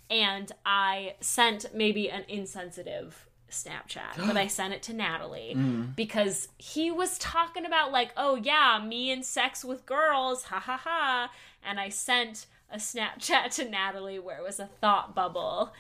And 0.09 0.51
I 0.65 1.17
sent 1.21 1.67
maybe 1.75 2.09
an 2.09 2.25
insensitive 2.29 3.27
Snapchat, 3.51 4.17
but 4.17 4.37
I 4.37 4.47
sent 4.49 4.73
it 4.73 4.83
to 4.85 4.93
Natalie 4.93 5.55
mm. 5.57 5.95
because 5.97 6.49
he 6.59 6.91
was 6.91 7.19
talking 7.19 7.67
about 7.67 7.91
like, 7.91 8.13
"Oh 8.17 8.37
yeah, 8.37 8.83
me 8.85 9.11
and 9.11 9.25
sex 9.25 9.65
with 9.65 9.85
girls, 9.85 10.45
ha 10.45 10.61
ha 10.61 10.77
ha," 10.77 11.31
and 11.63 11.81
I 11.81 11.89
sent 11.89 12.47
a 12.71 12.77
Snapchat 12.77 13.51
to 13.57 13.69
Natalie 13.69 14.19
where 14.19 14.39
it 14.39 14.45
was 14.45 14.61
a 14.61 14.71
thought 14.81 15.15
bubble 15.15 15.73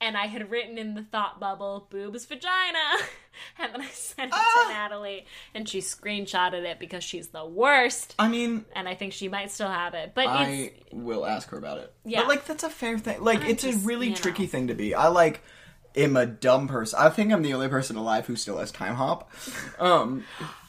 and 0.00 0.16
I 0.16 0.26
had 0.26 0.50
written 0.50 0.76
in 0.78 0.94
the 0.94 1.02
thought 1.02 1.40
bubble 1.40 1.86
boobs 1.90 2.26
vagina 2.26 2.78
and 3.58 3.72
then 3.72 3.80
I 3.80 3.88
sent 3.88 4.32
it 4.32 4.36
to 4.36 4.68
Natalie 4.72 5.26
and 5.54 5.68
she 5.68 5.78
screenshotted 5.78 6.64
it 6.64 6.78
because 6.78 7.02
she's 7.02 7.28
the 7.28 7.44
worst 7.46 8.14
I 8.18 8.28
mean, 8.28 8.64
and 8.74 8.88
I 8.88 8.94
think 8.94 9.12
she 9.12 9.28
might 9.28 9.50
still 9.50 9.68
have 9.68 9.94
it 9.94 10.12
but 10.14 10.26
I 10.26 10.72
will 10.92 11.24
ask 11.26 11.48
her 11.50 11.58
about 11.58 11.78
it. 11.78 11.92
Yeah. 12.04 12.20
But 12.20 12.28
like 12.28 12.44
that's 12.46 12.64
a 12.64 12.70
fair 12.70 12.98
thing. 12.98 13.22
Like 13.22 13.42
I 13.42 13.48
it's 13.48 13.62
just, 13.62 13.84
a 13.84 13.86
really 13.86 14.06
you 14.08 14.12
know. 14.12 14.18
tricky 14.18 14.46
thing 14.46 14.66
to 14.68 14.74
be. 14.74 14.94
I 14.94 15.08
like 15.08 15.42
am 15.94 16.16
a 16.16 16.26
dumb 16.26 16.68
person. 16.68 16.98
I 17.00 17.08
think 17.08 17.32
I'm 17.32 17.42
the 17.42 17.54
only 17.54 17.68
person 17.68 17.96
alive 17.96 18.26
who 18.26 18.36
still 18.36 18.58
has 18.58 18.72
Timehop. 18.72 19.24
Um 19.80 20.24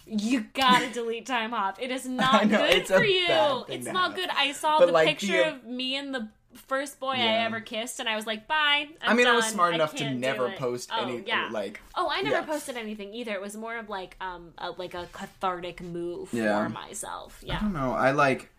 you 0.06 0.46
gotta 0.54 0.90
delete 0.94 1.28
Timehop 1.28 1.76
it 1.80 1.92
is 1.92 2.08
not 2.08 2.48
know, 2.48 2.60
good 2.60 2.88
for 2.88 3.04
you 3.04 3.26
it's 3.68 3.86
not 3.88 4.12
have. 4.12 4.16
good 4.16 4.30
I 4.30 4.54
saw 4.54 4.80
But, 4.80 4.86
the 4.88 4.92
like, 4.94 5.08
picture 5.08 5.44
the- 5.44 5.56
of 5.56 5.66
me 5.66 5.98
and 5.98 6.16
the 6.16 6.30
first 6.54 7.00
boy 7.00 7.12
I 7.12 7.44
ever 7.46 7.60
kissed 7.60 8.00
and 8.00 8.10
I 8.10 8.16
was 8.16 8.26
like 8.26 8.48
bye 8.48 8.88
I'm 9.02 9.12
I 9.12 9.14
mean, 9.14 9.28
I 9.28 9.34
was 9.36 9.46
done. 9.46 9.54
smart 9.54 9.76
enough 9.76 9.96
to 9.96 10.10
never 10.14 10.52
post 10.52 10.90
oh, 10.94 11.04
any 11.04 11.24
yeah. 11.26 11.50
like 11.52 11.80
Oh, 11.96 12.10
I 12.12 12.22
never 12.22 12.38
Yeah. 12.38 12.46
posted 12.46 12.78
anything 12.78 13.14
either. 13.14 13.34
It 13.34 13.42
was 13.42 13.56
more 13.56 13.78
of 13.78 13.90
like 13.90 14.16
um 14.22 14.54
a, 14.58 14.72
like 14.72 14.94
a 14.94 15.08
cathartic 15.14 15.82
move 15.82 16.30
Yeah. 16.34 16.64
for 16.64 16.70
myself. 16.70 17.42
Yeah, 17.46 17.58
I 17.58 17.62
don't 17.62 17.74
know. 17.74 17.94
I 17.94 18.12
like 18.12 18.50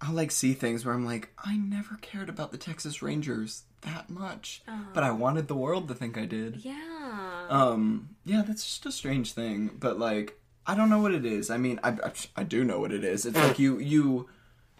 I 0.00 0.10
like 0.10 0.30
see 0.32 0.52
things 0.52 0.84
where 0.84 0.94
I'm 0.94 1.06
like, 1.06 1.30
I 1.42 1.56
never 1.56 1.96
cared 2.02 2.28
about 2.28 2.50
the 2.50 2.58
Texas 2.58 3.00
Rangers 3.02 3.62
that 3.82 4.10
much, 4.10 4.62
but 4.92 5.04
I 5.04 5.10
wanted 5.12 5.46
the 5.48 5.54
world 5.54 5.88
to 5.88 5.94
think 5.94 6.18
I 6.18 6.24
did. 6.26 6.64
Yeah. 6.64 7.46
Um, 7.48 8.10
yeah, 8.24 8.42
that's 8.46 8.64
just 8.64 8.86
a 8.86 8.92
strange 8.92 9.32
thing, 9.32 9.70
but 9.78 9.98
like, 9.98 10.38
I 10.66 10.74
don't 10.74 10.90
know 10.90 11.00
what 11.00 11.12
it 11.14 11.24
is. 11.24 11.50
I 11.50 11.58
mean, 11.58 11.78
I, 11.84 11.90
I, 11.90 12.12
I 12.36 12.42
do 12.42 12.64
know 12.64 12.80
what 12.80 12.92
it 12.92 13.04
is. 13.04 13.24
It's 13.24 13.36
like 13.38 13.58
you, 13.58 13.78
you, 13.78 14.28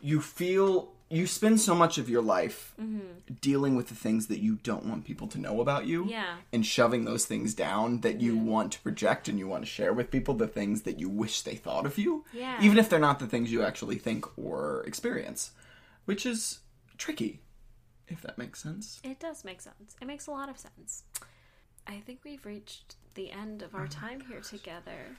you 0.01 0.21
feel 0.21 0.94
you 1.15 1.27
spend 1.27 1.61
so 1.61 1.75
much 1.75 1.99
of 1.99 2.09
your 2.11 2.23
life 2.23 2.75
mm-hmm. 2.81 3.35
dealing 3.41 3.77
with 3.77 3.89
the 3.89 3.95
things 3.95 4.27
that 4.27 4.41
you 4.41 4.57
don't 4.63 4.85
want 4.85 5.05
people 5.05 5.27
to 5.29 5.39
know 5.41 5.61
about 5.61 5.87
you, 5.87 6.07
Yeah. 6.09 6.37
and 6.53 6.65
shoving 6.65 7.05
those 7.05 7.25
things 7.27 7.55
down 7.55 8.01
that 8.01 8.21
you 8.21 8.35
mm-hmm. 8.35 8.47
want 8.47 8.73
to 8.73 8.81
project 8.81 9.29
and 9.29 9.39
you 9.39 9.47
want 9.47 9.63
to 9.65 9.71
share 9.71 9.93
with 9.93 10.11
people 10.11 10.35
the 10.35 10.49
things 10.49 10.83
that 10.83 10.99
you 10.99 11.09
wish 11.09 11.43
they 11.43 11.55
thought 11.55 11.87
of 11.87 11.99
you, 11.99 12.25
Yeah. 12.33 12.59
even 12.63 12.79
if 12.79 12.89
they're 12.89 12.99
not 12.99 13.19
the 13.19 13.27
things 13.27 13.53
you 13.53 13.63
actually 13.63 13.97
think 13.97 14.27
or 14.39 14.83
experience, 14.87 15.53
which 16.05 16.27
is 16.27 16.61
tricky, 16.99 17.41
if 18.09 18.21
that 18.23 18.37
makes 18.39 18.63
sense. 18.63 19.01
it 19.03 19.19
does 19.21 19.45
make 19.45 19.61
sense. 19.61 19.97
It 20.01 20.07
makes 20.07 20.27
a 20.27 20.31
lot 20.31 20.49
of 20.49 20.59
sense. 20.59 21.05
I 21.87 22.01
think 22.01 22.21
we've 22.25 22.45
reached 22.47 22.97
the 23.15 23.31
end 23.31 23.63
of 23.63 23.75
Oh 23.75 23.79
our 23.79 23.87
time 23.87 24.21
here 24.21 24.41
together. 24.41 25.17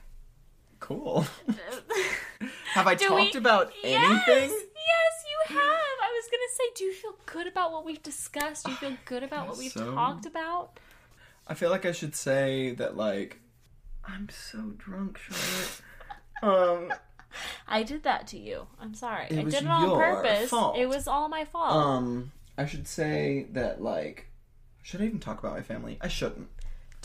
Cool. 0.78 1.26
Have 2.74 2.86
I 2.86 2.94
Do 2.94 3.08
talked 3.08 3.34
we- 3.34 3.38
about 3.38 3.72
Yes, 3.82 4.28
anything? 4.28 4.50
Yes, 4.50 5.24
you 5.28 5.56
have. 5.56 5.80
I 6.16 6.18
was 6.18 6.30
gonna 6.30 6.56
say, 6.56 6.64
do 6.76 6.84
you 6.84 6.92
feel 6.94 7.14
good 7.26 7.46
about 7.46 7.72
what 7.72 7.84
we've 7.84 8.02
discussed? 8.02 8.64
Do 8.64 8.70
you 8.70 8.76
feel 8.78 8.96
good 9.04 9.22
about 9.22 9.48
what 9.48 9.58
we've 9.58 9.70
So- 9.72 9.94
talked 9.94 10.24
about? 10.26 10.78
I 11.46 11.54
feel 11.54 11.70
like 11.70 11.84
I 11.86 11.92
should 11.92 12.16
say 12.16 12.72
that 12.72 12.96
like 12.96 13.38
I'm 14.04 14.28
so 14.30 14.72
drunk, 14.78 15.18
Charlotte. 15.18 15.80
um 16.90 16.92
I 17.68 17.82
did 17.82 18.02
that 18.04 18.26
to 18.28 18.38
you. 18.38 18.66
I'm 18.80 18.94
sorry. 18.94 19.24
I 19.24 19.42
did 19.42 19.52
it 19.54 19.66
on 19.66 19.96
purpose. 19.96 20.50
fault. 20.50 20.76
It 20.78 20.88
was 20.88 21.06
all 21.06 21.28
my 21.28 21.44
fault. 21.44 21.72
um 21.72 22.32
I 22.56 22.64
should 22.66 22.88
say 22.88 23.46
that 23.52 23.82
like 23.82 24.26
should 24.82 25.02
I 25.02 25.04
even 25.04 25.20
talk 25.20 25.38
about 25.40 25.52
my 25.52 25.62
family? 25.62 25.98
I 26.00 26.08
shouldn't. 26.08 26.48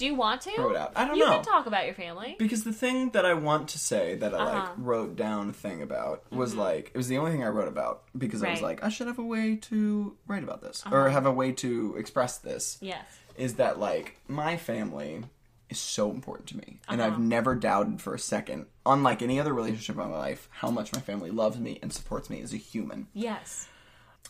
Do 0.02 0.06
you 0.07 0.15
want 0.15 0.41
to? 0.41 0.52
Throw 0.52 0.72
it 0.72 0.78
out. 0.78 0.91
I 0.95 1.06
don't 1.07 1.15
you 1.18 1.26
know. 1.26 1.36
can 1.36 1.44
talk 1.45 1.65
about 1.68 1.86
your 1.86 1.94
family. 1.95 2.36
Because 2.38 2.64
the 2.64 2.73
thing 2.73 3.11
that 3.11 3.26
I 3.26 3.34
want 3.36 3.69
to 3.69 3.80
say 3.80 4.15
that 4.15 4.34
I 4.34 4.38
Uh-huh. 4.38 4.60
like 4.60 4.69
wrote 4.78 5.15
down 5.15 5.49
a 5.49 5.53
thing 5.53 5.82
about 5.82 6.23
was 6.32 6.56
like 6.56 6.86
it 6.94 6.98
was 6.98 7.07
the 7.07 7.18
only 7.19 7.32
thing 7.32 7.44
I 7.44 7.48
wrote 7.49 7.68
about 7.68 8.03
because 8.18 8.41
I 8.44 8.49
was 8.49 8.60
Mm-hmm. 8.60 8.65
Right. 8.65 8.72
Uh-huh. 8.78 8.82
like 8.82 8.84
I 8.84 8.90
should 8.90 9.07
have 9.07 9.19
a 9.19 9.23
way 9.36 9.56
to 9.69 10.18
write 10.28 10.44
about 10.44 10.61
this 10.61 10.84
or 10.91 11.10
have 11.10 11.26
a 11.26 11.32
way 11.41 11.52
to 11.65 11.95
express 11.98 12.38
this. 12.40 12.78
Yes. 12.82 13.06
Is 13.38 13.56
that 13.56 13.80
like 13.80 14.18
my 14.28 14.57
family 14.57 15.23
is 15.69 15.80
so 15.80 16.11
important 16.11 16.49
to 16.49 16.57
me 16.57 16.80
and 16.90 16.99
Uh-huh. 16.99 17.11
I've 17.14 17.19
never 17.19 17.56
doubted 17.56 18.02
for 18.02 18.14
a 18.14 18.19
second 18.19 18.65
unlike 18.86 19.22
any 19.22 19.40
other 19.40 19.53
relationship 19.53 19.95
in 19.95 20.02
my 20.02 20.18
life 20.28 20.49
how 20.52 20.69
much 20.72 20.91
my 20.94 20.99
family 20.99 21.32
loves 21.32 21.57
me 21.60 21.80
and 21.82 21.94
supports 21.94 22.30
me 22.30 22.41
as 22.41 22.52
a 22.53 22.57
human. 22.57 23.07
Yes. 23.14 23.68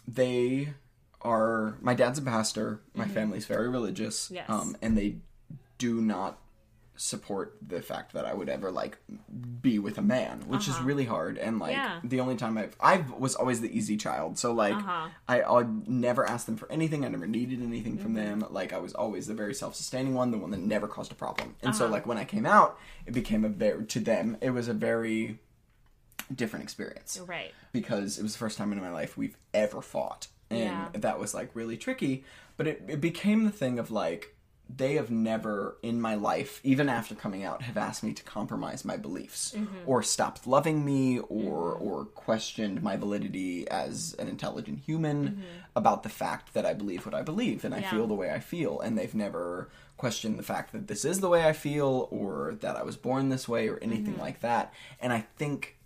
They 0.08 0.74
are 1.22 1.78
my 1.82 1.94
dad's 1.94 2.20
a 2.20 2.22
pastor, 2.22 2.82
my 2.96 3.06
family's 3.08 3.46
very 3.46 3.70
religious 3.70 4.26
Mm-hmm. 4.26 4.36
Yes. 4.36 4.50
um 4.50 4.78
and 4.82 4.98
they 4.98 5.16
do 5.86 5.92
not 6.02 6.34
support 6.98 7.48
the 7.68 7.82
fact 7.82 8.14
that 8.14 8.26
I 8.26 8.34
would 8.34 8.48
ever 8.50 8.70
like 8.82 8.98
be 9.62 9.80
with 9.80 9.98
a 9.98 10.02
man, 10.04 10.36
which 10.52 10.68
is 10.68 10.78
really 10.90 11.06
hard. 11.06 11.38
And 11.46 11.58
like 11.58 11.76
Uh-huh. 11.78 12.00
Yeah. 12.04 12.10
the 12.14 12.20
only 12.20 12.36
time 12.44 12.58
I've 12.62 12.76
I 12.80 12.96
was 13.18 13.34
always 13.42 13.60
the 13.66 13.76
easy 13.76 13.98
child, 13.98 14.38
so 14.38 14.48
like 14.54 14.76
Uh-huh. 14.76 15.08
I 15.28 15.42
I 15.42 15.64
never 15.88 16.24
asked 16.34 16.46
them 16.50 16.58
for 16.58 16.70
anything. 16.72 17.04
I 17.06 17.08
never 17.08 17.26
needed 17.40 17.60
anything 17.72 17.98
from 17.98 18.14
Mm-hmm. 18.14 18.40
them. 18.42 18.54
Like 18.60 18.72
I 18.74 18.78
was 18.86 18.94
always 18.94 19.26
the 19.28 19.34
very 19.44 19.56
self 19.62 19.74
sustaining 19.82 20.14
one, 20.14 20.30
the 20.32 20.38
one 20.46 20.52
that 20.52 20.60
never 20.76 20.88
caused 20.96 21.12
a 21.12 21.16
problem. 21.26 21.48
And 21.64 21.70
Uh-huh. 21.72 21.80
so 21.80 21.88
like 21.96 22.06
when 22.06 22.20
I 22.24 22.26
came 22.26 22.46
out, 22.58 22.78
it 23.08 23.14
became 23.22 23.44
a 23.46 23.50
very 23.50 23.86
to 23.94 24.00
them 24.12 24.38
it 24.42 24.52
was 24.52 24.68
a 24.68 24.74
very 24.90 25.40
different 26.42 26.64
experience 26.64 27.20
Right. 27.36 27.52
because 27.72 28.18
it 28.20 28.24
was 28.24 28.34
the 28.34 28.40
first 28.40 28.58
time 28.58 28.72
in 28.72 28.80
my 28.80 28.92
life 28.92 29.18
we've 29.18 29.38
ever 29.54 29.82
fought 29.82 30.28
and 30.50 30.60
Yeah. 30.60 30.88
that 30.94 31.20
was 31.20 31.34
like 31.34 31.50
really 31.56 31.78
tricky 31.78 32.24
but 32.58 32.68
it, 32.68 32.78
it 32.96 33.02
became 33.02 33.44
the 33.44 33.52
thing 33.62 33.80
of 33.80 33.92
like 33.92 34.24
they 34.78 34.94
have 34.96 35.10
never 35.12 35.78
in 35.82 36.00
my 36.00 36.16
life 36.16 36.60
even 36.64 36.88
after 36.90 37.16
coming 37.16 37.44
out 37.44 37.62
have 37.64 37.78
asked 37.78 38.04
me 38.04 38.14
to 38.14 38.24
compromise 38.24 38.86
my 38.86 38.96
beliefs 38.98 39.54
Mm-hmm. 39.56 39.78
or 39.86 40.02
stopped 40.04 40.46
loving 40.48 40.86
me 40.86 41.20
or 41.20 41.74
or 41.74 42.06
questioned 42.06 42.82
my 42.84 42.96
validity 42.96 43.68
as 43.70 44.16
an 44.20 44.28
intelligent 44.28 44.80
human 44.86 45.44
about 45.76 46.04
the 46.04 46.10
fact 46.10 46.54
that 46.54 46.66
I 46.66 46.74
believe 46.74 47.06
what 47.06 47.16
I 47.16 47.22
believe 47.22 47.66
and 47.66 47.74
I 47.74 47.82
Mm-hmm. 47.82 47.96
Feel 47.96 48.08
the 48.08 48.14
way 48.14 48.32
I 48.32 48.40
feel 48.40 48.80
and 48.80 48.98
they've 48.98 49.16
never 49.16 49.70
questioned 49.98 50.38
the 50.40 50.44
fact 50.44 50.72
that 50.72 50.88
this 50.88 51.04
is 51.06 51.20
the 51.20 51.30
way 51.30 51.46
I 51.48 51.54
feel 51.54 52.08
or 52.12 52.56
that 52.62 52.76
I 52.76 52.84
was 52.84 52.96
born 52.96 53.30
this 53.30 53.48
way 53.50 53.68
or 53.68 53.78
anything 53.82 54.14
Mm-hmm. 54.14 54.22
like 54.22 54.40
that 54.42 54.74
and 55.02 55.12
I 55.12 55.26
think 55.38 55.78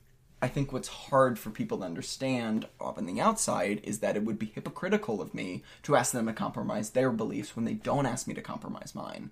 I 0.42 0.48
think 0.48 0.72
what's 0.72 0.88
hard 0.88 1.40
for 1.40 1.50
people 1.50 1.80
to 1.80 1.86
understand 1.86 2.68
on 2.80 3.06
the 3.06 3.22
outside 3.22 3.80
is 3.84 4.00
that 4.00 4.16
it 4.16 4.24
would 4.24 4.38
be 4.38 4.48
hypocritical 4.48 5.22
of 5.22 5.34
me 5.34 5.64
to 5.84 5.96
ask 5.96 6.12
them 6.12 6.28
to 6.28 6.34
compromise 6.34 6.92
their 6.92 7.12
beliefs 7.12 7.56
when 7.56 7.66
they 7.66 7.74
don't 7.74 8.06
ask 8.06 8.28
me 8.28 8.34
to 8.34 8.42
compromise 8.42 8.94
mine. 8.94 9.32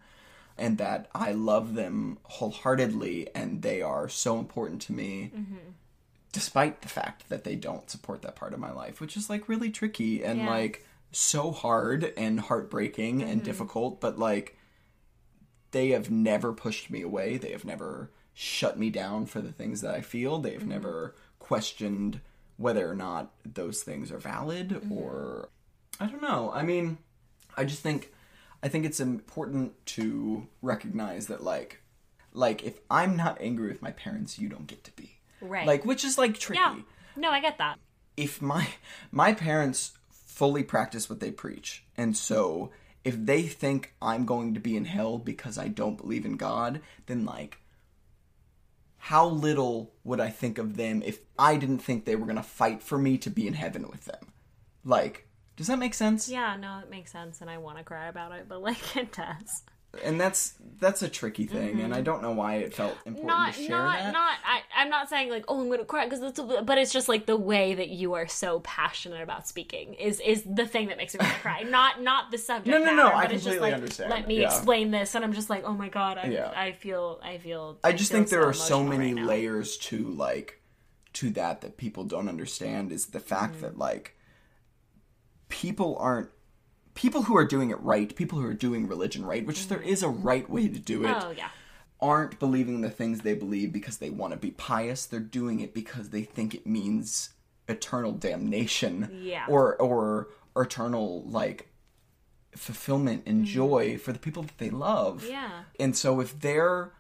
And 0.58 0.78
that 0.78 1.10
I 1.14 1.34
love 1.34 1.74
them 1.76 2.20
wholeheartedly 2.24 3.30
and 3.36 3.62
they 3.62 3.82
are 3.82 4.08
so 4.08 4.40
important 4.40 4.82
to 4.84 4.94
me 4.94 5.32
mm-hmm. 5.36 5.56
despite 6.32 6.82
the 6.82 6.88
fact 6.88 7.30
that 7.30 7.44
they 7.44 7.56
don't 7.56 7.90
support 7.90 8.22
that 8.22 8.36
part 8.36 8.54
of 8.54 8.60
my 8.60 8.72
life, 8.72 9.02
which 9.02 9.18
is 9.18 9.30
like 9.30 9.50
really 9.50 9.70
tricky 9.72 10.24
and 10.24 10.40
Yeah. 10.40 10.50
like 10.50 10.86
so 11.12 11.52
hard 11.52 12.14
and 12.18 12.40
heartbreaking 12.40 13.22
and 13.22 13.38
mm-hmm. 13.42 13.46
difficult, 13.46 14.00
but 14.00 14.18
like 14.18 14.58
they 15.72 15.90
have 15.90 16.10
never 16.10 16.54
pushed 16.54 16.90
me 16.90 17.02
away. 17.02 17.38
They 17.38 17.52
have 17.52 17.66
never 17.66 18.10
shut 18.34 18.80
me 18.80 18.90
down 18.90 19.26
for 19.26 19.42
the 19.42 19.52
things 19.52 19.82
that 19.82 19.94
I 19.94 20.02
feel. 20.02 20.40
They've 20.40 20.60
mm-hmm. 20.60 20.70
never 20.70 21.16
questioned 21.40 22.22
whether 22.58 22.90
or 22.90 22.96
not 22.96 23.32
those 23.46 23.84
things 23.84 24.12
are 24.12 24.18
valid 24.18 24.70
mm-hmm. 24.70 24.92
or 24.92 25.50
I 26.00 26.06
don't 26.08 26.22
know. 26.22 26.52
I 26.54 26.64
mean, 26.64 26.98
I 27.56 27.66
just 27.66 27.82
think 27.82 28.12
I 28.62 28.68
think 28.68 28.86
it's 28.86 29.00
important 29.00 29.74
to 29.88 30.48
recognize 30.62 31.28
that 31.28 31.44
like 31.44 31.82
like 32.34 32.64
if 32.64 32.80
I'm 32.90 33.16
not 33.16 33.38
angry 33.42 33.68
with 33.68 33.82
my 33.82 33.92
parents, 33.92 34.40
you 34.40 34.50
don't 34.50 34.68
get 34.68 34.84
to 34.86 34.92
be. 34.92 35.18
Right. 35.42 35.68
Like 35.68 35.86
which 35.86 36.04
is 36.04 36.18
like 36.18 36.38
tricky 36.40 36.60
yeah. 36.60 36.78
No, 37.16 37.30
I 37.30 37.42
get 37.42 37.58
that. 37.60 37.78
if 38.18 38.42
my 38.42 38.68
my 39.12 39.34
parents 39.34 39.94
fully 40.10 40.64
practice 40.64 41.10
what 41.10 41.20
they 41.20 41.30
preach 41.32 41.84
and 41.96 42.18
so 42.18 42.72
if 43.04 43.16
they 43.24 43.44
think 43.44 43.94
i'm 44.02 44.26
going 44.26 44.56
to 44.56 44.60
be 44.60 44.76
in 44.76 44.86
hell 44.86 45.20
because 45.20 45.60
i 45.60 45.68
don't 45.68 45.98
believe 45.98 46.26
in 46.26 46.38
god 46.38 46.82
then 47.06 47.24
like 47.24 47.60
how 49.08 49.28
little 49.28 49.94
would 50.04 50.20
i 50.22 50.30
think 50.30 50.58
of 50.58 50.78
them 50.78 51.02
if 51.06 51.20
i 51.38 51.56
didn't 51.58 51.80
think 51.80 52.06
they 52.06 52.16
were 52.16 52.26
going 52.26 52.38
to 52.38 52.44
fight 52.44 52.82
for 52.82 52.98
me 52.98 53.18
to 53.18 53.30
be 53.30 53.46
in 53.48 53.54
heaven 53.54 53.88
with 53.90 54.06
them 54.06 54.32
like 54.86 55.28
does 55.56 55.68
that 55.68 55.78
make 55.78 55.94
sense 55.94 56.28
Yeah, 56.30 56.56
no, 56.56 56.80
it 56.80 56.90
makes 56.90 57.12
sense, 57.12 57.40
and 57.42 57.50
I 57.50 57.60
want 57.60 57.78
to 57.78 57.84
cry 57.84 58.08
about 58.08 58.32
it, 58.32 58.46
but 58.50 58.62
like 58.62 58.96
it 58.98 59.12
does. 59.12 59.64
And 60.04 60.20
that's 60.20 60.56
that's 60.80 61.04
a 61.04 61.08
tricky 61.08 61.46
thing 61.46 61.80
and 61.82 61.94
i 61.94 62.02
don't 62.02 62.22
know 62.24 62.32
why 62.32 62.56
it 62.56 62.74
felt 62.74 62.98
important 63.06 63.20
Mm-hmm. 63.20 63.28
Not, 63.28 63.54
to 63.54 63.62
share 63.62 63.70
not, 63.70 64.00
that 64.00 64.14
not. 64.14 64.34
I, 64.46 64.62
I'm 64.76 64.90
not 64.90 65.08
saying 65.10 65.30
like, 65.30 65.46
oh, 65.48 65.62
I'm 65.62 65.70
gonna 65.70 65.86
cry 65.86 66.06
because 66.06 66.22
it's. 66.22 66.40
But 66.40 66.78
it's 66.78 66.92
just 66.92 67.08
like 67.08 67.26
the 67.26 67.38
way 67.38 67.74
that 67.76 67.90
you 67.90 68.14
are 68.16 68.28
so 68.28 68.60
passionate 68.62 69.22
about 69.22 69.48
speaking 69.48 69.94
is 69.94 70.20
is 70.20 70.44
the 70.44 70.66
thing 70.66 70.88
that 70.88 70.98
makes 70.98 71.14
me 71.14 71.20
cry. 71.42 71.62
Not, 71.70 72.02
not 72.02 72.32
the 72.32 72.38
subject. 72.38 72.68
No, 72.68 72.80
no, 72.80 72.86
matter, 72.86 72.98
no, 72.98 73.08
I 73.08 73.24
it's 73.24 73.32
just 73.34 73.44
completely 73.44 73.70
like, 73.70 73.74
understand. 73.76 74.10
Let 74.10 74.28
me 74.28 74.42
Yeah. 74.42 74.48
explain 74.48 74.92
this, 74.92 75.16
and 75.16 75.24
I'm 75.24 75.32
just 75.34 75.50
like, 75.50 75.64
oh 75.64 75.74
my 75.74 75.90
god, 75.90 76.18
I, 76.18 76.28
Yeah. 76.28 76.52
I 76.56 76.72
feel, 76.74 77.20
I 77.24 77.38
feel. 77.38 77.78
I 77.84 77.92
just 77.94 78.12
feel 78.12 78.20
think 78.20 78.30
there 78.30 78.46
are 78.46 78.54
so 78.54 78.84
many 78.84 79.14
right 79.14 79.26
layers 79.26 79.78
to 79.90 79.98
like 80.10 80.60
to 81.14 81.30
that 81.32 81.62
that 81.62 81.78
people 81.78 82.04
don't 82.04 82.28
understand 82.28 82.92
is 82.92 83.08
the 83.08 83.20
fact 83.20 83.54
Mm-hmm. 83.54 83.62
that 83.64 83.78
like 83.78 84.18
people 85.50 85.96
aren't 86.00 86.30
people 86.96 87.24
who 87.24 87.36
are 87.38 87.46
doing 87.46 87.70
it 87.72 87.80
right, 87.82 88.16
people 88.16 88.40
who 88.40 88.48
are 88.48 88.54
doing 88.54 88.88
religion 88.88 89.26
right, 89.26 89.46
which 89.46 89.68
there 89.68 89.82
is 89.82 90.04
a 90.04 90.10
right 90.10 90.50
way 90.50 90.68
to 90.68 90.80
do 90.80 91.04
it, 91.06 91.08
Mm-hmm. 91.08 91.28
Oh 91.28 91.32
yeah, 91.32 91.50
aren't 92.02 92.38
believing 92.40 92.82
the 92.82 92.90
things 92.90 93.22
they 93.22 93.34
believe 93.34 93.72
because 93.72 93.98
they 93.98 94.10
want 94.10 94.32
to 94.34 94.38
be 94.38 94.52
pious. 94.52 95.06
They're 95.06 95.20
doing 95.22 95.60
it 95.62 95.74
because 95.74 96.10
they 96.10 96.24
think 96.24 96.54
it 96.54 96.68
means 96.68 97.30
eternal 97.68 98.12
damnation 98.12 99.10
Yeah. 99.24 99.46
or 99.48 99.76
or 99.82 100.28
eternal 100.56 101.24
like 101.24 101.70
fulfillment 102.56 103.24
and 103.26 103.46
joy 103.46 103.98
for 103.98 104.12
the 104.14 104.20
people 104.20 104.44
that 104.44 104.58
they 104.58 104.70
love. 104.70 105.24
Mm-hmm. 105.24 105.32
yeah, 105.32 105.64
And 105.80 105.96
so 105.96 106.20
if 106.20 106.40
they're 106.40 106.92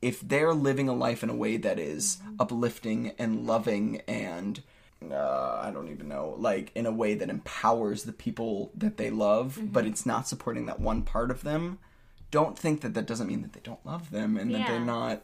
if 0.00 0.20
they're 0.20 0.52
living 0.54 0.88
a 0.88 0.92
life 0.92 1.22
in 1.22 1.30
a 1.30 1.34
way 1.34 1.56
that 1.56 1.78
is 1.78 2.18
uplifting 2.38 3.12
and 3.18 3.46
loving 3.46 4.00
and 4.08 4.62
uh, 5.10 5.60
I 5.62 5.70
don't 5.72 5.88
even 5.88 6.06
know, 6.08 6.34
like 6.38 6.70
in 6.74 6.84
a 6.86 6.92
way 6.92 7.14
that 7.14 7.30
empowers 7.30 8.04
the 8.04 8.12
people 8.12 8.70
that 8.76 8.98
they 8.98 9.10
love, 9.10 9.56
Mm-hmm. 9.56 9.68
but 9.72 9.86
it's 9.86 10.04
not 10.04 10.28
supporting 10.28 10.66
that 10.66 10.78
one 10.80 11.02
part 11.02 11.30
of 11.30 11.42
them. 11.42 11.78
Don't 12.30 12.58
think 12.58 12.82
that 12.82 12.94
that 12.94 13.06
doesn't 13.06 13.26
mean 13.26 13.40
that 13.42 13.54
they 13.54 13.60
don't 13.64 13.84
love 13.84 14.10
them 14.10 14.36
and 14.36 14.54
that 14.54 14.58
Yeah. 14.60 14.68
they're 14.68 14.80
not. 14.80 15.22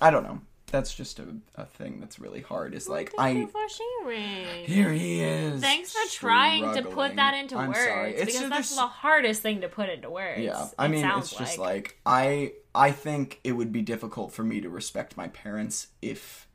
I 0.00 0.10
don't 0.10 0.22
know. 0.24 0.40
That's 0.70 0.94
just 0.94 1.18
a, 1.18 1.26
a 1.54 1.64
thing 1.64 1.98
that's 1.98 2.18
really 2.18 2.42
hard. 2.42 2.74
Is 2.74 2.88
like 2.90 3.12
Thank 3.16 3.38
you 3.38 3.44
I 3.44 3.46
for 3.46 3.68
sharing. 4.04 4.64
here 4.66 4.92
he 4.92 5.22
is. 5.22 5.62
Thanks 5.62 5.92
for 5.92 6.06
trying 6.14 6.74
to 6.74 6.82
put 6.82 7.16
that 7.16 7.32
into 7.34 7.56
I'm 7.56 7.68
words 7.68 7.78
sorry. 7.78 8.10
It's 8.14 8.26
because 8.26 8.40
just- 8.40 8.50
that's 8.50 8.76
the 8.76 8.86
hardest 8.86 9.40
thing 9.40 9.62
to 9.62 9.68
put 9.68 9.88
into 9.88 10.10
words. 10.10 10.42
Yeah, 10.42 10.66
I 10.78 10.88
mean, 10.88 11.04
it's 11.06 11.32
just 11.34 11.56
like 11.58 11.98
I 12.04 12.52
I 12.74 12.90
think 12.90 13.40
it 13.44 13.52
would 13.52 13.72
be 13.72 13.80
difficult 13.80 14.32
for 14.32 14.42
me 14.44 14.60
to 14.60 14.68
respect 14.68 15.16
my 15.16 15.28
parents 15.28 15.86
if 16.02 16.46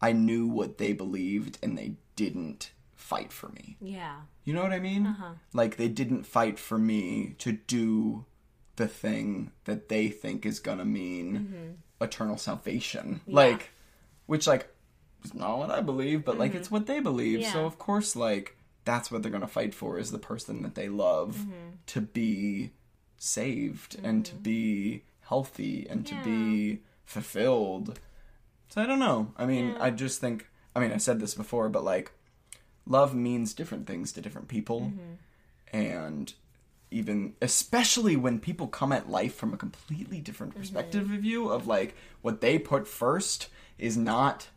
I 0.00 0.12
knew 0.12 0.46
what 0.46 0.78
they 0.78 0.92
believed 0.92 1.58
and 1.62 1.76
they 1.76 1.94
didn't 2.16 2.72
fight 2.96 3.32
for 3.32 3.48
me. 3.50 3.76
yeah, 3.80 4.16
You 4.44 4.52
know 4.54 4.62
what 4.62 4.72
I 4.72 4.78
mean? 4.80 5.06
Uh-huh. 5.06 5.32
Like 5.52 5.76
they 5.76 5.88
didn't 5.88 6.24
fight 6.24 6.58
for 6.58 6.78
me 6.78 7.34
to 7.38 7.52
do 7.52 8.24
the 8.76 8.86
thing 8.88 9.52
that 9.64 9.88
they 9.88 10.08
think 10.08 10.44
is 10.46 10.58
gonna 10.60 10.84
mean 10.84 11.34
Mm-hmm. 11.34 12.04
eternal 12.04 12.36
salvation. 12.38 13.20
Like, 13.26 13.70
which 14.26 14.46
like 14.46 14.68
is 15.24 15.34
not 15.34 15.58
what 15.58 15.70
I 15.70 15.80
believe, 15.80 16.24
but 16.24 16.38
like 16.38 16.54
it's 16.54 16.70
what 16.70 16.86
they 16.86 17.00
believe. 17.00 17.44
So 17.44 17.58
Mm-hmm. 17.58 17.66
Of 17.66 17.78
course, 17.78 18.14
like 18.14 18.56
that's 18.84 19.10
what 19.10 19.22
they're 19.22 19.32
gonna 19.32 19.46
fight 19.48 19.74
for 19.74 19.98
is 19.98 20.10
the 20.12 20.18
person 20.18 20.62
that 20.62 20.74
they 20.74 20.88
love 20.88 21.36
Mm-hmm. 21.38 21.68
to 21.86 22.00
be 22.00 22.72
saved 23.16 23.98
and 24.02 24.24
to 24.26 24.34
be 24.34 25.02
healthy 25.22 25.86
and 25.90 26.06
to 26.06 26.14
be 26.24 26.80
fulfilled. 27.04 27.98
So 28.68 28.82
I 28.82 28.86
don't 28.86 28.98
know. 28.98 29.32
I 29.36 29.46
mean, 29.46 29.74
I 29.80 29.90
just 29.90 30.20
think. 30.20 30.48
I 30.76 30.80
mean, 30.80 30.92
I 30.92 30.98
said 30.98 31.18
this 31.20 31.34
before, 31.34 31.68
but 31.68 31.82
like, 31.84 32.12
love 32.86 33.14
means 33.14 33.54
different 33.54 33.86
things 33.86 34.12
to 34.12 34.20
different 34.20 34.48
people, 34.48 34.92
and 35.72 36.32
even 36.90 37.34
especially 37.42 38.16
when 38.16 38.38
people 38.38 38.66
come 38.66 38.92
at 38.92 39.10
life 39.10 39.34
from 39.34 39.52
a 39.52 39.56
completely 39.58 40.20
different 40.20 40.54
perspective 40.54 41.10
of 41.10 41.24
you 41.24 41.48
of 41.50 41.66
like 41.66 41.94
what 42.22 42.40
they 42.40 42.58
put 42.58 42.88
first 42.88 43.48
is 43.78 43.96
not 43.96 44.48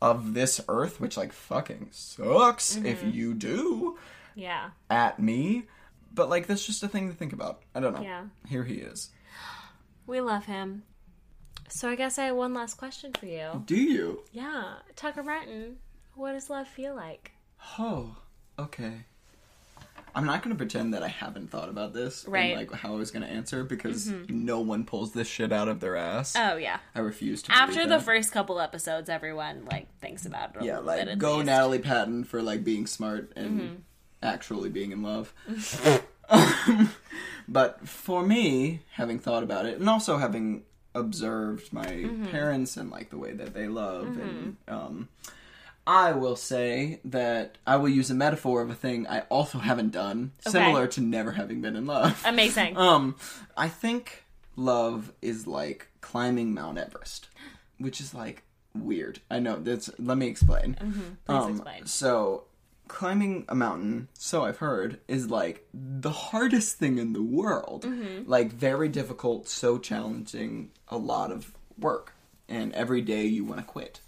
of 0.00 0.34
this 0.34 0.60
earth, 0.68 1.00
which 1.00 1.16
like 1.16 1.32
fucking 1.32 1.88
sucks 1.90 2.76
if 2.76 3.00
Mm-hmm. 3.00 3.10
you 3.10 3.34
do 3.34 3.98
Yeah. 4.34 4.70
at 4.90 5.18
me. 5.18 5.64
But 6.14 6.28
like 6.30 6.46
that's 6.46 6.64
just 6.66 6.82
a 6.82 6.88
thing 6.88 7.08
to 7.10 7.14
think 7.16 7.32
about. 7.32 7.62
I 7.74 7.80
don't 7.80 7.94
know. 7.94 8.02
Yeah. 8.02 8.24
Here 8.48 8.64
he 8.64 8.74
is. 8.76 9.10
We 10.06 10.20
love 10.20 10.44
him. 10.46 10.82
So 11.74 11.88
I 11.88 11.94
guess 11.94 12.18
I 12.18 12.26
have 12.26 12.36
one 12.36 12.52
last 12.52 12.74
question 12.74 13.12
for 13.12 13.26
you. 13.26 13.62
Do 13.66 13.76
you? 13.76 14.22
Yeah. 14.32 14.74
Tucker 14.94 15.22
Martin, 15.22 15.76
what 16.14 16.32
does 16.32 16.50
love 16.50 16.68
feel 16.68 16.94
like? 16.94 17.32
Oh, 17.78 18.14
okay. 18.58 19.04
I'm 20.14 20.26
not 20.26 20.42
gonna 20.42 20.54
pretend 20.56 20.92
that 20.92 21.02
I 21.02 21.08
haven't 21.08 21.50
thought 21.50 21.70
about 21.70 21.94
this 21.94 22.26
Right. 22.28 22.50
and 22.56 22.60
like 22.70 22.78
how 22.78 22.92
I 22.92 22.96
was 22.98 23.10
gonna 23.10 23.24
answer 23.26 23.64
because 23.64 24.12
no 24.28 24.60
one 24.60 24.84
pulls 24.84 25.12
this 25.12 25.26
shit 25.26 25.50
out 25.50 25.68
of 25.68 25.80
their 25.80 25.96
ass. 25.96 26.34
Oh 26.36 26.56
yeah. 26.56 26.80
I 26.94 26.98
refuse 27.00 27.40
to. 27.44 27.52
After 27.52 27.86
the 27.86 27.98
first 27.98 28.30
couple 28.32 28.60
episodes, 28.60 29.08
everyone 29.08 29.64
like 29.70 29.88
thinks 30.00 30.26
about 30.26 30.54
it. 30.56 30.62
A 30.62 30.64
yeah, 30.66 30.78
like 30.80 31.16
go 31.16 31.36
least. 31.36 31.46
Natalie 31.46 31.78
Patton 31.78 32.24
for 32.24 32.42
like 32.42 32.62
being 32.64 32.86
smart 32.86 33.32
and 33.34 33.60
Mm-hmm. 33.60 33.74
actually 34.22 34.68
being 34.68 34.92
in 34.92 35.02
love. 35.02 35.32
but 37.48 37.88
for 37.88 38.22
me, 38.24 38.80
having 38.92 39.18
thought 39.18 39.42
about 39.42 39.64
it, 39.66 39.78
and 39.78 39.88
also 39.88 40.18
having 40.18 40.64
observed 40.94 41.72
my 41.72 41.84
Mm-hmm. 41.86 42.26
parents 42.26 42.76
and 42.76 42.90
like 42.90 43.10
the 43.10 43.18
way 43.18 43.32
that 43.32 43.54
they 43.54 43.68
love, 43.68 44.06
and 44.18 44.56
um, 44.68 45.08
I 45.86 46.12
will 46.12 46.36
say 46.36 47.00
that 47.04 47.58
I 47.66 47.76
will 47.76 47.88
use 47.88 48.10
a 48.10 48.14
metaphor 48.14 48.62
of 48.62 48.70
a 48.70 48.74
thing 48.74 49.06
I 49.06 49.20
also 49.22 49.58
haven't 49.58 49.90
done, 49.90 50.32
similar 50.46 50.86
to 50.88 51.00
never 51.00 51.32
having 51.32 51.60
been 51.60 51.76
in 51.76 51.86
love. 51.86 52.22
Amazing. 52.26 52.76
Um, 52.82 53.16
I 53.56 53.68
think 53.68 54.24
love 54.56 55.12
is 55.22 55.46
like 55.46 55.88
climbing 56.00 56.54
Mount 56.54 56.78
Everest, 56.78 57.28
which 57.78 58.00
is 58.00 58.14
like 58.14 58.42
weird. 58.74 59.20
I 59.30 59.38
know 59.40 59.56
that's. 59.56 59.90
Let 59.98 60.18
me 60.18 60.26
explain. 60.28 60.74
Please 61.26 61.36
um, 61.36 61.50
explain. 61.52 61.86
So, 61.86 62.44
climbing 62.92 63.44
a 63.48 63.54
mountain, 63.54 64.08
so 64.12 64.44
I've 64.44 64.58
heard, 64.58 65.00
is 65.08 65.30
like 65.30 65.66
the 65.72 66.10
hardest 66.10 66.76
thing 66.76 66.98
in 66.98 67.14
the 67.14 67.22
world. 67.22 67.84
Mm-hmm. 67.84 68.30
Like 68.30 68.52
very 68.52 68.88
difficult, 68.88 69.48
so 69.48 69.78
challenging, 69.78 70.70
a 70.88 70.98
lot 70.98 71.32
of 71.32 71.54
work, 71.78 72.14
and 72.48 72.72
every 72.74 73.00
day 73.00 73.24
you 73.24 73.44
want 73.44 73.60
to 73.60 73.66
quit. 73.66 74.00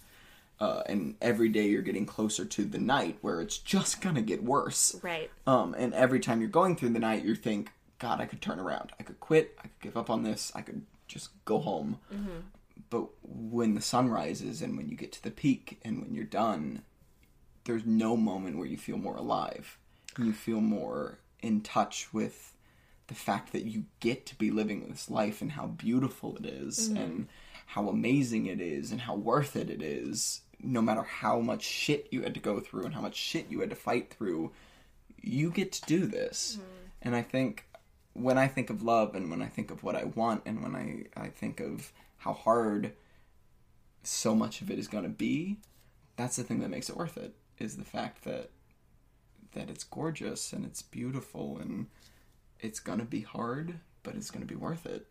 Uh, 0.61 0.83
and 0.87 1.17
every 1.21 1.49
day 1.49 1.67
you're 1.67 1.83
getting 1.83 2.07
closer 2.07 2.45
to 2.45 2.65
the 2.65 2.79
night 2.79 3.19
where 3.23 3.41
it's 3.41 3.59
just 3.59 4.01
gonna 4.01 4.23
get 4.23 4.45
worse. 4.45 4.95
Right. 5.03 5.31
Um, 5.47 5.75
and 5.77 5.93
every 5.95 6.21
time 6.21 6.41
you're 6.41 6.49
going 6.49 6.77
through 6.77 6.91
the 6.91 7.01
night, 7.01 7.25
you 7.25 7.35
think, 7.35 7.73
God, 7.99 8.21
I 8.21 8.27
could 8.27 8.41
turn 8.41 8.61
around. 8.61 8.93
I 9.01 9.03
could 9.03 9.19
quit. 9.19 9.57
I 9.59 9.63
could 9.63 9.81
give 9.81 9.97
up 9.97 10.11
on 10.11 10.23
this. 10.23 10.53
I 10.55 10.61
could 10.61 10.83
just 11.09 11.31
go 11.45 11.59
home. 11.59 11.99
But 12.91 13.09
when 13.23 13.75
the 13.75 13.81
sun 13.81 14.09
rises 14.09 14.63
and 14.63 14.77
when 14.77 14.89
you 14.89 14.97
get 14.97 15.11
to 15.13 15.23
the 15.23 15.31
peak 15.31 15.81
and 15.83 16.01
when 16.01 16.15
you're 16.15 16.25
done, 16.25 16.83
there's 17.65 17.87
no 17.87 18.17
moment 18.17 18.59
where 18.59 18.67
you 18.67 18.77
feel 18.77 18.99
more 18.99 19.17
alive. 19.17 19.79
You 20.19 20.33
feel 20.33 20.61
more 20.61 21.19
in 21.41 21.61
touch 21.61 22.13
with 22.13 22.55
the 23.09 23.15
fact 23.15 23.53
that 23.53 23.65
you 23.65 23.85
get 24.01 24.27
to 24.27 24.35
be 24.37 24.51
living 24.51 24.89
this 24.89 25.11
life 25.11 25.43
and 25.43 25.53
how 25.53 25.67
beautiful 25.67 26.37
it 26.37 26.47
is 26.47 26.89
mm-hmm. 26.89 26.97
and 26.97 27.29
how 27.67 27.89
amazing 27.89 28.47
it 28.47 28.61
is 28.61 28.91
and 28.91 29.03
how 29.03 29.15
worth 29.15 29.57
it 29.57 29.69
it 29.69 29.83
is 29.83 30.41
no 30.63 30.81
matter 30.81 31.03
how 31.03 31.41
much 31.41 31.63
shit 31.63 32.09
you 32.11 32.23
had 32.23 32.35
to 32.35 32.41
go 32.41 32.61
through 32.61 32.85
and 32.85 32.95
how 32.95 33.01
much 33.01 33.17
shit 33.17 33.51
you 33.51 33.61
had 33.61 33.71
to 33.71 33.77
fight 33.77 34.13
through 34.13 34.51
you 35.21 35.51
get 35.51 35.73
to 35.73 35.83
do 35.87 36.07
this. 36.07 36.57
Mm-hmm. 36.59 36.71
And 37.03 37.17
i 37.17 37.23
think 37.23 37.67
when 38.15 38.39
i 38.39 38.47
think 38.47 38.71
of 38.71 38.83
love 38.83 39.15
and 39.15 39.31
when 39.31 39.43
i 39.43 39.47
think 39.47 39.71
of 39.71 39.83
what 39.83 39.97
i 39.97 40.05
want 40.05 40.43
and 40.47 40.63
when 40.63 40.75
i, 40.75 41.21
I 41.21 41.29
think 41.29 41.61
of 41.61 41.93
how 42.19 42.33
hard 42.33 42.93
so 44.03 44.35
much 44.35 44.63
of 44.63 44.71
it 44.71 44.79
is 44.79 44.89
going 44.89 45.05
to 45.05 45.11
be 45.11 45.59
that's 46.17 46.37
the 46.37 46.45
thing 46.45 46.61
that 46.61 46.71
makes 46.71 46.89
it 46.89 46.97
worth 46.97 47.17
it 47.17 47.35
is 47.59 47.77
the 47.77 47.85
fact 47.85 48.25
that 48.25 48.51
that 49.53 49.71
it's 49.71 49.85
gorgeous 49.85 50.53
and 50.53 50.65
it's 50.65 50.83
beautiful 50.83 51.59
and 51.61 51.87
it's 52.61 52.81
to 52.99 53.05
be 53.05 53.21
hard 53.21 53.79
but 54.03 54.15
it's 54.17 54.31
to 54.41 54.47
be 54.47 54.57
worth 54.57 54.85
it 54.87 55.07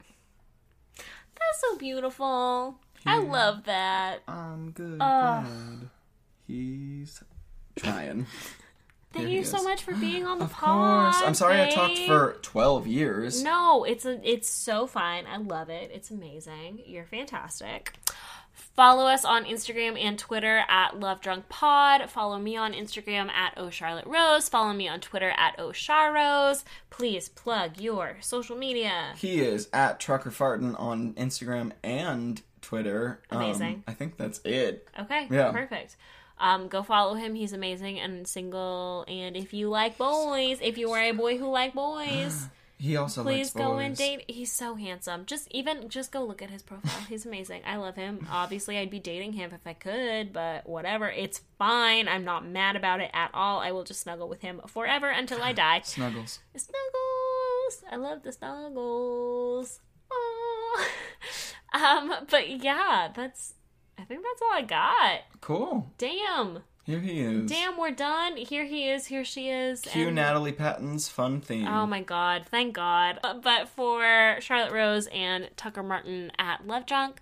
That's 0.97 1.61
so 1.61 1.77
beautiful. 1.77 2.75
I 3.05 3.19
love 3.19 3.63
that. 3.65 4.21
i'm 4.27 4.71
good 4.71 4.99
he's 6.47 7.23
trying 7.75 8.25
Thank 9.13 9.29
you 9.29 9.43
so 9.43 9.61
much 9.63 9.83
for 9.83 9.93
being 9.93 10.25
on 10.25 10.39
the 10.39 10.45
of 10.45 10.51
pod. 10.53 11.13
course 11.13 11.23
i'm 11.27 11.35
sorry 11.35 11.61
i 11.61 11.69
talked 11.69 11.99
for 11.99 12.37
12 12.41 12.87
years 12.87 13.43
No, 13.43 13.83
it's 13.83 14.05
a 14.05 14.19
it's 14.27 14.49
so 14.49 14.87
fine. 14.87 15.25
I 15.27 15.37
love 15.37 15.69
it. 15.69 15.91
It's 15.93 16.09
amazing. 16.09 16.81
You're 16.85 17.05
fantastic. 17.05 17.93
Follow 18.53 19.05
us 19.05 19.25
on 19.25 19.45
Instagram 19.45 19.99
and 19.99 20.17
Twitter 20.17 20.63
at 20.67 20.99
Love 20.99 21.21
Drunk 21.21 21.49
Pod. 21.49 22.09
Follow 22.09 22.39
me 22.39 22.55
on 22.55 22.73
Instagram 22.73 23.29
at 23.29 23.53
O 23.57 23.69
Charlotte 23.69 24.05
Rose. 24.05 24.47
Follow 24.47 24.73
me 24.73 24.87
on 24.87 24.99
Twitter 24.99 25.33
at 25.37 25.55
O 25.59 25.73
Rose. 26.11 26.63
Please 26.89 27.29
plug 27.29 27.79
your 27.79 28.17
social 28.19 28.55
media. 28.55 29.13
He 29.17 29.41
is 29.41 29.69
at 29.73 29.99
Trucker 29.99 30.31
Fartin 30.31 30.79
on 30.79 31.13
Instagram 31.13 31.71
and 31.83 32.41
Twitter. 32.61 33.19
Um, 33.29 33.41
Amazing. 33.41 33.83
I 33.87 33.93
think 33.93 34.17
that's 34.17 34.39
it. 34.43 34.87
Okay, 34.99 35.27
Yeah. 35.29 35.51
perfect. 35.51 35.95
Um, 36.39 36.67
go 36.67 36.83
follow 36.83 37.13
him. 37.13 37.35
He's 37.35 37.53
amazing 37.53 37.99
and 37.99 38.27
single. 38.27 39.05
And 39.07 39.35
if 39.35 39.53
you 39.53 39.69
like 39.69 39.97
boys, 39.97 40.59
if 40.61 40.77
you 40.77 40.91
are 40.91 40.99
a 41.01 41.11
boy 41.11 41.37
who 41.37 41.47
like 41.49 41.73
boys, 41.73 42.47
He 42.83 42.97
also 42.97 43.23
please 43.23 43.55
likes 43.55 43.65
go 43.65 43.77
and 43.77 43.95
date. 43.95 44.25
He's 44.27 44.51
so 44.51 44.75
handsome. 44.75 45.25
Just 45.25 45.47
even 45.51 45.87
just 45.87 46.11
go 46.11 46.21
look 46.25 46.41
at 46.41 46.49
his 46.49 46.61
profile. 46.61 47.05
He's 47.07 47.25
amazing. 47.25 47.61
I 47.65 47.77
love 47.77 47.95
him. 47.95 48.27
Obviously, 48.29 48.77
I'd 48.77 48.89
be 48.89 48.99
dating 48.99 49.31
him 49.31 49.51
if 49.53 49.61
I 49.65 49.71
could, 49.71 50.33
but 50.33 50.67
whatever. 50.67 51.09
It's 51.09 51.39
fine. 51.57 52.09
I'm 52.09 52.25
not 52.25 52.45
mad 52.45 52.75
about 52.75 52.99
it 52.99 53.09
at 53.13 53.31
all. 53.33 53.61
I 53.61 53.71
will 53.71 53.85
just 53.85 54.01
snuggle 54.01 54.27
with 54.27 54.41
him 54.41 54.59
forever 54.67 55.09
until 55.09 55.41
I 55.41 55.53
die. 55.65 55.79
Snuggles. 55.85 56.39
Snuggles. 56.57 57.83
I 57.89 57.95
love 57.95 58.21
the 58.21 58.33
snuggles. 58.33 59.79
Aw. 60.11 60.87
um, 61.73 62.13
but 62.29 62.49
yeah, 62.49 63.07
that's. 63.15 63.53
I 63.97 64.03
think 64.03 64.23
that's 64.23 64.41
all 64.41 64.57
I 64.57 64.61
got. 64.61 65.21
Cool. 65.39 65.89
Damn. 65.97 66.63
Here 66.85 66.99
he 66.99 67.21
is. 67.21 67.49
Damn, 67.49 67.77
we're 67.77 67.91
done. 67.91 68.35
Here 68.35 68.65
he 68.65 68.89
is. 68.89 69.05
Here 69.05 69.23
she 69.23 69.49
is. 69.49 69.81
Cue 69.81 70.07
and- 70.07 70.15
Natalie 70.15 70.51
Patton's 70.51 71.07
fun 71.07 71.39
theme. 71.39 71.65
Oh 71.67 71.85
my 71.85 72.01
god, 72.01 72.45
thank 72.51 72.73
God. 72.75 73.19
But, 73.23 73.41
but 73.41 73.69
for 73.69 74.35
Charlotte 74.41 74.73
Rose 74.73 75.07
and 75.07 75.49
Tucker 75.55 75.81
Martin 75.83 76.31
at 76.37 76.67
Love 76.67 76.85
Drunk, 76.85 77.19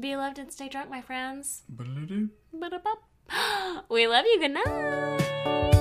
be 0.00 0.16
loved 0.16 0.38
and 0.40 0.52
stay 0.52 0.68
drunk, 0.68 0.90
my 0.90 1.00
friends. 1.00 1.62
We 3.88 4.06
love 4.08 4.24
you. 4.26 4.40
Good 4.40 4.50
night. 4.52 5.74